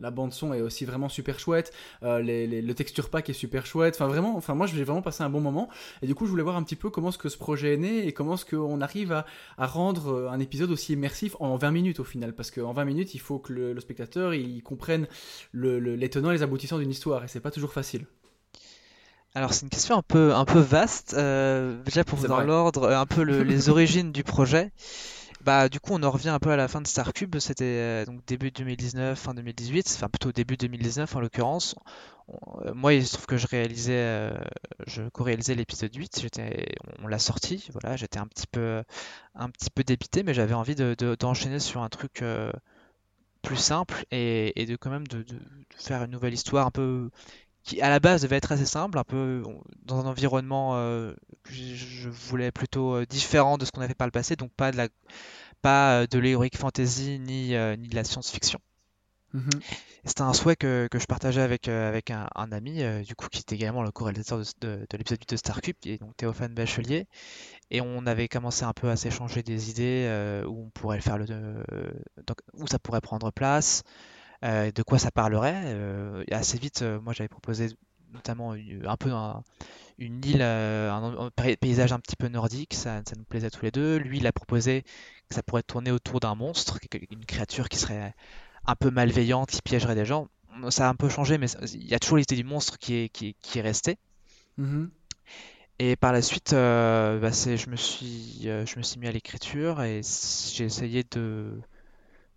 la, 0.00 0.10
bande 0.10 0.32
son 0.32 0.54
est 0.54 0.62
aussi 0.62 0.84
vraiment 0.84 1.08
super 1.08 1.38
chouette, 1.38 1.72
le 2.02 2.72
texture 2.72 3.10
pack 3.10 3.28
est 3.28 3.34
super 3.34 3.66
chouette, 3.66 3.94
enfin 3.96 4.06
vraiment, 4.06 4.36
enfin 4.36 4.54
moi 4.54 4.66
j'ai 4.66 4.82
vraiment 4.84 5.02
passé 5.02 5.22
un 5.22 5.30
bon 5.30 5.40
moment, 5.40 5.68
et 6.02 6.06
du 6.06 6.14
coup 6.14 6.19
je 6.26 6.30
voulais 6.30 6.42
voir 6.42 6.56
un 6.56 6.62
petit 6.62 6.76
peu 6.76 6.90
comment 6.90 7.08
est-ce 7.10 7.18
que 7.18 7.28
ce 7.28 7.38
projet 7.38 7.74
est 7.74 7.76
né, 7.78 8.06
et 8.06 8.12
comment 8.12 8.34
est-ce 8.34 8.44
qu'on 8.44 8.80
arrive 8.80 9.12
à, 9.12 9.26
à 9.58 9.66
rendre 9.66 10.08
euh, 10.12 10.30
un 10.30 10.40
épisode 10.40 10.70
aussi 10.70 10.92
immersif 10.94 11.36
en 11.40 11.56
20 11.56 11.70
minutes 11.70 12.00
au 12.00 12.04
final, 12.04 12.34
parce 12.34 12.50
qu'en 12.50 12.72
20 12.72 12.84
minutes 12.84 13.14
il 13.14 13.20
faut 13.20 13.38
que 13.38 13.52
le, 13.52 13.72
le 13.72 13.80
spectateur 13.80 14.34
il 14.34 14.62
comprenne 14.62 15.06
le, 15.52 15.78
le- 15.78 15.96
les 15.96 16.10
tenants 16.10 16.30
et 16.30 16.34
les 16.34 16.42
aboutissants 16.42 16.78
d'une 16.78 16.90
histoire, 16.90 17.24
et 17.24 17.28
c'est 17.28 17.40
pas 17.40 17.50
toujours 17.50 17.72
facile. 17.72 18.06
Alors 19.34 19.52
c'est 19.54 19.62
une 19.62 19.70
question 19.70 19.96
un 19.96 20.02
peu, 20.02 20.34
un 20.34 20.44
peu 20.44 20.58
vaste. 20.58 21.14
Euh, 21.16 21.80
déjà 21.84 22.02
pour 22.04 22.18
vous 22.18 22.26
dans 22.26 22.40
l'ordre, 22.46 22.84
euh, 22.84 22.98
un 22.98 23.06
peu 23.06 23.22
le- 23.22 23.42
les 23.44 23.68
origines 23.68 24.12
du 24.12 24.24
projet. 24.24 24.72
Bah 25.44 25.68
du 25.68 25.80
coup 25.80 25.92
on 25.94 26.02
en 26.02 26.10
revient 26.10 26.28
un 26.30 26.38
peu 26.38 26.50
à 26.50 26.56
la 26.56 26.68
fin 26.68 26.80
de 26.80 26.86
Starcube. 26.86 27.38
C'était 27.38 27.64
euh, 27.64 28.04
donc 28.06 28.24
début 28.26 28.50
2019, 28.50 29.18
fin 29.18 29.32
2018, 29.34 29.92
enfin 29.96 30.08
plutôt 30.08 30.32
début 30.32 30.56
2019 30.56 31.14
en 31.16 31.20
l'occurrence. 31.20 31.76
Euh, 32.66 32.74
moi 32.74 32.94
il 32.94 33.06
se 33.06 33.14
trouve 33.14 33.26
que 33.26 33.36
je 33.36 33.46
réalisais, 33.46 33.92
euh, 33.94 34.30
je 34.86 35.02
co-réalisais 35.10 35.54
l'épisode 35.54 35.94
8. 35.94 36.20
J'étais, 36.20 36.66
on 37.02 37.06
l'a 37.08 37.18
sorti. 37.18 37.68
Voilà, 37.72 37.96
j'étais 37.96 38.18
un 38.18 38.26
petit 38.26 38.46
peu, 38.46 38.82
un 39.34 39.50
petit 39.50 39.70
peu 39.70 39.84
dépité, 39.84 40.22
mais 40.22 40.34
j'avais 40.34 40.54
envie 40.54 40.74
de, 40.76 40.94
de- 40.98 41.16
d'enchaîner 41.16 41.60
sur 41.60 41.82
un 41.82 41.88
truc 41.88 42.22
euh, 42.22 42.52
plus 43.42 43.56
simple 43.56 44.04
et, 44.12 44.66
de 44.66 44.76
quand 44.76 44.90
même 44.90 45.06
de, 45.08 45.22
de- 45.22 45.40
faire 45.76 46.04
une 46.04 46.12
nouvelle 46.12 46.34
histoire 46.34 46.66
un 46.66 46.70
peu 46.70 47.10
qui 47.64 47.80
à 47.82 47.90
la 47.90 48.00
base 48.00 48.22
devait 48.22 48.36
être 48.36 48.52
assez 48.52 48.66
simple, 48.66 48.98
un 48.98 49.04
peu 49.04 49.42
dans 49.84 50.00
un 50.00 50.06
environnement 50.06 50.74
que 51.44 51.52
je 51.54 52.08
voulais 52.10 52.52
plutôt 52.52 53.04
différent 53.06 53.58
de 53.58 53.64
ce 53.66 53.72
qu'on 53.72 53.82
avait 53.82 53.94
par 53.94 54.06
le 54.08 54.12
passé, 54.12 54.36
donc 54.36 54.52
pas 54.54 54.72
de 54.72 54.76
la 54.78 54.88
pas 55.62 56.06
de 56.08 56.18
l'heroic 56.20 56.50
fantasy 56.56 57.18
ni, 57.20 57.50
ni 57.78 57.88
de 57.88 57.96
la 57.96 58.04
science-fiction. 58.04 58.60
Mhm. 59.32 59.48
C'était 60.04 60.22
un 60.22 60.32
souhait 60.32 60.56
que, 60.56 60.88
je 60.92 61.04
partageais 61.06 61.40
avec, 61.42 61.68
euh, 61.68 62.00
un, 62.34 62.50
ami, 62.52 62.82
euh, 62.82 63.02
du 63.02 63.14
coup, 63.14 63.28
qui 63.28 63.40
était 63.40 63.54
également 63.54 63.82
le 63.84 63.92
co-réalisateur 63.92 64.38
de, 64.38 64.44
de- 64.60 64.86
de 64.90 64.96
l'épisode 64.96 65.20
8 65.20 65.30
de 65.30 65.36
Starcube, 65.36 65.76
donc 66.00 66.16
Théophane 66.16 66.52
Bachelier. 66.54 67.06
Et 67.70 67.80
on 67.80 68.06
avait 68.06 68.28
commencé 68.28 68.64
un 68.64 68.72
peu 68.74 68.90
à 68.90 68.96
s'échanger 68.96 69.42
des 69.42 69.70
idées 69.70 70.06
euh, 70.08 70.44
où 70.46 70.64
on 70.66 70.70
pourrait 70.70 71.00
faire 71.00 71.18
le, 71.18 71.26
donc, 72.26 72.38
où 72.54 72.66
ça 72.68 72.78
pourrait 72.78 73.00
prendre 73.02 73.30
place, 73.32 73.82
de 74.42 74.82
quoi 74.84 74.98
ça 74.98 75.10
parlerait. 75.10 75.76
et 76.28 76.34
assez 76.34 76.58
vite, 76.58 76.82
moi, 77.02 77.12
j'avais 77.14 77.28
proposé 77.28 77.68
notamment 78.12 78.52
un 78.54 78.96
peu 78.98 79.12
un- 79.12 79.42
une 79.98 80.24
île, 80.24 80.42
un, 80.42 81.04
un 81.18 81.30
pay- 81.30 81.56
paysage 81.56 81.92
un 81.92 82.00
petit 82.00 82.16
peu 82.16 82.28
nordique, 82.28 82.74
ça, 82.74 83.02
ça 83.08 83.16
nous 83.16 83.24
plaisait 83.24 83.50
tous 83.50 83.64
les 83.64 83.70
deux. 83.72 83.98
Lui, 83.98 84.18
il 84.18 84.26
a 84.26 84.32
proposé 84.32 84.82
que 85.28 85.34
ça 85.36 85.42
pourrait 85.42 85.62
tourner 85.64 85.90
autour 85.92 86.20
d'un 86.20 86.34
monstre, 86.36 86.78
une 87.10 87.24
créature 87.26 87.68
qui 87.68 87.78
serait 87.78 88.14
un 88.66 88.76
peu 88.76 88.90
malveillante, 88.90 89.50
qui 89.50 89.62
piégerait 89.62 89.94
des 89.94 90.04
gens. 90.04 90.28
Ça 90.70 90.86
a 90.86 90.90
un 90.90 90.94
peu 90.94 91.08
changé, 91.08 91.38
mais 91.38 91.46
il 91.72 91.86
y 91.86 91.94
a 91.94 91.98
toujours 91.98 92.18
l'idée 92.18 92.36
du 92.36 92.44
monstre 92.44 92.78
qui 92.78 92.94
est, 92.94 93.08
qui 93.08 93.28
est, 93.28 93.36
qui 93.40 93.58
est 93.58 93.62
restée. 93.62 93.98
Mhm. 94.58 94.90
Et 95.78 95.96
par 95.96 96.12
la 96.12 96.20
suite, 96.20 96.52
euh, 96.52 97.18
bah, 97.18 97.32
c'est, 97.32 97.56
je 97.56 97.70
me 97.70 97.76
suis, 97.76 98.42
euh, 98.44 98.66
je 98.66 98.76
me 98.76 98.82
suis 98.82 99.00
mis 99.00 99.06
à 99.06 99.12
l'écriture 99.12 99.82
et 99.82 100.02
j'ai 100.52 100.64
essayé 100.64 101.04
de, 101.10 101.58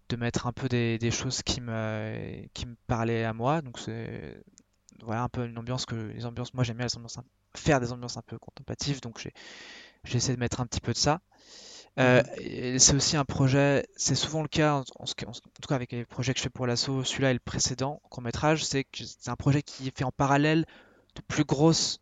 de 0.08 0.16
mettre 0.16 0.48
un 0.48 0.54
peu 0.54 0.70
des, 0.70 0.98
des 0.98 1.12
choses 1.12 1.42
qui 1.44 1.60
me, 1.60 2.46
qui 2.54 2.66
me 2.66 2.76
parlaient 2.88 3.26
à 3.26 3.34
moi. 3.34 3.62
Donc 3.62 3.80
c'est 3.80 4.42
voilà 5.04 5.24
un 5.24 5.30
peu 5.30 5.46
une 5.46 5.58
ambiance 5.58 5.86
que 5.86 5.96
les 5.96 6.26
ambiances, 6.26 6.54
moi 6.54 6.64
j'aime 6.64 6.78
bien 6.78 6.86
les 6.86 6.96
ambiances, 6.96 7.20
faire 7.54 7.82
des 7.82 7.92
ambiances 7.92 8.16
un 8.16 8.22
peu 8.22 8.38
contemplatives, 8.38 9.02
donc 9.02 9.20
j'ai, 9.20 9.34
j'ai 10.06 10.16
essayé 10.16 10.36
de 10.36 10.40
mettre 10.40 10.62
un 10.62 10.66
petit 10.66 10.80
peu 10.80 10.94
de 10.94 10.98
ça. 10.98 11.20
Euh, 12.00 12.24
et 12.38 12.80
c'est 12.80 12.96
aussi 12.96 13.18
un 13.18 13.26
projet, 13.26 13.86
c'est 13.96 14.16
souvent 14.16 14.42
le 14.42 14.48
cas, 14.48 14.84
en, 15.00 15.06
tout 15.06 15.68
cas 15.68 15.76
avec 15.76 15.92
les 15.92 16.06
projets 16.06 16.34
que 16.34 16.40
je 16.40 16.44
fais 16.44 16.50
pour 16.50 16.66
l'assaut, 16.66 17.04
celui-là 17.04 17.30
et 17.32 17.34
le 17.34 17.40
précédent 17.40 18.02
court-métrage, 18.10 18.66
c'est 18.66 18.84
que 18.84 19.04
c'est 19.06 19.30
un 19.30 19.36
projet 19.36 19.62
qui 19.62 19.88
est 19.88 19.98
fait 19.98 20.04
en 20.04 20.12
parallèle 20.12 20.66
de 21.16 21.22
plus 21.22 21.44
grosses, 21.44 22.00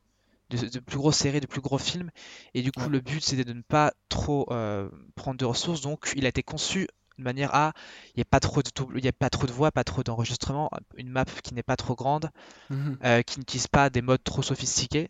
de, 0.49 0.57
de 0.69 0.79
plus 0.79 0.97
grosses 0.97 1.17
séries, 1.17 1.41
de 1.41 1.47
plus 1.47 1.61
gros 1.61 1.77
films, 1.77 2.09
et 2.53 2.61
du 2.61 2.71
coup 2.71 2.83
Ouais. 2.83 2.89
le 2.89 3.01
but 3.01 3.21
c'était 3.23 3.43
de 3.45 3.53
ne 3.53 3.61
pas 3.63 3.93
trop 4.09 4.47
euh, 4.51 4.89
prendre 5.15 5.37
de 5.37 5.45
ressources, 5.45 5.81
donc 5.81 6.13
il 6.15 6.25
a 6.25 6.29
été 6.29 6.43
conçu 6.43 6.87
de 7.17 7.23
manière 7.23 7.53
à, 7.53 7.73
il 8.15 8.19
n'y 8.19 8.21
a 8.21 8.25
pas 8.25 8.39
trop 8.39 8.63
de 8.63 8.69
double, 8.75 8.97
il 8.99 9.05
y 9.05 9.09
a 9.09 9.13
pas 9.13 9.29
trop 9.29 9.45
de 9.47 9.51
voix, 9.51 9.71
pas 9.71 9.83
trop 9.83 10.03
d'enregistrement, 10.03 10.69
une 10.97 11.09
map 11.09 11.25
qui 11.43 11.53
n'est 11.53 11.63
pas 11.63 11.75
trop 11.75 11.95
grande, 11.95 12.31
Mhm. 12.69 12.99
euh, 13.05 13.21
qui 13.23 13.39
n'utilise 13.39 13.67
pas 13.67 13.89
des 13.89 14.01
modes 14.01 14.23
trop 14.23 14.41
sophistiqués. 14.43 15.09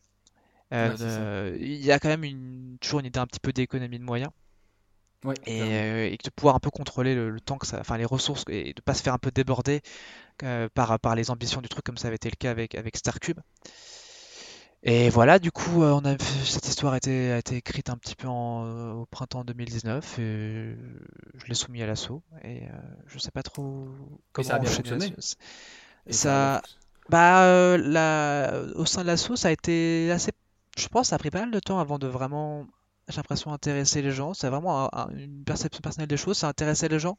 Euh, 0.74 0.96
Ouais, 0.96 1.60
il 1.60 1.84
y 1.86 1.92
a 1.92 2.00
quand 2.00 2.10
même 2.10 2.24
une, 2.24 2.78
toujours 2.82 3.02
une 3.02 3.08
idée 3.08 3.20
un 3.20 3.28
petit 3.28 3.40
peu 3.42 3.54
d'économie 3.54 4.00
de 4.00 4.04
moyens 4.06 4.32
Ouais, 5.24 5.36
et, 5.46 5.56
clairement. 5.58 5.74
euh, 5.76 6.08
et 6.12 6.18
de 6.24 6.30
pouvoir 6.32 6.56
un 6.56 6.60
peu 6.60 6.70
contrôler 6.72 7.16
le, 7.16 7.30
le 7.32 7.40
temps 7.42 7.58
que 7.58 7.68
ça, 7.68 7.80
enfin 7.80 7.98
les 7.98 8.06
ressources 8.06 8.46
et 8.50 8.74
de 8.74 8.82
pas 8.82 8.94
se 8.94 9.04
faire 9.04 9.14
un 9.14 9.18
peu 9.20 9.32
déborder 9.32 9.82
euh, 10.44 10.70
par, 10.74 11.00
par 11.00 11.16
les 11.16 11.32
ambitions 11.32 11.62
du 11.62 11.70
truc 11.70 11.86
comme 11.86 11.98
ça 11.98 12.08
avait 12.10 12.16
été 12.18 12.30
le 12.30 12.36
cas 12.38 12.52
avec, 12.52 12.76
avec 12.76 12.98
Starcube. 12.98 13.40
Et 14.84 15.10
voilà, 15.10 15.38
du 15.38 15.52
coup, 15.52 15.84
euh, 15.84 15.92
on 15.92 16.04
a, 16.06 16.18
cette 16.46 16.68
histoire 16.68 16.94
a 16.94 16.98
été, 16.98 17.32
a 17.32 17.38
été 17.38 17.56
écrite 17.58 17.90
un 17.90 17.98
petit 17.98 18.16
peu 18.16 18.28
en, 18.28 18.94
au 18.94 19.06
printemps 19.06 19.44
2019 19.44 20.18
et 20.20 20.76
je 21.36 21.46
l'ai 21.48 21.54
soumis 21.54 21.84
à 21.84 21.88
l'assaut 21.88 22.24
et 22.44 22.64
euh, 22.68 22.72
je 23.06 23.20
sais 23.20 23.32
pas 23.32 23.44
trop 23.44 23.88
comment 24.34 24.44
ça 24.44 24.56
a 24.56 24.60
bien 24.60 24.72
fonctionné. 24.72 25.14
Et 26.08 26.14
ça- 26.14 26.64
Bah, 27.10 27.78
la- 27.78 28.64
au 28.76 28.86
sein 28.86 29.02
de 29.04 29.08
l'assaut, 29.08 29.36
ça 29.36 29.50
a 29.50 29.52
été 29.52 30.12
assez. 30.12 30.32
Je 30.78 30.88
pense, 30.90 31.10
ça 31.10 31.16
a 31.18 31.20
pris 31.20 31.32
pas 31.32 31.42
mal 31.42 31.52
de 31.52 31.60
temps 31.60 31.80
avant 31.80 32.00
de 32.00 32.08
vraiment, 32.08 32.68
j'ai 33.10 33.18
l'impression, 33.18 33.52
intéresser 33.52 34.02
les 34.02 34.12
gens. 34.12 34.34
C'est 34.34 34.50
vraiment 34.50 34.86
un- 34.86 34.90
un- 34.94 35.10
une 35.10 35.44
perception 35.44 35.82
personnelle 35.82 36.08
des 36.08 36.18
choses, 36.18 36.38
ça 36.38 36.48
intéressait 36.48 36.88
les 36.88 37.00
gens. 37.00 37.18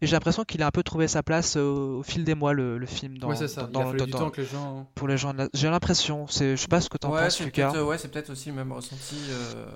Mais 0.00 0.06
j'ai 0.06 0.14
l'impression 0.16 0.44
qu'il 0.44 0.62
a 0.62 0.66
un 0.66 0.70
peu 0.70 0.82
trouvé 0.82 1.08
sa 1.08 1.22
place 1.22 1.56
au, 1.56 1.98
au 1.98 2.02
fil 2.02 2.24
des 2.24 2.34
mois, 2.34 2.52
le, 2.52 2.78
le 2.78 2.86
film, 2.86 3.16
dans, 3.18 3.28
ouais, 3.28 3.36
c'est 3.36 3.48
ça. 3.48 3.62
dans- 3.62 3.68
Il 3.68 3.70
a 3.70 3.84
dans- 3.84 3.86
fallu 3.86 3.98
dans- 3.98 4.04
du 4.06 4.10
dans- 4.12 4.18
temps 4.18 4.30
que 4.30 4.40
les 4.40 4.46
gens. 4.46 4.90
pour 4.94 5.08
les 5.08 5.16
gens. 5.16 5.32
de 5.32 5.38
la- 5.38 5.48
J'ai 5.54 5.70
l'impression, 5.70 6.26
c'est, 6.26 6.56
je 6.56 6.60
sais 6.62 6.68
pas 6.68 6.80
ce 6.80 6.88
que 6.90 6.98
t'en 6.98 7.12
Ouais, 7.12 7.22
penses, 7.24 7.38
c'est 7.38 7.44
Lucas. 7.44 7.70
peut-être, 7.72 7.84
ouais, 7.86 7.98
c'est 7.98 8.08
peut-être 8.10 8.30
aussi 8.30 8.48
le 8.50 8.56
même 8.56 8.72
ressenti. 8.72 9.16
euh, 9.30 9.66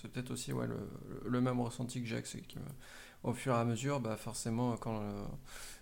c'est 0.00 0.08
peut-être 0.12 0.30
aussi 0.30 0.52
ouais, 0.52 0.66
le, 0.66 0.76
le- 1.24 1.28
le 1.30 1.40
même 1.40 1.60
ressenti 1.60 2.00
que 2.02 2.06
Jacques. 2.06 2.26
C'est 2.26 2.40
que, 2.42 2.58
au 3.24 3.32
fur 3.32 3.54
et 3.54 3.58
à 3.58 3.64
mesure, 3.64 3.98
bah, 4.00 4.16
forcément, 4.16 4.76
quand, 4.76 5.00
euh, 5.00 5.24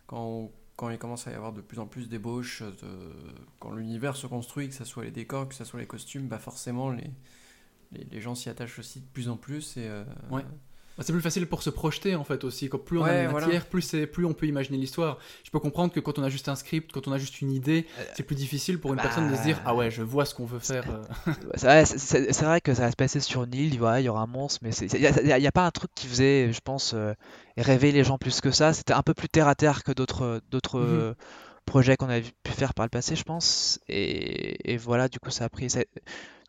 quand, 0.06 0.22
on- 0.24 0.50
quand 0.76 0.88
il 0.90 0.98
commence 0.98 1.26
à 1.26 1.32
y 1.32 1.34
avoir 1.34 1.52
de 1.52 1.60
plus 1.60 1.78
en 1.78 1.86
plus 1.86 2.08
d'ébauches, 2.08 2.62
de- 2.62 3.14
quand 3.60 3.72
l'univers 3.72 4.16
se 4.16 4.26
construit, 4.26 4.68
que 4.68 4.74
ce 4.74 4.84
soit 4.84 5.04
les 5.04 5.10
décors, 5.10 5.48
que 5.48 5.54
ce 5.54 5.64
soit 5.64 5.80
les 5.80 5.86
costumes, 5.86 6.28
bah, 6.28 6.38
forcément, 6.38 6.90
les, 6.90 7.10
les, 7.92 8.04
les 8.10 8.20
gens 8.20 8.34
s'y 8.34 8.48
attachent 8.48 8.78
aussi 8.78 9.00
de 9.00 9.06
plus 9.12 9.28
en 9.28 9.36
plus. 9.36 9.76
Et, 9.76 9.86
euh, 9.88 10.04
Ouais. 10.30 10.42
Bah, 10.98 11.04
C'est 11.06 11.12
plus 11.12 11.20
facile 11.20 11.46
pour 11.46 11.62
se 11.62 11.68
projeter 11.68 12.14
en 12.14 12.24
fait 12.24 12.42
aussi. 12.42 12.70
Quand 12.70 12.78
plus 12.78 12.96
on 12.96 13.04
a 13.04 13.08
Ouais, 13.08 13.26
voilà. 13.26 13.46
matière, 13.48 13.66
plus, 13.66 13.82
c'est- 13.82 14.06
plus 14.06 14.24
on 14.24 14.32
peut 14.32 14.46
imaginer 14.46 14.78
l'histoire. 14.78 15.18
Je 15.44 15.50
peux 15.50 15.58
comprendre 15.58 15.92
que 15.92 16.00
quand 16.00 16.18
on 16.18 16.22
a 16.22 16.30
juste 16.30 16.48
un 16.48 16.54
script, 16.56 16.90
quand 16.90 17.06
on 17.06 17.12
a 17.12 17.18
juste 17.18 17.42
une 17.42 17.52
idée, 17.52 17.84
c'est 18.14 18.22
plus 18.22 18.34
difficile 18.34 18.78
pour 18.80 18.92
une 18.92 18.96
bah, 18.96 19.02
personne 19.02 19.30
de 19.30 19.36
se 19.36 19.42
dire 19.42 19.60
Ah 19.66 19.74
ouais, 19.74 19.90
je 19.90 20.00
vois 20.02 20.24
ce 20.24 20.34
qu'on 20.34 20.46
veut 20.46 20.58
faire. 20.58 20.84
euh. 20.90 21.02
C'est 21.56 21.66
vrai, 21.66 21.84
c'est- 21.84 21.98
c'est 21.98 22.32
c'est 22.32 22.44
vrai 22.46 22.62
que 22.62 22.72
ça 22.72 22.82
va 22.86 22.90
se 22.90 22.96
passer 22.96 23.20
sur 23.20 23.44
une 23.44 23.52
île, 23.54 23.78
voilà, 23.78 24.00
il 24.00 24.04
y 24.04 24.08
aura 24.08 24.22
un 24.22 24.26
monstre, 24.26 24.60
mais 24.62 24.70
il 24.74 24.98
n'y 25.00 25.06
a, 25.06 25.34
a- 25.34 25.48
a 25.48 25.52
pas 25.52 25.66
un 25.66 25.70
truc 25.70 25.90
qui 25.94 26.06
faisait, 26.06 26.50
je 26.50 26.60
pense, 26.64 26.92
euh, 26.94 27.12
rêver 27.58 27.92
les 27.92 28.02
gens 28.02 28.16
plus 28.16 28.40
que 28.40 28.50
ça. 28.50 28.72
C'était 28.72 28.94
un 28.94 29.02
peu 29.02 29.12
plus 29.12 29.28
terre 29.28 29.48
à 29.48 29.54
terre 29.54 29.84
que 29.84 29.92
d'autres 29.92 30.40
d'autres 30.50 30.80
Mhm. 30.80 30.86
euh, 30.88 31.14
projets 31.66 31.98
qu'on 31.98 32.08
avait 32.08 32.24
pu 32.42 32.52
faire 32.52 32.72
par 32.72 32.86
le 32.86 32.90
passé, 32.90 33.16
je 33.16 33.22
pense. 33.24 33.80
Et, 33.88 34.72
et 34.72 34.78
voilà, 34.78 35.08
du 35.08 35.18
coup, 35.18 35.28
ça 35.30 35.44
a 35.44 35.48
pris. 35.50 35.68
ça- 35.68 35.80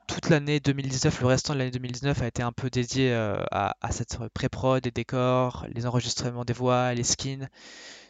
toute 0.07 0.29
l'année 0.29 0.59
2019, 0.59 1.19
le 1.21 1.27
restant 1.27 1.53
de 1.53 1.59
l'année 1.59 1.71
2019 1.71 2.21
a 2.21 2.27
été 2.27 2.41
un 2.43 2.51
peu 2.51 2.69
dédié 2.69 3.11
euh, 3.13 3.43
à, 3.51 3.75
à 3.81 3.91
cette 3.91 4.17
pré-prod, 4.33 4.83
les 4.85 4.91
décors, 4.91 5.65
les 5.73 5.85
enregistrements 5.85 6.45
des 6.45 6.53
voix, 6.53 6.93
les 6.93 7.03
skins, 7.03 7.47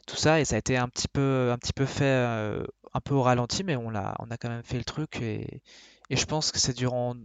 tout 0.07 0.15
ça. 0.17 0.39
Et 0.41 0.45
ça 0.45 0.55
a 0.55 0.59
été 0.59 0.77
un 0.77 0.89
petit 0.89 1.07
peu, 1.07 1.51
un 1.51 1.57
petit 1.57 1.73
peu 1.73 1.85
fait 1.85 2.03
euh, 2.05 2.63
un 2.93 3.01
peu 3.01 3.13
au 3.15 3.21
ralenti, 3.23 3.63
mais 3.63 3.75
on 3.75 3.89
l'a, 3.89 4.15
on 4.19 4.31
a 4.31 4.37
quand 4.37 4.49
même 4.49 4.63
fait 4.63 4.77
le 4.77 4.85
truc. 4.85 5.21
Et, 5.21 5.61
et 6.09 6.15
je 6.15 6.25
pense 6.25 6.51
que 6.51 6.59
c'est 6.59 6.73
durant 6.73 7.15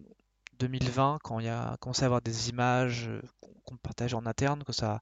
2020, 0.58 1.18
quand 1.22 1.40
il 1.40 1.46
y 1.46 1.50
a 1.50 1.76
commencé 1.80 2.02
à 2.02 2.06
avoir 2.06 2.22
des 2.22 2.48
images 2.50 3.08
euh, 3.08 3.22
qu'on 3.64 3.76
partage 3.76 4.14
en 4.14 4.26
interne, 4.26 4.64
que 4.64 4.72
ça, 4.72 5.00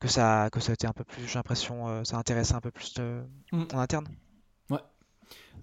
que 0.00 0.08
ça, 0.08 0.48
que 0.52 0.60
ça 0.60 0.72
a 0.72 0.74
été 0.74 0.86
un 0.86 0.92
peu 0.92 1.04
plus, 1.04 1.26
j'ai 1.28 1.34
l'impression, 1.38 2.04
ça 2.04 2.16
a 2.16 2.20
intéressé 2.20 2.54
un 2.54 2.60
peu 2.60 2.70
plus 2.70 2.94
de- 2.94 3.24
Mm. 3.52 3.64
en 3.74 3.78
interne. 3.78 4.08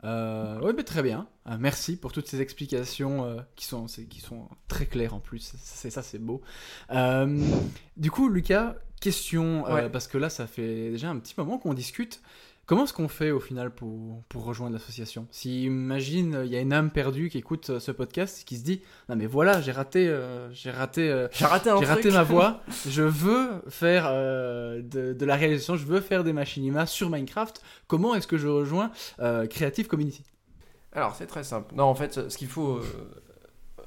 Euh, 0.03 0.59
ouais, 0.61 0.73
mais 0.73 0.83
très 0.83 1.03
bien. 1.03 1.27
Euh, 1.47 1.57
merci 1.59 1.95
pour 1.95 2.11
toutes 2.11 2.27
ces 2.27 2.41
explications 2.41 3.25
euh, 3.25 3.41
qui, 3.55 3.65
sont, 3.65 3.85
qui 3.85 4.19
sont 4.19 4.47
très 4.67 4.85
claires 4.85 5.13
en 5.13 5.19
plus. 5.19 5.53
C'est 5.61 5.89
ça, 5.89 6.01
c'est 6.01 6.19
beau. 6.19 6.41
Du 7.97 8.11
coup, 8.11 8.29
Lucas, 8.29 8.75
question, 8.99 9.63
Ouais. 9.65 9.89
parce 9.89 10.07
que 10.07 10.17
là, 10.17 10.29
ça 10.29 10.47
fait 10.47 10.91
déjà 10.91 11.09
un 11.09 11.19
petit 11.19 11.33
moment 11.37 11.57
qu'on 11.57 11.73
discute. 11.73 12.21
Comment 12.67 12.85
est-ce 12.85 12.93
qu'on 12.93 13.09
fait 13.09 13.31
au 13.31 13.39
final 13.41 13.71
pour, 13.71 14.23
pour 14.29 14.45
rejoindre 14.45 14.73
l'association? 14.73 15.27
Si, 15.31 15.65
imagine, 15.65 16.41
il 16.45 16.51
y 16.51 16.55
a 16.55 16.61
une 16.61 16.71
âme 16.71 16.89
perdue 16.89 17.29
qui 17.29 17.37
écoute 17.37 17.69
euh, 17.69 17.79
ce 17.81 17.91
podcast 17.91 18.41
et 18.41 18.43
qui 18.45 18.55
se 18.57 18.63
dit 18.63 18.81
Non, 19.09 19.17
mais 19.17 19.25
voilà, 19.25 19.59
j'ai 19.59 19.73
raté, 19.73 20.07
euh, 20.07 20.49
j'ai 20.53 20.71
raté, 20.71 21.09
euh, 21.09 21.27
J'ai 21.33 21.45
raté 21.45 21.69
raté 21.71 22.11
ma 22.11 22.23
voix, 22.23 22.61
je 22.87 23.01
veux 23.03 23.61
faire 23.67 24.05
euh, 24.07 24.81
de, 24.81 25.11
de 25.11 25.25
la 25.25 25.35
réalisation, 25.35 25.75
je 25.75 25.85
veux 25.85 25.99
faire 25.99 26.23
des 26.23 26.31
machinima 26.31 26.85
sur 26.85 27.09
Minecraft. 27.09 27.61
Comment 27.87 28.15
est-ce 28.15 28.27
que 28.27 28.37
je 28.37 28.47
rejoins 28.47 28.91
Creative 29.49 29.87
Community? 29.87 30.23
Alors, 30.93 31.15
c'est 31.15 31.27
très 31.27 31.43
simple. 31.43 31.73
Non, 31.75 31.85
en 31.85 31.95
fait, 31.95 32.29
ce 32.29 32.37
qu'il 32.37 32.47
faut, 32.47 32.79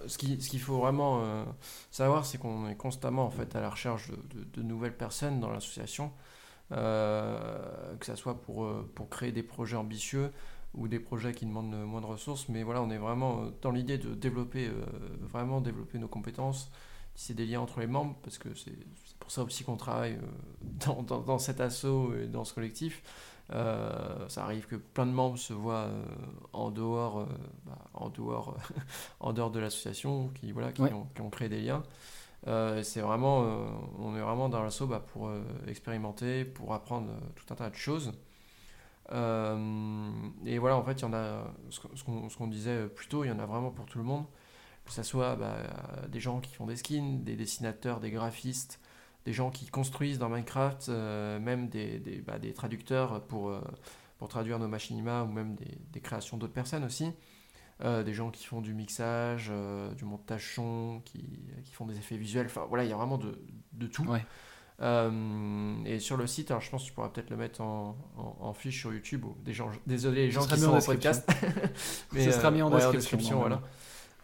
ce 0.07 0.19
ce 0.19 0.57
faut 0.59 0.79
vraiment 0.79 1.47
savoir, 1.91 2.27
c'est 2.27 2.37
qu'on 2.39 2.69
est 2.69 2.77
constamment 2.77 3.25
en 3.25 3.31
fait 3.31 3.55
à 3.57 3.61
la 3.61 3.71
recherche 3.71 4.09
de, 4.11 4.17
de- 4.41 4.45
de 4.57 4.63
nouvelles 4.63 4.97
personnes 4.97 5.41
dans 5.41 5.51
l'association, 5.51 6.13
euh, 6.73 7.97
que 7.99 8.07
ça 8.07 8.17
soit 8.17 8.41
pour, 8.43 8.65
euh, 8.65 8.89
pour 8.95 9.09
créer 9.09 9.33
des 9.33 9.43
projets 9.43 9.77
ambitieux 9.77 10.31
ou 10.75 10.89
des 10.89 10.99
projets 10.99 11.33
qui 11.35 11.47
demandent 11.47 11.75
moins 11.87 12.01
de 12.01 12.07
ressources. 12.07 12.49
Mais 12.49 12.63
voilà, 12.63 12.83
on 12.83 12.91
est 12.91 12.99
vraiment 12.99 13.45
dans 13.63 13.71
l'idée 13.71 13.99
de 13.99 14.15
développer, 14.15 14.67
euh, 14.69 14.85
vraiment 15.21 15.61
développer 15.61 15.99
nos 15.99 16.09
compétences, 16.09 16.71
tisser 17.15 17.35
des 17.35 17.47
liens 17.47 17.61
entre 17.61 17.81
les 17.81 17.87
membres, 17.87 18.17
parce 18.23 18.39
que 18.39 18.55
c'est 18.55 18.75
pour 19.21 19.31
ça 19.31 19.43
aussi 19.45 19.63
qu'on 19.65 19.77
travaille 19.77 20.19
dans, 20.63 21.03
dans, 21.03 21.21
dans 21.21 21.39
cet 21.39 21.61
assaut 21.61 22.13
et 22.17 22.27
dans 22.27 22.45
ce 22.45 22.55
collectif. 22.55 23.03
Euh, 23.53 24.27
ça 24.29 24.43
arrive 24.45 24.67
que 24.67 24.75
plein 24.77 25.05
de 25.07 25.13
membres 25.13 25.37
se 25.39 25.53
voient 25.53 25.85
euh, 25.89 26.03
en 26.55 26.71
dehors, 26.71 27.21
euh, 27.21 27.27
bah, 27.67 27.77
en 27.93 28.09
dehors, 28.09 28.57
en 29.21 29.33
dehors 29.35 29.51
de 29.51 29.61
l'association, 29.61 30.29
qui 30.35 30.51
voilà, 30.51 30.73
qui, 30.73 30.81
Ouais. 30.83 30.93
ont, 30.93 31.07
qui 31.15 31.21
ont 31.21 31.29
créé 31.31 31.49
des 31.51 31.61
liens. 31.61 31.83
Euh, 32.47 32.83
c'est 32.83 33.01
vraiment, 33.01 33.45
euh, 33.45 33.67
on 33.99 34.15
est 34.17 34.21
vraiment 34.21 34.49
dans 34.49 34.63
l'assaut 34.63 34.87
bah, 34.87 35.01
pour 35.13 35.29
euh, 35.29 35.43
expérimenter, 35.67 36.45
pour 36.45 36.75
apprendre 36.75 37.11
tout 37.37 37.47
un 37.51 37.57
tas 37.57 37.71
de 37.71 37.75
choses. 37.75 38.13
Et 40.47 40.59
voilà, 40.59 40.77
en 40.77 40.83
fait, 40.85 40.95
il 40.95 41.03
y 41.03 41.05
en 41.05 41.13
a, 41.13 41.45
ce 41.71 42.05
qu'on- 42.39 42.47
disait 42.47 42.87
plus 42.89 43.09
tôt, 43.09 43.25
il 43.25 43.29
y 43.29 43.31
en 43.31 43.39
a 43.39 43.47
vraiment 43.47 43.71
pour 43.71 43.87
tout 43.87 43.99
le 43.99 44.05
monde. 44.05 44.25
Que 44.85 44.93
ce 44.93 45.03
soit 45.03 45.37
bah, 45.37 45.57
des 46.09 46.21
gens 46.21 46.41
qui 46.41 46.55
font 46.55 46.67
des 46.67 46.77
skins, 46.77 47.23
des 47.25 47.37
dessinateurs, 47.37 48.01
des 48.01 48.11
graphistes, 48.11 48.81
des 49.25 49.33
gens 49.33 49.51
qui 49.51 49.67
construisent 49.67 50.19
dans 50.19 50.29
Minecraft, 50.29 50.89
même 50.89 51.69
des, 51.69 51.99
des, 52.01 52.21
bah, 52.21 52.35
traducteurs 52.55 53.23
pour, 53.25 53.53
pour 54.19 54.29
traduire 54.29 54.59
nos 54.59 54.69
machinima 54.69 55.23
ou 55.25 55.29
même 55.29 55.55
des 55.93 56.01
créations 56.01 56.37
d'autres 56.37 56.53
personnes 56.53 56.85
aussi. 56.85 57.13
Euh, 57.83 58.05
des 58.05 58.15
gens 58.15 58.31
qui 58.31 58.47
font 58.47 58.61
du 58.61 58.73
mixage, 58.73 59.49
euh, 59.51 59.93
du 59.95 60.05
montage 60.05 60.55
son, 60.55 61.03
qui, 61.05 61.25
qui 61.65 61.73
font 61.73 61.87
des 61.87 61.99
effets 61.99 62.17
visuels. 62.17 62.47
Enfin 62.47 62.67
voilà, 62.69 62.85
il 62.85 62.91
y 62.91 62.93
a 62.93 62.97
vraiment 62.97 63.19
de, 63.19 63.37
de 63.73 63.87
tout. 63.89 64.05
Ouais. 64.05 64.25
Euh, 64.81 65.75
et 65.85 65.99
sur 65.99 66.17
le 66.17 66.27
site, 66.29 66.51
alors 66.51 66.61
je 66.61 66.71
pense 66.71 66.83
que 66.83 66.89
tu 66.89 66.93
pourras 66.93 67.09
peut-être 67.09 67.31
le 67.31 67.37
mettre 67.37 67.61
en, 67.61 67.97
en- 68.17 68.37
en 68.41 68.55
fiche 68.55 68.79
sur 68.81 68.93
YouTube. 68.93 69.25
Ou 69.25 69.37
des 69.45 69.53
gens, 69.53 69.71
désolé 69.87 70.27
les 70.27 70.31
gens 70.31 70.47
qui 70.47 70.57
sont 70.59 70.73
en 70.73 70.81
podcast. 70.81 71.29
Ce 72.13 72.31
sera 72.31 72.51
mis 72.53 72.63
en 72.63 72.73
ouais, 72.73 72.93
description, 72.93 73.41
voilà. 73.41 73.61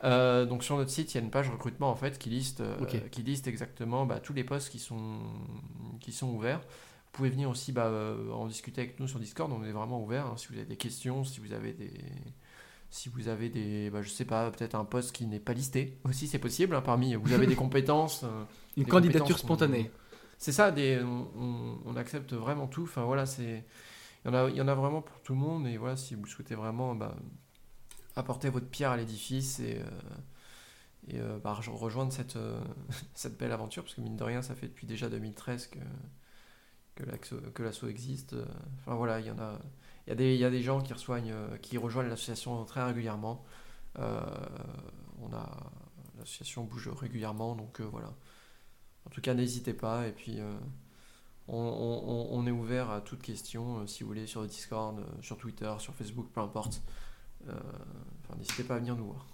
Euh, 0.04 0.46
donc 0.46 0.64
sur 0.64 0.76
notre 0.76 0.90
site, 0.90 1.12
il 1.12 1.18
y 1.18 1.20
a 1.20 1.24
une 1.24 1.30
page 1.30 1.50
recrutement 1.50 1.90
en 1.90 1.96
fait 1.96 2.18
qui 2.18 2.30
liste, 2.30 2.62
qui 3.10 3.22
liste 3.22 3.48
exactement 3.48 4.06
bah, 4.06 4.18
tous 4.20 4.32
les 4.32 4.44
postes 4.44 4.70
qui 4.70 4.78
sont, 4.78 5.18
qui 6.00 6.12
sont 6.12 6.28
ouverts. 6.28 6.60
Vous 6.60 7.10
pouvez 7.12 7.30
venir 7.30 7.50
aussi 7.50 7.72
bah, 7.72 7.90
en 8.32 8.46
discuter 8.46 8.80
avec 8.82 9.00
nous 9.00 9.08
sur 9.08 9.18
Discord, 9.18 9.52
on 9.52 9.62
est 9.64 9.72
vraiment 9.72 10.00
ouvert. 10.02 10.26
hein, 10.26 10.36
si 10.36 10.46
vous 10.48 10.54
avez 10.54 10.64
des 10.64 10.76
questions, 10.76 11.24
si 11.24 11.40
vous 11.40 11.52
avez 11.52 11.72
des, 11.72 11.92
si 12.90 13.08
vous 13.08 13.28
avez 13.28 13.48
des, 13.50 13.90
bah, 13.90 14.02
je 14.02 14.10
sais 14.10 14.24
pas, 14.24 14.50
peut-être 14.50 14.74
un 14.74 14.84
poste 14.84 15.12
qui 15.14 15.26
n'est 15.26 15.40
pas 15.40 15.52
listé 15.54 15.98
aussi, 16.04 16.26
c'est 16.28 16.38
possible. 16.38 16.74
hein, 16.74 16.82
parmi, 16.82 17.14
vous 17.14 17.32
avez 17.32 17.46
des 17.46 17.56
compétences. 17.56 18.24
euh, 18.24 18.44
Une 18.76 18.84
des 18.84 18.90
candidature 18.90 19.38
compétences 19.38 19.38
spontanée. 19.38 19.92
c'est 20.38 20.52
ça, 20.52 20.70
des, 20.72 21.00
on, 21.02 21.28
on- 21.36 21.78
on 21.86 21.96
accepte 21.96 22.32
vraiment 22.34 22.66
tout. 22.68 22.84
Enfin 22.84 23.04
voilà, 23.04 23.26
c'est, 23.26 23.64
il 24.24 24.28
y 24.28 24.30
en 24.30 24.34
a, 24.34 24.50
il 24.50 24.56
y 24.56 24.62
en 24.62 24.68
a 24.68 24.74
vraiment 24.74 25.02
pour 25.02 25.20
tout 25.22 25.34
le 25.34 25.40
monde. 25.40 25.66
Et 25.68 25.76
voilà, 25.78 25.96
si 25.96 26.14
vous 26.16 26.26
souhaitez 26.26 26.54
vraiment 26.56 26.94
bah, 26.96 27.16
apporter 28.16 28.50
votre 28.50 28.68
pierre 28.68 28.90
à 28.92 28.96
l'édifice 28.96 29.58
et, 29.60 29.78
euh, 29.78 29.84
et 31.08 31.18
euh, 31.20 31.38
bah, 31.42 31.54
rejo- 31.58 31.72
rejoindre 31.76 32.12
cette, 32.12 32.36
cette 33.14 33.38
belle 33.38 33.52
aventure, 33.52 33.82
parce 33.84 33.94
que 33.94 34.00
mine 34.00 34.16
de 34.16 34.24
rien, 34.24 34.42
ça 34.42 34.54
fait 34.54 34.68
depuis 34.68 34.86
déjà 34.86 35.08
2013 35.08 35.66
que 35.68 35.78
que 37.54 37.62
l'asso 37.62 37.84
existe. 37.88 38.34
Enfin 38.80 38.94
voilà, 38.94 39.20
il 39.20 39.26
y 39.26 39.30
en 39.30 39.38
a, 39.38 39.58
il 40.18 40.36
y 40.36 40.44
a 40.44 40.50
des, 40.50 40.62
gens 40.62 40.80
qui 40.80 40.92
rejoignent, 40.92 41.32
euh, 41.32 41.56
qui 41.58 41.78
rejoignent 41.78 42.08
l'association 42.08 42.64
très 42.64 42.82
régulièrement. 42.84 43.44
Euh, 43.98 44.20
on 45.20 45.32
a 45.32 45.72
l'association 46.18 46.64
bouge 46.64 46.88
régulièrement, 46.88 47.54
donc 47.54 47.80
euh, 47.80 47.84
voilà. 47.84 48.12
En 49.06 49.10
tout 49.10 49.20
cas, 49.20 49.34
n'hésitez 49.34 49.74
pas. 49.74 50.06
Et 50.08 50.12
puis, 50.12 50.38
on, 51.48 51.56
on- 52.32 52.46
est 52.46 52.50
ouvert 52.50 52.90
à 52.90 53.00
toute 53.00 53.22
question, 53.22 53.86
si 53.86 54.02
vous 54.02 54.08
voulez, 54.08 54.26
sur 54.26 54.44
Discord, 54.46 55.04
sur 55.22 55.38
Twitter, 55.38 55.72
sur 55.78 55.94
Facebook, 55.94 56.28
peu 56.32 56.40
importe. 56.40 56.82
Enfin, 57.48 58.36
n'hésitez 58.36 58.62
pas 58.62 58.76
à 58.76 58.78
venir 58.78 58.94
nous 58.96 59.06
voir. 59.06 59.26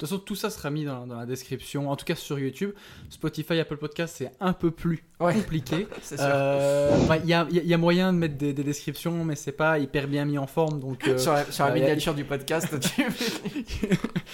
De 0.00 0.06
toute 0.06 0.14
façon, 0.16 0.22
tout 0.24 0.34
ça 0.34 0.48
sera 0.48 0.70
mis 0.70 0.86
dans, 0.86 1.06
dans 1.06 1.18
la 1.18 1.26
description, 1.26 1.90
en 1.90 1.94
tout 1.96 2.06
cas 2.06 2.14
sur 2.14 2.38
YouTube. 2.38 2.70
Spotify, 3.10 3.58
Apple 3.60 3.76
Podcast, 3.76 4.14
c'est 4.16 4.30
un 4.40 4.54
peu 4.54 4.70
plus 4.70 5.04
Ouais. 5.20 5.34
compliqué. 5.34 5.86
C'est 6.02 6.16
sûr. 6.16 6.26
Euh, 6.26 6.96
Il 7.22 7.28
y, 7.28 7.34
a, 7.34 7.46
il 7.50 7.56
y 7.58 7.60
il 7.70 7.76
moyen 7.76 8.10
de 8.14 8.16
mettre 8.18 8.38
des, 8.38 8.54
des 8.54 8.64
descriptions, 8.64 9.22
mais 9.26 9.36
c'est 9.36 9.52
pas 9.52 9.78
hyper 9.78 10.08
bien 10.08 10.24
mis 10.24 10.38
en 10.38 10.46
forme, 10.46 10.80
donc 10.80 11.06
euh, 11.06 11.18
sur 11.18 11.34
la, 11.34 11.44
sur 11.52 11.64
la 11.66 11.70
euh, 11.70 11.74
a- 11.74 11.78
miniature 11.78 12.14
du 12.14 12.24
podcast, 12.24 12.68
tu 12.80 13.02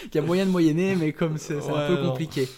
il 0.04 0.14
y 0.14 0.18
a 0.18 0.22
moyen 0.22 0.46
de 0.46 0.50
moyenner, 0.52 0.94
mais 0.94 1.12
comme 1.12 1.36
c'est 1.38 1.56
un 1.56 1.86
peu 1.88 2.00
non. 2.00 2.10
compliqué. 2.10 2.48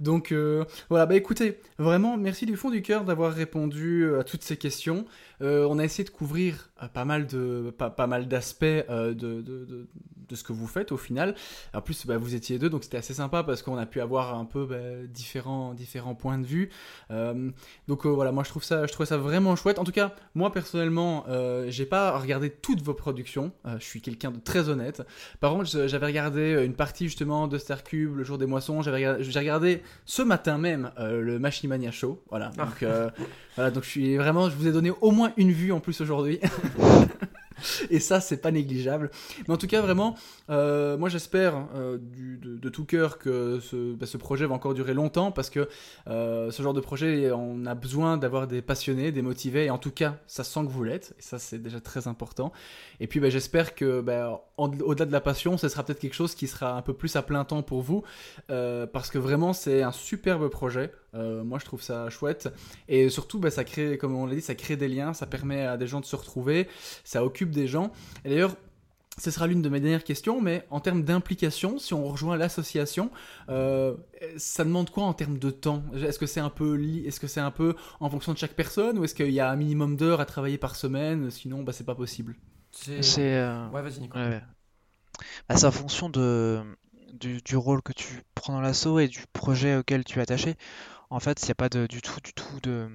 Donc 0.00 0.32
euh, 0.32 0.64
voilà, 0.88 1.04
bah 1.04 1.16
écoutez, 1.16 1.58
vraiment 1.78 2.16
merci 2.16 2.46
du 2.46 2.56
fond 2.56 2.70
du 2.70 2.80
cœur 2.80 3.04
d'avoir 3.04 3.32
répondu 3.34 4.08
à 4.18 4.24
toutes 4.24 4.42
ces 4.42 4.56
questions. 4.56 5.04
Euh, 5.40 5.66
on 5.68 5.78
a 5.78 5.84
essayé 5.84 6.04
de 6.04 6.10
couvrir 6.10 6.70
euh, 6.82 6.88
pas 6.88 7.04
mal 7.04 7.26
de 7.26 7.74
pas, 7.76 7.90
pas 7.90 8.06
mal 8.06 8.28
d'aspects 8.28 8.64
euh, 8.64 9.14
de, 9.14 9.40
de, 9.40 9.64
de, 9.64 9.88
de 10.28 10.34
ce 10.34 10.44
que 10.44 10.52
vous 10.52 10.66
faites 10.66 10.92
au 10.92 10.96
final. 10.96 11.34
En 11.74 11.80
plus, 11.80 12.06
bah, 12.06 12.18
vous 12.18 12.34
étiez 12.34 12.58
deux, 12.58 12.68
donc 12.68 12.84
c'était 12.84 12.98
assez 12.98 13.14
sympa 13.14 13.42
parce 13.42 13.62
qu'on 13.62 13.76
a 13.78 13.86
pu 13.86 14.00
avoir 14.00 14.34
un 14.34 14.44
peu 14.44 14.66
bah, 14.66 15.06
différents 15.08 15.74
différents 15.74 16.14
points 16.14 16.38
de 16.38 16.46
vue. 16.46 16.70
Donc 17.88 18.06
voilà, 18.06 18.32
moi 18.32 18.44
je 18.44 18.48
trouve 18.48 18.64
ça 18.64 18.86
je 18.86 18.92
trouve 18.92 19.06
ça 19.06 19.16
vraiment 19.16 19.56
chouette. 19.56 19.78
En 19.78 19.84
tout 19.84 19.92
cas, 19.92 20.14
moi 20.34 20.52
personnellement, 20.52 21.24
j'ai 21.68 21.86
pas 21.86 22.18
regardé 22.18 22.50
toutes 22.50 22.82
vos 22.82 22.94
productions. 22.94 23.52
Je 23.78 23.84
suis 23.84 24.00
quelqu'un 24.00 24.30
de 24.30 24.38
très 24.38 24.68
honnête. 24.68 25.02
Par 25.40 25.52
contre, 25.52 25.86
j'avais 25.86 26.06
regardé 26.06 26.62
une 26.64 26.74
partie 26.74 27.06
justement 27.06 27.48
de 27.48 27.58
Star 27.58 27.84
Cube, 27.84 28.16
le 28.16 28.24
jour 28.24 28.38
des 28.38 28.46
moissons. 28.46 28.82
J'avais 28.82 28.98
regardé, 28.98 29.24
j'ai 29.24 29.38
regardé 29.38 29.82
ce 30.04 30.22
matin 30.22 30.58
même 30.58 30.90
le 30.98 31.38
Machinimania 31.38 31.90
Show. 31.90 32.22
Voilà. 32.30 32.50
Ah. 32.58 32.64
Donc, 32.64 32.84
voilà, 33.56 33.70
donc 33.70 33.84
je 33.84 33.88
suis 33.88 34.16
vraiment, 34.16 34.48
je 34.48 34.56
vous 34.56 34.66
ai 34.66 34.72
donné 34.72 34.90
au 35.00 35.10
moins 35.10 35.21
une 35.36 35.52
vue 35.52 35.72
en 35.72 35.80
plus 35.80 36.00
aujourd'hui. 36.00 36.40
Et 37.90 38.00
ça, 38.00 38.20
c'est 38.20 38.38
pas 38.38 38.50
négligeable. 38.50 39.10
Mais 39.46 39.54
en 39.54 39.56
tout 39.56 39.66
cas, 39.66 39.80
vraiment, 39.80 40.16
euh, 40.50 40.96
moi 40.96 41.08
j'espère 41.08 41.66
euh, 41.74 41.98
de, 42.00 42.68
tout 42.68 42.84
cœur 42.84 43.18
que 43.18 43.60
ce, 43.60 43.94
bah, 43.94 44.06
ce 44.06 44.16
projet 44.16 44.46
va 44.46 44.54
encore 44.54 44.74
durer 44.74 44.94
longtemps 44.94 45.30
parce 45.30 45.50
que 45.50 45.68
euh, 46.08 46.50
ce 46.50 46.62
genre 46.62 46.74
de 46.74 46.80
projet, 46.80 47.30
on 47.32 47.66
a 47.66 47.74
besoin 47.74 48.16
d'avoir 48.16 48.46
des 48.46 48.62
passionnés, 48.62 49.12
des 49.12 49.22
motivés. 49.22 49.66
Et 49.66 49.70
en 49.70 49.78
tout 49.78 49.90
cas, 49.90 50.16
ça 50.26 50.44
sent 50.44 50.60
que 50.60 50.70
vous 50.70 50.84
l'êtes. 50.84 51.14
Et 51.18 51.22
ça, 51.22 51.38
c'est 51.38 51.58
déjà 51.58 51.80
très 51.80 52.08
important. 52.08 52.52
Et 53.00 53.06
puis, 53.06 53.20
bah, 53.20 53.30
j'espère 53.30 53.74
que 53.74 54.00
bah, 54.00 54.44
au-delà 54.56 55.06
de 55.06 55.12
la 55.12 55.20
passion, 55.20 55.58
ce 55.58 55.68
sera 55.68 55.82
peut-être 55.82 56.00
quelque 56.00 56.14
chose 56.14 56.34
qui 56.34 56.46
sera 56.46 56.76
un 56.76 56.82
peu 56.82 56.94
plus 56.94 57.16
à 57.16 57.22
plein 57.22 57.44
temps 57.44 57.62
pour 57.62 57.82
vous. 57.82 58.02
parce 58.48 59.10
que 59.10 59.18
vraiment, 59.18 59.52
c'est 59.52 59.82
un 59.82 59.92
superbe 59.92 60.48
projet. 60.48 60.92
Euh, 61.14 61.44
moi, 61.44 61.58
je 61.58 61.64
trouve 61.64 61.82
ça 61.82 62.08
chouette. 62.10 62.48
Et 62.88 63.08
surtout, 63.10 63.38
bah, 63.38 63.50
ça 63.50 63.64
crée, 63.64 63.98
comme 63.98 64.14
on 64.14 64.26
l'a 64.26 64.34
dit, 64.34 64.40
ça 64.40 64.54
crée 64.54 64.76
des 64.76 64.88
liens, 64.88 65.12
ça 65.14 65.26
permet 65.26 65.62
à 65.66 65.76
des 65.76 65.86
gens 65.86 66.00
de 66.00 66.06
se 66.06 66.16
retrouver, 66.16 66.68
ça 67.04 67.24
occupe 67.24 67.50
des 67.50 67.66
gens. 67.66 67.92
Et 68.24 68.30
d'ailleurs, 68.30 68.56
ce 69.18 69.30
sera 69.30 69.46
l'une 69.46 69.60
de 69.60 69.68
mes 69.68 69.78
dernières 69.78 70.04
questions, 70.04 70.40
mais 70.40 70.66
en 70.70 70.80
termes 70.80 71.02
d'implication, 71.04 71.78
si 71.78 71.92
on 71.92 72.04
rejoint 72.06 72.38
l'association, 72.38 73.10
euh, 73.50 73.94
ça 74.38 74.64
demande 74.64 74.88
quoi 74.88 75.04
en 75.04 75.12
termes 75.12 75.38
de 75.38 75.50
temps? 75.50 75.82
Est-ce 75.94 76.18
que 76.18 76.24
c'est 76.24 76.40
un 76.40 76.48
peu, 76.48 76.82
est-ce 77.04 77.20
que 77.20 77.26
c'est 77.26 77.40
un 77.40 77.50
peu 77.50 77.76
en 78.00 78.08
fonction 78.08 78.32
de 78.32 78.38
chaque 78.38 78.54
personne, 78.54 78.98
ou 78.98 79.04
est-ce 79.04 79.14
qu'il 79.14 79.30
y 79.30 79.40
a 79.40 79.50
un 79.50 79.56
minimum 79.56 79.96
d'heures 79.98 80.22
à 80.22 80.24
travailler 80.24 80.56
par 80.56 80.76
semaine? 80.76 81.30
Sinon, 81.30 81.62
bah, 81.62 81.72
c'est 81.74 81.84
pas 81.84 81.94
possible. 81.94 82.36
C'est... 82.70 83.02
Euh, 83.18 83.68
Ouais, 83.68 83.82
vas-y, 83.82 84.00
Nico. 84.00 84.16
ouais, 84.16 84.28
ouais. 84.28 84.42
Bah, 85.46 85.56
c'est 85.58 85.66
en 85.66 85.72
fonction 85.72 86.08
de, 86.08 86.62
du, 87.12 87.42
du 87.42 87.56
rôle 87.56 87.82
que 87.82 87.92
tu 87.92 88.22
prends 88.34 88.54
dans 88.54 88.62
l'assaut 88.62 88.98
et 88.98 89.08
du 89.08 89.24
projet 89.34 89.76
auquel 89.76 90.04
tu 90.04 90.18
es 90.18 90.22
attaché. 90.22 90.56
En 91.12 91.20
fait, 91.20 91.40
il 91.42 91.44
n'y 91.46 91.52
a 91.52 91.54
pas 91.54 91.68
de, 91.68 91.86
du 91.86 92.02
tout, 92.02 92.20
du 92.24 92.32
tout 92.34 92.58
de. 92.62 92.88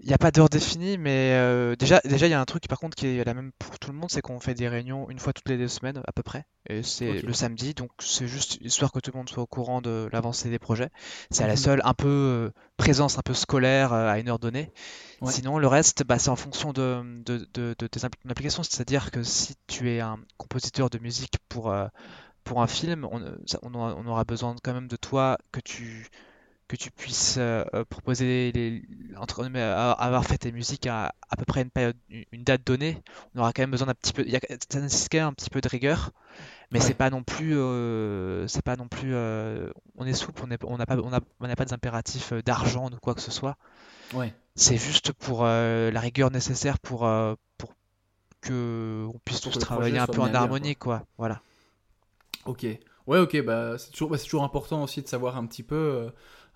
Il 0.00 0.08
n'y 0.08 0.12
a 0.12 0.18
pas 0.18 0.32
d'heure 0.32 0.48
définie, 0.48 0.98
mais 0.98 1.34
euh, 1.34 1.76
déjà, 1.76 2.00
déjà, 2.04 2.26
il 2.26 2.30
y 2.30 2.34
a 2.34 2.40
un 2.40 2.44
truc 2.44 2.66
par 2.68 2.80
contre 2.80 2.96
qui 2.96 3.06
est 3.06 3.24
la 3.24 3.32
même 3.32 3.52
pour 3.60 3.78
tout 3.78 3.92
le 3.92 3.96
monde, 3.96 4.10
c'est 4.10 4.20
qu'on 4.22 4.40
fait 4.40 4.52
des 4.52 4.68
réunions 4.68 5.08
une 5.08 5.20
fois 5.20 5.32
toutes 5.32 5.48
les 5.48 5.56
deux 5.56 5.68
semaines 5.68 6.02
à 6.06 6.12
peu 6.12 6.22
près. 6.24 6.44
Et 6.68 6.82
c'est 6.82 7.22
le 7.22 7.32
samedi, 7.32 7.74
donc 7.74 7.90
c'est 8.00 8.26
juste 8.26 8.58
histoire 8.60 8.90
que 8.90 8.98
tout 8.98 9.12
le 9.14 9.18
monde 9.18 9.28
soit 9.30 9.44
au 9.44 9.46
courant 9.46 9.80
de 9.80 10.08
l'avancée 10.12 10.50
des 10.50 10.58
projets. 10.58 10.90
C'est 11.30 11.44
à 11.44 11.46
la 11.46 11.52
Mhm. 11.52 11.58
seule 11.58 11.80
un 11.84 11.94
peu 11.94 12.08
euh, 12.08 12.50
présence 12.76 13.18
un 13.18 13.22
peu 13.22 13.34
scolaire 13.34 13.92
euh, 13.92 14.08
à 14.10 14.18
une 14.18 14.28
heure 14.28 14.40
donnée. 14.40 14.72
Ouais. 15.20 15.32
Sinon, 15.32 15.58
le 15.58 15.68
reste, 15.68 16.04
bah, 16.04 16.18
c'est 16.18 16.28
en 16.30 16.36
fonction 16.36 16.72
de, 16.72 17.02
de, 17.24 17.48
de, 17.54 17.74
de 17.78 17.86
tes 17.86 18.00
impl- 18.00 18.10
ton 18.22 18.30
application. 18.30 18.62
C'est-à-dire 18.64 19.12
que 19.12 19.22
si 19.22 19.54
tu 19.68 19.90
es 19.92 20.00
un 20.00 20.18
compositeur 20.38 20.90
de 20.90 20.98
musique 20.98 21.36
pour, 21.48 21.72
pour 22.44 22.62
un 22.62 22.66
film, 22.66 23.06
on, 23.10 23.20
euh, 23.22 23.36
on 23.62 23.74
aura, 23.74 23.94
on 23.96 24.06
aura 24.06 24.24
besoin 24.24 24.54
quand 24.62 24.74
même 24.74 24.88
de 24.88 24.96
toi 24.96 25.38
que 25.52 25.60
tu, 25.60 26.08
que 26.68 26.76
tu 26.76 26.90
puisses 26.92 27.36
euh, 27.38 27.64
euh, 27.74 27.84
proposer 27.86 28.52
les, 28.52 28.82
entre, 29.18 29.42
guillemets, 29.42 29.62
a- 29.62 29.92
avoir 29.92 30.24
fait 30.26 30.38
tes 30.38 30.52
musiques 30.52 30.86
à 30.86 31.14
à 31.30 31.36
peu 31.36 31.44
près 31.46 31.62
une 31.62 31.70
période, 31.70 31.96
une 32.10 32.24
une 32.32 32.44
date 32.44 32.64
donnée. 32.66 33.02
On 33.34 33.40
aura 33.40 33.52
quand 33.52 33.62
même 33.62 33.70
besoin 33.72 33.88
d'un 33.88 33.94
petit 33.94 34.12
peu, 34.14 34.24
il 34.26 34.32
y 34.32 34.36
a, 34.36 34.40
ça 34.70 34.80
nécessite 34.80 35.14
un 35.16 35.32
petit 35.34 35.50
peu 35.50 35.60
de 35.62 35.68
rigueur, 35.68 36.12
mais 36.72 36.80
Ouais. 36.80 36.80
c'est 36.80 36.94
pas 36.94 37.10
non 37.10 37.22
plus, 37.24 37.56
euh, 37.58 38.46
c'est 38.48 38.62
pas 38.64 38.76
non 38.76 38.88
plus, 38.88 39.14
euh, 39.14 39.70
on 39.96 40.06
est 40.06 40.14
souple, 40.14 40.42
on 40.44 40.48
n'a 40.48 40.86
pas, 40.86 40.96
on 40.98 41.12
a, 41.14 41.20
on 41.40 41.48
n'a 41.48 41.56
pas 41.56 41.64
des 41.66 41.74
impératifs 41.74 42.32
euh, 42.32 42.42
d'argent 42.42 42.86
ou 42.90 42.98
quoi 43.02 43.14
que 43.14 43.22
ce 43.22 43.30
soit. 43.32 43.56
Ouais. 44.12 44.34
C'est 44.56 44.76
juste 44.78 45.12
pour 45.12 45.44
euh, 45.44 45.90
la 45.92 46.00
rigueur 46.00 46.30
nécessaire 46.30 46.78
pour, 46.80 47.06
euh, 47.06 47.34
pour 47.58 47.74
que 48.42 49.06
on 49.14 49.18
puisse 49.24 49.40
tous 49.40 49.58
travailler 49.58 49.98
un 49.98 50.08
peu 50.08 50.20
en 50.20 50.32
bien, 50.32 50.34
harmonie, 50.34 50.76
quoi. 50.76 51.04
Voilà. 51.18 51.42
Ok. 52.46 52.66
Ouais, 53.06 53.18
ok. 53.18 53.42
Bah, 53.44 53.76
c'est 53.78 53.90
toujours, 53.90 54.10
bah, 54.10 54.18
toujours 54.18 54.44
important 54.44 54.82
aussi 54.82 55.02
de 55.02 55.08
savoir 55.08 55.36
un 55.36 55.46
petit 55.46 55.62
peu 55.62 55.74
euh, 55.76 56.10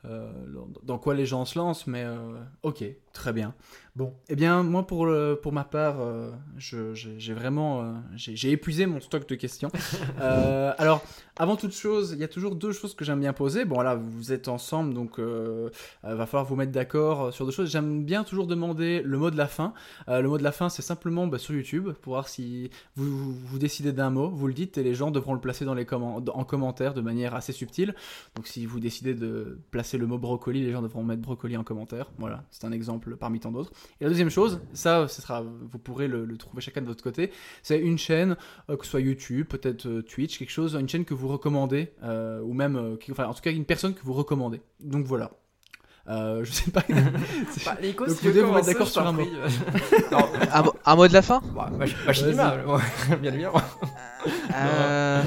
euh, 0.07 0.33
dans- 0.49 0.69
dans 0.83 0.99
quoi 0.99 1.15
les 1.15 1.27
gens 1.27 1.45
se 1.45 1.59
lancent, 1.59 1.87
mais 1.87 2.05
euh, 2.05 2.39
ok, 2.63 2.85
très 3.19 3.33
bien. 3.33 3.53
Bon, 3.97 4.15
eh 4.29 4.37
bien, 4.37 4.63
moi, 4.63 4.87
pour, 4.87 5.07
le- 5.07 5.37
pour 5.43 5.53
ma 5.53 5.65
part, 5.65 5.97
euh, 6.01 6.31
j'ai 6.57 7.35
vraiment 7.35 7.83
euh, 7.83 7.93
j'ai 8.15 8.53
épuisé 8.53 8.87
mon 8.87 9.01
stock 9.01 9.29
de 9.29 9.35
questions. 9.35 9.71
Euh, 10.21 10.73
alors, 10.79 11.03
avant 11.37 11.57
toute 11.57 11.73
chose, 11.73 12.13
il 12.13 12.19
y 12.19 12.25
a 12.25 12.29
toujours 12.29 12.57
deux 12.57 12.73
choses 12.73 12.95
que 12.95 13.05
j'aime 13.05 13.21
bien 13.21 13.33
poser. 13.33 13.65
Bon, 13.65 13.81
là, 13.81 13.95
vous 13.95 14.33
êtes 14.33 14.49
ensemble, 14.49 14.95
donc 14.95 15.19
euh, 15.19 15.71
va 16.03 16.27
falloir 16.27 16.45
vous 16.45 16.57
mettre 16.57 16.73
d'accord 16.73 17.33
sur 17.33 17.45
deux 17.47 17.53
choses. 17.53 17.71
J'aime 17.71 18.05
bien 18.05 18.25
toujours 18.25 18.47
demander 18.47 19.01
le 19.03 19.17
mot 19.19 19.31
de 19.31 19.37
la 19.37 19.47
fin. 19.47 19.75
Le 20.09 20.25
mot 20.25 20.39
de 20.39 20.43
la 20.43 20.51
fin, 20.53 20.69
c'est 20.69 20.83
simplement 20.83 21.27
bah, 21.29 21.39
sur 21.39 21.55
YouTube 21.55 21.91
pour 22.03 22.15
voir 22.15 22.29
si 22.29 22.71
vous, 22.97 23.07
vous, 23.17 23.33
vous 23.35 23.59
décidez 23.59 23.93
d'un 23.93 24.11
mot, 24.11 24.29
vous 24.29 24.47
le 24.49 24.55
dites 24.55 24.77
et 24.79 24.83
les 24.83 24.95
gens 24.95 25.11
devront 25.11 25.35
le 25.35 25.41
placer 25.41 25.65
dans 25.65 25.75
les 25.75 25.87
en 25.93 26.45
commentaire 26.45 26.95
de 26.95 27.01
manière 27.01 27.35
assez 27.35 27.53
subtile. 27.53 27.95
Donc 28.35 28.47
si 28.49 28.67
vous 28.67 28.81
décidez 28.81 29.15
de 29.15 29.59
placer 29.71 29.99
le 29.99 30.07
mot 30.07 30.19
brocoli, 30.19 30.63
les 30.65 30.73
gens 30.73 30.83
devront 30.83 31.05
mettre 31.05 31.23
brocoli 31.23 31.57
en 31.57 31.65
commentaire. 31.65 32.11
Voilà, 32.19 32.43
c'est 32.51 32.65
un 32.67 32.73
exemple 32.73 33.08
parmi 33.17 33.41
tant 33.41 33.51
d'autres. 33.53 33.71
Et 34.01 34.05
la 34.05 34.11
deuxième 34.11 34.31
chose, 34.31 34.61
ça, 34.73 35.09
ce 35.09 35.23
sera, 35.23 35.43
vous 35.43 35.79
pourrez 35.79 36.09
le, 36.09 36.25
le 36.25 36.37
trouver 36.37 36.61
chacun 36.61 36.81
de 36.83 36.87
votre 36.87 37.03
côté, 37.03 37.31
c'est 37.63 37.79
une 37.79 37.99
chaîne, 37.99 38.37
euh, 38.71 38.77
que 38.77 38.85
ce 38.85 38.91
soit 38.93 39.01
YouTube, 39.01 39.47
peut-être 39.49 39.87
euh, 39.87 40.03
Twitch, 40.03 40.39
quelque 40.39 40.51
chose, 40.51 40.75
une 40.79 40.89
chaîne 40.89 41.05
que 41.05 41.15
vous 41.15 41.29
recommandez, 41.29 41.93
euh, 42.03 42.41
ou 42.43 42.53
même, 42.53 42.77
euh, 42.77 42.97
qui- 42.97 43.13
enfin 43.13 43.27
en 43.27 43.35
tout 43.35 43.43
cas 43.43 43.51
une 43.53 43.65
personne 43.65 43.95
que 43.95 44.03
vous 44.05 44.13
recommandez. 44.15 44.61
Donc 44.81 45.07
voilà. 45.07 45.31
Euh, 46.09 46.43
je 46.43 46.53
sais 46.53 46.71
pas. 46.71 46.83
Bah, 47.67 47.77
Nico, 47.83 48.07
Donc 48.07 48.17
si 48.17 48.27
vous 48.29 48.33
devez 48.33 48.63
d'accord 48.63 48.87
je 48.87 48.93
sur 48.93 49.07
un 49.07 49.13
mot. 49.13 49.27
Non, 50.11 50.19
Un, 50.53 50.63
mot- 50.63 50.75
un 50.87 50.97
mot 50.97 51.07
de 51.09 51.13
la 51.13 51.21
fin? 51.23 51.43
bah, 51.55 51.71
bah, 51.71 51.85
ouais, 52.67 53.17
bien 53.21 53.33
évidemment. 53.35 53.61
Euh, 54.55 55.23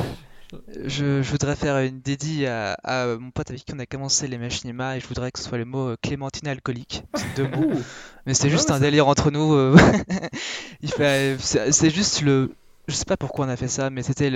Je, 0.85 1.21
je 1.21 1.31
voudrais 1.31 1.55
faire 1.55 1.77
une 1.79 2.01
dédie 2.01 2.45
à, 2.45 2.73
à 2.83 3.05
mon 3.17 3.31
pote 3.31 3.49
avec 3.51 3.63
qui 3.63 3.73
on 3.73 3.79
a 3.79 3.85
commencé 3.85 4.27
les 4.27 4.37
machinima 4.37 4.97
et 4.97 4.99
je 4.99 5.07
voudrais 5.07 5.31
que 5.31 5.39
ce 5.39 5.45
soit 5.45 5.57
le 5.57 5.63
mot 5.65 5.89
euh, 5.89 5.95
clémentine 6.01 6.47
alcoolique. 6.49 7.03
C'est 7.15 7.35
deux 7.35 7.47
mots. 7.47 7.71
Mais 8.25 8.33
c'est 8.33 8.49
juste 8.49 8.69
ouais, 8.69 8.75
un 8.75 8.79
délire 8.81 9.07
entre 9.07 9.31
nous. 9.31 9.53
euh, 9.53 9.77
c'est 11.39 11.89
juste 11.89 12.21
le. 12.21 12.53
Je 12.87 12.95
sais 12.95 13.05
pas 13.05 13.15
pourquoi 13.15 13.45
on 13.45 13.49
a 13.49 13.55
fait 13.55 13.67
ça, 13.67 13.89
mais 13.89 14.01
c'était 14.01 14.29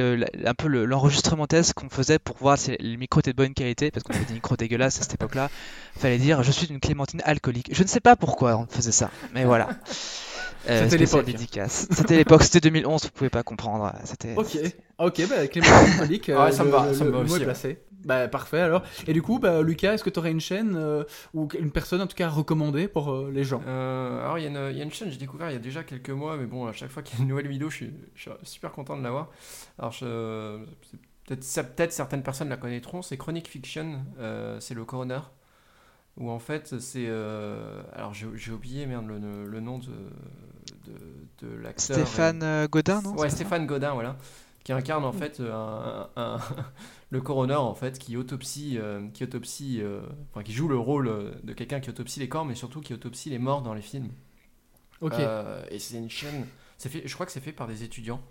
un 0.46 0.54
peu 0.54 0.68
le- 0.68 0.86
l'enregistrement 0.86 1.48
test 1.48 1.74
qu'on 1.74 1.90
faisait 1.90 2.20
pour 2.20 2.38
voir 2.38 2.58
si 2.58 2.78
le 2.80 2.96
micro 2.96 3.20
était 3.20 3.32
de 3.32 3.36
bonne 3.36 3.54
qualité, 3.56 3.90
parce 3.92 4.04
qu'on 4.04 4.14
avait 4.14 4.24
des 4.24 4.36
micros 4.36 4.56
dégueulasses 4.56 5.00
à 5.00 5.02
cette 5.02 5.16
époque-là. 5.16 5.50
Fallait 5.98 6.20
dire 6.20 6.42
je 6.44 6.52
suis 6.52 6.68
une 6.68 6.80
clémentine 6.80 7.22
alcoolique. 7.26 7.70
Je 7.74 7.82
ne 7.84 7.88
sais 7.88 8.00
pas 8.00 8.16
pourquoi 8.16 8.56
on 8.58 8.68
faisait 8.68 8.92
ça, 8.94 9.10
mais 9.34 9.44
voilà. 9.46 9.68
Euh, 10.70 10.84
C'était 10.84 10.98
l'époque. 10.98 11.26
dédicace. 11.26 11.88
C'était 11.92 12.18
l'époque, 12.18 12.44
c'était 12.44 12.60
2011, 12.62 13.04
vous 13.04 13.10
pouvez 13.12 13.30
pas 13.30 13.44
comprendre. 13.44 13.94
C'était. 14.04 14.36
Ok, 14.36 14.58
ok, 15.00 15.22
bah 15.30 15.48
Clément 15.48 15.68
alcoolique, 15.68 16.28
Ouais, 16.36 16.52
ça 16.52 16.64
me 16.64 16.70
va, 16.72 16.94
ça 16.94 17.04
me 17.06 17.10
va 17.12 17.20
aussi, 17.20 17.34
ouais. 17.34 17.44
placé. 17.44 17.80
Bah 18.04 18.28
parfait 18.28 18.60
alors. 18.60 18.84
Et 19.08 19.14
du 19.14 19.24
coup, 19.24 19.40
bah 19.40 19.64
Lucas, 19.64 19.94
est-ce 19.94 20.04
que 20.04 20.12
tu 20.12 20.20
aurais 20.20 20.30
une 20.30 20.40
chaîne 20.40 20.76
euh, 20.76 21.04
ou 21.34 21.48
une 21.60 21.72
personne 21.72 22.02
en 22.02 22.08
tout 22.08 22.16
cas 22.16 22.30
recommandée 22.30 22.88
pour 22.88 23.12
euh, 23.12 23.32
les 23.34 23.44
gens? 23.44 23.62
Euh, 23.66 24.24
alors, 24.24 24.38
il 24.38 24.44
y, 24.44 24.46
a 24.46 24.50
une- 24.50 24.72
il 24.72 24.78
y 24.78 24.82
a 24.82 24.84
une 24.84 24.92
chaîne 24.92 25.08
que 25.08 25.14
j'ai 25.14 25.20
découvert 25.20 25.50
il 25.50 25.54
y 25.54 25.56
a 25.56 25.60
déjà 25.60 25.84
quelques 25.84 26.12
mois, 26.12 26.38
mais 26.38 26.46
bon, 26.46 26.68
à 26.68 26.72
chaque 26.74 26.92
fois 26.92 27.02
qu'il 27.02 27.18
y 27.18 27.22
a 27.22 27.24
une 27.24 27.30
nouvelle 27.30 27.48
vidéo, 27.48 27.70
je 27.72 27.76
suis, 27.78 27.94
je 28.14 28.22
suis 28.22 28.32
super 28.44 28.72
content 28.72 28.96
de 28.96 29.02
l'avoir. 29.04 29.30
Alors, 29.80 29.94
peut-être 31.26 31.76
peut-être 31.76 31.92
certaines 31.94 32.22
personnes 32.24 32.50
la 32.50 32.58
connaîtront, 32.58 33.02
c'est 33.02 33.18
Chronic 33.18 33.48
Fiction, 33.48 34.02
euh, 34.20 34.60
c'est 34.60 34.76
le 34.76 34.86
coroner. 34.86 35.20
Où 36.18 36.30
en 36.30 36.40
fait, 36.40 36.80
c'est. 36.80 37.06
euh, 37.08 37.82
alors, 37.94 38.14
j'ai 38.14 38.52
oublié 38.52 38.86
merde, 38.86 39.06
le, 39.08 39.46
le 39.46 39.60
nom 39.60 39.80
de, 39.80 39.88
de, 40.86 41.48
de 41.48 41.56
l'acteur. 41.58 41.98
Stéphane 41.98 42.42
euh, 42.44 42.68
Godin, 42.68 43.02
non 43.02 43.14
Ouais, 43.16 43.30
Stéphane 43.30 43.66
Godin, 43.66 43.94
voilà. 43.94 44.18
Qui 44.64 44.72
incarne 44.74 45.04
en 45.06 45.12
fait 45.12 45.42
un, 45.42 46.10
un- 46.16 46.40
le 47.12 47.22
coroner 47.22 47.54
en 47.56 47.76
fait 47.76 48.00
qui 48.00 48.18
autopsie, 48.18 48.78
euh, 48.80 49.08
qui 49.14 49.24
autopsie, 49.24 49.80
euh, 49.82 50.02
enfin 50.32 50.42
qui 50.42 50.54
joue 50.54 50.68
le 50.68 50.78
rôle 50.78 51.34
de 51.44 51.54
quelqu'un 51.54 51.80
qui 51.80 51.90
autopsie 51.92 52.20
les 52.20 52.30
corps, 52.30 52.46
mais 52.46 52.56
surtout 52.56 52.82
qui 52.82 52.94
autopsie 52.94 53.30
les 53.30 53.38
morts 53.38 53.62
dans 53.62 53.76
les 53.76 53.84
films. 53.84 54.10
Ok. 55.02 55.14
Euh, 55.20 55.64
et 55.70 55.78
c'est 55.78 55.98
une 55.98 56.10
chaîne. 56.10 56.48
C'est 56.78 56.90
fait, 56.90 57.04
je 57.08 57.14
crois 57.14 57.26
que 57.28 57.32
c'est 57.32 57.42
fait 57.42 57.52
par 57.52 57.68
des 57.68 57.84
étudiants. 57.84 58.22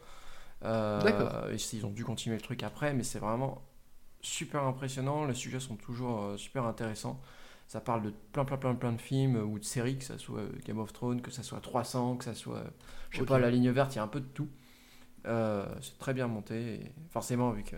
Euh, 0.64 1.01
D'accord. 1.03 1.51
et 1.53 1.57
ils 1.74 1.87
ont 1.87 1.91
dû 1.91 2.05
continuer 2.05 2.37
le 2.37 2.43
truc 2.43 2.62
après, 2.62 2.95
mais 2.95 3.03
c'est 3.05 3.18
vraiment 3.18 3.62
super 4.22 4.64
impressionnant. 4.64 5.26
Les 5.26 5.35
sujets 5.35 5.61
sont 5.61 5.76
toujours 5.76 6.22
euh, 6.22 6.37
super 6.37 6.64
intéressants. 6.64 7.20
Ça 7.66 7.80
parle 7.80 8.02
de 8.02 8.12
plein, 8.32 8.44
plein, 8.44 8.56
plein, 8.56 8.74
plein 8.74 8.92
de 8.92 9.00
films 9.00 9.36
ou 9.36 9.58
de 9.58 9.64
séries, 9.64 9.98
que 9.98 10.04
ça 10.04 10.18
soit 10.18 10.40
euh, 10.40 10.48
Game 10.64 10.78
of 10.78 10.92
Thrones, 10.92 11.20
que 11.22 11.30
ça 11.30 11.42
soit 11.42 11.60
300, 11.60 12.16
que 12.16 12.24
ça 12.24 12.34
soit, 12.34 12.58
euh, 12.58 12.64
je 13.10 13.18
sais 13.18 13.24
pas, 13.24 13.38
La 13.38 13.50
Ligne 13.50 13.70
Verte, 13.70 13.94
il 13.94 13.96
y 13.96 13.98
a 13.98 14.04
un 14.04 14.08
peu 14.08 14.20
de 14.20 14.26
tout. 14.26 14.48
Euh, 15.26 15.64
c'est 15.80 15.98
très 15.98 16.12
bien 16.14 16.26
monté, 16.28 16.74
et 16.74 16.92
forcément, 17.10 17.50
vu 17.50 17.62
que 17.64 17.76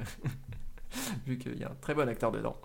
vu 1.27 1.39
qu'il 1.39 1.59
y 1.59 1.65
a 1.65 1.69
un 1.71 1.77
très 1.81 1.95
bon 1.95 2.09
acteur 2.09 2.33
dedans, 2.33 2.57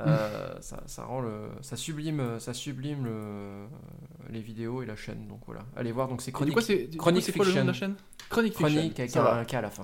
euh, 0.00 0.54
ça, 0.60 0.82
ça 0.86 1.04
rend 1.04 1.20
le, 1.20 1.48
ça 1.62 1.76
sublime, 1.76 2.38
ça 2.38 2.52
sublime 2.52 3.04
le- 3.04 3.66
les 4.30 4.40
vidéos 4.42 4.82
et 4.82 4.86
la 4.86 4.96
chaîne. 4.96 5.26
Donc 5.26 5.40
voilà, 5.46 5.62
allez 5.76 5.92
voir. 5.92 6.08
Donc 6.08 6.20
c'est 6.22 6.30
Chronique, 6.32 6.54
coup, 6.54 6.60
Chronique 6.98 7.34
quoi 7.36 7.46
le 7.46 7.52
nom 7.54 7.62
de 7.62 7.66
la 7.68 7.72
chaîne? 7.72 7.96
Chronique 8.28 8.52
Fiction. 8.56 8.68
Chronique 8.68 9.00
avec 9.00 9.16
un, 9.16 9.24
un 9.24 9.44
K 9.44 9.54
à 9.54 9.60
la 9.62 9.70
fin. 9.70 9.82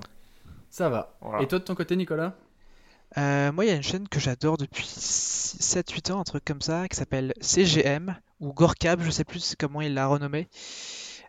ça 0.69 0.89
va. 0.89 1.17
Voilà. 1.21 1.41
Et 1.41 1.47
toi 1.47 1.57
de 1.59 1.63
ton 1.63 1.73
côté, 1.75 1.95
Nicolas? 1.95 2.35
Euh, 3.17 3.51
moi, 3.51 3.65
il 3.65 3.69
y 3.69 3.71
a 3.71 3.75
une 3.75 3.83
chaîne 3.83 4.07
que 4.07 4.19
j'adore 4.19 4.57
depuis 4.57 4.85
7-8 4.85 6.11
ans, 6.11 6.19
un 6.19 6.23
truc 6.23 6.43
comme 6.43 6.61
ça, 6.61 6.87
qui 6.87 6.97
s'appelle 6.97 7.33
CGM 7.39 8.17
ou 8.39 8.53
Gorkab, 8.53 9.01
je 9.01 9.09
sais 9.09 9.23
plus 9.23 9.55
comment 9.57 9.81
il 9.81 9.93
l'a 9.93 10.07
renommé. 10.07 10.47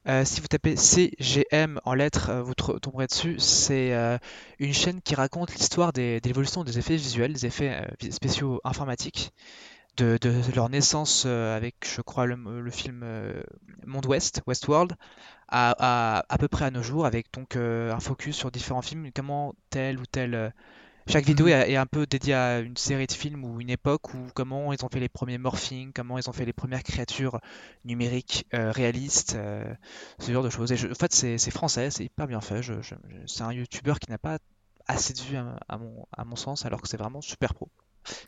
Euh, 0.09 0.25
si 0.25 0.41
vous 0.41 0.47
tapez 0.47 0.77
CGM 0.77 1.81
en 1.85 1.95
lettres, 1.95 2.31
euh, 2.31 2.43
vous 2.43 2.55
tomberez 2.55 3.07
dessus. 3.07 3.37
C'est 3.39 3.93
une 4.59 4.73
chaîne 4.73 5.01
qui 5.01 5.15
raconte 5.15 5.55
l'histoire 5.55 5.93
de 5.93 6.21
l'évolution 6.25 6.65
des 6.65 6.79
effets 6.79 6.97
visuels, 6.97 7.33
des 7.33 7.47
effets 7.47 7.87
spéciaux 8.11 8.61
informatiques, 8.65 9.33
de, 9.97 10.19
leur 10.55 10.69
naissance 10.69 11.25
avec, 11.25 11.77
je 11.85 12.03
crois, 12.03 12.27
le, 12.27 12.71
film 12.71 13.05
Monde 13.87 14.07
Ouest, 14.07 14.43
Westworld, 14.47 14.95
à, 15.49 15.75
à, 16.19 16.25
à 16.29 16.39
peu 16.39 16.49
près 16.49 16.65
à 16.65 16.71
nos 16.71 16.83
jours, 16.83 17.07
avec 17.07 17.33
donc 17.33 17.57
un 17.57 18.01
focus 18.01 18.37
sur 18.37 18.51
différents 18.51 18.83
films, 18.83 19.11
comment 19.15 19.55
tel 19.71 19.99
ou 19.99 20.07
tel 20.07 20.53
chaque 21.09 21.25
vidéo 21.25 21.47
est, 21.49 21.71
est 21.71 21.77
un 21.77 21.87
peu 21.87 22.07
dédiée 22.07 22.35
à 22.35 22.59
une 22.61 22.77
série 22.77 23.07
de 23.07 23.13
films 23.13 23.45
ou 23.45 23.61
une 23.61 23.71
époque 23.71 24.13
ou 24.15 24.19
comment 24.35 24.73
ils 24.73 24.85
ont 24.85 24.89
fait 24.89 25.01
les 25.01 25.09
premiers 25.09 25.39
morphings, 25.39 25.93
comment 25.93 26.19
ils 26.19 26.29
ont 26.29 26.33
fait 26.33 26.45
les 26.45 26.53
premières 26.53 26.83
créatures 26.83 27.41
numériques 27.85 28.47
euh, 28.55 28.71
réalistes, 28.73 29.35
euh, 29.37 29.65
ce 30.19 30.33
genre 30.33 30.43
de 30.43 30.51
choses. 30.51 30.73
Et 30.73 30.77
je- 30.77 30.89
en 30.89 30.95
fait, 30.95 31.13
c'est 31.13 31.51
français, 31.51 31.91
c'est 31.91 32.05
hyper 32.05 32.27
bien 32.27 32.41
fait. 32.41 32.63
Je- 32.63 32.81
je- 32.83 32.95
je- 33.09 33.27
c'est 33.27 33.43
un 33.43 33.53
youtubeur 33.53 33.99
qui 34.01 34.11
n'a 34.11 34.19
pas 34.19 34.39
assez 34.89 35.13
de 35.15 35.21
vues 35.21 35.37
à, 35.37 35.59
à 35.69 35.79
mon, 35.79 36.07
à 36.17 36.25
mon 36.25 36.37
sens, 36.37 36.65
alors 36.67 36.81
que 36.83 36.89
c'est 36.89 36.97
vraiment 36.97 37.21
super 37.21 37.55
pro. 37.55 37.69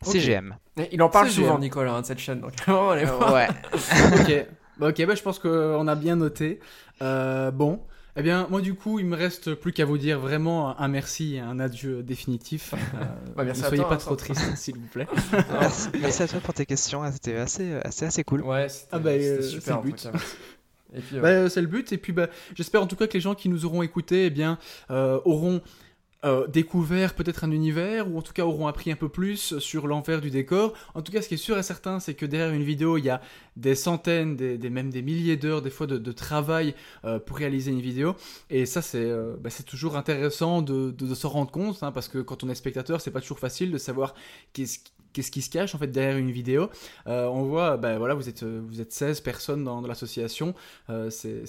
CGM. 0.03 0.57
Et 0.76 0.89
il 0.93 1.03
en 1.03 1.09
parle 1.09 1.29
CGM. 1.29 1.45
souvent, 1.47 1.59
Nicolas, 1.59 1.93
hein, 1.95 2.01
de 2.03 2.07
cette 2.07 2.18
chaîne. 2.18 2.41
Donc 2.41 2.57
vraiment, 2.66 2.91
allez 2.91 3.05
voir. 3.05 3.33
Ouais. 3.35 3.49
ok, 4.20 4.47
Bah, 4.79 4.89
ok, 4.89 5.07
bah, 5.07 5.14
je 5.14 5.22
pense 5.22 5.39
qu'on 5.39 5.89
a 5.89 5.95
bien 5.95 6.16
noté. 6.16 6.61
Euh, 7.03 7.51
bon, 7.51 7.81
eh 8.19 8.23
bien, 8.23 8.47
moi 8.51 8.61
du 8.61 8.75
coup, 8.75 8.99
il 8.99 9.07
me 9.07 9.16
reste 9.16 9.55
plus 9.55 9.73
qu'à 9.73 9.85
vous 9.85 9.97
dire 9.99 10.19
vraiment 10.19 10.79
un 10.81 10.89
merci 10.89 11.37
et 11.37 11.41
un 11.41 11.59
adieu 11.61 12.03
définitif. 12.03 12.75
Euh, 12.95 13.05
Bah, 13.37 13.45
merci 13.45 13.62
ne 13.62 13.66
soyez 13.66 13.83
toi, 13.83 13.91
pas 13.91 13.97
trop 13.97 14.16
triste, 14.16 14.43
s'il 14.57 14.75
vous 14.75 14.87
plaît. 14.87 15.07
Merci, 15.53 15.89
merci 16.01 16.23
à 16.25 16.29
toi 16.29 16.41
pour 16.41 16.55
tes 16.55 16.66
questions. 16.66 17.03
hein, 17.03 17.12
C'était 17.12 17.37
assez, 17.37 17.75
assez, 17.85 18.07
assez 18.07 18.25
cool. 18.25 18.43
Ouais, 18.43 18.69
c'était 18.69 18.89
Ah 18.93 18.99
bah, 18.99 19.11
euh, 19.11 19.43
super. 19.43 19.62
c'est 19.62 19.73
le 19.87 19.93
but. 19.93 20.09
Et 20.95 21.01
puis, 21.01 21.16
euh, 21.16 21.21
Bah, 21.21 21.29
euh, 21.29 21.49
c'est 21.49 21.61
le 21.61 21.66
but. 21.69 21.93
Et 21.93 21.99
puis, 21.99 22.12
bah, 22.12 22.29
j'espère 22.55 22.83
en 22.83 22.87
tout 22.87 22.97
cas 22.97 23.07
que 23.07 23.12
les 23.14 23.21
gens 23.21 23.35
qui 23.35 23.49
nous 23.49 23.64
auront 23.66 23.83
écoutés 23.83 24.27
eh 24.27 24.31
bien, 24.31 24.59
euh, 24.91 25.21
auront 25.25 25.61
euh, 26.25 26.47
découvert 26.49 27.14
peut-être 27.14 27.45
un 27.45 27.51
univers, 27.53 28.11
ou 28.11 28.19
en 28.19 28.23
tout 28.23 28.33
cas 28.33 28.45
auront 28.45 28.66
appris 28.66 28.91
un 28.91 28.97
peu 28.97 29.09
plus 29.09 29.59
sur 29.59 29.87
l'envers 29.87 30.21
du 30.21 30.31
décor. 30.31 30.75
En 30.95 31.03
tout 31.03 31.12
cas, 31.12 31.23
ce 31.23 31.29
qui 31.29 31.35
est 31.35 31.37
sûr 31.37 31.57
et 31.59 31.62
certain, 31.62 32.01
c'est 32.01 32.14
que 32.14 32.27
derrière 32.27 32.53
une 32.53 32.64
vidéo, 32.64 32.99
il 32.99 33.05
y 33.05 33.11
a 33.11 33.21
des 33.57 33.75
centaines, 33.77 34.35
des, 34.37 34.59
des- 34.59 34.71
même 34.71 34.91
des 34.91 35.03
milliers 35.03 35.37
d'heures, 35.37 35.62
des 35.62 35.71
fois, 35.71 35.87
de, 35.87 35.97
de 35.99 36.12
travail 36.12 36.75
euh, 37.05 37.19
pour 37.21 37.37
réaliser 37.37 37.71
une 37.71 37.81
vidéo. 37.81 38.16
Et 38.51 38.66
ça, 38.66 38.83
c'est 38.83 38.99
euh, 39.05 39.37
bah, 39.41 39.51
toujours 39.66 39.97
intéressant 39.97 40.61
de, 40.62 40.91
de, 40.91 41.07
de 41.07 41.14
s'en 41.14 41.29
rendre 41.29 41.51
compte, 41.53 41.83
hein, 41.83 41.93
parce 41.93 42.09
que 42.09 42.19
quand 42.19 42.43
on 42.43 42.49
est 42.49 42.55
spectateur, 42.57 43.01
c'est 43.01 43.11
pas 43.12 43.21
toujours 43.21 43.39
facile 43.39 43.71
de 43.71 43.79
savoir 43.79 44.14
qu'est-ce 44.53 44.79
qui- 44.81 44.93
qu'est-ce 45.19 45.33
qui 45.33 45.43
se 45.43 45.51
cache 45.51 45.75
en 45.75 45.79
fait 45.79 45.89
derrière 45.89 46.16
une 46.16 46.31
vidéo. 46.31 46.71
Euh, 47.09 47.27
on 47.27 47.43
voit, 47.43 47.77
ben 47.77 47.99
voilà, 47.99 48.14
vous 48.14 48.29
êtes, 48.29 48.45
euh, 48.45 48.61
vous 48.64 48.81
êtes 48.81 48.93
16 48.93 49.21
personnes 49.21 49.64
dans, 49.64 49.81
l'association. 49.81 50.55
Euh, 50.91 51.11
c'est 51.11 51.43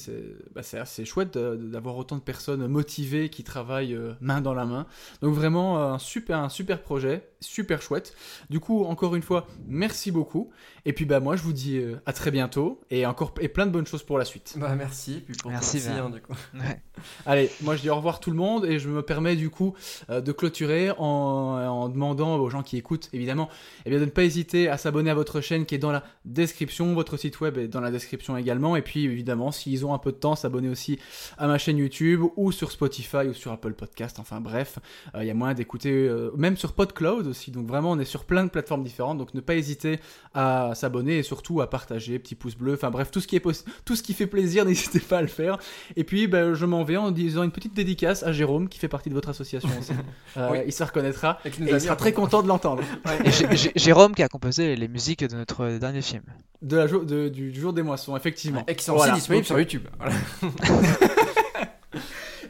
bah, 0.56 0.64
chouette 1.06 1.38
d'avoir 1.38 1.96
autant 1.98 2.16
de 2.16 2.22
personnes 2.22 2.66
motivées 2.68 3.30
qui 3.30 3.44
travaillent 3.44 3.98
main 4.22 4.42
dans 4.42 4.56
la 4.56 4.66
main. 4.66 4.88
Donc 5.22 5.36
vraiment 5.36 5.80
un 5.80 6.00
super, 6.00 6.40
un 6.40 6.50
super 6.50 6.82
projet, 6.82 7.30
super 7.42 7.82
chouette. 7.82 8.14
Du 8.50 8.60
coup, 8.60 8.84
encore 8.86 9.16
une 9.16 9.22
fois, 9.22 9.48
merci 9.68 10.12
beaucoup. 10.12 10.50
Et 10.86 10.94
puis 10.94 11.06
bah 11.06 11.20
moi, 11.20 11.36
je 11.36 11.42
vous 11.44 11.54
dis 11.54 11.78
euh, 11.78 11.98
à 12.06 12.14
très 12.14 12.32
bientôt 12.32 12.80
et 12.90 13.06
encore 13.06 13.34
et 13.40 13.48
plein 13.50 13.66
de 13.66 13.72
bonnes 13.72 13.86
choses 13.88 14.04
pour 14.04 14.18
la 14.18 14.26
suite. 14.26 14.56
bah, 14.58 14.74
merci. 14.76 15.22
Puis 15.26 15.36
pour 15.36 15.52
Merci, 15.52 15.80
toi 15.82 15.88
aussi, 15.90 15.96
Ver. 15.96 16.06
hein, 16.06 16.10
du 16.10 16.22
coup. 16.22 16.34
Ouais. 16.56 16.82
Allez, 17.26 17.50
moi 17.62 17.76
je 17.76 17.82
dis 17.82 17.90
au 17.90 17.96
revoir 17.96 18.20
tout 18.20 18.30
le 18.32 18.36
monde 18.38 18.66
et 18.66 18.80
je 18.80 18.90
me 18.90 19.02
permets 19.02 19.36
du 19.36 19.50
coup 19.50 19.74
euh, 20.10 20.22
de 20.22 20.32
clôturer 20.32 20.92
en, 20.92 21.06
en 21.06 21.90
demandant 21.90 22.36
aux 22.38 22.50
gens 22.50 22.64
qui 22.64 22.78
écoutent 22.78 23.10
évidemment 23.14 23.50
eh 23.86 23.90
bien, 23.90 24.00
de 24.00 24.06
ne 24.06 24.10
pas 24.10 24.24
hésiter 24.24 24.68
à 24.70 24.78
s'abonner 24.78 25.10
à 25.10 25.16
votre 25.16 25.40
chaîne 25.42 25.66
qui 25.66 25.76
est 25.76 25.80
dans 25.80 25.92
la 25.92 26.04
description, 26.26 26.94
votre 26.94 27.18
site 27.18 27.40
web 27.42 27.58
est 27.58 27.68
dans 27.68 27.82
la 27.82 27.92
description 27.92 28.36
également 28.38 28.76
et 28.76 28.82
puis 28.82 29.06
évidemment 29.06 29.52
s'ils 29.52 29.86
ont 29.86 29.94
un 29.94 29.98
peu 29.98 30.12
de 30.12 30.18
temps 30.18 30.36
s'abonner 30.36 30.70
aussi 30.70 31.00
à 31.38 31.48
ma 31.48 31.58
chaîne 31.58 31.78
YouTube 31.78 32.24
ou 32.36 32.52
sur 32.52 32.72
Spotify 32.72 33.28
ou 33.30 33.34
sur 33.34 33.52
Apple 33.52 33.74
Podcast, 33.74 34.20
enfin 34.20 34.42
bref, 34.42 34.80
euh, 35.16 35.24
il 35.24 35.28
y 35.28 35.32
a 35.32 35.34
moyen 35.34 35.54
d'écouter 35.54 35.92
euh, 35.92 36.32
même 36.38 36.58
sur 36.58 36.74
PodCloud 36.74 37.29
aussi, 37.30 37.52
donc 37.52 37.66
vraiment 37.68 37.92
on 37.92 38.00
est 38.00 38.06
sur 38.06 38.26
plein 38.26 38.44
de 38.44 38.50
plateformes 38.50 38.84
différentes 38.84 39.18
donc 39.18 39.34
ne 39.34 39.40
pas 39.42 39.56
hésiter 39.56 40.00
à 40.34 40.72
s'abonner 40.76 41.20
et 41.20 41.24
surtout 41.24 41.62
à 41.62 41.70
partager, 41.70 42.20
petit 42.20 42.36
pouce 42.36 42.56
bleu, 42.56 42.74
enfin 42.74 42.92
bref 42.92 43.10
tout 43.12 43.22
ce 43.22 43.28
qui 43.28 43.36
est 43.38 43.44
tout 43.86 43.96
ce 43.96 44.04
qui 44.04 44.14
fait 44.14 44.28
plaisir 44.28 44.66
n'hésitez 44.66 45.00
pas 45.00 45.20
à 45.20 45.22
le 45.22 45.28
faire 45.28 45.58
et 45.96 46.04
puis, 46.04 46.28
ben, 46.28 46.54
je 46.54 46.66
m'en 46.66 46.84
vais 46.84 46.98
en 46.98 47.12
disant 47.12 47.44
une 47.44 47.52
petite 47.52 47.74
dédicace 47.74 48.24
à 48.24 48.32
Jérôme, 48.32 48.68
qui 48.70 48.80
fait 48.80 48.88
partie 48.88 49.10
de 49.10 49.14
votre 49.14 49.30
association 49.30 49.70
aussi. 49.80 49.92
Euh, 50.38 50.50
Oui. 50.52 50.58
Il 50.68 50.72
se 50.74 50.84
reconnaîtra 50.84 51.40
Et 51.46 51.50
il 51.60 51.82
sera 51.82 51.96
très 51.96 52.14
content 52.14 52.44
de 52.44 52.48
l'entendre. 52.48 52.84
Jérôme 53.76 54.14
qui 54.14 54.22
a 54.24 54.28
composé 54.28 54.76
les 54.76 54.88
musiques 54.88 55.24
de 55.24 55.36
notre 55.36 55.78
dernier 55.80 56.02
film. 56.02 56.22
De 56.62 56.78
la 56.78 56.88
jo- 56.88 57.04
de- 57.04 57.30
du 57.30 57.54
jour 57.54 57.74
des 57.74 57.82
moissons, 57.84 58.16
effectivement. 58.16 58.64
Et 58.68 58.76
qui 58.76 58.84
sont 58.86 58.94
Voilà. 58.94 59.14
aussi 59.14 59.22
disponibles 59.22 59.46
sur 59.46 59.58
YouTube. 59.60 59.88
Voilà. 59.98 60.16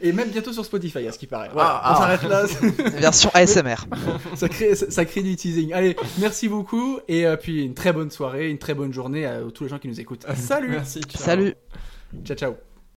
Et 0.02 0.12
même 0.12 0.30
bientôt 0.30 0.52
sur 0.52 0.64
Spotify, 0.64 1.06
à 1.06 1.12
ce 1.12 1.18
qui 1.18 1.26
paraît. 1.26 1.50
Voilà, 1.52 1.80
Ah, 1.82 1.92
on 1.92 1.94
ah. 1.94 1.98
s'arrête 1.98 2.22
là. 2.22 2.44
Version 3.00 3.30
ASMR. 3.34 3.76
ça, 4.34 4.48
crée, 4.48 4.74
ça, 4.74 4.90
ça 4.90 5.04
crée 5.04 5.22
du 5.22 5.36
teasing. 5.36 5.72
Allez, 5.72 5.96
merci 6.18 6.48
beaucoup. 6.48 7.00
Et 7.08 7.26
euh, 7.26 7.36
puis, 7.36 7.64
une 7.64 7.74
très 7.74 7.92
bonne 7.92 8.10
soirée, 8.10 8.50
une 8.50 8.58
très 8.58 8.74
bonne 8.74 8.92
journée 8.92 9.26
à 9.26 9.40
tous 9.54 9.64
les 9.64 9.70
gens 9.70 9.78
qui 9.78 9.88
nous 9.88 10.00
écoutent. 10.00 10.26
Salut 10.34 10.70
Merci. 10.70 11.00
ciao. 11.02 11.22
Salut 11.22 11.54
Ciao, 12.24 12.36
ciao 12.36 12.69